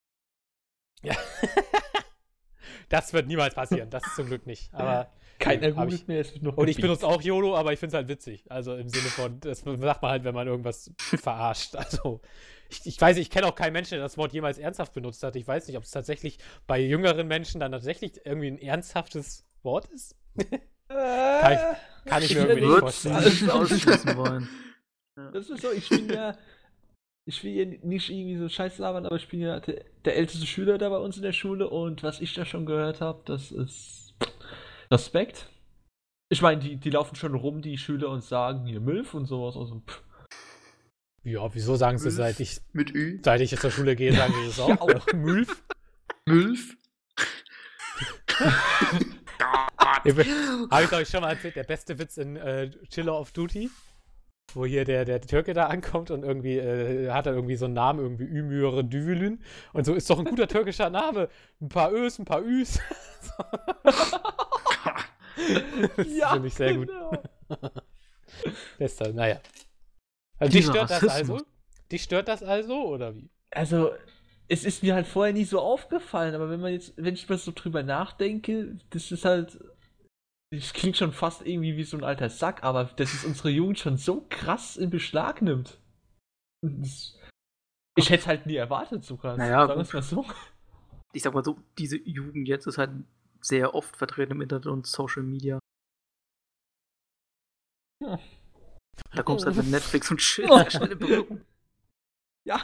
[1.02, 1.16] Ja.
[2.90, 4.72] das wird niemals passieren, das zum Glück nicht.
[4.72, 5.12] Aber
[5.42, 7.98] keiner googelt mehr, es wird noch Und ich benutze auch YOLO, aber ich finde es
[7.98, 8.46] halt witzig.
[8.50, 11.76] Also im Sinne von, das sagt man halt, wenn man irgendwas verarscht.
[11.76, 12.22] Also
[12.70, 15.36] ich, ich weiß, ich kenne auch keinen Menschen, der das Wort jemals ernsthaft benutzt hat.
[15.36, 16.38] Ich weiß nicht, ob es tatsächlich
[16.68, 20.16] bei jüngeren Menschen dann tatsächlich irgendwie ein ernsthaftes Wort ist.
[20.88, 23.50] kann ich, kann ich mir irgendwie nicht vorstellen.
[23.50, 24.50] ausschließen wollen.
[25.34, 26.38] Das ist so, ich bin ja.
[27.26, 30.48] Ich will ja nicht irgendwie so Scheiß labern, aber ich bin ja der, der, älteste
[30.48, 33.52] Schüler da bei uns in der Schule und was ich da schon gehört habe, das
[33.52, 34.16] ist.
[34.92, 35.50] Respekt.
[36.30, 39.56] Ich meine, die, die laufen schon rum, die Schüler, und sagen hier Milf und sowas.
[39.56, 40.04] Also, pff.
[41.24, 42.16] Ja, wieso sagen sie, Milf.
[42.16, 43.20] seit ich, Mit Ü.
[43.24, 44.70] seit ich jetzt zur Schule gehe, sagen sie das auch?
[44.70, 45.14] Ja, auch.
[45.14, 45.64] Mülf?
[46.26, 46.78] Mülf.
[50.04, 53.70] Habe ich euch schon mal erzählt, der beste Witz in äh, Chiller of Duty?
[54.54, 57.76] Wo hier der, der Türke da ankommt und irgendwie äh, hat er irgendwie so einen
[57.76, 59.42] Namen, irgendwie Ümüre Düvelün.
[59.74, 61.30] Und so ist doch ein guter türkischer Name.
[61.62, 62.80] Ein paar Ös, ein paar Üs.
[65.98, 66.88] das Ja, finde ich sehr gut.
[66.88, 67.12] genau.
[68.78, 69.40] Bester, naja.
[70.40, 71.42] Also dich stört das Rassismus.
[71.42, 71.52] also?
[71.92, 73.30] Dich stört das also, oder wie?
[73.52, 73.92] Also,
[74.48, 77.38] es ist mir halt vorher nie so aufgefallen, aber wenn man jetzt, wenn ich mal
[77.38, 79.60] so drüber nachdenke, das ist halt.
[80.54, 83.80] Das klingt schon fast irgendwie wie so ein alter Sack, aber dass es unsere Jugend
[83.80, 85.80] schon so krass in Beschlag nimmt.
[86.62, 87.18] Das,
[87.96, 89.38] ich hätte es halt nie erwartet sogar.
[89.38, 89.86] Naja, sagen wir gut.
[89.86, 90.26] es mal so.
[91.14, 92.92] Ich sag mal so, diese Jugend jetzt ist halt
[93.42, 95.60] sehr oft vertreten im Internet und Social Media.
[98.02, 98.20] Ja.
[99.14, 100.58] Da kommst du halt mit Netflix und Chill Oh.
[100.58, 101.46] sehr schnell in Berührung.
[102.44, 102.60] Ja,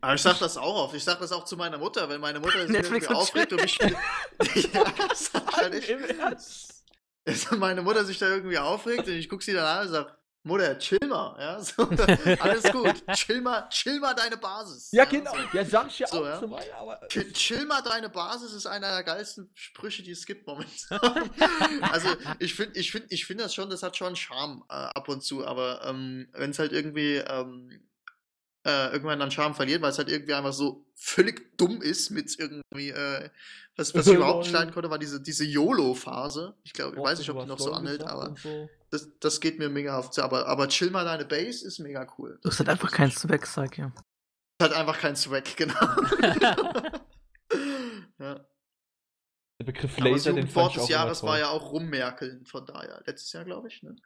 [0.00, 0.94] Aber ich sag das auch oft.
[0.94, 3.52] Ich sag das auch zu meiner Mutter, wenn meine Mutter sich Netflix irgendwie und aufregt
[3.52, 3.78] und mich.
[4.72, 6.40] ja, das sag ich halt.
[7.24, 10.18] Dass meine Mutter sich da irgendwie aufregt und ich guck sie dann an und sag,
[10.44, 11.84] Mutter, chill mal, ja, so,
[12.40, 14.90] alles gut, chill mal, chill mal deine Basis.
[14.90, 15.30] Ja, genau.
[15.30, 15.56] so.
[15.56, 16.38] Ja, sag ich ja So, auch ja.
[16.40, 17.08] zu meiner, aber.
[17.08, 20.98] Chill, chill mal deine Basis ist einer der geilsten Sprüche, die es gibt momentan.
[21.92, 22.08] also
[22.40, 25.22] ich finde, ich finde, ich finde das schon, das hat schon Charme äh, ab und
[25.22, 27.80] zu, aber ähm, wenn es halt irgendwie ähm,
[28.64, 32.38] äh, irgendwann an Charme verliert, weil es halt irgendwie einfach so völlig dumm ist mit
[32.38, 33.28] irgendwie, äh,
[33.76, 36.54] was, was ich überhaupt nicht leiden konnte, war diese, diese YOLO-Phase.
[36.62, 38.34] Ich glaube, ich weiß nicht, ob die noch so anhält, aber
[38.90, 40.16] das, das geht mir mega auf.
[40.18, 42.38] Aber, aber chill mal deine Base ist mega cool.
[42.42, 43.86] Du hast halt einfach keinen Swag, sag ja.
[43.86, 43.94] Ist
[44.60, 45.74] halt einfach kein Swag, genau.
[48.18, 48.46] ja.
[49.58, 52.66] Der Begriff das Laser, den Jugendwort ich auch des Jahres war ja auch rummerkeln, von
[52.66, 53.02] daher.
[53.06, 53.96] Letztes Jahr, glaube ich, ne?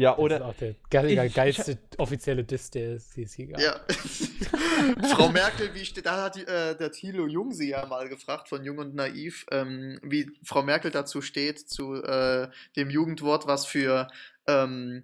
[0.00, 0.44] Ja, Das ist oder.
[0.46, 2.98] auch der geil, Ich- ich- geilste offizielle Diss, der
[3.34, 3.60] hier gab.
[3.60, 3.80] Ja.
[5.16, 8.64] Frau Merkel, wie steht, da hat äh, der Thilo Jung sie ja mal gefragt, von
[8.64, 14.06] Jung und Naiv, ähm, wie Frau Merkel dazu steht, zu äh, dem Jugendwort, was für
[14.46, 15.02] ähm,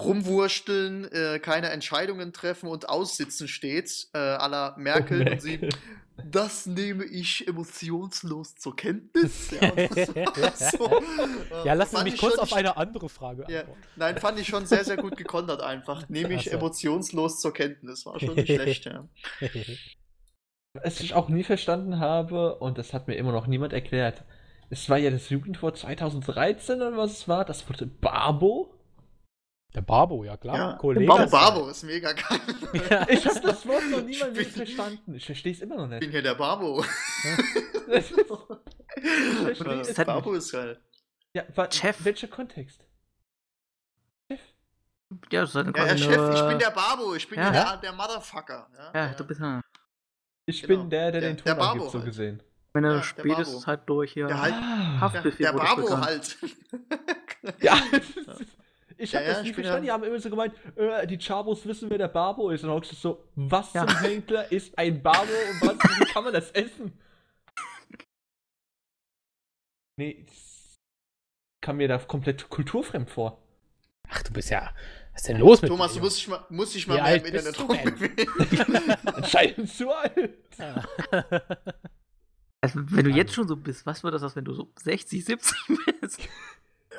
[0.00, 5.26] rumwursteln, äh, keine Entscheidungen treffen und aussitzen steht, äh, à la Merkel.
[5.26, 5.62] Und sie,
[6.22, 9.50] das nehme ich emotionslos zur Kenntnis.
[9.50, 9.72] Ja,
[10.54, 11.02] so,
[11.50, 13.80] äh, Ja, Sie fand mich ich kurz schon auf eine andere Frage Ja, antworten.
[13.96, 16.08] nein, fand ich schon sehr, sehr gut gekontert einfach.
[16.08, 16.56] Nehme ich Ach so.
[16.58, 18.04] emotionslos zur Kenntnis.
[18.06, 19.08] War schon nicht schlecht, ja.
[20.74, 24.24] Was ich auch nie verstanden habe, und das hat mir immer noch niemand erklärt,
[24.68, 28.75] es war ja das Jugendwort 2013 oder was es war, das wurde Barbo.
[29.76, 30.56] Der Barbo, ja klar.
[30.56, 30.72] ja.
[30.78, 31.06] Kollege.
[31.06, 32.40] Barbo, Barbo ist mega geil.
[32.90, 33.06] Ja.
[33.10, 35.14] Ich habe das Wort noch Ich bin- verstanden.
[35.14, 36.10] Ich verstehe es immer noch Ich bin nicht.
[36.12, 36.82] hier der Barbo.
[37.88, 40.80] Das ist- Ja, Das hat- Barbo ist geil.
[41.34, 42.02] ja, wa- Chef.
[42.04, 42.84] Welcher Kontext?
[45.30, 47.50] Ja, das ist halt Ja, ja, Chef, ich bin der Barbo, ich bin Ja.
[47.50, 48.68] der, der Motherfucker.
[48.76, 49.60] Ja, Ja, du bist ja.
[50.46, 50.80] Ich Genau.
[50.80, 52.06] bin der, der Der- den der Ton Barbo angibt, so halt.
[52.08, 52.42] gesehen.
[52.72, 54.26] Wenn Ja, er der spätestens halt durch hier.
[54.26, 55.00] Der halt- Ah.
[55.00, 56.04] Haft- Der, der Barbo bekannt.
[56.06, 56.36] halt.
[57.60, 57.76] Ja.
[58.98, 59.84] Ich habe ja, das bin verstanden.
[59.84, 62.62] Die haben immer so gemeint, äh, die Chabos wissen, wer der Barbo ist.
[62.62, 63.86] Und dann hab ich so, was Ja.
[63.86, 66.92] zum Henker ist ein Barbo und was, wie kann man das essen?
[69.98, 70.76] Nee, das
[71.62, 73.42] kam mir da komplett kulturfremd vor.
[74.08, 74.70] Ach, du bist ja.
[75.14, 76.00] Was ist denn los mit Thomas, dir?
[76.00, 78.96] du musst dich mal, musst dich mal mehr im bist Internet du rumbewegen.
[79.14, 80.38] Anscheinend zu alt.
[82.60, 85.56] Also, wenn du jetzt schon so bist, was wird das, wenn du so 60, 70
[86.00, 86.20] bist?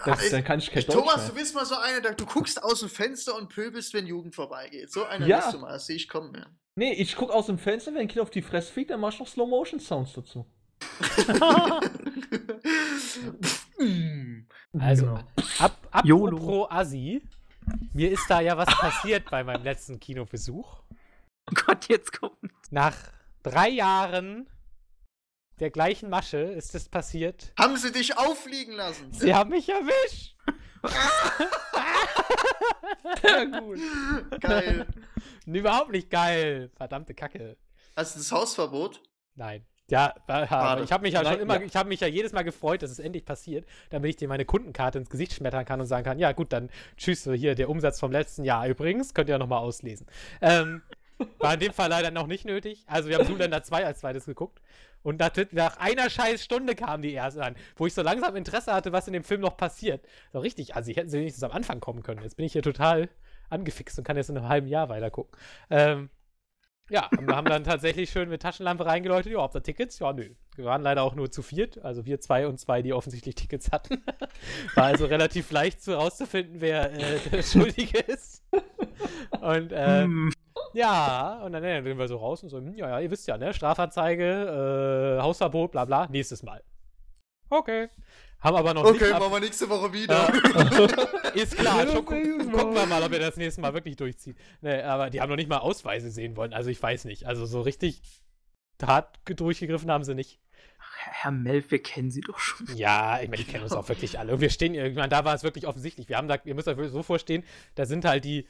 [0.06, 1.28] Das, dann kann ich kein Deutsch Thomas, mehr.
[1.30, 4.36] du bist mal so einer, der- du guckst aus dem Fenster und pöbelst, wenn Jugend
[4.36, 4.92] vorbeigeht.
[4.92, 5.38] So einer Ja.
[5.40, 6.34] bist du mal, das sehe ich kommen.
[6.36, 6.46] Ja.
[6.76, 9.14] Nee, ich guck aus dem Fenster, wenn ein Kind auf die Fresse fliegt, dann mach
[9.14, 10.46] ich noch Slow-Motion-Sounds dazu.
[14.80, 15.20] Also, Genau.
[15.60, 16.38] ab, YOLO.
[16.38, 17.22] apropos Assi,
[17.94, 20.82] mir ist da ja was passiert bei meinem letzten Kinobesuch.
[21.50, 22.38] Oh Gott, jetzt kommt.
[22.70, 22.96] Nach
[23.44, 24.48] drei Jahren
[25.60, 27.52] der gleichen Masche ist es passiert.
[27.58, 29.12] Haben sie dich auffliegen lassen?
[29.12, 30.36] Sie haben mich erwischt.
[33.22, 33.80] Sehr gut.
[34.40, 34.86] Geil.
[35.46, 36.70] Überhaupt nicht geil.
[36.76, 37.58] Verdammte Kacke.
[37.96, 39.02] Hast du das Hausverbot?
[39.36, 39.66] Nein.
[39.90, 40.84] Ja, Schade.
[40.84, 41.66] ich habe mich ja Nein, schon immer, ja.
[41.66, 44.44] ich habe mich ja jedes Mal gefreut, dass es endlich passiert, damit ich dir meine
[44.44, 47.70] Kundenkarte ins Gesicht schmettern kann und sagen kann, ja gut, dann tschüss, so hier der
[47.70, 50.06] Umsatz vom letzten Jahr übrigens, könnt ihr ja nochmal auslesen.
[50.42, 50.82] Ähm,
[51.40, 52.84] war in dem Fall leider noch nicht nötig.
[52.88, 54.60] Also wir haben Zoolander 2 als zweites geguckt
[55.04, 58.74] und nach, nach einer scheiß Stunde kam die erste an, wo ich so langsam Interesse
[58.74, 60.06] hatte, was in dem Film noch passiert.
[60.34, 62.22] So richtig, also ich hätten sie wenigstens am Anfang kommen können.
[62.24, 63.10] Jetzt bin ich hier total
[63.50, 65.38] angefixt und kann jetzt in einem halben Jahr weiter gucken.
[65.70, 66.10] Ähm,
[66.90, 69.34] Ja, wir haben dann tatsächlich schön mit Taschenlampe reingeleuchtet.
[69.34, 70.00] Ja, habt ihr Tickets?
[70.00, 70.30] Ja, nö.
[70.56, 73.72] Wir waren leider auch nur zu viert, also wir zwei und zwei, die offensichtlich Tickets
[73.74, 74.04] hatten.
[74.76, 78.44] War also relativ leicht zu herauszufinden, wer äh, der Schuldige ist.
[79.42, 80.32] Und äh, hm.
[80.74, 83.28] Ja, und dann, dann gehen wir so raus und so, hm, ja, ja, ihr wisst
[83.28, 83.54] ja, ne?
[83.54, 86.64] Strafanzeige, äh, Hausverbot, bla bla, nächstes Mal.
[87.50, 87.90] Okay.
[88.40, 89.02] Haben aber noch okay, nicht.
[89.04, 90.32] Okay, machen wir nächste Woche wieder.
[90.32, 91.32] Ja.
[91.34, 91.88] ist klar.
[91.88, 94.38] Schon, gu gucken wir mal, ob wir das nächste Mal wirklich durchziehen.
[94.62, 96.54] Nee, aber die haben noch nicht mal Ausweise sehen wollen.
[96.54, 97.26] Also ich weiß nicht.
[97.26, 98.02] Also so richtig
[98.82, 100.40] hart durchgegriffen haben sie nicht.
[101.00, 102.68] Herr Melf, wir kennen sie doch schon.
[102.76, 104.34] Ja, ich meine, die kennen uns auch wirklich alle.
[104.34, 106.10] Und wir stehen, ich meine, da war es wirklich offensichtlich.
[106.10, 107.44] Wir haben da, ihr müsst euch so vorstehen,
[107.76, 108.48] da sind halt die,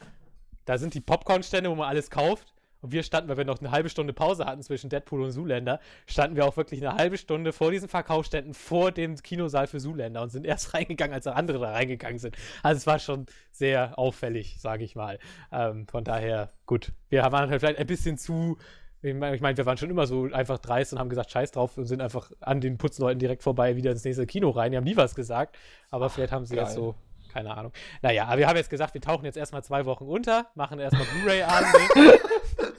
[0.68, 2.54] da sind die Popcorn-Stände, wo man alles kauft.
[2.82, 5.80] Und wir standen, weil wir noch eine halbe Stunde Pause hatten zwischen Deadpool und Zoolander,
[6.06, 10.22] standen wir auch wirklich eine halbe Stunde vor diesen Verkaufsständen vor dem Kinosaal für Zoolander
[10.22, 12.38] und sind erst reingegangen, als auch andere da reingegangen sind.
[12.62, 15.18] Also es war schon sehr auffällig, sage ich mal.
[15.52, 16.92] Ähm, von daher, gut.
[17.10, 18.58] Wir waren halt vielleicht ein bisschen zu
[19.04, 21.86] ich meine, wir waren schon immer so einfach dreist und haben gesagt, scheiß drauf und
[21.86, 24.72] sind einfach an den Putzleuten direkt vorbei wieder ins nächste Kino rein.
[24.72, 25.56] Die haben nie was gesagt,
[25.92, 26.66] aber vielleicht haben sie Geil.
[26.66, 26.96] jetzt so
[27.28, 27.72] keine Ahnung.
[28.02, 31.06] Naja, aber wir haben jetzt gesagt, wir tauchen jetzt erstmal zwei Wochen unter, machen erstmal
[31.06, 31.66] Blu-ray an.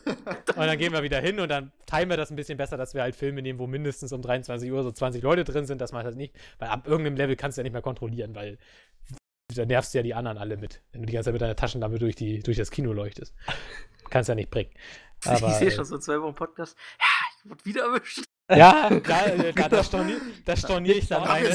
[0.06, 2.94] und dann gehen wir wieder hin und dann timen wir das ein bisschen besser, dass
[2.94, 5.92] wir halt Filme nehmen, wo mindestens um 23 Uhr so 20 Leute drin sind, dass
[5.92, 8.58] man das nicht, weil ab irgendeinem Level kannst du ja nicht mehr kontrollieren, weil
[9.54, 11.56] da nervst du ja die anderen alle mit, wenn du die ganze Zeit mit deiner
[11.56, 13.34] Taschenlampe durch, die, durch das Kino leuchtest.
[14.10, 14.70] Kannst ja nicht bringen.
[15.24, 16.76] Aber, ich sehe schon so zwei Wochen Podcast.
[16.98, 17.06] Ja,
[17.38, 18.24] ich wurde wieder erwischt.
[18.50, 20.20] Ja, da, da, da storniere
[20.56, 21.50] stornier ich dann meine.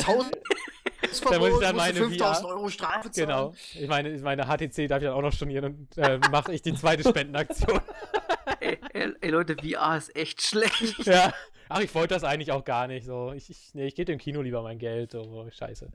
[1.30, 3.27] Da muss ich dann meine 5000 Euro Strafe zahlen.
[3.27, 3.53] Genau.
[3.73, 6.73] Ich meine, meine HTC darf ich dann auch noch stornieren und äh, mache ich die
[6.73, 7.81] zweite Spendenaktion.
[8.59, 11.05] ey, ey, ey, Leute, VR ist echt schlecht.
[11.05, 11.34] Ja.
[11.69, 13.05] Ach, ich wollte das eigentlich auch gar nicht.
[13.05, 15.11] So, ich, ich, nee, ich gebe dem Kino lieber mein Geld.
[15.11, 15.89] So, scheiße.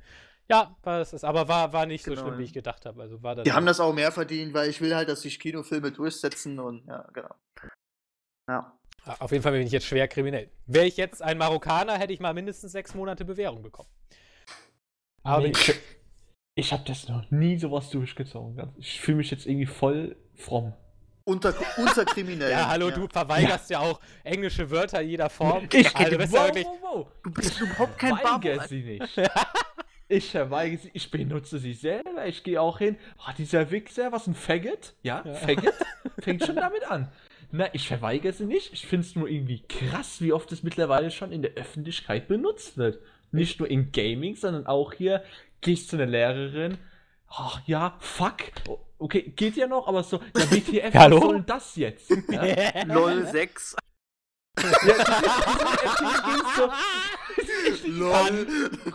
[0.51, 3.03] Ja, war es, aber war, war nicht genau, so schlimm, wie ich gedacht habe.
[3.03, 5.39] Also war das Die haben das auch mehr verdient, weil ich will halt, dass sich
[5.39, 7.35] Kinofilme durchsetzen und ja, genau.
[8.49, 8.79] Ja.
[9.19, 10.51] Auf jeden Fall bin ich jetzt schwer kriminell.
[10.67, 13.89] Wäre ich jetzt ein Marokkaner, hätte ich mal mindestens sechs Monate Bewährung bekommen.
[15.29, 15.75] Aber nee, ich,
[16.55, 18.73] ich habe das noch nie sowas durchgezogen.
[18.79, 20.73] Ich fühle mich jetzt irgendwie voll fromm.
[21.25, 22.51] Unter, unter Kriminellen.
[22.59, 22.95] ja, hallo, ja.
[22.95, 23.83] du verweigerst ja.
[23.83, 23.91] ja.
[23.91, 25.69] auch englische Wörter jeder Form.
[25.71, 27.07] Ich, also, du bist wow, ja wirklich, wow, wow.
[27.23, 28.67] Du bist überhaupt kein Barber.
[28.67, 29.21] sie nicht.
[30.11, 32.27] Ich verweigere sie, ich benutze sie selber.
[32.27, 32.97] Ich gehe auch hin.
[33.19, 34.95] Oh, dieser Wichser, was ein Faggot?
[35.03, 35.35] Ja, ja.
[35.35, 35.75] Faggot?
[36.21, 37.13] Fängt schon damit an.
[37.51, 38.73] Na, ich verweigere sie nicht.
[38.73, 42.79] Ich finde es nur irgendwie krass, wie oft es mittlerweile schon in der Öffentlichkeit benutzt
[42.79, 43.01] wird.
[43.31, 45.23] Nicht nur in Gaming, sondern auch hier
[45.61, 46.79] gehst zu einer Lehrerin.
[47.29, 48.37] Ach ja, fuck.
[48.99, 51.17] Okay, geht ja noch, aber so, ja, WTF, Hallo?
[51.17, 52.11] was soll denn das jetzt?
[52.31, 52.85] Ja?
[52.85, 53.77] LOL 6.
[57.87, 58.47] LOL.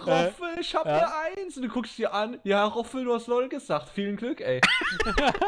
[0.05, 0.97] Roffel, ich hab ja.
[0.97, 1.55] eine Eins.
[1.55, 2.39] Und du guckst dir an.
[2.43, 3.89] Ja, Roffel, du hast LOL gesagt.
[3.89, 4.59] Vielen Glück, ey.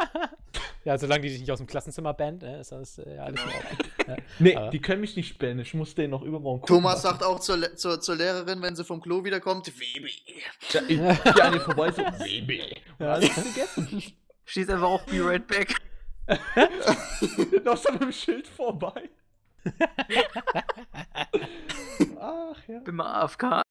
[0.85, 3.47] ja, solange die dich nicht aus dem Klassenzimmer band, äh, ist das äh, alles in
[3.47, 3.77] Ordnung.
[4.39, 4.69] Nee, aber.
[4.69, 5.59] die können mich nicht bannen.
[5.59, 6.75] Ich muss den noch übermorgen gucken.
[6.75, 10.11] Thomas sagt auch zur, zur, zur Lehrerin, wenn sie vom Klo wiederkommt, Baby.
[10.71, 10.97] Ja, ich
[11.33, 12.75] gehe an ihr vorbei, so, Baby.
[12.99, 14.03] Ja, alles vergessen.
[14.45, 15.75] Stehst einfach auf Be Right Back.
[17.63, 19.09] noch so mit dem Schild vorbei.
[22.19, 22.79] Ach ja.
[22.79, 23.61] Bin mal AFK.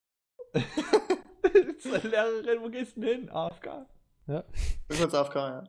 [1.80, 3.30] Zur Lehrerin, wo gehst du denn hin?
[3.30, 3.86] AFK.
[4.26, 4.44] Ja.
[4.88, 5.64] Ich bin AFK, ja.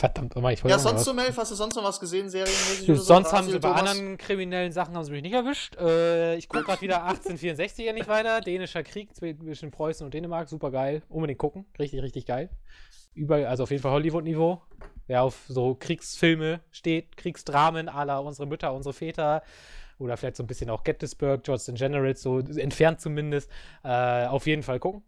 [0.00, 2.86] Verdammt, oh ich wollte Ja, sonst so, Melf, hast du sonst noch was gesehen, serienmäßig?
[3.02, 3.36] Sonst so?
[3.36, 5.76] haben sie bei anderen kriminellen Sachen haben sie mich nicht erwischt.
[5.76, 8.40] Äh, ich gucke gerade wieder 1864 ja nicht weiter.
[8.40, 11.02] Dänischer Krieg zwischen Preußen und Dänemark, super geil.
[11.10, 11.66] Unbedingt gucken.
[11.78, 12.48] Richtig, richtig geil.
[13.12, 14.62] Überall, also auf jeden Fall Hollywood-Niveau.
[15.06, 19.42] Wer auf so Kriegsfilme steht, Kriegsdramen à la unsere Mütter, unsere Väter
[19.98, 23.50] oder vielleicht so ein bisschen auch Gettysburg, George the Generals, so entfernt zumindest,
[23.84, 25.02] äh, auf jeden Fall gucken.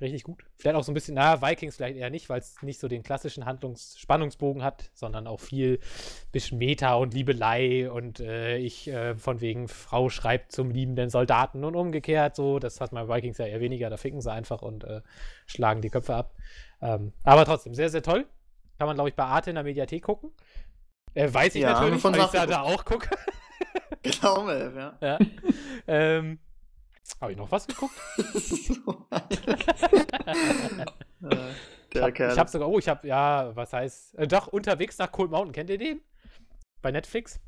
[0.00, 0.44] Richtig gut.
[0.56, 3.02] Vielleicht auch so ein bisschen, naja, Vikings vielleicht eher nicht, weil es nicht so den
[3.02, 5.78] klassischen Handlungsspannungsbogen hat, sondern auch viel
[6.32, 11.64] bisschen Meta und Liebelei und äh, ich äh, von wegen Frau schreibt zum liebenden Soldaten
[11.64, 12.58] und umgekehrt so.
[12.58, 15.02] Das hat man bei Vikings ja eher weniger, da ficken sie einfach und äh,
[15.46, 16.34] schlagen die Köpfe ab.
[16.80, 18.26] Ähm, aber trotzdem, sehr, sehr toll.
[18.78, 20.30] Kann man, glaube ich, bei Arte in der Mediathek gucken.
[21.12, 23.10] Äh, weiß ich ja, natürlich, weil ich da, da auch gucke.
[24.02, 24.96] genau, Melf, ja.
[25.02, 25.18] ja.
[25.86, 26.38] ähm,
[27.20, 27.94] habe ich noch was geguckt?
[31.92, 35.10] Der ich habe hab sogar, oh, ich habe, ja, was heißt, äh, doch, unterwegs nach
[35.10, 36.00] Cold Mountain, kennt ihr den?
[36.82, 37.40] Bei Netflix?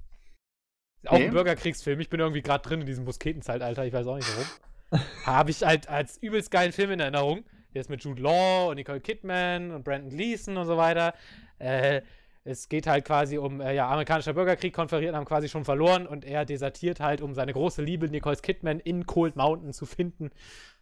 [1.07, 1.27] Auch nee.
[1.27, 2.01] ein Bürgerkriegsfilm.
[2.01, 5.03] Ich bin irgendwie gerade drin in diesem Musketenzeitalter, ich weiß auch nicht warum.
[5.25, 7.45] habe ich halt als übelst geilen Film in Erinnerung.
[7.75, 11.15] Der ist mit Jude Law und Nicole Kidman und Brandon Gleason und so weiter.
[11.59, 12.03] Äh,
[12.45, 16.25] es geht halt quasi um, äh, ja, amerikanischer Bürgerkrieg, Konferieren haben quasi schon verloren und
[16.25, 20.31] er desertiert halt, um seine große Liebe Nicole Kidman in Cold Mountain zu finden.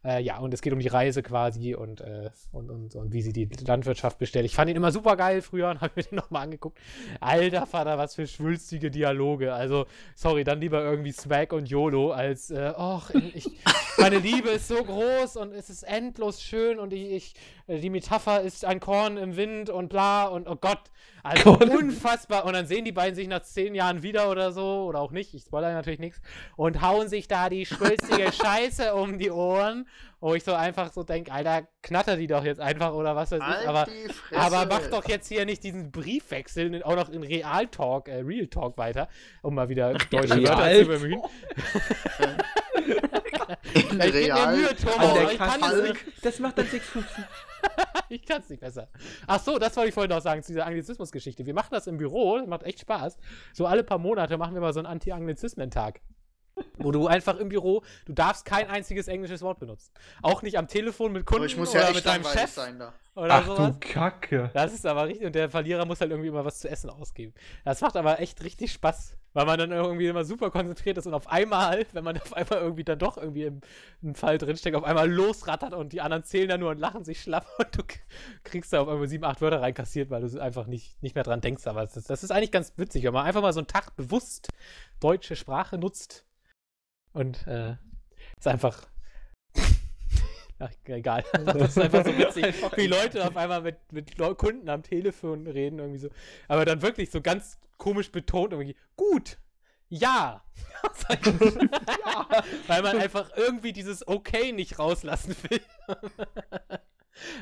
[0.03, 3.21] Äh, ja, und es geht um die Reise quasi und, äh, und, und, und, wie
[3.21, 4.47] sie die Landwirtschaft bestellt.
[4.47, 6.79] Ich fand ihn immer super geil früher und habe mir den nochmal angeguckt.
[7.21, 9.53] Alter Vater, was für schwülstige Dialoge.
[9.53, 9.85] Also,
[10.15, 13.51] sorry, dann lieber irgendwie Swag und YOLO als, äh, och, ich,
[13.99, 17.35] meine Liebe ist so groß und es ist endlos schön und ich, ich
[17.67, 20.91] die Metapher ist ein Korn im Wind und bla und oh Gott.
[21.23, 21.71] Also Korn.
[21.71, 22.45] unfassbar.
[22.45, 25.35] Und dann sehen die beiden sich nach zehn Jahren wieder oder so, oder auch nicht,
[25.35, 26.21] ich spoilere natürlich nichts,
[26.57, 29.87] und hauen sich da die schwülstige Scheiße um die Ohren
[30.21, 33.41] wo ich so einfach so denke, Alter, knatter die doch jetzt einfach oder was weiß
[33.41, 33.69] ich.
[33.69, 33.89] Aber,
[34.35, 38.77] aber mach doch jetzt hier nicht diesen Briefwechsel auch noch in Realtalk, äh, Real Talk
[38.77, 39.09] weiter,
[39.43, 41.23] um mal wieder deutsche Wörter zu bemühen.
[43.91, 44.57] in ich Real.
[44.57, 46.25] Mühe, Thomas, ich kann es nicht.
[46.25, 47.05] Das macht dann 6,15.
[48.09, 48.89] ich kann es nicht besser.
[49.27, 51.47] Ach so, das wollte ich vorhin noch sagen zu dieser Anglizismus-Geschichte.
[51.47, 53.17] Wir machen das im Büro, das macht echt Spaß.
[53.53, 56.01] So alle paar Monate machen wir mal so einen Anti-Anglizismen-Tag
[56.79, 59.93] wo du einfach im Büro, du darfst kein einziges englisches Wort benutzen.
[60.23, 62.51] Auch nicht am Telefon mit Kunden aber ich muss ja oder mit deinem Chef.
[62.51, 62.93] Sein da.
[63.17, 63.79] Oder Ach sowas.
[63.79, 64.51] du Kacke.
[64.55, 65.27] Das ist aber richtig.
[65.27, 67.35] Und der Verlierer muss halt irgendwie immer was zu essen ausgeben.
[67.65, 71.15] Das macht aber echt richtig Spaß, weil man dann irgendwie immer super konzentriert ist und
[71.15, 73.61] auf einmal, wenn man auf einmal irgendwie dann doch irgendwie im,
[74.01, 77.21] im Fall drinsteckt, auf einmal losrattert und die anderen zählen dann nur und lachen sich
[77.21, 77.83] schlapp und du
[78.45, 81.41] kriegst da auf einmal sieben, acht Wörter reinkassiert, weil du einfach nicht, nicht mehr dran
[81.41, 81.67] denkst.
[81.67, 84.49] Aber das, das ist eigentlich ganz witzig, wenn man einfach mal so einen Tag bewusst
[85.01, 86.25] deutsche Sprache nutzt
[87.13, 87.77] und äh,
[88.37, 88.87] ist einfach.
[90.59, 91.25] Ach, egal.
[91.45, 95.79] Das ist einfach so witzig, wie Leute auf einmal mit, mit Kunden am Telefon reden,
[95.79, 96.09] irgendwie so.
[96.49, 99.39] Aber dann wirklich so ganz komisch betont, irgendwie, gut,
[99.89, 100.43] ja.
[100.83, 102.29] ja.
[102.67, 105.61] Weil man einfach irgendwie dieses Okay nicht rauslassen will.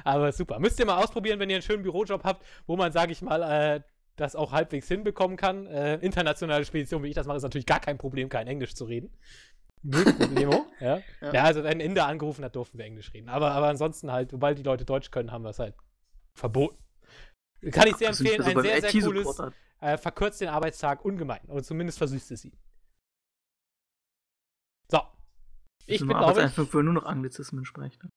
[0.04, 0.58] Aber super.
[0.58, 3.42] Müsst ihr mal ausprobieren, wenn ihr einen schönen Bürojob habt, wo man, sage ich mal,
[3.42, 3.80] äh,
[4.16, 5.66] das auch halbwegs hinbekommen kann.
[5.66, 8.84] Äh, internationale Spedition, wie ich das mache, ist natürlich gar kein Problem, kein Englisch zu
[8.84, 9.10] reden.
[9.82, 10.66] Null Problemo.
[10.80, 11.00] ja.
[11.20, 11.32] ja.
[11.32, 11.44] ja.
[11.44, 13.28] also wenn Inder angerufen hat, durften wir Englisch reden.
[13.28, 15.74] Aber, aber ansonsten halt, sobald die Leute Deutsch können, haben wir es halt
[16.34, 16.78] verboten.
[17.72, 18.42] Kann ich sehr empfehlen.
[18.42, 19.42] Ein sehr, sehr cooles,
[19.80, 21.44] äh, verkürzt den Arbeitstag ungemein.
[21.48, 22.56] Oder zumindest versüßt es ihn.
[24.90, 25.00] So.
[25.86, 26.44] Ich bin, glaube ich...
[26.44, 27.98] Einfach nur noch Anglizismen sprechen.
[28.04, 28.10] Ne?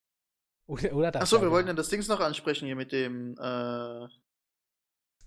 [0.66, 1.22] Oder, oder das.
[1.22, 4.08] Achso, wir wollten ja das Dings noch ansprechen hier mit dem äh,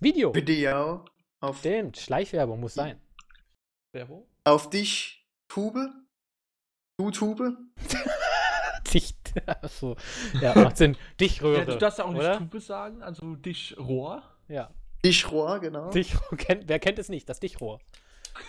[0.00, 0.34] Video.
[0.34, 1.04] Video.
[1.40, 3.00] Auf Stimmt, Schleichwerbung muss sein.
[3.92, 4.26] Werbung?
[4.44, 5.90] Auf dich, Tube.
[6.98, 7.56] Du-Tube?
[8.92, 9.34] Dicht.
[9.46, 9.96] Achso.
[10.40, 10.96] Ja, macht Sinn.
[11.20, 11.58] Dichtröhre.
[11.58, 12.38] Ja, du darfst ja auch nicht?
[12.38, 14.22] Tube sagen, also Dichrohr.
[14.48, 14.70] Ja.
[15.04, 15.90] Dichrohr, genau.
[15.90, 17.28] Dichrohr, kennt, wer kennt es nicht?
[17.28, 17.80] Das Dichrohr.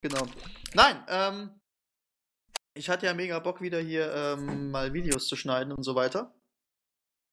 [0.00, 0.26] genau.
[0.74, 1.50] Nein, ähm,
[2.74, 6.32] ich hatte ja mega Bock, wieder hier ähm, mal Videos zu schneiden und so weiter.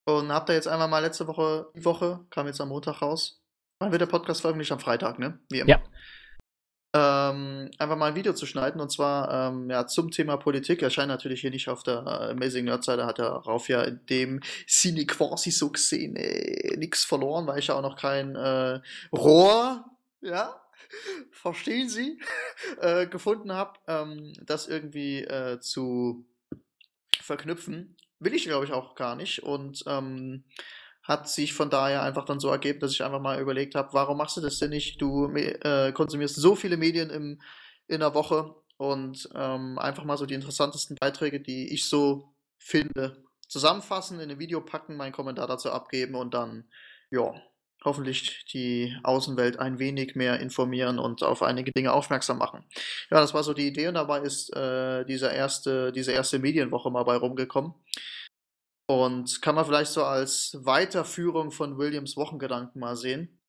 [0.06, 3.44] Und hab da jetzt einmal mal letzte Woche, die Woche, kam jetzt am Montag raus.
[3.80, 4.72] Wann wird der Podcast veröffentlicht?
[4.72, 5.40] Am Freitag, ne?
[5.50, 5.70] Wie immer.
[5.70, 5.84] Ja
[6.96, 10.84] ähm, einfach mal ein Video zu schneiden und zwar ähm, ja, zum Thema Politik.
[10.84, 14.42] Erscheint natürlich hier nicht auf der äh, Amazing Nerd-Seite, hat er Rauf ja in dem
[14.68, 18.80] Sinne quasi so gesehen äh, nichts verloren, weil ich ja auch noch kein äh,
[19.12, 19.86] Rohr,
[20.22, 20.62] ja,
[21.32, 22.20] verstehen Sie,
[22.82, 26.26] äh, gefunden habe, ähm, das irgendwie äh, zu
[27.20, 27.98] verknüpfen.
[28.20, 29.42] Will ich, glaube ich, auch gar nicht.
[29.42, 30.44] Und ähm,
[31.04, 34.18] hat sich von daher einfach dann so ergeben, dass ich einfach mal überlegt habe, warum
[34.18, 35.02] machst du das denn nicht?
[35.02, 37.42] Du äh, konsumierst so viele Medien im,
[37.88, 43.24] in der Woche und ähm, einfach mal so die interessantesten Beiträge, die ich so finde,
[43.48, 46.70] zusammenfassen, in ein Video packen, meinen Kommentar dazu abgeben und dann,
[47.12, 47.34] ja,
[47.86, 52.64] hoffentlich die Außenwelt ein wenig mehr informieren und auf einige Dinge aufmerksam machen.
[53.12, 56.90] Ja, das war so die Idee und dabei ist äh, dieser erste, diese erste Medienwoche
[56.90, 57.74] mal bei rumgekommen.
[58.86, 63.40] Und kann man vielleicht so als Weiterführung von Williams Wochengedanken mal sehen.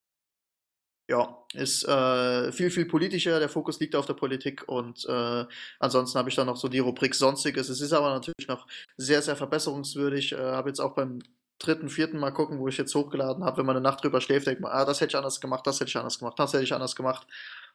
[1.07, 5.45] Ja, ist äh, viel, viel politischer, der Fokus liegt auf der Politik und äh,
[5.79, 7.69] ansonsten habe ich dann noch so die Rubrik Sonstiges.
[7.69, 8.67] Es ist aber natürlich noch
[8.97, 10.33] sehr, sehr verbesserungswürdig.
[10.33, 11.19] Äh, habe jetzt auch beim
[11.59, 14.47] dritten, vierten Mal gucken, wo ich jetzt hochgeladen habe, wenn man eine Nacht drüber schläft,
[14.47, 16.65] denkt man, ah, das hätte ich anders gemacht, das hätte ich anders gemacht, das hätte
[16.65, 17.27] ich anders gemacht.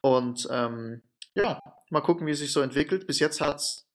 [0.01, 1.03] Und ähm,
[1.35, 1.59] ja,
[1.91, 3.05] mal gucken, wie es sich so entwickelt.
[3.07, 3.88] Bis jetzt hat es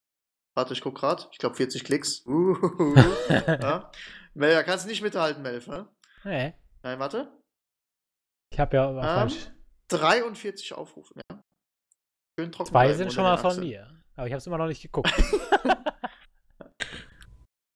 [0.56, 1.28] Warte, ich guck grad.
[1.32, 2.24] Ich glaube 40 Klicks.
[2.26, 2.56] Uh,
[3.28, 3.90] ja.
[4.34, 5.88] Melja, kannst du nicht mithalten, Melf, ne?
[6.24, 6.54] Nee.
[6.82, 7.32] Nein, warte.
[8.52, 9.32] Ich habe ja ähm,
[9.88, 11.42] 43 Aufrufe, ja.
[12.38, 12.70] Schön trocken.
[12.70, 13.90] Zwei sind schon mal von mir.
[14.16, 15.12] Aber ich habe es immer noch nicht geguckt.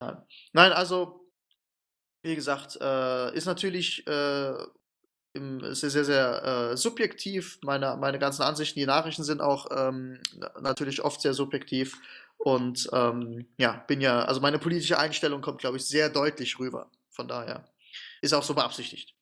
[0.52, 1.28] Nein, also,
[2.24, 4.55] wie gesagt, äh, ist natürlich äh,
[5.34, 7.59] sehr, sehr, sehr äh, subjektiv.
[7.62, 10.20] Meine, meine ganzen Ansichten, die Nachrichten sind auch ähm,
[10.60, 12.00] natürlich oft sehr subjektiv.
[12.39, 16.90] Und ähm, ja, bin ja, also meine politische Einstellung kommt, glaube ich, sehr deutlich rüber.
[17.10, 17.69] Von daher
[18.23, 19.15] ist auch so beabsichtigt.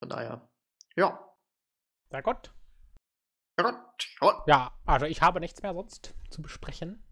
[0.00, 0.48] Von daher,
[0.94, 1.18] ja.
[2.10, 2.52] Na Gott.
[3.58, 4.46] Herrgott, Herrgott.
[4.46, 7.02] Ja, also ich habe nichts mehr sonst zu besprechen.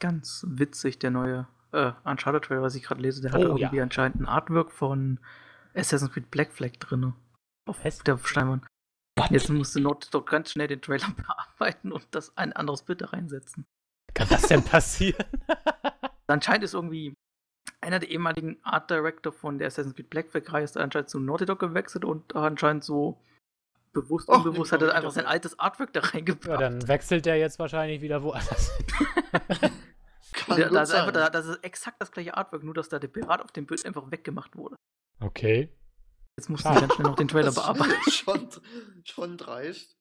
[0.00, 3.82] Ganz witzig, der neue äh, Uncharted-Trailer, was ich gerade lese, der hat Oh, irgendwie ja.
[3.82, 5.20] anscheinend ein Artwork von
[5.74, 7.14] Assassin's Creed Black Flag drin.
[7.66, 7.98] Auf Was?
[8.00, 8.66] der Steinwand.
[9.16, 9.30] Was?
[9.30, 13.06] Jetzt musste Naughty Dog ganz schnell den Trailer bearbeiten und das ein anderes Bild da
[13.06, 13.66] reinsetzen.
[14.14, 15.24] Kann das denn passieren?
[16.26, 17.14] Anscheinend ist irgendwie
[17.80, 21.46] einer der ehemaligen Art Director von der Assassin's Creed Black Flag-Reihe ist anscheinend zu Naughty
[21.46, 23.20] Dog gewechselt und anscheinend so
[23.92, 25.30] bewusst, Och, unbewusst hat er Naughty einfach Dog, sein ja.
[25.30, 26.60] altes Artwork da ja, reingebracht.
[26.60, 28.70] dann wechselt der jetzt wahrscheinlich wieder woanders.
[30.32, 32.98] Kann der, gut das, ist einfach, das ist exakt das gleiche Artwork, nur dass da
[32.98, 34.76] der Pirat auf dem Bild einfach weggemacht wurde.
[35.20, 35.70] Okay.
[36.38, 38.10] Jetzt musste ich ganz schnell noch den Trailer bearbeiten.
[38.10, 38.48] schon,
[39.04, 39.96] schon dreist.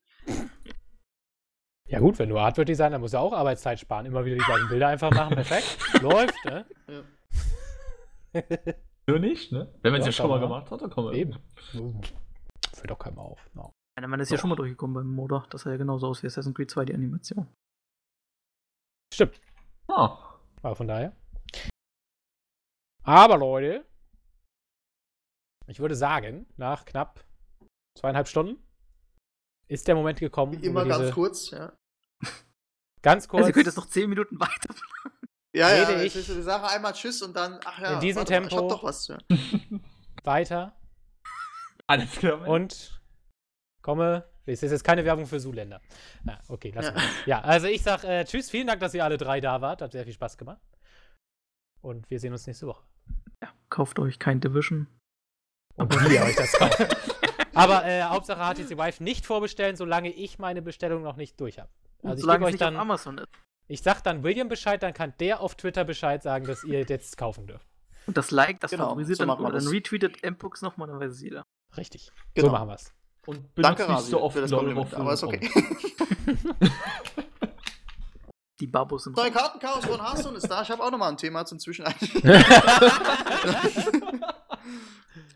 [1.90, 4.06] Ja gut, wenn du Artwork-Designer musst du auch Arbeitszeit sparen.
[4.06, 5.36] Immer wieder die gleichen Bilder einfach machen.
[5.36, 5.78] Perfekt.
[6.02, 6.66] Läuft, ne?
[6.88, 8.44] Ja.
[9.08, 9.74] Nur nicht, ne?
[9.82, 10.48] Wenn man es Ja, ja schon mal man.
[10.50, 11.14] gemacht hat, dann kann man.
[11.16, 11.36] Eben.
[12.74, 13.40] Fällt doch keinem auf.
[13.54, 13.72] No.
[13.98, 14.42] Einer Mann ist ja Doch.
[14.42, 15.46] schon mal durchgekommen beim Motor.
[15.50, 17.46] Das sah ja genauso aus wie Assassin's Creed 2, die Animation.
[19.14, 19.42] Stimmt.
[19.90, 20.40] Ah.
[20.62, 21.14] Aber von daher.
[23.04, 23.86] Aber Leute,
[25.68, 27.24] ich würde sagen, nach knapp
[27.98, 28.62] zweieinhalb Stunden
[29.68, 31.72] ist der Moment gekommen, Wie immer ganz kurz, ja.
[33.02, 34.74] ganz kurz Also ihr könnt jetzt noch 10 Minuten weiter.
[35.54, 38.00] Ja, ja, Rede jetzt ich- ist die Sache einmal Tschüss und dann, ach ja, In
[38.00, 38.56] diesem warte Ich Tempo.
[38.58, 39.08] hab doch was.
[39.08, 39.18] Ja.
[40.24, 40.78] weiter
[41.88, 42.48] Alles klar.
[42.48, 43.02] und
[43.82, 44.30] komme.
[44.46, 45.82] Es ist jetzt keine Werbung für Zuländer.
[46.28, 46.92] Ah, okay, lass Ja.
[46.94, 47.04] mal.
[47.26, 49.82] Ja, also ich sag äh, Tschüss, vielen Dank, dass ihr alle drei da wart.
[49.82, 50.60] Hat sehr viel Spaß gemacht.
[51.82, 52.84] Und wir sehen uns nächste Woche.
[53.42, 54.88] Ja, kauft euch kein Division.
[55.76, 56.98] Und wie ihr euch das kauft.
[57.54, 61.70] Aber äh, Hauptsache HTC Vive nicht vorbestellen, solange ich meine Bestellung noch nicht durch habe.
[62.04, 63.28] Also ich solange es euch nicht dann, auf Amazon ist.
[63.68, 67.18] ich sag dann William Bescheid, dann kann der auf Twitter Bescheid sagen, dass ihr jetzt
[67.18, 67.68] kaufen dürft.
[68.08, 70.88] Und das Like, das Genau, favorisiert so dann machen wir oder dann retweetet M-Pux nochmal,
[70.88, 71.46] dann weiß es jeder.
[71.78, 72.12] Richtig.
[72.34, 72.48] Genau.
[72.48, 72.94] So machen wir's.
[73.28, 75.48] Und Danke, nicht so oft für das Kompliment, aber ist okay.
[78.60, 80.62] Die Babos sind Neue Kartenchaos von Hearthstone ist da.
[80.62, 81.84] Ich habe auch nochmal ein Thema zum Zwischen.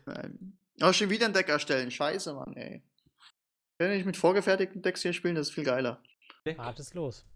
[0.06, 0.58] Nein.
[0.82, 1.90] Oh, schon wieder ein Deck erstellen.
[1.90, 2.82] Scheiße, Mann, ey.
[3.78, 6.02] Wenn ich mit vorgefertigten Decks hier spielen, das ist viel geiler.
[6.58, 7.26] Hartes los.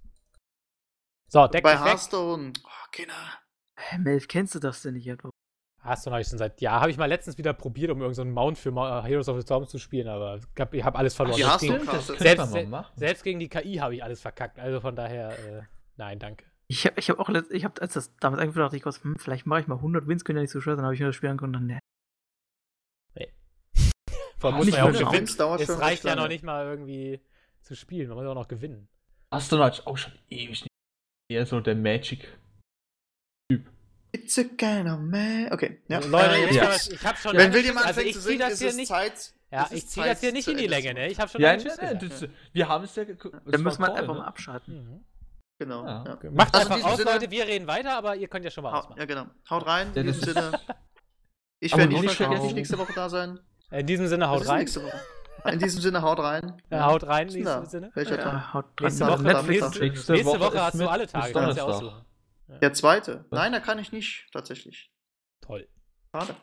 [1.29, 1.79] So, Deck Bei.
[1.79, 2.53] Hearthstone.
[2.65, 3.15] Oh, Kinder.
[3.77, 5.31] Hä, Melv, kennst du das denn nicht etwa?
[5.83, 6.81] Hearthstone habe ich schon seit Jahr.
[6.81, 9.67] Habe ich mal letztens wieder probiert, um irgendeinen Mount für Ma- Heroes of the Storm
[9.67, 11.37] zu spielen, aber ich habe hab alles verloren.
[11.61, 12.53] Die Selbst selbst,
[12.97, 14.59] selbst gegen die KI habe ich alles verkackt.
[14.59, 15.63] Also von daher, äh,
[15.97, 16.45] nein, danke.
[16.69, 19.17] Ich habe ich hab auch, letzt, ich hab, als das damals angefangen dachte ich, hm,
[19.19, 21.01] vielleicht mache ich mal 100 Wins, können ja nicht so schwer sein, dann habe ich
[21.01, 21.79] mir das Spiel angeguckt und dann, ne.
[24.41, 25.13] Vor allem muss nicht man ja auch.
[25.13, 27.21] Wins dauert Es schon reicht ja noch nicht mal irgendwie
[27.63, 28.09] zu spielen.
[28.09, 28.89] Man muss auch noch gewinnen.
[29.31, 30.67] Aston hat auch schon ewig nicht.
[31.31, 32.27] Eher so der Magic.
[34.13, 35.53] It's a kind of man.
[35.53, 35.99] Okay, ja.
[35.99, 36.65] Also, Leute, Äh, ja.
[36.65, 37.37] man- ich habe schon.
[37.37, 38.89] Wenn William anfängt also ich zu singen, das ist hier es nicht.
[38.89, 39.35] Zeit.
[39.53, 41.09] Ja, ich ist ziehe das hier nicht in die Länge, ne?
[41.09, 42.23] Ich habe schon Ja, nein, Schiss nein, gehabt.
[42.23, 43.37] das, wir haben es ja geguckt.
[43.47, 44.75] Dann müssen wir einfach mal abschalten.
[44.75, 45.05] Mhm.
[45.61, 45.85] Genau.
[45.85, 46.05] Ja.
[46.07, 46.15] Ja.
[46.15, 46.31] Okay.
[46.31, 47.31] Macht Also in einfach aus, Sinne- Leute.
[47.31, 48.99] Wir reden weiter, aber ihr könnt ja schon mal ausmachen.
[48.99, 49.27] ja, genau.
[49.49, 49.91] Haut rein.
[49.95, 50.61] Ja, In diesem ist- Sinne.
[51.61, 53.39] Ich werde nicht nicht, vergessen- nicht nächste Woche da sein.
[53.71, 54.61] In diesem Sinne, haut rein.
[54.61, 54.83] nächste.
[55.45, 56.61] In diesem Sinne, haut rein.
[56.71, 57.65] Ja, haut rein, in diesem?
[57.67, 57.91] Sinne.
[57.95, 58.33] Welcher Tag?
[58.33, 58.87] Ja, haut dran.
[58.87, 59.61] Nächste Woche, Netflix.
[59.63, 59.81] Nachmittag.
[59.81, 62.05] Nächste, Nächste Woche, hast du alle Tage, kannst ja aussuchen.
[62.61, 63.25] Der zweite.
[63.31, 63.39] Was?
[63.39, 64.91] Nein, da kann ich nicht, tatsächlich.
[65.41, 65.69] Toll.
[66.15, 66.35] Schade.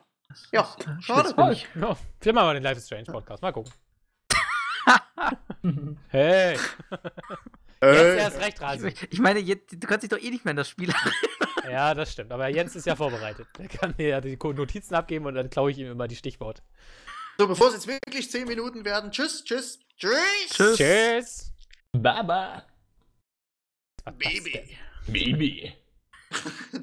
[0.52, 1.34] Ja, äh, schade.
[1.74, 3.42] Ja, wir machen mal den Life is Strange Podcast.
[3.42, 3.72] Mal gucken.
[6.08, 6.56] Hey,
[7.82, 8.88] jetzt erst recht, Rasi.
[8.88, 10.92] Ich, ich meine, jetzt, du kannst dich doch eh nicht mehr in das Spiel
[11.70, 12.32] Ja, das stimmt.
[12.32, 13.46] Aber Jens ist ja vorbereitet.
[13.58, 16.62] Der kann mir ja die Notizen abgeben und dann klaue ich ihm immer die Stichworte.
[17.40, 19.12] So, bevor es jetzt wirklich 10 Minuten werden.
[19.12, 20.48] Tschüss, tschüss, tschüss.
[20.50, 20.76] Tschüss.
[20.76, 21.52] Tschüss.
[21.92, 22.66] Baba.
[24.04, 24.14] Das?
[24.16, 24.76] Baby.
[25.06, 25.72] Baby.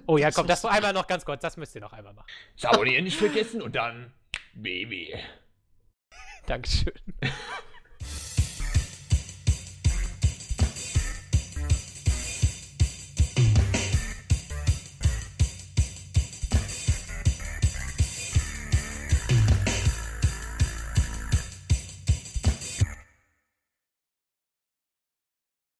[0.08, 1.42] Oh ja, komm, das noch einmal noch ganz kurz.
[1.42, 2.28] Das müsst ihr noch einmal machen.
[2.56, 4.12] Saurier nicht vergessen und dann
[4.56, 5.16] Baby.
[6.48, 6.94] Dankeschön.